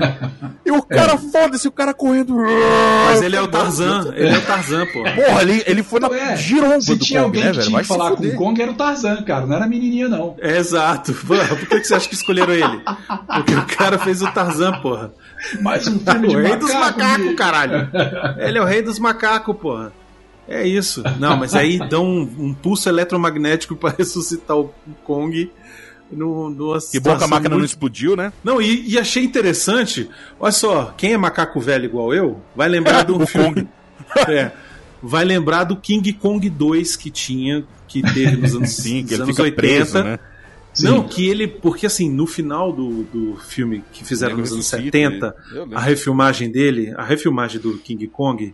E 0.64 0.70
o 0.70 0.82
cara, 0.82 1.16
foda-se, 1.16 1.66
o 1.68 1.72
cara 1.72 1.94
correndo. 1.94 2.36
Mas 3.06 3.22
ele 3.22 3.36
é 3.36 3.42
o 3.42 3.48
Tarzan. 3.48 4.12
Ele 4.14 4.34
é 4.34 4.38
o 4.38 4.42
Tarzan, 4.42 4.86
pô. 4.86 5.02
Porra, 5.02 5.42
ele, 5.42 5.62
ele 5.66 5.82
foi 5.82 6.00
na 6.00 6.08
É, 6.08 6.36
giromba 6.36 6.80
Se 6.80 6.94
do 6.94 7.04
tinha 7.04 7.20
Kong, 7.22 7.26
alguém 7.38 7.44
né, 7.44 7.50
que 7.50 7.56
velho? 7.56 7.66
tinha 7.68 7.76
Vai 7.76 7.84
falar 7.84 8.10
com 8.12 8.24
o 8.24 8.34
Kong, 8.34 8.60
era 8.62 8.70
o 8.70 8.74
Tarzan, 8.74 9.22
cara, 9.22 9.46
não 9.46 9.56
era 9.56 9.64
a 9.64 9.68
menininha, 9.68 10.08
não. 10.08 10.36
É, 10.40 10.56
exato. 10.58 11.12
Pô, 11.14 11.34
Por 11.36 11.68
que 11.68 11.80
que 11.80 11.84
você 11.84 11.94
acha 11.94 12.08
que 12.08 12.14
escolheram 12.14 12.52
ele? 12.52 12.80
Porque 13.34 13.54
o 13.54 13.66
cara 13.66 13.98
fez 13.98 14.22
o 14.22 14.30
Tarzan, 14.32 14.72
porra. 14.80 15.12
Mais 15.62 15.86
um 15.86 15.98
filme 15.98 16.28
de 16.28 16.36
o 16.36 16.42
rei 16.42 16.56
dos 16.56 16.72
macaco, 16.72 16.98
macacos, 16.98 17.24
bicho. 17.24 17.36
caralho. 17.36 17.88
Ele 18.38 18.58
é 18.58 18.60
o 18.62 18.64
rei 18.64 18.82
dos 18.82 18.98
macacos, 18.98 19.56
porra. 19.56 19.92
É 20.50 20.66
isso. 20.66 21.02
Não, 21.20 21.36
mas 21.36 21.54
aí 21.54 21.78
dão 21.88 22.04
um, 22.04 22.22
um 22.38 22.52
pulso 22.54 22.88
eletromagnético 22.88 23.76
pra 23.76 23.90
ressuscitar 23.96 24.58
o 24.58 24.74
Kong 25.04 25.48
no, 26.10 26.50
numa 26.50 26.78
Que 26.80 26.98
bom 26.98 27.16
que 27.16 27.22
a 27.22 27.28
máquina 27.28 27.50
não 27.50 27.58
muito- 27.58 27.70
explodiu, 27.70 28.16
né? 28.16 28.32
Não, 28.42 28.60
e, 28.60 28.90
e 28.90 28.98
achei 28.98 29.22
interessante. 29.22 30.10
Olha 30.40 30.50
só, 30.50 30.92
quem 30.96 31.12
é 31.12 31.16
macaco 31.16 31.60
velho 31.60 31.84
igual 31.84 32.12
eu, 32.12 32.40
vai 32.56 32.68
lembrar 32.68 33.04
do 33.04 33.24
filme. 33.26 33.66
É, 34.28 34.50
vai 35.00 35.24
lembrar 35.24 35.62
do 35.62 35.76
King 35.76 36.12
Kong 36.14 36.50
2 36.50 36.96
que 36.96 37.12
tinha, 37.12 37.64
que 37.86 38.02
teve 38.02 38.38
nos 38.38 38.56
anos, 38.56 38.70
Sim, 38.70 39.04
que 39.04 39.14
ele 39.14 39.22
anos 39.22 39.36
fica 39.36 39.42
80. 39.44 39.56
preso, 39.62 40.02
né? 40.02 40.18
Sim. 40.74 40.86
Não, 40.86 41.04
que 41.06 41.28
ele. 41.28 41.46
Porque 41.46 41.86
assim, 41.86 42.10
no 42.10 42.26
final 42.26 42.72
do, 42.72 43.04
do 43.04 43.36
filme 43.36 43.84
que 43.92 44.04
fizeram 44.04 44.36
nos 44.36 44.50
anos 44.50 44.68
ressuscita, 44.68 44.98
70, 44.98 45.36
eu 45.52 45.60
lembro. 45.62 45.78
a 45.78 45.80
refilmagem 45.80 46.50
dele, 46.50 46.92
a 46.96 47.04
refilmagem 47.04 47.60
do 47.60 47.78
King 47.78 48.04
Kong 48.08 48.52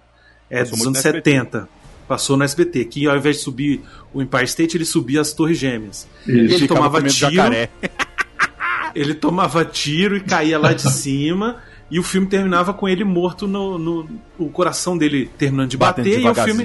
é 0.51 0.63
dos 0.63 0.73
anos 0.75 0.85
no 0.85 0.97
SBT. 0.99 1.31
70. 1.31 1.69
Passou 2.09 2.37
no 2.37 2.45
SBT, 2.45 2.85
que 2.85 3.07
ao 3.09 3.17
invés 3.17 3.37
de 3.39 3.43
subir 3.43 3.81
o 4.15 4.23
Empire 4.23 4.45
State, 4.45 4.77
ele 4.77 4.85
subia 4.85 5.21
as 5.21 5.33
Torres 5.33 5.59
Gêmeas. 5.59 6.07
Isso. 6.27 6.55
Ele 6.55 6.69
tomava 6.69 7.03
tiro, 7.03 7.33
ele 8.95 9.15
tomava 9.15 9.65
tiro 9.65 10.17
e 10.17 10.21
caía 10.21 10.59
lá 10.59 10.73
de 10.73 10.83
cima. 10.93 11.57
E 11.89 12.01
o 12.01 12.03
filme 12.03 12.27
terminava 12.27 12.75
com 12.75 12.89
ele 12.89 13.05
morto 13.05 13.47
no, 13.47 13.79
no- 13.79 14.09
o 14.37 14.49
coração 14.49 14.99
dele 14.99 15.31
terminando 15.39 15.71
de 15.71 15.77
Batendo 15.77 16.09
bater 16.09 16.21
e 16.21 16.29
o 16.29 16.35
filme 16.35 16.65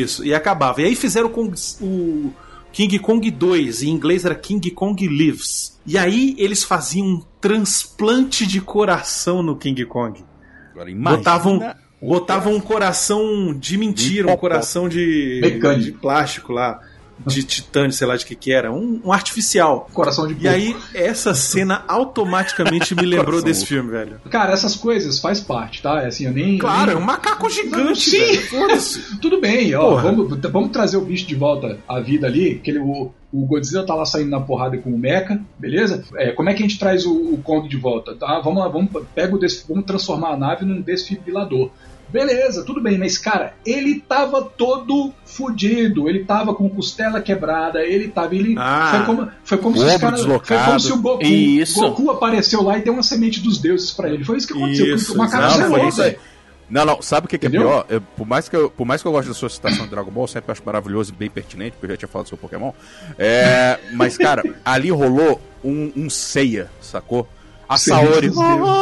isso 0.00 0.24
e 0.24 0.32
acabava. 0.32 0.80
E 0.80 0.86
aí 0.86 0.96
fizeram 0.96 1.28
com 1.28 1.52
o 1.82 2.32
King 2.72 2.98
Kong 2.98 3.30
2, 3.30 3.82
em 3.82 3.90
inglês 3.90 4.24
era 4.24 4.34
King 4.34 4.70
Kong 4.70 5.06
Lives. 5.06 5.78
E 5.86 5.98
aí 5.98 6.34
eles 6.38 6.64
faziam 6.64 7.06
um 7.06 7.22
transplante 7.38 8.46
de 8.46 8.62
coração 8.62 9.42
no 9.42 9.56
King 9.56 9.84
Kong. 9.84 10.24
Agora, 10.70 10.90
imagina 10.90 11.18
Botavam, 11.18 11.74
botavam 12.02 12.54
um 12.54 12.60
coração 12.60 13.54
de 13.56 13.78
mentira, 13.78 14.30
um 14.32 14.36
coração 14.36 14.88
de, 14.88 15.38
Mecânico. 15.42 15.82
de 15.84 15.92
plástico 15.92 16.52
lá, 16.52 16.80
de 17.24 17.44
titânio, 17.44 17.92
sei 17.92 18.04
lá 18.06 18.16
de 18.16 18.26
que 18.26 18.34
que 18.34 18.50
era, 18.52 18.72
um, 18.72 19.00
um 19.04 19.12
artificial. 19.12 19.88
Coração 19.92 20.26
de 20.26 20.32
E 20.32 20.36
porco. 20.38 20.48
aí, 20.48 20.76
essa 20.92 21.34
cena 21.34 21.84
automaticamente 21.86 22.94
me 22.96 23.02
lembrou 23.06 23.26
Coração 23.26 23.44
desse 23.44 23.66
filme, 23.66 23.90
velho. 23.92 24.20
Cara, 24.28 24.52
essas 24.52 24.74
coisas 24.74 25.20
faz 25.20 25.40
parte, 25.40 25.80
tá? 25.82 26.02
É 26.02 26.06
Assim, 26.08 26.26
eu 26.26 26.32
nem. 26.32 26.58
Claro, 26.58 26.90
é 26.90 26.94
eu 26.94 26.98
um 26.98 27.02
macaco 27.02 27.48
gigante, 27.48 28.10
Sim. 28.10 28.18
nem... 28.18 28.78
Tudo 29.20 29.40
bem, 29.40 29.72
ó. 29.74 29.90
Porra. 29.90 30.02
Vamos, 30.02 30.40
vamos 30.50 30.70
trazer 30.72 30.96
o 30.96 31.02
bicho 31.02 31.26
de 31.26 31.34
volta 31.36 31.78
à 31.88 32.00
vida 32.00 32.26
ali. 32.26 32.56
Que 32.58 32.72
ele, 32.72 32.80
o, 32.80 33.12
o 33.32 33.46
Godzilla 33.46 33.86
tá 33.86 33.94
lá 33.94 34.04
saindo 34.04 34.30
na 34.30 34.40
porrada 34.40 34.76
com 34.78 34.90
o 34.90 34.98
Mecha, 34.98 35.40
beleza? 35.56 36.04
É, 36.16 36.32
como 36.32 36.50
é 36.50 36.54
que 36.54 36.62
a 36.64 36.66
gente 36.66 36.78
traz 36.78 37.06
o, 37.06 37.12
o 37.34 37.38
Kong 37.38 37.68
de 37.68 37.76
volta? 37.76 38.16
Tá, 38.16 38.40
vamos 38.40 38.58
lá, 38.60 38.68
vamos, 38.68 38.90
pega 39.14 39.36
o 39.36 39.38
des- 39.38 39.64
vamos 39.68 39.84
transformar 39.84 40.30
a 40.32 40.36
nave 40.36 40.64
num 40.64 40.80
desfibrilador. 40.80 41.70
Beleza, 42.12 42.62
tudo 42.64 42.80
bem, 42.80 42.98
mas 42.98 43.16
cara, 43.16 43.54
ele 43.64 43.98
tava 44.00 44.42
todo 44.42 45.12
fudido, 45.24 46.08
ele 46.08 46.24
tava 46.24 46.54
com 46.54 46.68
costela 46.68 47.20
quebrada, 47.22 47.82
ele 47.82 48.08
tava. 48.08 48.34
Ele, 48.34 48.54
Ah. 48.58 48.90
foi 48.96 49.06
como, 49.06 49.30
foi 49.44 49.58
como 49.58 49.76
se 49.78 49.84
os 49.84 49.96
caras. 49.96 50.20
Foi 50.22 50.58
como 50.58 50.80
se 50.80 50.92
o 50.92 50.98
Goku, 51.00 51.24
Isso. 51.24 51.80
Goku 51.80 52.10
apareceu 52.10 52.62
lá 52.62 52.76
e 52.78 52.82
deu 52.82 52.92
uma 52.92 53.02
semente 53.02 53.40
dos 53.40 53.58
deuses 53.58 53.90
pra 53.92 54.10
ele. 54.10 54.24
Foi 54.24 54.36
isso 54.36 54.46
que 54.46 54.52
aconteceu. 54.52 54.94
Isso, 54.94 55.14
o 55.14 55.16
macaco 55.18 55.74
aí. 55.74 55.90
velho. 55.90 56.18
Não, 56.68 56.86
não, 56.86 57.02
sabe 57.02 57.26
o 57.26 57.28
que, 57.28 57.36
que 57.36 57.46
é 57.46 57.50
pior? 57.50 57.84
Eu- 57.88 58.00
por, 58.00 58.26
mais 58.26 58.48
que 58.48 58.56
eu, 58.56 58.70
por 58.70 58.86
mais 58.86 59.02
que 59.02 59.08
eu 59.08 59.12
goste 59.12 59.28
da 59.28 59.34
sua 59.34 59.50
citação 59.50 59.84
de 59.84 59.90
Dragon 59.90 60.10
Ball, 60.10 60.26
sempre 60.26 60.52
acho 60.52 60.62
maravilhoso 60.64 61.12
e 61.12 61.14
bem 61.14 61.28
pertinente, 61.28 61.72
porque 61.72 61.86
eu 61.86 61.90
já 61.90 61.96
tinha 61.98 62.08
falado 62.08 62.26
do 62.26 62.28
seu 62.30 62.38
Pokémon. 62.38 62.72
É, 63.18 63.78
mas, 63.92 64.16
cara, 64.16 64.42
ali 64.64 64.90
rolou 64.90 65.38
um, 65.62 65.92
um 65.94 66.08
ceia, 66.10 66.70
sacou? 66.80 67.28
A 67.74 67.78
Saori. 67.78 68.28
dos 68.28 68.38
deuses. 68.38 68.72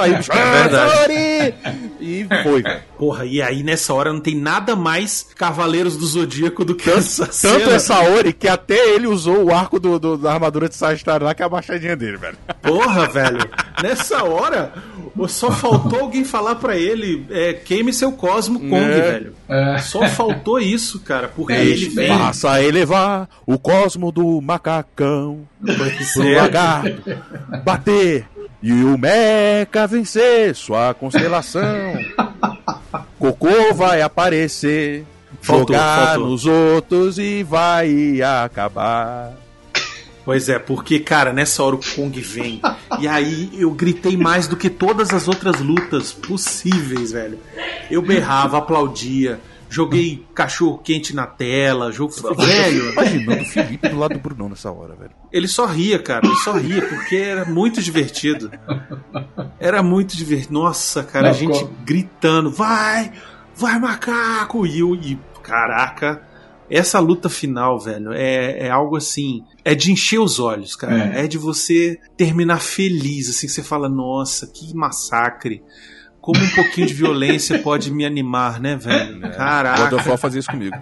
Aí 0.00 0.12
É. 0.14 0.22
Saori! 0.22 1.54
E 2.00 2.26
foi. 2.42 2.62
Porra, 2.98 3.24
e 3.24 3.40
aí 3.42 3.62
nessa 3.62 3.92
hora 3.94 4.12
não 4.12 4.20
tem 4.20 4.34
nada 4.36 4.76
mais 4.76 5.26
Cavaleiros 5.36 5.96
do 5.96 6.06
Zodíaco 6.06 6.64
do 6.64 6.74
que 6.74 6.90
essa 6.90 7.24
Tanto 7.26 7.34
cena. 7.34 7.72
é 7.72 7.78
Saori 7.78 8.32
que 8.32 8.46
até 8.48 8.90
ele 8.94 9.06
usou 9.06 9.44
o 9.44 9.54
arco 9.54 9.78
do, 9.80 9.98
do- 9.98 10.16
da 10.16 10.32
armadura 10.34 10.68
de 10.68 10.74
Sagitário 10.76 11.26
lá, 11.26 11.34
que 11.34 11.42
é 11.42 11.46
a 11.46 11.48
baixadinha 11.48 11.96
dele, 11.96 12.16
velho. 12.16 12.36
Porra, 12.60 13.08
velho. 13.08 13.40
Nessa 13.82 14.22
hora, 14.24 14.72
só 15.28 15.50
faltou 15.50 16.00
alguém 16.00 16.24
falar 16.24 16.56
pra 16.56 16.76
ele 16.76 17.26
é, 17.30 17.52
queime 17.54 17.92
seu 17.92 18.12
Cosmo 18.12 18.58
Kong, 18.60 18.74
É. 18.74 19.00
velho. 19.00 19.34
É. 19.48 19.78
Só 19.78 20.06
faltou 20.08 20.58
isso, 20.60 21.00
cara. 21.00 21.28
Porque 21.28 21.52
É, 21.52 21.64
ele 21.64 21.88
vem... 21.88 22.08
Faça 22.08 22.62
elevar 22.62 23.28
o 23.46 23.58
cosmo 23.58 24.10
do 24.12 24.40
macacão 24.40 25.40
pro 26.14 26.22
é. 26.24 26.40
lagarto 26.40 27.02
bater 27.82 28.26
e 28.62 28.72
o 28.72 28.96
Mecha 28.96 29.86
vencer 29.88 30.54
sua 30.54 30.94
constelação. 30.94 31.94
Cocô 33.18 33.74
vai 33.74 34.02
aparecer, 34.02 35.04
Faltou, 35.40 35.74
jogar 35.74 36.06
faltou. 36.08 36.28
nos 36.28 36.46
outros 36.46 37.18
e 37.18 37.42
vai 37.42 38.20
acabar. 38.22 39.32
Pois 40.24 40.48
é, 40.48 40.56
porque, 40.58 41.00
cara, 41.00 41.32
nessa 41.32 41.64
hora 41.64 41.74
o 41.74 41.80
Kong 41.96 42.20
vem. 42.20 42.60
e 43.00 43.08
aí 43.08 43.50
eu 43.58 43.72
gritei 43.72 44.16
mais 44.16 44.46
do 44.46 44.56
que 44.56 44.70
todas 44.70 45.10
as 45.12 45.26
outras 45.26 45.60
lutas 45.60 46.12
possíveis, 46.12 47.10
velho. 47.10 47.40
Eu 47.90 48.00
berrava, 48.02 48.58
aplaudia, 48.58 49.40
joguei 49.72 50.26
cachorro 50.34 50.78
quente 50.78 51.14
na 51.14 51.26
tela, 51.26 51.90
jogo. 51.90 52.12
Velho, 52.36 52.92
Imaginando 52.92 53.42
o 53.42 53.46
Felipe 53.46 53.88
do 53.88 53.98
lado 53.98 54.14
do 54.14 54.20
Brunão 54.20 54.48
nessa 54.48 54.70
hora, 54.70 54.94
velho. 54.94 55.12
ele 55.32 55.48
só 55.48 55.66
ria, 55.66 55.98
cara, 55.98 56.26
ele 56.26 56.36
só 56.36 56.52
ria, 56.52 56.86
porque 56.88 57.16
era 57.16 57.44
muito 57.44 57.80
divertido. 57.82 58.50
Era 59.58 59.82
muito 59.82 60.16
divertido. 60.16 60.52
Nossa, 60.54 61.02
cara, 61.02 61.30
a 61.30 61.32
gente 61.32 61.58
ficou- 61.58 61.72
gritando, 61.84 62.50
vai! 62.50 63.12
vai 63.54 63.78
macaco! 63.78 64.66
E, 64.66 64.82
o- 64.82 64.94
e 64.94 65.18
caraca, 65.42 66.22
essa 66.70 66.98
luta 66.98 67.28
final, 67.28 67.78
velho, 67.78 68.12
é, 68.12 68.66
é 68.66 68.70
algo 68.70 68.96
assim, 68.96 69.44
é 69.64 69.74
de 69.74 69.92
encher 69.92 70.18
os 70.20 70.38
olhos, 70.38 70.74
cara. 70.76 70.96
É. 70.96 71.26
de 71.26 71.38
você 71.38 71.98
terminar 72.16 72.60
feliz, 72.60 73.28
assim, 73.28 73.48
você 73.48 73.62
fala, 73.62 73.88
nossa, 73.88 74.46
que 74.46 74.74
massacre. 74.74 75.62
Como 76.22 76.40
um 76.42 76.48
pouquinho 76.54 76.86
de 76.86 76.94
violência 76.94 77.58
pode 77.58 77.90
me 77.92 78.06
animar, 78.06 78.58
né, 78.60 78.76
velho? 78.76 79.20
God 79.20 79.32
Caraca. 79.34 79.96
of 79.96 80.08
War 80.08 80.16
fazia 80.16 80.38
isso 80.40 80.48
comigo. 80.50 80.74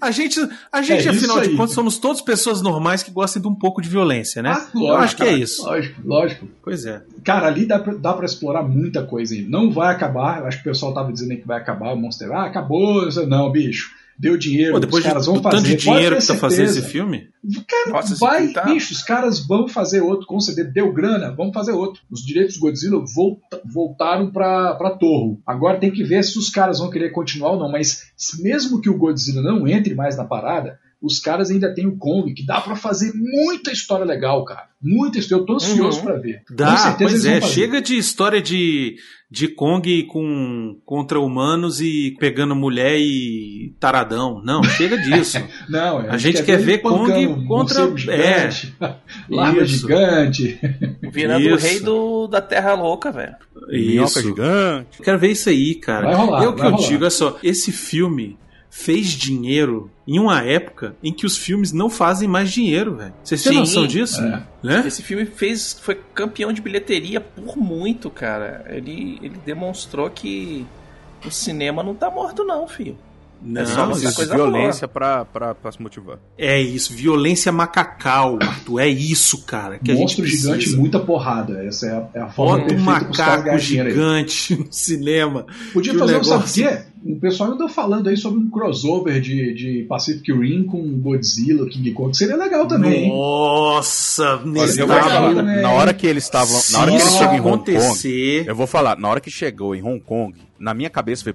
A 0.00 0.10
gente, 0.10 0.40
a 0.72 0.82
gente 0.82 1.06
É 1.06 1.10
afinal 1.10 1.40
de 1.40 1.50
aí. 1.50 1.56
contas, 1.56 1.74
somos 1.74 1.98
todos 1.98 2.22
pessoas 2.22 2.62
normais 2.62 3.02
que 3.02 3.10
gostam 3.10 3.40
de 3.42 3.48
um 3.48 3.54
pouco 3.54 3.82
de 3.82 3.88
violência, 3.88 4.42
né? 4.42 4.52
Ah, 4.56 4.66
Eu 4.74 4.80
lógico, 4.80 5.02
acho 5.04 5.16
que 5.16 5.22
é 5.22 5.32
isso. 5.32 5.62
Lógico, 5.64 6.00
lógico. 6.04 6.48
Pois 6.62 6.86
é. 6.86 7.02
Cara, 7.22 7.46
ali 7.46 7.66
dá 7.66 7.78
pra, 7.78 7.94
dá 7.94 8.12
pra 8.14 8.24
explorar 8.26 8.62
muita 8.62 9.02
coisa 9.04 9.34
ainda. 9.34 9.48
Não 9.50 9.70
vai 9.70 9.92
acabar. 9.94 10.38
Eu 10.40 10.46
acho 10.46 10.62
que 10.62 10.68
o 10.68 10.72
pessoal 10.72 10.94
tava 10.94 11.12
dizendo 11.12 11.32
aí 11.32 11.36
que 11.36 11.46
vai 11.46 11.58
acabar 11.60 11.92
o 11.92 11.96
Monster. 11.96 12.32
Ah, 12.32 12.46
acabou. 12.46 13.06
Não, 13.26 13.50
bicho. 13.52 13.90
Deu 14.18 14.36
dinheiro. 14.36 14.72
Pô, 14.74 14.80
depois 14.80 15.04
os 15.04 15.08
caras 15.10 15.22
de, 15.24 15.26
vão 15.28 15.36
do 15.36 15.42
fazer. 15.42 15.56
tanto 15.56 15.68
de 15.68 15.76
dinheiro 15.76 16.16
que 16.18 16.26
tá 16.26 16.34
fazendo 16.36 16.66
esse 16.66 16.82
filme, 16.82 17.28
Cara, 17.68 17.90
Nossa, 17.90 18.14
vai, 18.16 18.48
tá- 18.52 18.64
bicho, 18.64 18.92
os 18.94 19.02
caras 19.02 19.46
vão 19.46 19.68
fazer 19.68 20.00
outro, 20.00 20.26
com 20.26 20.40
certeza. 20.40 20.70
Deu 20.70 20.92
grana, 20.92 21.30
vamos 21.30 21.52
fazer 21.52 21.72
outro. 21.72 22.00
Os 22.10 22.24
direitos 22.24 22.54
do 22.56 22.60
Godzilla 22.60 23.04
volta- 23.14 23.60
voltaram 23.64 24.30
pra, 24.30 24.74
pra 24.76 24.96
Torro. 24.96 25.40
Agora 25.46 25.78
tem 25.78 25.90
que 25.90 26.02
ver 26.02 26.22
se 26.24 26.38
os 26.38 26.48
caras 26.48 26.78
vão 26.78 26.88
querer 26.90 27.10
continuar 27.10 27.50
ou 27.52 27.58
não. 27.58 27.70
Mas 27.70 28.04
mesmo 28.40 28.80
que 28.80 28.88
o 28.88 28.96
Godzilla 28.96 29.42
não 29.42 29.66
entre 29.68 29.94
mais 29.94 30.16
na 30.16 30.24
parada, 30.24 30.78
os 31.02 31.18
caras 31.20 31.50
ainda 31.50 31.74
tem 31.74 31.86
o 31.86 31.98
Kong, 31.98 32.32
que 32.32 32.46
dá 32.46 32.62
pra 32.62 32.76
fazer 32.76 33.12
muita 33.14 33.70
história 33.70 34.06
legal, 34.06 34.42
cara. 34.46 34.68
Muita 34.80 35.18
história. 35.18 35.42
Eu 35.42 35.46
tô 35.46 35.54
ansioso 35.56 35.98
Uhum. 35.98 36.04
pra 36.04 36.16
ver. 36.16 36.42
Dá, 36.50 36.70
com 36.70 36.76
certeza 36.78 36.96
pois 37.10 37.12
eles 37.12 37.24
é. 37.26 37.30
vão 37.32 37.40
fazer. 37.42 37.54
Chega 37.54 37.82
de 37.82 37.98
história 37.98 38.40
de, 38.40 38.96
de 39.34 39.48
Kong 39.48 40.04
com, 40.04 40.76
contra 40.86 41.18
humanos 41.18 41.80
e 41.80 42.14
pegando 42.20 42.54
mulher 42.54 42.96
e 43.00 43.74
taradão. 43.80 44.40
Não, 44.44 44.62
chega 44.62 44.96
disso. 44.96 45.38
Não, 45.68 46.00
é, 46.02 46.10
A 46.10 46.16
gente 46.16 46.42
quer 46.44 46.56
ver 46.56 46.78
Kong 46.78 47.44
contra- 47.48 47.90
gigante, 47.96 48.72
larva 49.28 49.62
Isso. 49.64 49.78
gigante. 49.80 50.60
Virando 51.02 51.46
o 51.48 51.56
Isso. 51.56 51.66
rei 51.66 51.80
do, 51.80 52.28
da 52.28 52.40
Terra 52.40 52.74
Louca, 52.74 53.10
velho. 53.10 53.34
Minhoca 53.68 54.08
Isso. 54.08 54.22
gigante. 54.22 54.98
Eu 55.00 55.04
quero 55.04 55.18
ver 55.18 55.32
isso 55.32 55.48
aí, 55.48 55.74
cara. 55.74 56.06
Vai 56.06 56.14
rolar, 56.14 56.44
é 56.44 56.48
o 56.48 56.52
que 56.52 56.58
vai 56.60 56.68
eu 56.68 56.74
rolar. 56.76 56.88
digo, 56.88 57.00
olha 57.02 57.10
só. 57.10 57.36
Esse 57.42 57.72
filme 57.72 58.36
fez 58.76 59.10
dinheiro 59.10 59.88
em 60.06 60.18
uma 60.18 60.42
época 60.42 60.96
em 61.00 61.12
que 61.12 61.24
os 61.24 61.38
filmes 61.38 61.70
não 61.70 61.88
fazem 61.88 62.26
mais 62.26 62.50
dinheiro, 62.50 62.96
velho. 62.96 63.14
Vocês 63.22 63.44
têm 63.44 63.54
noção 63.54 63.86
disso? 63.86 64.20
É. 64.20 64.42
Né? 64.64 64.84
Esse 64.84 65.00
filme 65.00 65.24
fez, 65.24 65.78
foi 65.80 65.94
campeão 66.12 66.52
de 66.52 66.60
bilheteria 66.60 67.20
por 67.20 67.56
muito, 67.56 68.10
cara. 68.10 68.66
Ele, 68.68 69.20
ele 69.22 69.38
demonstrou 69.46 70.10
que 70.10 70.66
o 71.24 71.30
cinema 71.30 71.84
não 71.84 71.94
tá 71.94 72.10
morto, 72.10 72.42
não, 72.42 72.66
filho. 72.66 72.98
Não, 73.44 73.60
É 73.62 73.66
só 73.66 73.84
Precisa 73.86 74.08
essa 74.08 74.10
de 74.10 74.16
coisa 74.16 74.34
violência 74.34 74.88
pra, 74.88 75.24
pra, 75.24 75.54
pra 75.54 75.70
se 75.72 75.82
motivar. 75.82 76.18
É 76.38 76.60
isso, 76.60 76.92
violência 76.94 77.52
macacal, 77.52 78.38
Arthur. 78.40 78.80
É 78.80 78.88
isso, 78.88 79.42
cara, 79.44 79.78
que 79.78 79.90
a 79.90 79.94
gente 79.94 80.20
Monstro 80.22 80.26
gigante, 80.26 80.70
muita 80.76 80.98
porrada. 80.98 81.62
Essa 81.64 81.86
é 81.86 81.90
a, 81.90 82.08
é 82.14 82.20
a 82.22 82.28
forma 82.28 82.52
Bota 82.62 82.64
um 82.64 82.68
perfeita 82.84 82.90
macaco 82.90 83.58
dinheiro 83.58 83.88
aí. 83.88 83.94
gigante 83.94 84.56
no 84.64 84.72
cinema. 84.72 85.46
Podia 85.72 85.92
fazer 85.98 86.16
um, 86.16 86.24
sabe 86.24 86.36
o 86.36 86.38
negócio- 86.38 86.68
quê? 86.68 86.78
O 87.06 87.16
pessoal 87.20 87.52
andou 87.52 87.68
falando 87.68 88.08
aí 88.08 88.16
sobre 88.16 88.38
um 88.40 88.48
crossover 88.48 89.20
de, 89.20 89.52
de 89.52 89.84
Pacific 89.86 90.32
Rim 90.32 90.64
com 90.64 90.80
Godzilla, 91.00 91.68
King 91.68 91.92
Kong. 91.92 92.16
Seria 92.16 92.34
legal 92.34 92.66
também? 92.66 93.10
Nossa, 93.10 94.40
nesse 94.42 94.78
tá 94.78 94.86
falar, 94.86 95.34
também. 95.34 95.60
na 95.60 95.70
hora 95.70 95.92
que 95.92 96.06
eles 96.06 96.24
estavam. 96.24 96.58
Na 96.72 96.78
hora 96.80 96.90
que 96.90 96.96
eles 96.96 97.06
isso 97.06 97.18
chegam 97.18 97.34
em 97.36 97.40
Hong 97.40 97.58
Kong. 97.62 98.44
Eu 98.46 98.56
vou 98.56 98.66
falar, 98.66 98.98
na 98.98 99.06
hora 99.06 99.20
que 99.20 99.30
chegou 99.30 99.74
em 99.74 99.82
Hong 99.82 100.00
Kong, 100.00 100.34
na 100.58 100.72
minha 100.72 100.88
cabeça 100.88 101.22
foi. 101.24 101.34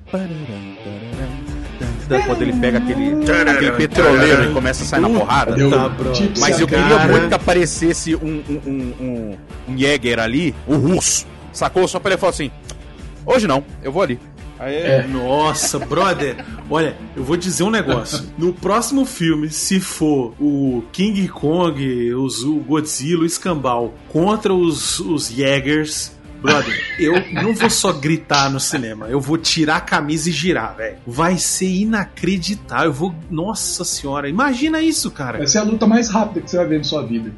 Pararam, 2.10 2.26
Quando 2.26 2.42
ele 2.42 2.54
pega 2.54 2.78
aquele, 2.78 3.32
aquele 3.52 3.72
petroleiro 3.72 4.44
e 4.50 4.54
começa 4.54 4.84
a 4.84 4.86
sair 4.86 5.02
na 5.02 5.10
porrada. 5.10 5.56
Tá, 5.70 5.92
Mas 6.40 6.60
eu 6.60 6.68
queria 6.68 7.08
muito 7.08 7.28
que 7.28 7.34
aparecesse 7.34 8.16
um, 8.16 8.44
um, 8.50 8.62
um, 8.66 8.94
um, 9.00 9.38
um 9.70 9.78
Jäger 9.78 10.20
ali, 10.20 10.56
o 10.68 10.76
russo. 10.76 11.26
Sacou? 11.54 11.88
Só 11.88 12.00
pra 12.00 12.12
ele 12.12 12.20
falar 12.20 12.32
assim: 12.32 12.52
hoje 13.26 13.48
não, 13.48 13.64
eu 13.84 13.92
vou 13.92 14.02
ali. 14.02 14.20
É. 14.62 15.08
Nossa, 15.08 15.80
brother, 15.80 16.36
olha, 16.70 16.98
eu 17.16 17.24
vou 17.24 17.38
dizer 17.38 17.64
um 17.64 17.70
negócio. 17.70 18.30
No 18.38 18.52
próximo 18.52 19.06
filme, 19.06 19.50
se 19.50 19.80
for 19.80 20.34
o 20.38 20.84
King 20.92 21.30
Kong, 21.30 22.14
os, 22.14 22.44
o 22.44 22.56
Godzilla, 22.56 23.24
o 23.24 23.26
Escambau 23.26 23.94
contra 24.10 24.54
os, 24.54 25.00
os 25.00 25.30
Jaegers, 25.30 26.12
brother, 26.42 26.74
eu 27.00 27.14
não 27.34 27.54
vou 27.54 27.70
só 27.70 27.92
gritar 27.94 28.50
no 28.50 28.60
cinema, 28.60 29.08
eu 29.08 29.20
vou 29.20 29.38
tirar 29.38 29.78
a 29.78 29.82
camisa 29.82 30.30
e 30.30 30.32
girar, 30.32 30.76
velho. 30.76 30.98
Vai 31.06 31.38
ser 31.38 31.68
inacreditável. 31.70 32.86
Eu 32.86 32.94
vou. 32.94 33.16
Nossa 33.30 33.84
senhora, 33.84 34.28
imagina 34.30 34.82
isso, 34.82 35.12
cara. 35.12 35.38
Vai 35.40 35.48
ser 35.48 35.60
a 35.60 35.64
luta 35.64 35.86
mais 35.86 36.10
rápida 36.10 36.42
que 36.42 36.50
você 36.50 36.58
vai 36.58 36.68
ver 36.68 36.78
na 36.80 36.84
sua 36.84 37.04
vida. 37.06 37.32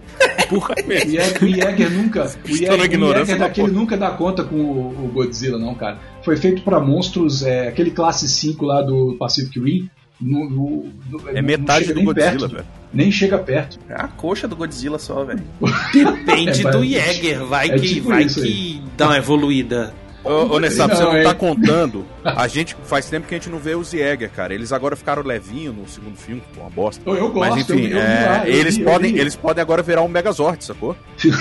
Por... 0.49 0.69
O 0.71 0.91
Jäger, 0.91 1.89
nunca. 1.91 2.23
O 2.45 2.47
Jäger, 2.47 3.37
daquele 3.39 3.67
porra. 3.67 3.79
nunca 3.79 3.97
dá 3.97 4.11
conta 4.11 4.43
com 4.43 4.55
o, 4.55 5.05
o 5.05 5.11
Godzilla, 5.13 5.57
não, 5.57 5.73
cara. 5.75 5.97
Foi 6.23 6.37
feito 6.37 6.61
pra 6.61 6.79
monstros, 6.79 7.43
é, 7.43 7.67
aquele 7.67 7.91
classe 7.91 8.27
5 8.27 8.63
lá 8.65 8.81
do 8.81 9.15
Pacific 9.19 9.59
Rim. 9.59 9.89
no- 10.19 10.49
no- 10.49 10.89
no- 11.09 11.29
é 11.29 11.41
metade 11.41 11.93
do 11.93 12.03
Godzilla, 12.03 12.47
velho. 12.47 12.65
Nem 12.93 13.11
chega 13.11 13.37
perto. 13.37 13.79
É 13.87 13.93
a 13.93 14.07
coxa 14.07 14.47
do 14.47 14.55
Godzilla 14.55 14.99
só, 14.99 15.23
velho. 15.23 15.41
Depende 15.93 16.67
É, 16.67 16.71
do 16.71 16.83
Jäger, 16.83 17.45
vai 17.45 17.69
é 17.69 17.79
que, 17.79 17.87
tipo 17.87 18.09
vai 18.09 18.25
que 18.25 18.81
dá 18.97 19.07
uma 19.07 19.17
evoluída. 19.17 19.93
Ô, 20.23 20.55
ô 20.55 20.59
Nessab, 20.59 20.95
você 20.95 21.03
Não, 21.03 21.15
é. 21.15 21.23
tá 21.23 21.33
contando. 21.33 22.05
A 22.23 22.47
gente 22.47 22.75
faz 22.85 23.07
tempo 23.09 23.27
que 23.27 23.33
a 23.33 23.37
gente 23.37 23.49
não 23.49 23.57
vê 23.57 23.73
os 23.75 23.89
Jäger, 23.89 24.29
cara. 24.29 24.53
Eles 24.53 24.71
agora 24.71 24.95
ficaram 24.95 25.23
levinho 25.23 25.73
no 25.73 25.87
segundo 25.87 26.15
filme, 26.15 26.41
que 26.41 26.53
foi 26.53 26.63
uma 26.63 26.69
bosta. 26.69 27.01
Eu, 27.05 27.15
eu 27.15 27.29
gosto, 27.31 27.49
Mas 27.55 27.61
enfim, 27.69 27.73
eu, 27.73 27.87
vi- 27.89 27.91
eu 27.93 27.99
é, 27.99 28.43
eles, 28.45 28.77
podem, 28.77 29.17
eles 29.17 29.35
podem 29.35 29.61
agora 29.61 29.81
virar 29.81 30.01
um 30.03 30.07
Megazord, 30.07 30.63
sacou? 30.63 30.95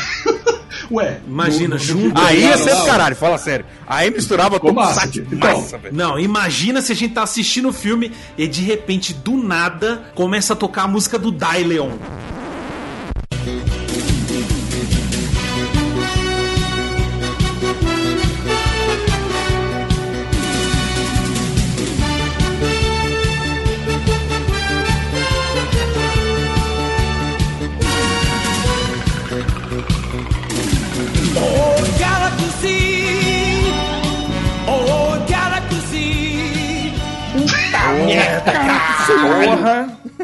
Ué, 0.90 1.20
Imagina, 1.26 1.78
junto- 1.78 2.18
Aí 2.20 2.40
ia 2.40 2.56
não, 2.56 2.58
ser 2.64 2.70
não. 2.74 2.80
do 2.80 2.86
caralho, 2.86 3.14
fala 3.14 3.38
sério. 3.38 3.64
Aí 3.86 4.10
misturava 4.10 4.54
Ficou 4.56 4.70
tudo 4.70 4.80
massa, 4.80 5.00
site 5.00 5.22
ficou. 5.22 5.38
massa, 5.38 5.78
velho. 5.78 5.94
Não, 5.94 6.18
imagina 6.18 6.80
se 6.82 6.90
a 6.90 6.94
gente 6.96 7.14
tá 7.14 7.22
assistindo 7.22 7.68
o 7.68 7.72
filme 7.72 8.10
e 8.36 8.48
de 8.48 8.62
repente, 8.62 9.12
do 9.14 9.36
nada, 9.36 10.02
começa 10.14 10.52
a 10.54 10.56
tocar 10.56 10.82
a 10.84 10.88
música 10.88 11.16
do 11.18 11.30
Daileon. 11.30 11.90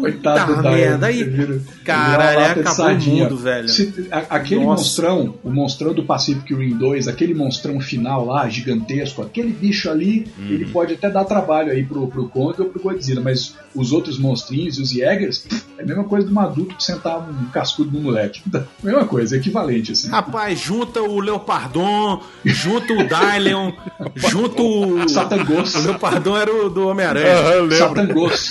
Coitado 0.00 0.62
da 0.62 0.70
merda, 0.70 1.06
aí- 1.06 1.60
Caralho, 1.84 2.38
de 2.38 2.44
acabou 2.60 2.72
o 2.72 2.74
sardinha. 2.74 3.24
mundo, 3.24 3.36
velho. 3.36 3.68
Se- 3.68 4.08
a- 4.10 4.24
aquele 4.36 4.64
Nossa. 4.64 4.82
monstrão, 4.82 5.34
o 5.44 5.50
monstrão 5.50 5.92
do 5.94 6.02
Pacific 6.04 6.54
Rim 6.54 6.76
2, 6.76 7.08
aquele 7.08 7.34
monstrão 7.34 7.80
final 7.80 8.24
lá, 8.24 8.48
gigantesco, 8.48 9.22
aquele 9.22 9.50
bicho 9.52 9.90
ali, 9.90 10.26
Uhum. 10.38 10.46
ele 10.46 10.66
pode 10.66 10.94
até 10.94 11.08
dar 11.10 11.24
trabalho 11.24 11.72
aí 11.72 11.84
pro, 11.84 12.06
pro 12.08 12.28
Kong 12.28 12.54
ou 12.60 12.66
pro 12.68 12.82
Godzilla, 12.82 13.20
mas 13.20 13.54
os 13.74 13.92
outros 13.92 14.18
monstrinhos 14.18 14.78
e 14.78 14.82
os 14.82 14.90
Jägers, 14.90 15.44
é 15.78 15.82
a 15.82 15.86
mesma 15.86 16.04
coisa 16.04 16.26
de 16.26 16.32
um 16.32 16.40
adulto 16.40 16.82
sentar 16.82 17.18
um 17.18 17.46
cascudo 17.50 17.90
no 17.92 18.00
moleque. 18.00 18.42
Mesma 18.82 19.04
coisa, 19.04 19.36
equivalente, 19.36 19.92
assim. 19.92 20.08
Rapaz, 20.08 20.58
junta 20.58 21.02
o 21.02 21.18
Leopardon, 21.20 22.22
junta 22.44 22.92
o 22.92 23.06
Daileon, 23.08 23.72
junta 24.14 24.62
o. 24.62 25.08
Satangos. 25.08 25.74
O 25.74 25.80
Leopardon 25.82 26.36
era 26.36 26.52
o 26.54 26.68
do 26.70 26.88
Homem-Aranha. 26.88 27.70
Satangos. 27.76 28.50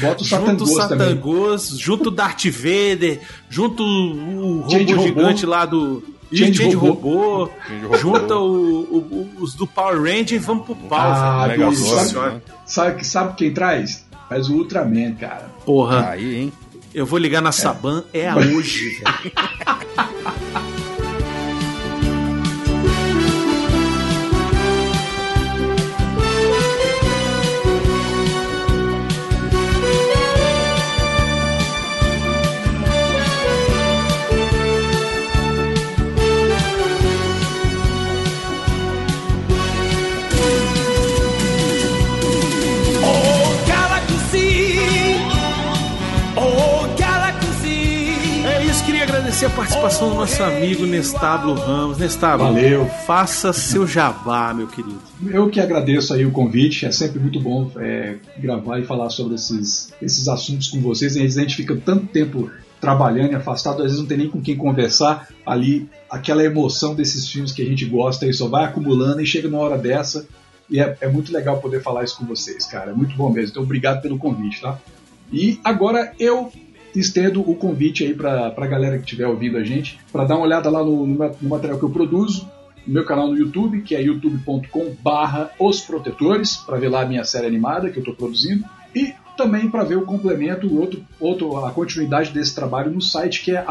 Bota 0.00 0.22
o 0.22 0.24
Junta 0.58 0.64
o 0.64 0.66
Satangos 0.66 0.88
também. 0.88 1.08
Satangos, 1.08 1.78
junta 1.78 2.08
o 2.08 2.10
Darth 2.10 2.44
Vader, 2.46 3.20
junta 3.50 3.82
o, 3.82 4.60
robô 4.62 4.70
Change 4.70 4.92
robô. 4.94 5.02
gigante 5.06 5.46
lá 5.46 5.64
do. 5.66 6.02
Change 6.32 6.54
Change 6.54 6.74
robô. 6.74 7.44
robô, 7.44 7.96
junta 7.98 8.36
o- 8.36 8.80
o- 8.82 9.30
o- 9.38 9.42
os 9.42 9.54
do 9.54 9.66
Power 9.66 9.98
Ranger 10.02 10.32
e 10.34 10.38
vamos 10.38 10.64
pro 10.66 10.74
pau. 10.74 10.98
Ah, 11.00 11.46
velho. 11.46 11.66
Nossa 11.66 12.04
sabe, 12.08 12.42
sabe, 12.66 13.06
sabe 13.06 13.34
quem 13.36 13.52
traz? 13.54 14.04
Faz 14.28 14.48
o 14.48 14.54
Ultraman, 14.54 15.14
cara. 15.14 15.48
Porra, 15.64 16.08
Aí, 16.10 16.36
hein? 16.36 16.52
eu 16.94 17.06
vou 17.06 17.18
ligar 17.18 17.40
na 17.40 17.52
Saban, 17.52 18.02
é 18.12 18.28
a 18.28 18.34
hoje, 18.36 18.88
velho. 18.98 19.32
Participação 49.54 50.10
do 50.10 50.16
nosso 50.16 50.42
amigo 50.42 50.84
Nestablo 50.84 51.54
Ramos. 51.54 51.98
Nestablo, 51.98 52.46
Valeu. 52.46 52.86
faça 53.06 53.52
seu 53.52 53.86
jabá, 53.86 54.52
meu 54.52 54.66
querido. 54.66 55.00
Eu 55.30 55.48
que 55.48 55.60
agradeço 55.60 56.12
aí 56.12 56.26
o 56.26 56.32
convite, 56.32 56.84
é 56.84 56.90
sempre 56.90 57.20
muito 57.20 57.40
bom 57.40 57.70
é, 57.76 58.16
gravar 58.36 58.80
e 58.80 58.84
falar 58.84 59.10
sobre 59.10 59.36
esses, 59.36 59.92
esses 60.02 60.26
assuntos 60.26 60.68
com 60.68 60.80
vocês. 60.80 61.16
A 61.16 61.20
gente 61.20 61.54
fica 61.54 61.76
tanto 61.76 62.06
tempo 62.06 62.50
trabalhando 62.80 63.32
e 63.32 63.34
afastado, 63.36 63.76
às 63.76 63.84
vezes 63.84 63.98
não 63.98 64.06
tem 64.06 64.18
nem 64.18 64.28
com 64.28 64.42
quem 64.42 64.56
conversar. 64.56 65.28
Ali, 65.46 65.88
aquela 66.10 66.44
emoção 66.44 66.94
desses 66.94 67.28
filmes 67.28 67.52
que 67.52 67.62
a 67.62 67.66
gente 67.66 67.84
gosta 67.84 68.26
aí 68.26 68.32
só 68.32 68.48
vai 68.48 68.64
acumulando 68.64 69.20
e 69.20 69.26
chega 69.26 69.48
numa 69.48 69.62
hora 69.62 69.78
dessa. 69.78 70.26
E 70.68 70.80
é, 70.80 70.96
é 71.00 71.08
muito 71.08 71.32
legal 71.32 71.60
poder 71.60 71.80
falar 71.80 72.02
isso 72.02 72.16
com 72.16 72.24
vocês, 72.24 72.66
cara. 72.66 72.90
É 72.90 72.94
muito 72.94 73.14
bom 73.14 73.30
mesmo. 73.30 73.50
Então, 73.50 73.62
obrigado 73.62 74.02
pelo 74.02 74.18
convite, 74.18 74.60
tá? 74.60 74.78
E 75.32 75.60
agora 75.62 76.12
eu 76.18 76.52
estendo 76.94 77.40
o 77.40 77.54
convite 77.54 78.04
aí 78.04 78.14
pra, 78.14 78.50
pra 78.50 78.66
galera 78.66 78.96
que 78.98 79.04
estiver 79.04 79.26
ouvindo 79.26 79.56
a 79.56 79.64
gente, 79.64 79.98
para 80.12 80.24
dar 80.24 80.36
uma 80.36 80.44
olhada 80.44 80.70
lá 80.70 80.84
no, 80.84 81.06
no, 81.06 81.48
material 81.48 81.78
que 81.78 81.84
eu 81.84 81.90
produzo, 81.90 82.48
no 82.86 82.94
meu 82.94 83.04
canal 83.04 83.28
no 83.28 83.36
YouTube, 83.36 83.82
que 83.82 83.94
é 83.94 84.02
youtube.com 84.02 84.94
barra 85.02 85.50
Os 85.58 85.80
Protetores, 85.80 86.56
para 86.56 86.78
ver 86.78 86.88
lá 86.88 87.02
a 87.02 87.06
minha 87.06 87.24
série 87.24 87.46
animada 87.46 87.90
que 87.90 87.98
eu 87.98 88.02
estou 88.02 88.14
produzindo, 88.14 88.64
e 88.94 89.12
também 89.36 89.68
para 89.68 89.84
ver 89.84 89.96
o 89.96 90.02
complemento, 90.02 90.72
outro, 90.78 91.04
outro, 91.18 91.64
a 91.64 91.72
continuidade 91.72 92.30
desse 92.30 92.54
trabalho 92.54 92.90
no 92.90 93.00
site 93.00 93.42
que 93.42 93.50
é 93.50 93.64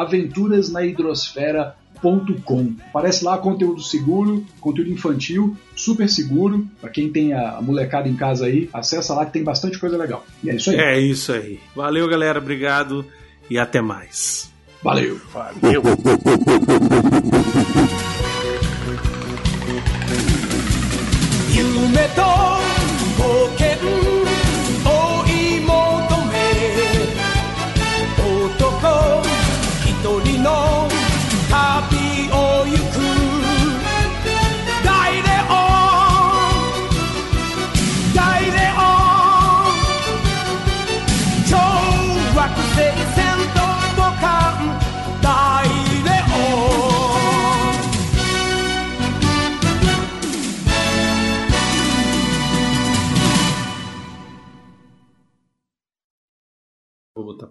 aventurasnahidrosfera.com. 2.04 2.76
Aparece 2.90 3.24
lá 3.24 3.38
conteúdo 3.38 3.82
seguro, 3.82 4.46
conteúdo 4.60 4.92
infantil, 4.92 5.56
super 5.76 6.10
seguro. 6.10 6.68
Para 6.80 6.90
quem 6.90 7.10
tem 7.12 7.34
a, 7.34 7.58
a 7.58 7.62
molecada 7.62 8.08
em 8.08 8.16
casa 8.16 8.46
aí, 8.46 8.70
acessa 8.74 9.14
lá 9.14 9.26
que 9.26 9.34
tem 9.34 9.44
bastante 9.44 9.80
coisa 9.80 9.98
legal. 9.98 10.26
E 10.44 10.50
é 10.50 10.56
isso 10.56 10.70
aí. 10.70 10.78
É 10.78 11.00
isso 11.00 11.32
aí. 11.32 11.60
Valeu, 11.76 12.08
galera. 12.08 12.40
Obrigado 12.40 13.06
e 13.50 13.58
até 13.58 13.82
mais. 13.82 14.52
Valeu. 14.84 15.20
Valeu. 15.32 15.82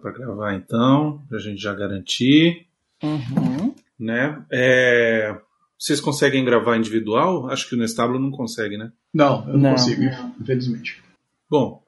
Pra 0.03 0.11
gravar 0.11 0.53
então, 0.53 1.21
pra 1.29 1.39
gente 1.39 1.61
já 1.61 1.73
garantir, 1.73 2.67
Uhum. 3.01 3.73
né? 3.97 4.43
É, 4.51 5.33
Vocês 5.79 5.99
conseguem 6.01 6.43
gravar 6.45 6.75
individual? 6.77 7.49
Acho 7.49 7.67
que 7.69 7.75
o 7.75 7.77
Nestablo 7.77 8.19
não 8.19 8.29
consegue, 8.31 8.77
né? 8.77 8.91
Não, 9.13 9.47
eu 9.47 9.53
não, 9.53 9.59
Não. 9.59 9.71
consigo, 9.71 10.01
infelizmente. 10.41 11.01
Bom, 11.49 11.81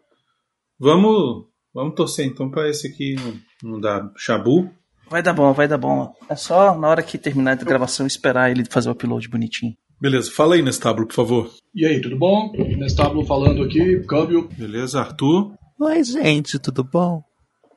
vamos, 0.80 1.46
vamos 1.74 1.94
torcer 1.96 2.26
então 2.26 2.50
pra 2.50 2.70
esse 2.70 2.88
aqui 2.88 3.16
não, 3.62 3.72
não 3.74 3.80
dar 3.82 4.10
chabu. 4.18 4.70
Vai 5.10 5.22
dar 5.22 5.34
bom, 5.34 5.52
vai 5.54 5.68
dar 5.68 5.78
bom. 5.78 6.14
É 6.30 6.36
só 6.36 6.78
na 6.78 6.88
hora 6.90 7.04
que 7.04 7.18
terminar 7.18 7.52
a 7.54 7.56
gravação 7.64 8.08
esperar 8.08 8.50
ele 8.52 8.64
fazer 8.70 8.90
o 8.90 8.92
upload 8.94 9.28
bonitinho. 9.30 9.76
Beleza, 10.00 10.32
fala 10.32 10.56
aí, 10.56 10.62
Nestablo, 10.62 11.06
por 11.08 11.14
favor. 11.14 11.52
E 11.74 11.86
aí, 11.86 12.02
tudo 12.02 12.18
bom? 12.18 12.52
Nestábulo 12.78 13.26
falando 13.26 13.62
aqui, 13.64 14.00
câmbio. 14.08 14.50
Beleza, 14.58 15.00
Arthur? 15.02 15.54
Oi, 15.80 16.04
gente, 16.04 16.60
tudo 16.60 16.84
bom? 16.84 17.24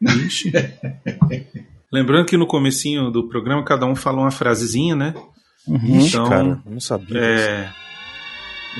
Ixi. 0.00 0.52
Lembrando 1.92 2.26
que 2.26 2.36
no 2.36 2.46
comecinho 2.46 3.10
do 3.10 3.28
programa 3.28 3.64
cada 3.64 3.86
um 3.86 3.94
fala 3.96 4.18
uma 4.18 4.30
frasezinha, 4.30 4.94
né? 4.94 5.14
Ixi, 5.66 6.08
Então, 6.08 6.28
cara, 6.28 6.60
eu 6.64 6.72
não 6.72 6.80
sabia. 6.80 7.18
É. 7.18 7.70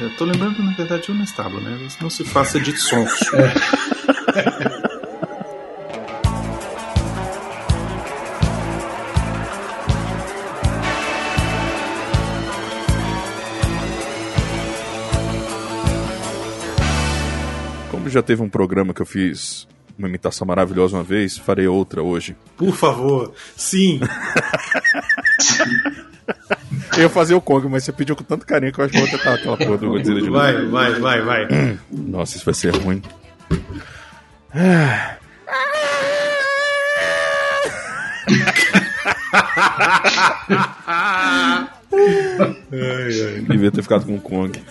Eu 0.01 0.11
tô 0.17 0.25
lembrando, 0.25 0.63
na 0.63 0.73
verdade, 0.73 1.11
o 1.11 1.15
Nestablo, 1.15 1.61
né? 1.61 1.89
Não 2.01 2.11
se 2.11 2.23
faça 2.23 2.61
de 2.61 2.77
sons. 2.77 3.11
Como 17.91 18.09
já 18.09 18.23
teve 18.23 18.43
um 18.43 18.49
programa 18.49 18.95
que 18.95 19.03
eu 19.03 19.07
fiz 19.07 19.67
uma 19.99 20.09
imitação 20.09 20.47
maravilhosa 20.47 20.97
uma 20.97 21.03
vez, 21.03 21.37
farei 21.37 21.67
outra 21.67 22.03
hoje. 22.03 22.37
Por 22.57 22.75
favor, 22.75 23.33
sim. 23.57 24.01
Eu 26.97 27.03
ia 27.03 27.09
fazer 27.09 27.35
o 27.35 27.41
Kong, 27.41 27.69
mas 27.69 27.85
você 27.85 27.93
pediu 27.93 28.15
com 28.15 28.23
tanto 28.23 28.47
carinho 28.47 28.73
que 28.73 28.81
eu 28.81 28.85
acho 28.85 28.93
que 28.93 29.01
eu 29.01 29.07
vou 29.07 29.19
tentar 29.19 29.35
aquela 29.35 29.57
porra 29.57 29.79
do 29.79 29.89
Godzilla 29.89 30.21
de 30.21 30.27
novo. 30.27 30.39
Vai, 30.39 30.67
vai, 30.67 31.01
vai, 31.01 31.23
vai. 31.23 31.79
Nossa, 31.91 32.37
isso 32.37 32.45
vai 32.45 32.55
ser 32.55 32.75
ruim. 32.75 33.03
Devia 43.49 43.73
ter 43.73 43.83
ficado 43.83 44.07
com 44.07 44.17
o 44.17 44.21
Kong. 44.21 44.53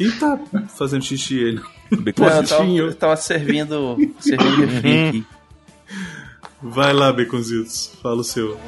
Quem 0.00 0.10
tá 0.12 0.40
fazendo 0.78 1.04
xixi 1.04 1.38
ele? 1.38 1.62
Bacon 1.90 2.24
Não, 2.24 2.30
eu, 2.30 2.46
tava, 2.46 2.64
eu 2.64 2.94
tava 2.94 3.16
servindo, 3.16 3.98
servindo 4.18 4.64
refri 4.64 5.08
aqui. 5.08 5.26
Vai 6.62 6.94
lá, 6.94 7.12
Baconzitos. 7.12 7.92
Fala 8.00 8.22
o 8.22 8.24
seu. 8.24 8.58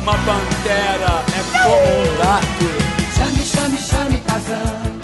Uma 0.00 0.12
pantera 0.12 1.24
é 1.34 1.42
como 1.50 1.74
um 1.74 2.18
gato. 2.18 2.62
Chame, 3.16 3.42
chame, 3.44 3.76
chame, 3.76 4.20
Kazan. 4.20 5.00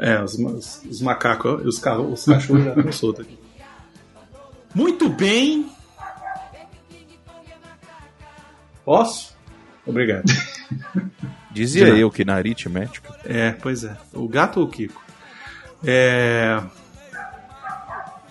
É, 0.00 0.24
os, 0.24 0.34
os, 0.34 0.82
os 0.90 1.00
macacos, 1.00 1.64
os, 1.64 1.78
carro, 1.78 2.12
os 2.12 2.24
cachorros 2.24 2.64
já 2.64 2.74
estão 2.74 2.92
soltos 2.92 3.24
aqui. 3.24 3.38
Muito 4.74 5.08
bem. 5.08 5.70
Posso? 8.84 9.36
Obrigado. 9.86 10.24
Dizia 11.56 11.88
eu 11.88 12.08
que 12.10 12.22
na 12.22 12.34
aritmética. 12.34 13.14
É, 13.24 13.52
pois 13.52 13.82
é. 13.82 13.96
O 14.12 14.28
gato 14.28 14.60
ou 14.60 14.66
o 14.66 14.68
Kiko? 14.68 15.02
É. 15.82 16.60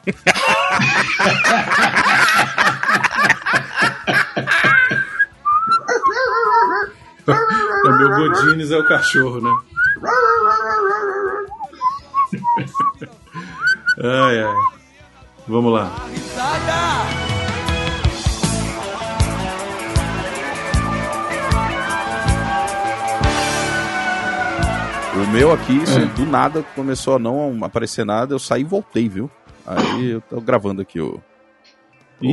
o 7.84 7.90
meu 7.98 8.10
Godines 8.10 8.70
é 8.70 8.78
o 8.78 8.86
cachorro, 8.86 9.42
né? 9.42 9.50
Ai, 14.04 14.44
ai. 14.44 14.54
Vamos 15.48 15.72
lá. 15.74 15.90
O 25.26 25.28
meu 25.38 25.52
aqui, 25.52 25.74
isso, 25.78 26.06
do 26.16 26.26
nada, 26.26 26.64
começou 26.76 27.16
a 27.16 27.20
não 27.20 27.64
aparecer 27.64 28.06
nada, 28.06 28.34
eu 28.34 28.40
saí 28.40 28.62
e 28.62 28.66
voltei, 28.66 29.10
viu? 29.10 29.30
Aí 29.66 30.12
eu 30.12 30.22
tô 30.22 30.40
gravando 30.40 30.82
aqui 30.82 31.00
o. 31.02 31.22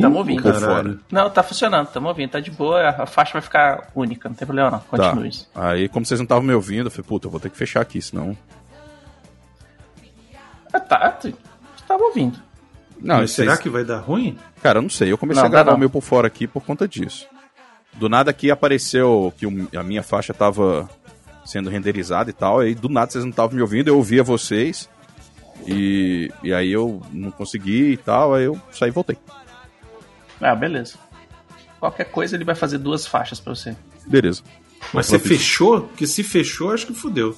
Tamo 0.01 0.19
ouvindo. 0.19 0.43
por 0.43 0.55
fora. 0.55 0.98
Não, 1.10 1.28
tá 1.28 1.43
funcionando, 1.43 1.89
tamo 1.89 2.09
ouvindo, 2.09 2.31
tá 2.31 2.40
de 2.40 2.51
boa, 2.51 2.89
a 2.90 3.06
faixa 3.06 3.32
vai 3.32 3.43
ficar 3.43 3.90
única, 3.94 4.28
não 4.28 4.36
tem 4.36 4.47
problema 4.47 4.70
não, 4.70 4.78
Tá. 4.78 4.86
continue. 5.10 5.31
Aí, 5.55 5.89
como 5.89 6.06
vocês 6.06 6.20
não 6.20 6.24
estavam 6.24 6.44
me 6.44 6.55
ouvindo, 6.55 6.86
eu 6.86 6.90
falei, 6.90 7.05
puta, 7.09 7.27
eu 7.27 7.31
vou 7.31 7.40
ter 7.40 7.51
que 7.51 7.56
fechar 7.56 7.81
aqui, 7.81 8.01
senão. 8.01 8.36
Ah, 10.73 10.81
tá, 10.81 11.10
tu 11.10 11.32
tava 11.86 12.02
ouvindo. 12.05 12.39
Não, 13.01 13.16
Mas 13.19 13.32
será 13.32 13.52
vocês- 13.52 13.60
que 13.62 13.69
vai 13.69 13.85
dar 13.85 13.98
ruim? 13.98 14.39
Cara, 14.62 14.78
eu 14.78 14.82
não 14.82 14.89
sei. 14.90 15.10
Eu 15.10 15.19
comecei 15.19 15.43
Não, 15.43 15.48
a 15.48 15.51
gravar 15.51 15.74
o 15.74 15.78
meu 15.78 15.90
por 15.90 16.01
fora 16.02 16.28
aqui 16.28 16.47
por 16.47 16.62
conta 16.64 16.86
disso. 16.86 17.27
Do 17.94 18.09
nada 18.09 18.31
aqui 18.31 18.51
apareceu 18.51 19.35
que 19.36 19.44
a 19.77 19.82
minha 19.82 20.02
faixa 20.02 20.32
tava 20.32 20.89
sendo 21.44 21.70
renderizada 21.70 22.31
e 22.31 22.32
tal. 22.32 22.60
Aí 22.60 22.74
do 22.74 22.89
nada 22.89 23.10
vocês 23.10 23.24
não 23.24 23.31
estavam 23.31 23.55
me 23.56 23.62
ouvindo, 23.62 23.89
eu 23.89 23.97
ouvia 23.97 24.23
vocês. 24.23 24.89
E, 25.66 26.31
e 26.43 26.52
aí 26.52 26.73
eu 26.73 27.01
não 27.12 27.31
consegui 27.31 27.93
e 27.93 27.97
tal. 27.97 28.35
Aí 28.35 28.44
eu 28.44 28.60
saí 28.73 28.89
e 28.89 28.93
voltei. 28.93 29.16
Ah, 30.40 30.55
beleza. 30.55 30.94
Qualquer 31.78 32.05
coisa 32.05 32.36
ele 32.36 32.44
vai 32.44 32.55
fazer 32.55 32.78
duas 32.78 33.06
faixas 33.06 33.39
pra 33.40 33.55
você. 33.55 33.77
Beleza. 34.06 34.43
Mas 34.93 35.06
você 35.06 35.19
fechou? 35.19 35.82
Porque 35.82 36.06
se 36.06 36.23
fechou, 36.24 36.73
acho 36.73 36.86
que 36.86 36.94
fudeu. 36.94 37.36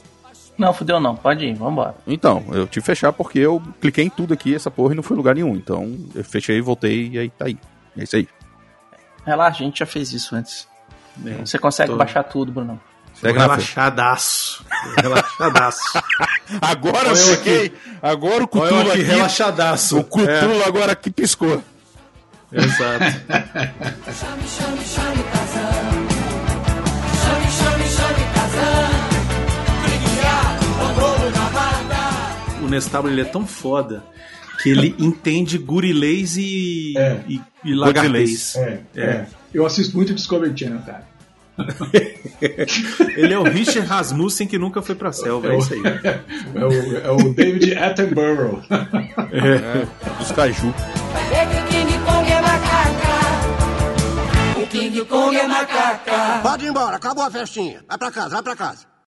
Não, 0.57 0.73
fudeu 0.73 1.01
não. 1.01 1.15
Pode 1.17 1.45
ir, 1.45 1.55
vambora. 1.55 1.95
Então, 2.07 2.43
eu 2.49 2.67
tive 2.67 2.81
que 2.83 2.87
fechar 2.87 3.13
porque 3.13 3.39
eu 3.39 3.63
cliquei 3.81 4.05
em 4.05 4.11
tudo 4.11 4.33
aqui, 4.33 4.55
essa 4.55 4.71
porra, 4.71 4.93
e 4.93 4.97
não 4.97 5.03
foi 5.03 5.15
em 5.17 5.19
lugar 5.19 5.35
nenhum. 5.35 5.55
Então, 5.57 5.95
eu 6.15 6.25
fechei, 6.25 6.61
voltei 6.61 7.09
e 7.13 7.19
aí 7.19 7.31
tá 7.31 7.47
aí. 7.47 7.59
É 7.97 8.05
isso 8.05 8.17
aí. 8.17 8.29
Relaxa, 9.27 9.63
a 9.63 9.67
gente 9.67 9.79
já 9.81 9.87
fez 9.87 10.13
isso 10.13 10.35
antes. 10.35 10.67
Você 11.45 11.59
consegue 11.59 11.91
tô- 11.93 11.97
baixar 11.99 12.23
tudo, 12.25 12.53
Bruno. 12.53 12.81
Segue. 13.21 13.39
Relaxadaço. 13.39 14.65
Relaxadaço. 15.01 16.03
Agora 16.61 17.09
eu 17.11 17.17
fiquei. 17.17 17.73
Agora 18.03 18.45
o 18.45 18.49
Cutulo 18.49 18.81
aqui, 18.81 18.91
aqui. 18.91 19.03
relaxadaço. 19.03 19.99
O 19.99 20.05
Cutulo 20.05 20.63
agora 20.67 20.95
que 20.95 21.11
piscou. 21.11 21.63
É, 22.53 22.59
exato. 22.65 23.05
Chame, 23.05 24.47
chame, 24.47 24.85
chame 24.85 25.23
Kazan. 25.33 25.71
Chame, 27.25 27.51
chame, 27.51 27.85
chame 27.89 28.25
Kazan. 28.35 28.91
Briguear, 29.83 30.59
Pandoro 30.79 31.31
na 31.31 31.51
mata. 31.51 32.63
O 32.63 32.69
Nestábulo 32.69 33.13
ele 33.15 33.23
é 33.23 33.25
tão 33.25 33.47
foda 33.47 34.05
que 34.63 34.69
ele 34.71 34.95
entende 35.01 35.57
gurilês 35.59 36.37
e, 36.37 36.95
É. 36.97 37.21
e, 37.27 37.41
e 37.65 37.75
lagartês. 37.75 38.55
É, 38.57 38.81
é. 38.97 39.27
Eu 39.53 39.65
assisto 39.65 39.97
muito 39.97 40.13
Discovery 40.15 40.53
Channel, 40.57 40.81
cara. 40.83 41.07
Ele 43.17 43.33
é 43.33 43.39
o 43.39 43.45
Richard 43.45 43.87
Rasmussen 43.89 44.47
que 44.47 44.59
nunca 44.59 44.83
foi 44.83 44.95
pra 44.95 45.13
selva, 45.13 45.55
é, 45.55 45.59
isso 45.59 45.75
aí. 45.75 45.83
É 46.55 46.65
o, 46.65 46.97
é 46.97 47.11
o 47.11 47.33
David 47.33 47.77
Attenborough. 47.77 48.63
Dos 50.19 50.33
caju. 50.33 50.75
É 51.33 51.47
que 51.47 51.57
o 51.57 51.65
King 51.69 51.99
Kong 52.05 52.31
é 52.31 52.41
macaca. 52.41 53.15
O 54.63 54.67
King 54.67 55.05
Kong 55.05 55.37
é 55.37 55.47
macaca. 55.47 56.41
Pode 56.43 56.65
ir 56.65 56.69
embora, 56.69 56.97
acabou 56.97 57.25
a 57.25 57.31
festinha. 57.31 57.85
Vai 57.89 57.99
pra 57.99 58.11
casa, 58.11 58.31
vai 58.31 58.43
pra 58.43 58.57
casa. 58.57 58.94